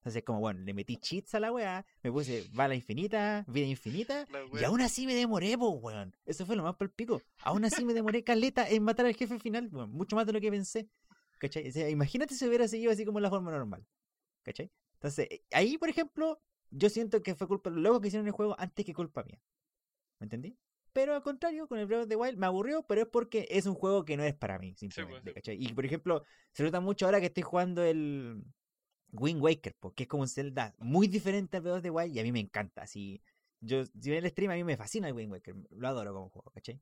Entonces, 0.00 0.22
como 0.22 0.40
bueno, 0.40 0.60
le 0.60 0.72
metí 0.72 0.96
cheats 0.96 1.34
a 1.34 1.40
la 1.40 1.52
weá, 1.52 1.84
me 2.02 2.10
puse 2.10 2.48
bala 2.54 2.74
infinita, 2.74 3.44
vida 3.46 3.66
infinita, 3.66 4.26
y 4.58 4.64
aún 4.64 4.80
así 4.80 5.06
me 5.06 5.14
demoré, 5.14 5.58
po, 5.58 5.68
weón. 5.72 6.16
Eso 6.24 6.46
fue 6.46 6.56
lo 6.56 6.62
más 6.62 6.74
por 6.76 6.90
pico. 6.90 7.20
Aún 7.42 7.66
así 7.66 7.84
me 7.84 7.92
demoré 7.92 8.24
caleta 8.24 8.66
en 8.66 8.82
matar 8.82 9.04
al 9.04 9.14
jefe 9.14 9.38
final, 9.38 9.68
weón. 9.70 9.90
Mucho 9.90 10.16
más 10.16 10.26
de 10.26 10.32
lo 10.32 10.40
que 10.40 10.50
pensé. 10.50 10.88
¿Cachai? 11.38 11.68
O 11.68 11.72
sea, 11.72 11.90
imagínate 11.90 12.34
si 12.34 12.46
hubiera 12.46 12.66
seguido 12.66 12.90
así 12.90 13.04
como 13.04 13.20
la 13.20 13.28
forma 13.28 13.50
normal. 13.50 13.86
¿Cachai? 14.42 14.70
Entonces, 14.94 15.28
eh, 15.30 15.44
ahí, 15.52 15.76
por 15.76 15.90
ejemplo, 15.90 16.40
yo 16.70 16.88
siento 16.88 17.22
que 17.22 17.34
fue 17.34 17.46
culpa 17.46 17.68
de 17.68 17.76
los 17.76 17.82
locos 17.82 18.00
que 18.00 18.08
hicieron 18.08 18.26
el 18.26 18.32
juego 18.32 18.56
antes 18.58 18.86
que 18.86 18.94
culpa 18.94 19.22
mía. 19.24 19.38
¿Me 20.18 20.24
entendí? 20.24 20.56
Pero 20.94 21.14
al 21.14 21.22
contrario, 21.22 21.68
con 21.68 21.78
el 21.78 21.86
Breath 21.86 22.02
of 22.02 22.08
the 22.08 22.16
Wild 22.16 22.38
me 22.38 22.46
aburrió, 22.46 22.82
pero 22.84 23.02
es 23.02 23.06
porque 23.06 23.46
es 23.50 23.66
un 23.66 23.74
juego 23.74 24.04
que 24.04 24.16
no 24.16 24.24
es 24.24 24.34
para 24.34 24.58
mí, 24.58 24.74
simplemente. 24.76 25.30
sí. 25.30 25.34
¿cachai? 25.34 25.62
Y 25.62 25.72
por 25.72 25.84
ejemplo, 25.84 26.24
se 26.52 26.62
nota 26.62 26.80
mucho 26.80 27.04
ahora 27.04 27.20
que 27.20 27.26
estoy 27.26 27.42
jugando 27.42 27.82
el 27.82 28.42
Wind 29.12 29.42
Waker, 29.42 29.76
porque 29.78 30.04
es 30.04 30.08
como 30.08 30.22
un 30.22 30.28
Zelda 30.28 30.74
muy 30.78 31.08
diferente 31.08 31.58
al 31.58 31.82
the 31.82 31.90
Wild 31.90 32.14
y 32.14 32.20
a 32.20 32.22
mí 32.22 32.32
me 32.32 32.40
encanta. 32.40 32.82
Así, 32.82 33.22
yo, 33.60 33.84
si 33.84 34.10
ven 34.10 34.24
el 34.24 34.30
stream, 34.30 34.50
a 34.50 34.54
mí 34.54 34.64
me 34.64 34.76
fascina 34.76 35.08
el 35.08 35.14
Wind 35.14 35.32
Waker, 35.32 35.54
lo 35.70 35.88
adoro 35.88 36.12
como 36.12 36.30
juego, 36.30 36.50
¿cachai? 36.50 36.80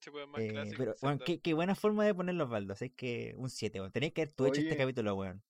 Sí, 0.00 0.10
pues, 0.10 0.26
más 0.26 0.40
Eh, 0.40 0.48
clásico, 0.48 0.94
pero, 1.00 1.18
qué, 1.24 1.40
qué 1.40 1.54
buena 1.54 1.74
forma 1.74 2.04
de 2.04 2.14
poner 2.14 2.34
los 2.34 2.50
baldos. 2.50 2.82
Es 2.82 2.92
que 2.92 3.34
un 3.36 3.48
7, 3.48 3.80
weón. 3.80 3.92
Tenéis 3.92 4.12
que 4.12 4.22
haber 4.22 4.34
tú 4.34 4.46
hecho 4.46 4.60
este 4.60 4.76
capítulo, 4.76 5.14
weón. 5.14 5.42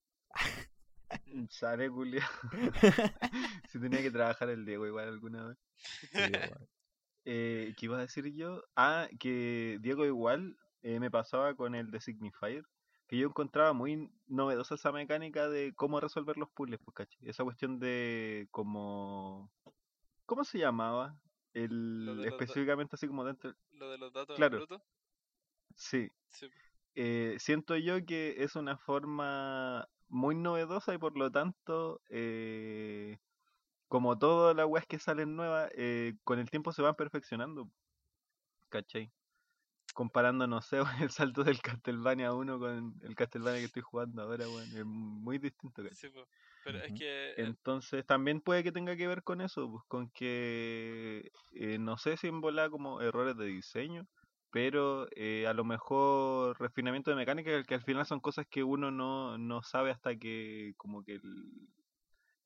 Sale, 1.50 1.88
Julia. 1.88 2.28
si 3.70 3.80
tenía 3.80 4.02
que 4.02 4.10
trabajar 4.10 4.50
el 4.50 4.64
Diego 4.64 4.86
igual 4.86 5.08
alguna 5.08 5.48
vez. 5.48 5.58
Sí. 6.12 6.18
Eh, 7.24 7.72
¿Qué 7.78 7.86
iba 7.86 7.98
a 7.98 8.00
decir 8.00 8.34
yo? 8.34 8.64
Ah, 8.74 9.08
que 9.20 9.78
Diego 9.80 10.04
igual 10.04 10.58
eh, 10.82 10.98
me 10.98 11.08
pasaba 11.08 11.54
con 11.54 11.76
el 11.76 11.92
de 11.92 12.00
Signifier, 12.00 12.64
que 13.12 13.18
yo 13.18 13.28
encontraba 13.28 13.74
muy 13.74 14.10
novedosa 14.26 14.74
esa 14.74 14.90
mecánica 14.90 15.46
de 15.46 15.74
cómo 15.74 16.00
resolver 16.00 16.38
los 16.38 16.48
puzzles, 16.48 16.80
pues, 16.82 16.94
¿cachai? 16.94 17.28
Esa 17.28 17.44
cuestión 17.44 17.78
de 17.78 18.48
como... 18.50 19.52
¿Cómo 20.24 20.44
se 20.44 20.58
llamaba? 20.58 21.14
El, 21.52 22.24
específicamente 22.24 22.96
así 22.96 23.06
como 23.06 23.22
dentro... 23.26 23.54
Lo 23.72 23.90
de 23.90 23.98
los 23.98 24.14
datos 24.14 24.34
Claro. 24.38 24.56
brutos. 24.56 24.80
Sí, 25.76 26.10
Sí, 26.30 26.48
eh, 26.94 27.36
siento 27.38 27.76
yo 27.76 28.02
que 28.06 28.42
es 28.42 28.56
una 28.56 28.78
forma 28.78 29.86
muy 30.08 30.34
novedosa 30.34 30.94
y 30.94 30.98
por 30.98 31.14
lo 31.14 31.30
tanto, 31.30 32.00
eh, 32.08 33.18
como 33.88 34.18
todas 34.18 34.56
las 34.56 34.64
weas 34.64 34.86
que 34.86 34.98
salen 34.98 35.36
nuevas, 35.36 35.70
eh, 35.76 36.14
con 36.24 36.38
el 36.38 36.48
tiempo 36.48 36.72
se 36.72 36.80
van 36.80 36.94
perfeccionando. 36.94 37.68
¿Cachai? 38.70 39.12
Comparando, 39.92 40.46
no 40.46 40.62
sé, 40.62 40.78
el 41.00 41.10
salto 41.10 41.44
del 41.44 41.60
Castlevania 41.60 42.32
1 42.32 42.58
con 42.58 42.94
el 43.02 43.14
Castlevania 43.14 43.60
que 43.60 43.66
estoy 43.66 43.82
jugando 43.82 44.22
ahora, 44.22 44.48
weón, 44.48 44.76
es 44.76 44.84
muy 44.84 45.38
distinto, 45.38 45.82
sí. 45.92 46.08
Pero 46.64 46.78
es 46.78 46.92
que 46.98 47.30
eh, 47.30 47.34
Entonces 47.38 48.06
también 48.06 48.40
puede 48.40 48.62
que 48.62 48.72
tenga 48.72 48.96
que 48.96 49.06
ver 49.06 49.22
con 49.22 49.40
eso, 49.40 49.70
pues 49.70 49.84
con 49.88 50.10
que 50.10 51.30
eh, 51.54 51.78
no 51.78 51.98
sé 51.98 52.16
si 52.16 52.28
en 52.28 52.40
como 52.70 53.00
errores 53.00 53.36
de 53.36 53.46
diseño, 53.46 54.06
pero 54.50 55.08
eh, 55.16 55.46
a 55.46 55.54
lo 55.54 55.64
mejor 55.64 56.60
refinamiento 56.60 57.10
de 57.10 57.16
mecánica 57.16 57.62
que 57.64 57.74
al 57.74 57.82
final 57.82 58.06
son 58.06 58.20
cosas 58.20 58.46
que 58.48 58.62
uno 58.62 58.90
no, 58.90 59.38
no 59.38 59.62
sabe 59.62 59.90
hasta 59.90 60.16
que 60.16 60.74
como 60.76 61.02
que 61.02 61.14
el, 61.14 61.68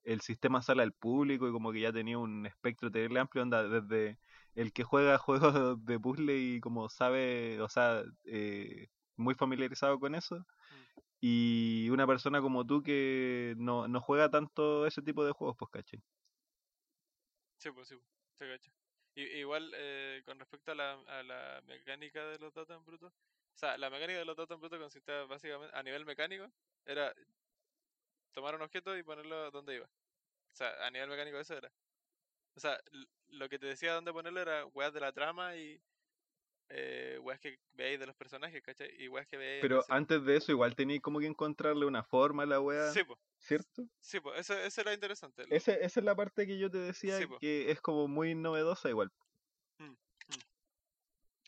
el 0.04 0.20
sistema 0.20 0.62
sale 0.62 0.82
al 0.82 0.92
público 0.92 1.48
y 1.48 1.52
como 1.52 1.72
que 1.72 1.80
ya 1.80 1.92
tenía 1.92 2.16
un 2.18 2.46
espectro 2.46 2.90
terrible 2.90 3.20
amplio, 3.20 3.42
onda, 3.42 3.68
desde 3.68 4.18
el 4.56 4.72
que 4.74 4.84
juega 4.84 5.18
juegos 5.18 5.84
de 5.86 6.00
puzzle 6.00 6.38
y 6.38 6.60
como 6.62 6.90
sabe, 6.90 7.60
o 7.62 7.70
sea, 7.70 8.04
eh, 8.26 8.88
muy 9.16 9.36
familiarizado 9.36 10.00
con 10.00 10.16
eso, 10.16 10.46
y 11.20 11.88
una 11.90 12.06
persona 12.06 12.40
como 12.42 12.66
tú 12.66 12.82
que 12.82 13.54
no, 13.58 13.88
no 13.88 14.00
juega 14.02 14.30
tanto 14.30 14.86
ese 14.86 15.02
tipo 15.02 15.24
de 15.26 15.32
juegos, 15.32 15.56
pues 15.58 15.70
caché. 15.72 16.04
Sí, 17.58 17.70
pues 17.70 17.88
sí, 17.88 17.96
se 18.38 18.46
cacha. 18.48 18.72
Igual, 19.14 19.72
eh, 19.74 20.22
con 20.26 20.38
respecto 20.38 20.72
a 20.72 20.74
la, 20.74 20.92
a 21.06 21.22
la 21.22 21.62
mecánica 21.64 22.26
de 22.26 22.38
los 22.38 22.52
datos 22.52 22.76
en 22.76 22.84
bruto, 22.84 23.06
o 23.08 23.12
sea, 23.54 23.78
la 23.78 23.88
mecánica 23.90 24.18
de 24.18 24.24
los 24.26 24.36
datos 24.36 24.54
en 24.54 24.60
bruto 24.60 24.78
consistía 24.78 25.24
básicamente, 25.24 25.74
a 25.76 25.82
nivel 25.82 26.04
mecánico, 26.04 26.52
era 26.84 27.14
tomar 28.32 28.54
un 28.54 28.62
objeto 28.62 28.96
y 28.96 29.02
ponerlo 29.02 29.50
donde 29.50 29.76
iba. 29.76 29.86
O 29.86 29.90
sea, 30.56 30.86
a 30.86 30.90
nivel 30.90 31.10
mecánico 31.10 31.38
eso 31.40 31.56
era. 31.56 31.72
O 32.56 32.60
sea, 32.60 32.80
lo 33.28 33.48
que 33.48 33.58
te 33.58 33.66
decía 33.66 33.92
dónde 33.92 34.12
ponerlo 34.12 34.40
era 34.40 34.64
weas 34.66 34.92
de 34.92 35.00
la 35.00 35.12
trama 35.12 35.56
y 35.56 35.78
eh, 36.70 37.18
weas 37.22 37.38
que 37.38 37.58
veáis 37.74 38.00
de 38.00 38.06
los 38.06 38.16
personajes, 38.16 38.62
¿cachai? 38.62 38.90
Y 38.98 39.08
weas 39.08 39.26
que 39.26 39.36
veáis 39.36 39.62
Pero 39.62 39.84
antes 39.88 40.24
de 40.24 40.36
eso 40.36 40.52
igual 40.52 40.74
tenéis 40.74 41.02
como 41.02 41.20
que 41.20 41.26
encontrarle 41.26 41.84
una 41.86 42.02
forma 42.02 42.44
a 42.44 42.46
la 42.46 42.60
wea, 42.60 42.92
Sí, 42.92 43.04
pues, 43.04 43.18
¿cierto? 43.38 43.86
sí, 44.00 44.20
pues, 44.20 44.40
eso, 44.40 44.58
eso 44.58 44.80
era 44.80 44.94
interesante. 44.94 45.44
Ese- 45.50 45.84
esa 45.84 46.00
es 46.00 46.04
la 46.06 46.14
parte 46.16 46.46
que 46.46 46.58
yo 46.58 46.70
te 46.70 46.78
decía 46.78 47.18
Sí, 47.18 47.26
po. 47.26 47.38
que 47.38 47.70
es 47.70 47.80
como 47.80 48.08
muy 48.08 48.34
novedosa 48.34 48.88
igual. 48.88 49.12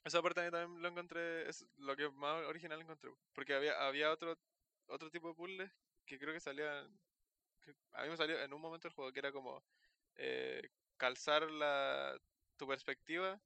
Esa 0.05 0.23
parte 0.23 0.41
a 0.41 0.45
mí 0.45 0.51
también 0.51 0.81
lo 0.83 0.89
encontré, 0.89 1.49
es 1.49 1.67
lo 1.79 1.95
que 1.97 2.09
más 2.11 2.43
original 2.47 2.81
encontré. 2.81 3.11
Porque 3.35 3.55
había, 3.55 3.87
había 3.87 4.11
otro, 4.11 4.39
otro 4.87 5.11
tipo 5.11 5.29
de 5.29 5.35
puzzles 5.35 5.71
que 6.07 6.19
creo 6.19 6.33
que 6.33 6.41
salían. 6.41 6.99
que 7.63 7.75
a 7.93 8.05
mí 8.05 8.09
me 8.11 8.17
salió 8.17 8.41
en 8.41 8.53
un 8.53 8.61
momento 8.61 8.89
del 8.89 8.95
juego 8.95 9.13
que 9.13 9.19
era 9.19 9.33
como 9.33 9.63
eh, 10.17 10.63
calzar 10.99 11.51
la, 11.51 12.21
tu 12.57 12.67
perspectiva 12.69 13.41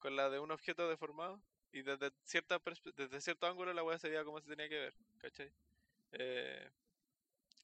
con 0.00 0.16
la 0.16 0.30
de 0.30 0.40
un 0.40 0.50
objeto 0.50 0.88
deformado. 0.88 1.40
Y 1.72 1.82
desde 1.82 2.10
cierta 2.24 2.60
desde 2.96 3.20
cierto 3.20 3.46
ángulo 3.46 3.72
la 3.72 3.84
weá 3.84 3.98
se 3.98 4.08
veía 4.08 4.24
como 4.24 4.40
se 4.40 4.48
tenía 4.48 4.68
que 4.68 4.80
ver, 4.80 4.94
¿cachai? 5.18 5.52
Eh, 6.12 6.68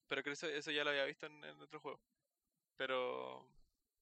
pero 0.06 0.22
creo 0.22 0.32
que 0.32 0.46
eso, 0.46 0.46
eso 0.46 0.70
ya 0.70 0.84
lo 0.84 0.90
había 0.90 1.04
visto 1.04 1.26
en, 1.26 1.44
otro 1.60 1.80
juego. 1.80 2.00
Pero 2.76 3.48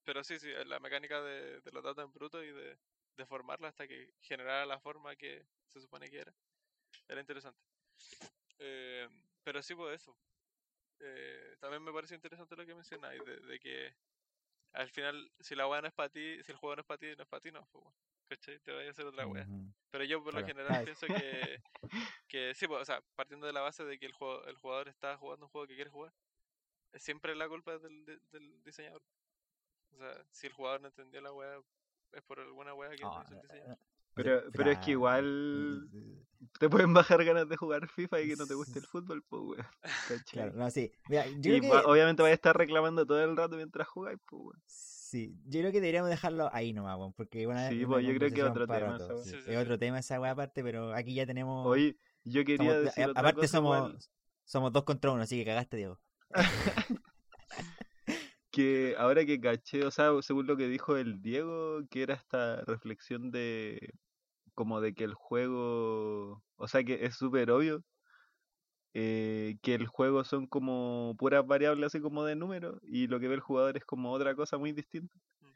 pero 0.05 0.23
sí, 0.23 0.39
sí, 0.39 0.51
la 0.67 0.79
mecánica 0.81 1.23
de, 1.23 1.63
los 1.73 1.83
datos 1.83 2.05
en 2.05 2.13
bruto 2.13 2.45
y 2.45 2.53
de, 2.53 2.77
de 3.17 3.27
formarla 3.27 3.69
hasta 3.69 3.89
que 3.89 4.13
generara 4.21 4.67
la 4.67 4.79
forma 4.79 5.17
que 5.17 5.47
se 5.69 5.81
supone 5.81 6.11
que 6.11 6.19
era. 6.21 6.35
Era 7.09 7.21
interesante. 7.21 7.61
Eh, 8.59 9.09
pero 9.43 9.63
sí, 9.63 9.75
por 9.75 9.93
eso. 9.93 10.17
Eh, 11.01 11.57
también 11.61 11.83
me 11.83 11.93
parece 11.93 12.15
interesante 12.15 12.57
lo 12.57 12.67
que 12.67 12.75
mencionáis, 12.75 13.23
de 13.25 13.61
que 13.61 13.95
al 14.75 14.91
final, 14.91 15.33
si 15.41 15.55
la 15.57 15.69
weá 15.69 15.81
no 15.83 15.89
es 15.89 15.95
para 15.95 16.11
ti, 16.11 16.43
si 16.45 16.53
el 16.53 16.59
juego 16.59 16.77
no 16.77 16.81
es 16.83 16.87
para 16.87 16.99
ti, 16.99 17.07
no 17.17 17.23
es 17.25 17.29
para 17.29 17.41
ti, 17.43 17.53
no, 17.53 17.67
pues, 17.73 17.85
bueno, 17.85 17.99
¿cachai? 18.29 18.61
Te 18.61 18.73
vaya 18.73 18.89
a 18.89 18.91
hacer 18.93 19.07
otra 19.07 19.27
weá. 19.29 19.51
Pero 19.91 20.05
yo 20.05 20.23
por 20.25 20.35
lo 20.35 20.43
general 20.45 20.81
Ah, 20.81 20.83
pienso 20.83 21.09
que, 21.11 21.63
que 22.29 22.55
sí, 22.55 22.69
pues, 22.69 22.83
o 22.83 22.85
sea, 22.87 23.03
partiendo 23.17 23.47
de 23.47 23.53
la 23.55 23.63
base 23.63 23.85
de 23.85 23.99
que 23.99 24.07
el, 24.07 24.13
juego, 24.13 24.45
el 24.47 24.57
jugador 24.59 24.89
está 24.89 25.17
jugando 25.19 25.47
un 25.47 25.51
juego 25.51 25.67
que 25.69 25.77
quiere 25.77 25.91
jugar, 25.91 26.15
es 26.93 27.03
siempre 27.03 27.35
la 27.37 27.49
culpa 27.49 27.79
del, 27.79 28.05
de- 28.07 28.21
del 28.33 28.63
diseñador. 28.65 29.03
O 29.93 29.97
sea, 29.99 30.25
si 30.33 30.47
el 30.49 30.53
jugador 30.55 30.83
no 30.83 30.89
entendió 30.89 31.21
la 31.23 31.33
weá, 31.33 31.61
es 32.13 32.23
por 32.23 32.41
alguna 32.41 32.75
weá 32.75 32.91
que 32.97 33.09
no 33.09 33.19
Ah, 33.19 33.23
hizo 33.23 33.35
el 33.35 33.41
diseño. 33.43 33.77
Pero, 34.15 34.43
pero 34.53 34.71
es 34.71 34.79
que 34.79 34.93
igual 34.93 35.89
eh, 35.93 36.25
te 36.59 36.69
pueden 36.69 36.95
bajar 36.95 37.25
ganas 37.25 37.49
de 37.49 37.57
jugar 37.57 37.89
FIFA 37.89 38.21
y 38.21 38.29
que 38.29 38.37
no 38.37 38.47
te 38.47 38.55
guste 38.55 38.79
el 38.79 38.87
fútbol, 38.87 39.23
pues, 39.29 39.43
weón. 39.43 39.67
Claro, 40.31 40.53
no, 40.55 40.71
sí. 40.71 40.93
Mira, 41.09 41.27
yo 41.27 41.33
y 41.37 41.41
creo 41.43 41.61
que, 41.61 41.69
va- 41.71 41.83
obviamente 41.83 42.23
vais 42.23 42.33
a 42.33 42.35
estar 42.35 42.57
reclamando 42.57 43.05
todo 43.07 43.23
el 43.23 43.37
rato 43.37 43.57
mientras 43.57 43.89
jugáis, 43.89 44.19
pues, 44.27 44.41
weón. 44.43 44.63
sí, 44.67 45.35
yo 45.47 45.61
creo 45.61 45.73
que 45.73 45.81
deberíamos 45.81 46.11
dejarlo 46.11 46.49
ahí 46.53 46.73
nomás, 46.73 46.97
weón, 46.97 47.13
porque 47.13 47.47
una, 47.47 47.69
Sí, 47.69 47.85
pues, 47.87 48.07
yo 48.07 48.15
creo 48.15 48.31
que 48.31 48.41
es 48.41 48.47
otro 48.47 48.67
tema 48.67 48.99
rato, 48.99 49.23
sí. 49.25 49.31
Sí, 49.31 49.37
sí, 49.45 49.51
Es 49.53 49.59
otro 49.59 49.79
tema 49.79 49.99
esa 49.99 50.21
weá 50.21 50.33
aparte, 50.33 50.63
pero 50.63 50.93
aquí 50.95 51.15
ya 51.15 51.27
tenemos... 51.27 51.67
Oye, 51.67 51.97
yo 52.25 52.45
quería 52.45 52.73
somos- 52.73 52.85
decir 52.85 53.05
a- 53.05 53.11
otra 53.11 53.21
aparte 53.21 53.41
cosa 53.41 53.57
somos, 53.59 53.77
igual, 53.79 53.99
somos 54.45 54.73
dos 54.73 54.85
contra 54.85 55.11
uno, 55.13 55.23
así 55.23 55.37
que 55.39 55.45
cagaste, 55.45 55.77
Diego. 55.77 56.01
que 58.51 58.95
ahora 58.99 59.25
que 59.25 59.41
caché, 59.41 59.85
o 59.85 59.91
sea, 59.91 60.11
según 60.23 60.47
lo 60.47 60.57
que 60.57 60.69
dijo 60.69 60.97
el 60.97 61.21
Diego, 61.21 61.81
que 61.91 62.03
era 62.03 62.15
esta 62.15 62.61
reflexión 62.63 63.31
de 63.33 63.95
como 64.55 64.81
de 64.81 64.95
que 64.95 65.05
el 65.05 65.15
juego, 65.15 66.43
o 66.57 66.69
sea, 66.69 66.85
que 66.85 67.05
es 67.07 67.17
súper 67.17 67.51
obvio 67.51 67.85
eh, 68.97 69.57
que 69.63 69.75
el 69.75 69.87
juego 69.89 70.23
son 70.25 70.47
como 70.47 71.17
puras 71.19 71.45
variables 71.47 71.87
así 71.89 72.01
como 72.01 72.25
de 72.25 72.37
números 72.37 72.79
y 72.83 73.09
lo 73.09 73.19
que 73.19 73.27
ve 73.29 73.35
el 73.35 73.41
jugador 73.41 73.77
es 73.77 73.85
como 73.85 74.13
otra 74.13 74.35
cosa 74.37 74.57
muy 74.57 74.73
distinta. 74.73 75.19
Mm. 75.41 75.47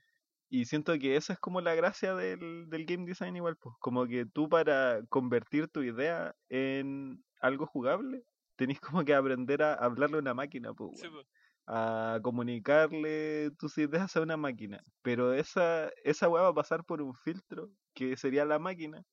Y 0.51 0.65
siento 0.65 0.99
que 0.99 1.17
esa 1.17 1.35
es 1.35 1.39
como 1.39 1.61
la 1.61 1.75
gracia 1.75 2.15
del, 2.17 2.69
del 2.69 2.85
game 2.87 3.07
design 3.07 3.37
igual, 3.37 3.57
pues, 3.57 3.77
como 3.81 4.07
que 4.09 4.27
tú 4.27 4.49
para 4.49 5.03
convertir 5.09 5.69
tu 5.69 5.83
idea 5.83 6.35
en 6.49 7.25
algo 7.41 7.67
jugable, 7.67 8.25
tenés 8.57 8.81
como 8.81 9.05
que 9.05 9.15
aprender 9.15 9.63
a 9.63 9.75
hablarle 9.75 10.17
a 10.17 10.21
una 10.21 10.35
máquina, 10.35 10.75
pues, 10.75 11.01
Sí, 11.01 11.09
pues. 11.09 11.27
a 11.67 12.19
comunicarle 12.23 13.51
tus 13.59 13.79
ideas 13.79 14.17
a 14.17 14.23
una 14.23 14.37
máquina. 14.37 14.83
Pero 15.03 15.33
esa, 15.35 15.91
esa 16.05 16.29
weá 16.29 16.43
va 16.43 16.49
a 16.49 16.55
pasar 16.55 16.85
por 16.85 17.03
un 17.03 17.15
filtro 17.15 17.71
que 17.99 18.17
sería 18.17 18.45
la 18.45 18.59
máquina. 18.59 19.05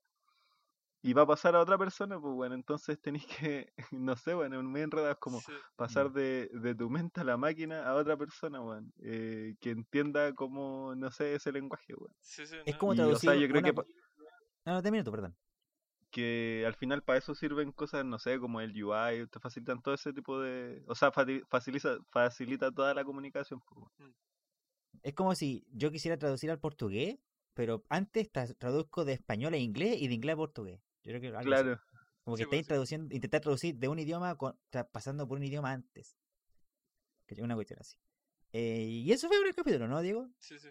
Y 1.02 1.14
va 1.14 1.22
a 1.22 1.28
pasar 1.28 1.56
a 1.56 1.62
otra 1.62 1.78
persona, 1.78 2.20
pues 2.20 2.34
bueno, 2.34 2.56
entonces 2.56 3.00
tenéis 3.00 3.26
que, 3.28 3.68
no 3.92 4.16
sé, 4.16 4.34
bueno, 4.34 4.62
muy 4.64 4.82
enredados 4.82 5.18
como 5.20 5.40
Sí, 5.40 5.54
pasar 5.76 6.12
de, 6.12 6.50
de 6.52 6.74
tu 6.76 6.90
mente 6.90 7.22
a 7.22 7.24
la 7.24 7.38
máquina 7.38 7.86
a 7.88 7.94
otra 7.94 8.18
persona, 8.18 8.60
weón. 8.62 8.92
eh, 9.04 9.54
que 9.60 9.70
entienda 9.72 10.34
como, 10.34 10.96
no 10.96 11.12
sé, 11.12 11.36
ese 11.36 11.52
lenguaje, 11.52 11.94
weón. 11.96 12.14
sí, 12.22 12.46
sí, 12.46 12.56
Es 12.66 12.74
no. 12.74 12.80
como 12.80 12.94
Y, 12.94 12.98
o 13.00 13.04
traducir 13.04 13.30
sea, 13.30 13.40
yo 13.40 13.48
creo 13.48 13.60
una- 13.62 13.68
que, 13.70 13.74
pa- 13.74 13.86
No, 14.66 14.74
no, 14.74 14.82
termina 14.82 15.04
tú, 15.04 15.12
perdón. 15.12 15.36
que 16.12 16.64
al 16.66 16.74
final 16.76 17.04
para 17.04 17.20
eso 17.20 17.36
sirven 17.36 17.72
cosas, 17.72 18.06
no 18.06 18.18
sé, 18.18 18.40
como 18.40 18.62
el 18.62 18.72
UI, 18.84 19.28
te 19.28 19.40
facilitan 19.40 19.82
todo 19.82 19.94
ese 19.94 20.14
tipo 20.14 20.40
de... 20.40 20.82
O 20.88 20.96
sea, 20.96 21.12
facilita, 21.12 21.98
facilita 22.10 22.72
toda 22.72 22.94
la 22.94 23.04
comunicación, 23.04 23.60
pues, 23.60 23.78
weón. 24.00 24.16
Es 25.04 25.14
como 25.14 25.36
si 25.36 25.68
yo 25.72 25.92
quisiera 25.92 26.18
traducir 26.18 26.50
al 26.50 26.60
portugués, 26.60 27.20
pero 27.56 27.84
antes 27.90 28.32
tra- 28.32 28.56
traduzco 28.58 29.04
de 29.06 29.14
español 29.14 29.56
a 29.56 29.58
inglés 29.58 30.00
y 30.00 30.08
de 30.08 30.14
inglés 30.14 30.34
a 30.34 30.38
portugués. 30.38 30.80
Yo 31.04 31.12
creo 31.12 31.22
que 31.22 31.36
así. 31.36 31.46
Claro. 31.46 31.82
Como 32.24 32.36
que 32.38 32.44
Sí, 32.44 32.48
pues, 32.48 32.60
estáis 32.60 32.68
traduciendo, 32.68 33.16
intentar 33.16 33.42
traducir 33.42 33.76
de 33.78 33.88
un 33.88 33.98
idioma 33.98 34.36
con- 34.36 34.60
pasando 34.92 35.28
por 35.28 35.38
un 35.38 35.44
idioma 35.46 35.72
antes. 35.72 36.18
Que 37.26 37.42
una 37.42 37.56
cuestión 37.56 37.80
así. 37.80 37.98
Eh, 38.52 38.84
y 38.84 39.12
eso 39.12 39.28
fue 39.28 39.38
el 39.38 39.56
capítulo, 39.56 39.88
¿no, 39.88 40.02
Diego? 40.02 40.30
Sí, 40.40 40.60
sí. 40.60 40.70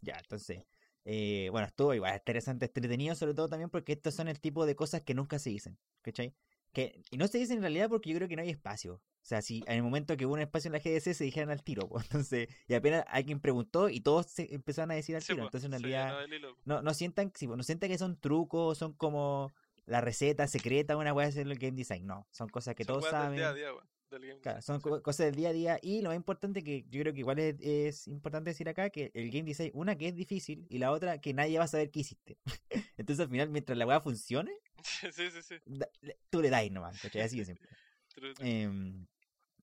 Ya, 0.00 0.16
entonces. 0.18 0.66
eh, 1.04 1.48
bueno, 1.50 1.66
estuvo 1.66 1.94
igual 1.94 2.14
interesante, 2.14 2.66
entretenido, 2.66 3.14
sobre 3.14 3.34
todo 3.34 3.48
también 3.48 3.70
porque 3.70 3.92
estos 3.92 4.14
son 4.14 4.28
el 4.28 4.40
tipo 4.40 4.66
de 4.66 4.76
cosas 4.76 5.02
que 5.02 5.14
nunca 5.14 5.38
se 5.38 5.50
dicen. 5.50 5.78
¿Cachai? 6.00 6.34
Que, 6.72 7.02
y 7.10 7.16
no 7.18 7.26
se 7.28 7.38
dicen 7.38 7.56
en 7.58 7.62
realidad 7.62 7.88
porque 7.90 8.10
yo 8.10 8.16
creo 8.16 8.28
que 8.28 8.36
no 8.36 8.42
hay 8.42 8.50
espacio. 8.50 8.94
O 8.94 9.24
sea, 9.24 9.42
si 9.42 9.62
en 9.66 9.76
el 9.76 9.82
momento 9.82 10.16
que 10.16 10.24
hubo 10.26 10.34
un 10.34 10.40
espacio 10.40 10.68
en 10.68 10.72
la 10.72 10.78
GDC 10.78 11.14
se 11.14 11.24
dijeron 11.24 11.50
al 11.50 11.62
tiro, 11.62 11.88
pues, 11.88 12.04
entonces, 12.10 12.48
y 12.66 12.74
apenas 12.74 13.04
alguien 13.08 13.40
preguntó 13.40 13.88
y 13.88 14.00
todos 14.00 14.26
se 14.26 14.52
empezaron 14.54 14.90
a 14.90 14.94
decir 14.94 15.14
al 15.16 15.22
Sí, 15.22 15.34
tiro. 15.34 15.44
Entonces, 15.44 15.66
en 15.66 15.72
realidad, 15.72 16.26
no, 16.64 16.82
no 16.82 16.94
sientan, 16.94 17.30
sí, 17.34 17.46
pues, 17.46 17.56
no 17.56 17.62
sientan 17.62 17.90
que 17.90 17.98
son 17.98 18.18
trucos, 18.18 18.78
son 18.78 18.94
como 18.94 19.52
la 19.84 20.00
receta 20.00 20.46
secreta, 20.48 20.96
una 20.96 21.12
weá 21.12 21.26
de 21.26 21.30
hacer 21.32 21.46
el 21.46 21.58
game 21.58 21.76
design. 21.76 22.06
No, 22.06 22.26
son 22.30 22.48
cosas 22.48 22.74
que 22.74 22.84
Son 22.84 22.94
todos 22.94 23.04
weas 23.04 23.12
del 23.12 23.22
saben. 23.22 23.36
día 23.36 23.48
a 23.50 23.54
día, 23.54 23.68
del 24.10 24.26
game 24.26 24.40
Claro, 24.40 24.62
son 24.62 24.80
sí. 24.80 24.88
co- 24.88 25.02
cosas 25.02 25.26
del 25.26 25.34
día 25.36 25.48
a 25.50 25.52
día 25.52 25.78
y 25.82 26.00
lo 26.02 26.08
más 26.10 26.16
importante 26.16 26.62
que 26.64 26.84
yo 26.88 27.00
creo 27.02 27.12
que 27.12 27.20
igual 27.20 27.38
es, 27.38 27.56
es 27.60 28.08
importante 28.08 28.50
decir 28.50 28.68
acá 28.68 28.90
que 28.90 29.10
el 29.14 29.30
game 29.30 29.44
design, 29.44 29.70
una 29.74 29.96
que 29.96 30.08
es 30.08 30.14
difícil 30.16 30.66
y 30.70 30.78
la 30.78 30.90
otra 30.92 31.18
que 31.20 31.32
nadie 31.34 31.58
va 31.58 31.64
a 31.64 31.68
saber 31.68 31.90
qué 31.90 32.00
hiciste. 32.00 32.38
Entonces 32.96 33.24
al 33.24 33.30
final 33.30 33.50
mientras 33.50 33.76
la 33.78 33.86
weá 33.86 34.00
funcione, 34.00 34.52
sí, 35.12 35.30
sí, 35.30 35.42
sí. 35.42 35.56
da- 35.66 35.88
tú 36.30 36.40
le 36.42 36.50
das 36.50 36.70
nomás, 36.70 37.00
¿cachai? 37.00 37.22
Así 37.22 37.38
de 37.38 37.44
simple. 37.44 37.68
Em, 38.40 39.06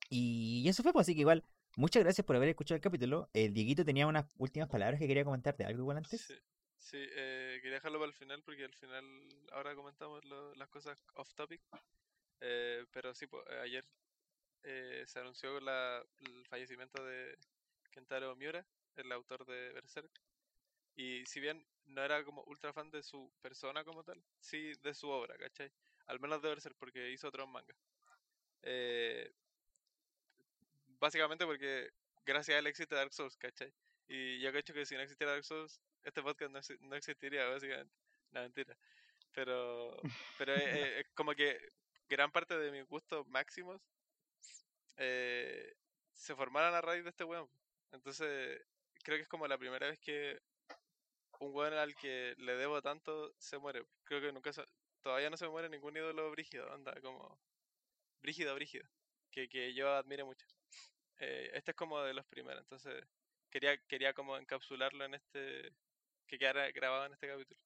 y 0.09 0.67
eso 0.67 0.83
fue, 0.83 0.91
pues 0.93 1.05
así 1.05 1.13
que 1.15 1.21
igual, 1.21 1.43
muchas 1.77 2.03
gracias 2.03 2.25
por 2.25 2.35
haber 2.35 2.49
escuchado 2.49 2.75
el 2.75 2.81
capítulo. 2.81 3.29
El 3.33 3.53
Dieguito 3.53 3.85
tenía 3.85 4.07
unas 4.07 4.25
últimas 4.37 4.69
palabras 4.69 4.99
que 4.99 5.07
quería 5.07 5.23
comentarte, 5.23 5.65
algo 5.65 5.81
igual 5.81 5.97
antes. 5.97 6.21
Sí, 6.21 6.35
sí 6.77 6.97
eh, 6.97 7.59
quería 7.61 7.75
dejarlo 7.75 7.99
para 7.99 8.09
el 8.09 8.15
final 8.15 8.41
porque 8.43 8.65
al 8.65 8.73
final 8.73 9.05
ahora 9.51 9.75
comentamos 9.75 10.23
lo- 10.25 10.55
las 10.55 10.69
cosas 10.69 10.97
off 11.15 11.33
topic. 11.35 11.61
Eh, 12.41 12.85
pero 12.91 13.13
sí, 13.13 13.27
pues, 13.27 13.43
eh, 13.49 13.59
ayer 13.63 13.85
eh, 14.63 15.03
se 15.07 15.19
anunció 15.19 15.59
la- 15.59 16.03
el 16.21 16.45
fallecimiento 16.47 17.03
de 17.05 17.37
Kentaro 17.91 18.35
Miura, 18.35 18.65
el 18.95 19.11
autor 19.11 19.45
de 19.45 19.71
Berserk. 19.73 20.09
Y 20.99 21.25
si 21.25 21.39
bien 21.39 21.65
no 21.85 22.03
era 22.03 22.23
como 22.25 22.43
ultra 22.43 22.73
fan 22.73 22.91
de 22.91 23.01
su 23.03 23.31
persona 23.41 23.83
como 23.85 24.03
tal, 24.03 24.21
sí 24.39 24.73
de 24.83 24.93
su 24.93 25.09
obra, 25.09 25.37
¿cachai? 25.37 25.71
Al 26.07 26.19
menos 26.19 26.41
de 26.41 26.49
Berserk 26.49 26.75
porque 26.77 27.11
hizo 27.11 27.27
otros 27.29 27.47
mangas. 27.47 27.77
Eh, 28.63 29.31
básicamente 30.99 31.45
porque 31.45 31.89
gracias 32.25 32.55
a 32.55 32.59
él 32.59 32.67
existe 32.67 32.95
Dark 32.95 33.13
Souls, 33.13 33.37
¿cachai? 33.37 33.73
Y 34.07 34.39
yo 34.41 34.51
cacho 34.51 34.73
que 34.73 34.85
si 34.85 34.95
no 34.95 35.01
existiera 35.01 35.33
Dark 35.33 35.43
Souls, 35.45 35.79
este 36.03 36.21
podcast 36.21 36.51
no, 36.51 36.59
no 36.89 36.95
existiría, 36.95 37.45
básicamente. 37.47 37.93
No, 38.31 38.41
mentira. 38.41 38.77
Pero, 39.33 39.95
pero 40.37 40.53
es- 40.55 41.05
es 41.05 41.07
como 41.15 41.33
que 41.35 41.59
gran 42.09 42.31
parte 42.31 42.57
de 42.57 42.71
mis 42.71 42.85
gustos 42.87 43.27
máximos 43.27 43.81
eh, 44.97 45.73
se 46.13 46.35
formaron 46.35 46.73
a 46.75 46.81
raíz 46.81 47.03
de 47.03 47.09
este 47.11 47.23
weón. 47.23 47.49
Entonces, 47.91 48.61
creo 49.03 49.17
que 49.17 49.23
es 49.23 49.29
como 49.29 49.47
la 49.47 49.57
primera 49.57 49.87
vez 49.87 49.99
que 49.99 50.39
un 51.39 51.53
weón 51.53 51.73
al 51.73 51.95
que 51.95 52.35
le 52.37 52.55
debo 52.55 52.81
tanto 52.81 53.33
se 53.37 53.57
muere. 53.57 53.85
Creo 54.03 54.21
que 54.21 54.31
nunca 54.31 54.51
todavía 55.01 55.29
no 55.29 55.37
se 55.37 55.47
muere 55.47 55.69
ningún 55.69 55.95
ídolo 55.97 56.31
brígido, 56.31 56.71
anda, 56.71 56.93
como 57.01 57.39
brígido, 58.21 58.53
brígido, 58.55 58.87
que, 59.31 59.47
que 59.49 59.73
yo 59.73 59.89
admire 59.93 60.23
mucho. 60.23 60.45
Eh, 61.19 61.51
este 61.53 61.71
es 61.71 61.77
como 61.77 62.01
de 62.01 62.13
los 62.13 62.25
primeros, 62.27 62.61
entonces 62.61 63.03
quería, 63.49 63.77
quería 63.87 64.13
como 64.13 64.37
encapsularlo 64.37 65.03
en 65.05 65.15
este, 65.15 65.73
que 66.27 66.37
quedara 66.37 66.71
grabado 66.71 67.05
en 67.05 67.13
este 67.13 67.27
capítulo. 67.27 67.59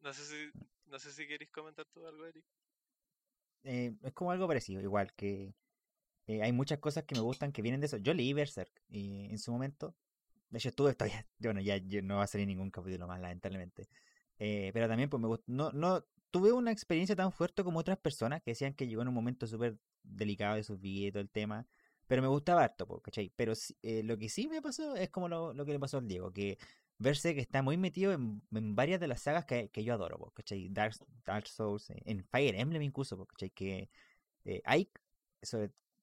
No 0.00 0.12
sé 0.12 0.24
si, 0.24 0.58
no 0.86 0.98
sé 0.98 1.12
si 1.12 1.26
queréis 1.26 1.50
comentar 1.50 1.86
tú 1.86 2.06
algo, 2.06 2.26
Eric. 2.26 2.44
Eh, 3.64 3.94
es 4.02 4.12
como 4.12 4.30
algo 4.30 4.46
parecido, 4.46 4.82
igual 4.82 5.12
que 5.14 5.54
eh, 6.26 6.42
hay 6.42 6.52
muchas 6.52 6.78
cosas 6.78 7.04
que 7.04 7.14
me 7.14 7.22
gustan 7.22 7.52
que 7.52 7.62
vienen 7.62 7.80
de 7.80 7.86
eso. 7.86 7.96
Yo 7.98 8.12
leí 8.14 8.32
Berserk 8.32 8.82
y 8.88 9.30
en 9.30 9.38
su 9.38 9.52
momento, 9.52 9.94
de 10.54 10.58
hecho 10.58 10.68
estuve 10.70 10.94
todavía, 10.94 11.26
bueno, 11.40 11.60
ya, 11.60 11.78
no 12.02 12.16
va 12.16 12.24
a 12.24 12.26
salir 12.26 12.46
ningún 12.46 12.70
capítulo 12.70 13.06
más, 13.06 13.20
lamentablemente. 13.20 13.88
Eh, 14.38 14.70
pero 14.72 14.88
también 14.88 15.10
pues 15.10 15.20
me 15.20 15.28
gustó, 15.28 15.44
no, 15.48 15.70
no 15.72 16.04
tuve 16.30 16.52
una 16.52 16.70
experiencia 16.72 17.16
tan 17.16 17.32
fuerte 17.32 17.62
como 17.64 17.80
otras 17.80 17.98
personas 17.98 18.42
que 18.42 18.52
decían 18.52 18.74
que 18.74 18.86
llegó 18.86 19.02
en 19.02 19.08
un 19.08 19.14
momento 19.14 19.46
súper 19.46 19.78
delicado 20.02 20.56
de 20.56 20.64
sus 20.64 20.80
vidas 20.80 21.08
y 21.08 21.12
todo 21.12 21.22
el 21.22 21.30
tema. 21.30 21.66
Pero 22.06 22.22
me 22.22 22.28
gustaba 22.28 22.64
harto, 22.64 22.86
¿cachai? 23.00 23.32
Pero 23.36 23.54
eh, 23.82 24.02
lo 24.02 24.18
que 24.18 24.28
sí 24.28 24.46
me 24.48 24.60
pasó 24.62 24.94
es 24.96 25.10
como 25.10 25.28
lo, 25.28 25.54
lo 25.54 25.64
que 25.64 25.72
le 25.72 25.80
pasó 25.80 25.98
al 25.98 26.06
Diego, 26.08 26.32
que 26.32 26.58
Berserk 26.98 27.38
está 27.38 27.62
muy 27.62 27.76
metido 27.76 28.12
en, 28.12 28.42
varias 28.74 29.00
de 29.00 29.08
las 29.08 29.22
sagas 29.22 29.44
que, 29.46 29.70
que 29.70 29.82
yo 29.84 29.94
adoro, 29.94 30.32
¿cachai? 30.34 30.68
Dark, 30.70 30.94
Dark 31.24 31.46
Souls, 31.48 31.90
eh, 31.90 32.02
en 32.04 32.24
Fire 32.24 32.54
Emblem 32.54 32.82
incluso, 32.82 33.16
po, 33.16 33.26
¿cachai? 33.26 33.50
Que 33.50 33.90
eh, 34.44 34.62
Ike, 34.66 35.00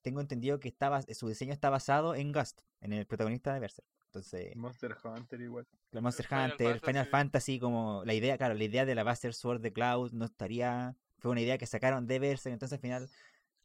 tengo 0.01 0.21
entendido 0.21 0.59
que 0.59 0.75
su 1.13 1.27
diseño 1.27 1.53
está 1.53 1.69
basado 1.69 2.15
en 2.15 2.31
Gust, 2.31 2.61
en 2.81 2.93
el 2.93 3.05
protagonista 3.05 3.53
de 3.53 3.59
Berserk. 3.59 4.00
Entonces, 4.11 4.55
Monster 4.55 4.95
Hunter 5.03 5.41
igual. 5.41 5.67
la 5.91 6.01
Monster 6.01 6.25
Final 6.27 6.51
Hunter, 6.51 6.79
Final 6.79 7.05
Fantasy. 7.05 7.09
Fantasy, 7.09 7.59
como 7.59 8.03
la 8.05 8.13
idea, 8.13 8.37
claro, 8.37 8.53
la 8.53 8.63
idea 8.63 8.85
de 8.85 8.95
la 8.95 9.03
Buster 9.03 9.33
Sword 9.33 9.61
de 9.61 9.73
Cloud 9.73 10.11
no 10.13 10.25
estaría, 10.25 10.95
fue 11.19 11.31
una 11.31 11.41
idea 11.41 11.57
que 11.57 11.65
sacaron 11.65 12.07
de 12.07 12.19
Berserk, 12.19 12.53
entonces 12.53 12.77
al 12.77 12.81
final 12.81 13.09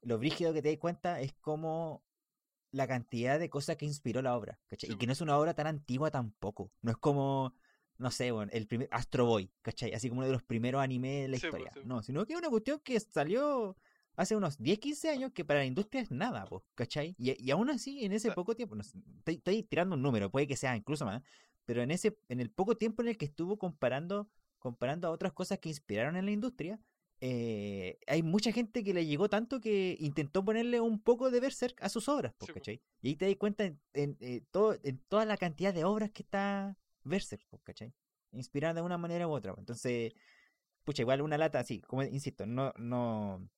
lo 0.03 0.19
brígido 0.19 0.53
que 0.53 0.63
te 0.63 0.71
das 0.71 0.79
cuenta 0.79 1.21
es 1.21 1.35
como 1.35 2.05
la 2.73 2.89
cantidad 2.89 3.39
de 3.39 3.51
cosas 3.51 3.77
que 3.77 3.87
inspiró 3.87 4.23
la 4.23 4.37
obra, 4.37 4.59
¿cachai? 4.69 4.91
Sí, 4.91 4.95
Y 4.95 4.97
que 4.99 5.07
no 5.07 5.13
es 5.15 5.21
una 5.23 5.39
obra 5.39 5.55
tan 5.55 5.67
antigua 5.69 6.11
tampoco, 6.11 6.73
no 6.83 6.93
es 6.93 6.99
como, 6.99 7.55
no 7.99 8.11
sé, 8.11 8.31
bueno, 8.33 8.51
el 8.55 8.67
primer 8.67 8.89
Astro 8.93 9.27
Boy, 9.27 9.51
¿cachai? 9.63 9.93
Así 9.95 10.09
como 10.09 10.21
uno 10.21 10.29
de 10.29 10.35
los 10.35 10.43
primeros 10.45 10.83
animes 10.83 11.25
de 11.25 11.29
la 11.29 11.37
Sí, 11.37 11.47
historia, 11.47 11.73
sí, 11.75 11.81
no, 11.85 12.03
sino 12.03 12.27
que 12.27 12.35
es 12.35 12.39
una 12.39 12.51
cuestión 12.51 12.81
que 12.81 12.99
salió 13.01 13.77
hace 14.17 14.37
unos 14.37 14.59
10, 14.59 14.79
15 14.79 15.11
años 15.11 15.33
que 15.33 15.45
para 15.45 15.61
la 15.61 15.67
industria 15.67 16.03
es 16.03 16.11
nada, 16.11 16.45
po, 16.47 16.65
¿cachai? 16.75 17.15
Y, 17.19 17.43
y 17.43 17.51
aún 17.51 17.71
así, 17.71 18.05
en 18.05 18.13
ese 18.13 18.33
poco 18.33 18.57
tiempo, 18.57 18.75
no 18.75 18.83
estoy, 18.83 19.35
estoy 19.35 19.63
tirando 19.63 19.95
un 19.95 20.03
número, 20.03 20.31
puede 20.31 20.47
que 20.47 20.57
sea 20.57 20.77
incluso 20.77 21.05
más, 21.05 21.23
pero 21.65 21.83
en 21.83 21.91
ese 21.91 22.19
en 22.29 22.41
el 22.41 22.51
poco 22.51 22.77
tiempo 22.77 23.03
en 23.03 23.09
el 23.09 23.17
que 23.17 23.27
estuvo 23.27 23.59
comparando 23.59 24.29
comparando 24.59 25.09
a 25.09 25.11
otras 25.11 25.33
cosas 25.33 25.59
que 25.59 25.69
inspiraron 25.69 26.17
en 26.17 26.25
la 26.25 26.33
industria 26.33 26.81
eh, 27.21 27.99
hay 28.07 28.23
mucha 28.23 28.53
gente 28.53 28.85
que 28.85 28.93
le 28.93 29.07
llegó 29.07 29.29
tanto 29.31 29.61
que 29.61 29.97
intentó 30.01 30.45
ponerle 30.45 30.81
un 30.81 31.01
poco 31.01 31.31
de 31.31 31.41
Berserk 31.41 31.83
a 31.83 31.89
sus 31.89 32.09
obras, 32.09 32.35
po. 32.35 32.47
¿cachai? 32.47 32.83
Y 33.01 33.09
ahí 33.09 33.17
te 33.17 33.27
das 33.27 33.37
cuenta 33.37 33.65
en, 33.65 33.81
en, 33.95 34.17
eh, 34.21 34.43
todo, 34.51 34.77
en 34.83 34.99
toda 35.09 35.25
la 35.25 35.37
cantidad 35.37 35.73
de 35.73 35.85
obras 35.85 36.11
que 36.11 36.23
está 36.23 36.77
Berserk, 37.05 37.47
po, 37.49 37.59
¿cachai? 37.63 37.95
Inspirada 38.33 38.75
de 38.75 38.83
una 38.83 38.99
manera 38.99 39.27
u 39.29 39.33
otra. 39.33 39.55
po. 39.55 39.61
Entonces, 39.61 40.13
pucha, 40.85 41.03
igual 41.03 41.23
una 41.23 41.39
lata 41.39 41.59
así, 41.59 41.81
como 41.81 42.03
insisto, 42.03 42.45
no, 42.45 42.73
no, 42.77 43.49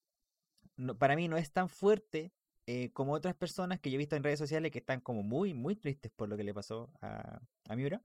no- 0.79 0.99
para 0.99 1.17
mí 1.17 1.29
no 1.29 1.39
es 1.39 1.53
tan 1.53 1.69
fuerte 1.71 2.33
eh, 2.67 2.91
como 2.95 3.15
otras 3.15 3.37
personas 3.37 3.81
que 3.81 3.91
yo 3.91 3.97
he 3.97 3.99
visto 3.99 4.17
en 4.17 4.25
redes 4.25 4.41
sociales 4.41 4.73
que 4.73 4.81
están 4.81 5.01
como 5.03 5.25
muy, 5.25 5.55
muy 5.55 5.77
tristes 5.77 6.13
por 6.17 6.29
lo 6.31 6.37
que 6.39 6.45
le 6.45 6.55
pasó 6.55 6.93
a, 7.03 7.41
a 7.69 7.77
Miura. 7.77 8.03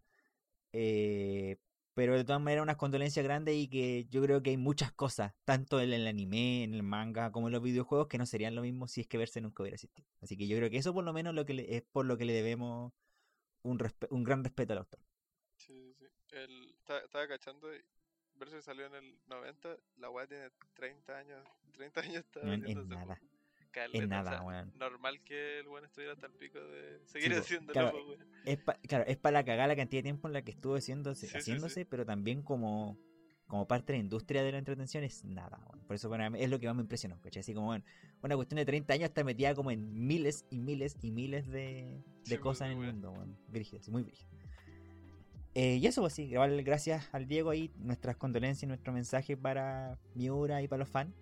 Eh, 0.73 1.57
pero 1.93 2.15
de 2.15 2.23
todas 2.25 2.41
maneras 2.41 2.63
unas 2.63 2.77
condolencias 2.77 3.23
grandes 3.23 3.55
y 3.55 3.67
que 3.69 4.05
yo 4.09 4.21
creo 4.23 4.41
que 4.43 4.51
hay 4.51 4.57
muchas 4.57 4.91
cosas, 4.93 5.33
tanto 5.45 5.79
en 5.81 5.93
el 5.93 6.07
anime, 6.07 6.63
en 6.63 6.73
el 6.73 6.83
manga, 6.83 7.31
como 7.31 7.47
en 7.47 7.53
los 7.53 7.61
videojuegos, 7.63 8.07
que 8.07 8.17
no 8.17 8.25
serían 8.25 8.55
lo 8.55 8.63
mismo 8.63 8.87
si 8.87 9.01
es 9.01 9.07
que 9.07 9.17
verse 9.19 9.41
nunca 9.41 9.63
hubiera 9.63 9.75
existido. 9.75 10.07
Así 10.21 10.37
que 10.37 10.47
yo 10.47 10.57
creo 10.57 10.69
que 10.71 10.77
eso 10.77 10.93
por 10.93 11.03
lo 11.05 11.13
menos 11.13 11.35
lo 11.35 11.45
que 11.45 11.65
es 11.69 11.83
por 11.91 12.05
lo 12.05 12.17
que 12.17 12.25
le 12.25 12.33
debemos 12.33 12.93
un, 13.63 13.79
un 14.11 14.23
gran 14.25 14.43
respeto 14.43 14.73
al 14.73 14.79
autor. 14.79 15.01
Sí, 15.57 15.93
sí, 15.97 16.05
sí. 16.29 16.35
Estaba, 16.85 17.27
cachando 17.27 17.67
Versus 18.43 18.65
salió 18.65 18.87
en 18.87 18.95
el 18.95 19.15
90, 19.27 19.77
la 19.99 20.09
weá 20.09 20.27
tiene 20.27 20.49
30 20.73 21.17
años. 21.17 21.41
30 21.77 22.01
años 22.01 22.15
está 22.17 22.41
No, 22.43 22.51
hace 22.53 22.75
nada. 22.75 23.21
Caleta, 23.71 24.03
o 24.03 24.07
nada, 24.07 24.31
sea, 24.31 24.41
weón. 24.41 24.71
Normal 24.75 25.23
que 25.23 25.59
el 25.59 25.67
weón 25.69 25.85
estuviera 25.85 26.17
tan 26.17 26.33
pico 26.33 26.59
de 26.59 26.99
seguir 27.05 27.31
po, 27.31 27.37
haciéndolo, 27.39 27.71
claro, 27.73 27.91
po, 27.97 28.05
weón. 28.09 28.27
Es 28.43 28.57
pa- 28.57 28.77
claro, 28.85 29.05
es 29.07 29.15
para 29.15 29.33
la 29.39 29.45
cagada 29.45 29.67
la 29.69 29.75
cantidad 29.77 29.99
de 29.99 30.03
tiempo 30.03 30.27
en 30.27 30.33
la 30.33 30.41
que 30.41 30.51
estuvo 30.51 30.75
haciéndose, 30.75 31.21
Sí, 31.21 31.27
sí, 31.27 31.31
sí. 31.31 31.37
haciéndose 31.37 31.85
pero 31.85 32.05
también 32.05 32.41
como, 32.43 32.97
como 33.47 33.65
parte 33.65 33.93
de 33.93 33.99
la 33.99 34.03
industria 34.03 34.43
de 34.43 34.51
la 34.51 34.57
entretención 34.57 35.05
es 35.05 35.23
nada. 35.23 35.57
weón. 35.71 35.85
Por 35.87 35.95
eso 35.95 36.09
para 36.09 36.29
mí 36.29 36.41
es 36.43 36.49
lo 36.49 36.59
que 36.59 36.67
más 36.67 36.75
me 36.75 36.81
impresionó. 36.81 37.21
¿cachai? 37.21 37.39
Así 37.39 37.53
como, 37.53 37.67
bueno, 37.67 37.85
una 38.21 38.35
cuestión 38.35 38.57
de 38.57 38.65
30 38.65 38.93
años 38.93 39.05
está 39.05 39.23
metida 39.23 39.55
como 39.55 39.71
en 39.71 40.05
miles 40.05 40.45
y 40.49 40.59
miles 40.59 40.97
y 41.01 41.11
miles 41.11 41.47
de, 41.47 41.53
de 41.55 42.03
Sí, 42.25 42.29
pues, 42.31 42.39
cosas 42.41 42.71
en 42.71 42.79
el 42.81 42.87
mundo. 42.87 43.11
weón. 43.11 43.37
Brígido, 43.47 43.81
sí, 43.81 43.89
muy 43.89 44.03
brígido. 44.03 44.42
Eh, 45.55 45.77
y 45.81 45.85
eso, 45.85 46.01
pues 46.01 46.13
sí, 46.13 46.23
igual 46.23 46.63
gracias 46.63 47.07
al 47.13 47.27
Diego 47.27 47.51
ahí, 47.51 47.71
nuestras 47.77 48.15
condolencias 48.17 48.63
y 48.63 48.67
nuestro 48.67 48.91
mensaje 48.91 49.37
para 49.37 49.97
Miura 50.15 50.61
y 50.61 50.67
para 50.67 50.79
los 50.79 50.89
fans. 50.89 51.13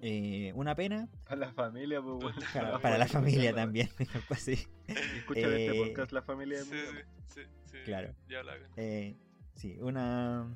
Eh, 0.00 0.52
una 0.54 0.76
pena 0.76 1.08
Para 1.24 1.36
la 1.40 1.52
familia, 1.52 2.00
pues, 2.00 2.22
weón. 2.22 2.34
para, 2.52 2.78
para 2.80 2.98
la 2.98 3.06
familia 3.08 3.52
también. 3.54 3.88
pues 4.28 4.40
sí. 4.40 4.66
Escuchan 4.86 5.44
este 5.52 5.76
Eh, 5.76 5.84
podcast 5.88 6.12
la 6.12 6.22
familia 6.22 6.58
de 6.58 6.64
Sí, 6.64 6.70
Miguel. 6.70 7.04
sí, 7.26 7.40
sí, 7.42 7.48
sí. 7.72 7.78
Claro. 7.84 8.14
Ya 8.28 8.42
la. 8.42 8.54
Eh, 8.76 9.16
sí, 9.54 9.76
una, 9.80 10.48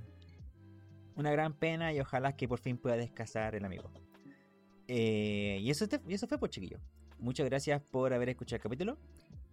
una 1.17 1.31
gran 1.33 1.55
pena 1.55 1.93
y 1.93 2.01
ojalá 2.01 2.37
que 2.37 2.47
por 2.49 2.59
fin 2.61 2.79
pueda 2.79 2.97
descansar 2.97 3.55
el 3.57 3.65
amigo. 3.65 3.91
Eh, 4.89 5.59
y, 5.61 5.71
eso, 5.71 5.89
te- 5.89 6.01
y 6.09 6.15
eso 6.15 6.27
fue 6.27 6.39
por 6.39 6.51
chiquillo. 6.51 6.79
Muchas 7.19 7.47
gracias 7.49 7.81
por 7.81 8.13
haber 8.13 8.29
escuchado 8.29 8.57
el 8.57 8.63
capítulo. 8.63 8.99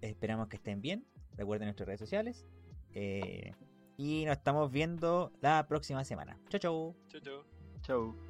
Esperamos 0.02 0.48
que 0.50 0.56
estén 0.58 0.82
bien. 0.82 1.06
Recuerden 1.38 1.68
nuestras 1.68 1.88
redes 1.88 2.00
sociales. 2.00 2.46
Eh, 2.94 3.54
y 3.98 4.26
nos 4.26 4.38
estamos 4.38 4.72
viendo 4.72 5.32
la 5.42 5.68
próxima 5.68 6.04
semana. 6.04 6.40
Chau, 6.50 6.60
chau. 6.60 6.96
Chau, 7.10 7.22
chau. 7.22 7.44
Chau. 7.82 8.29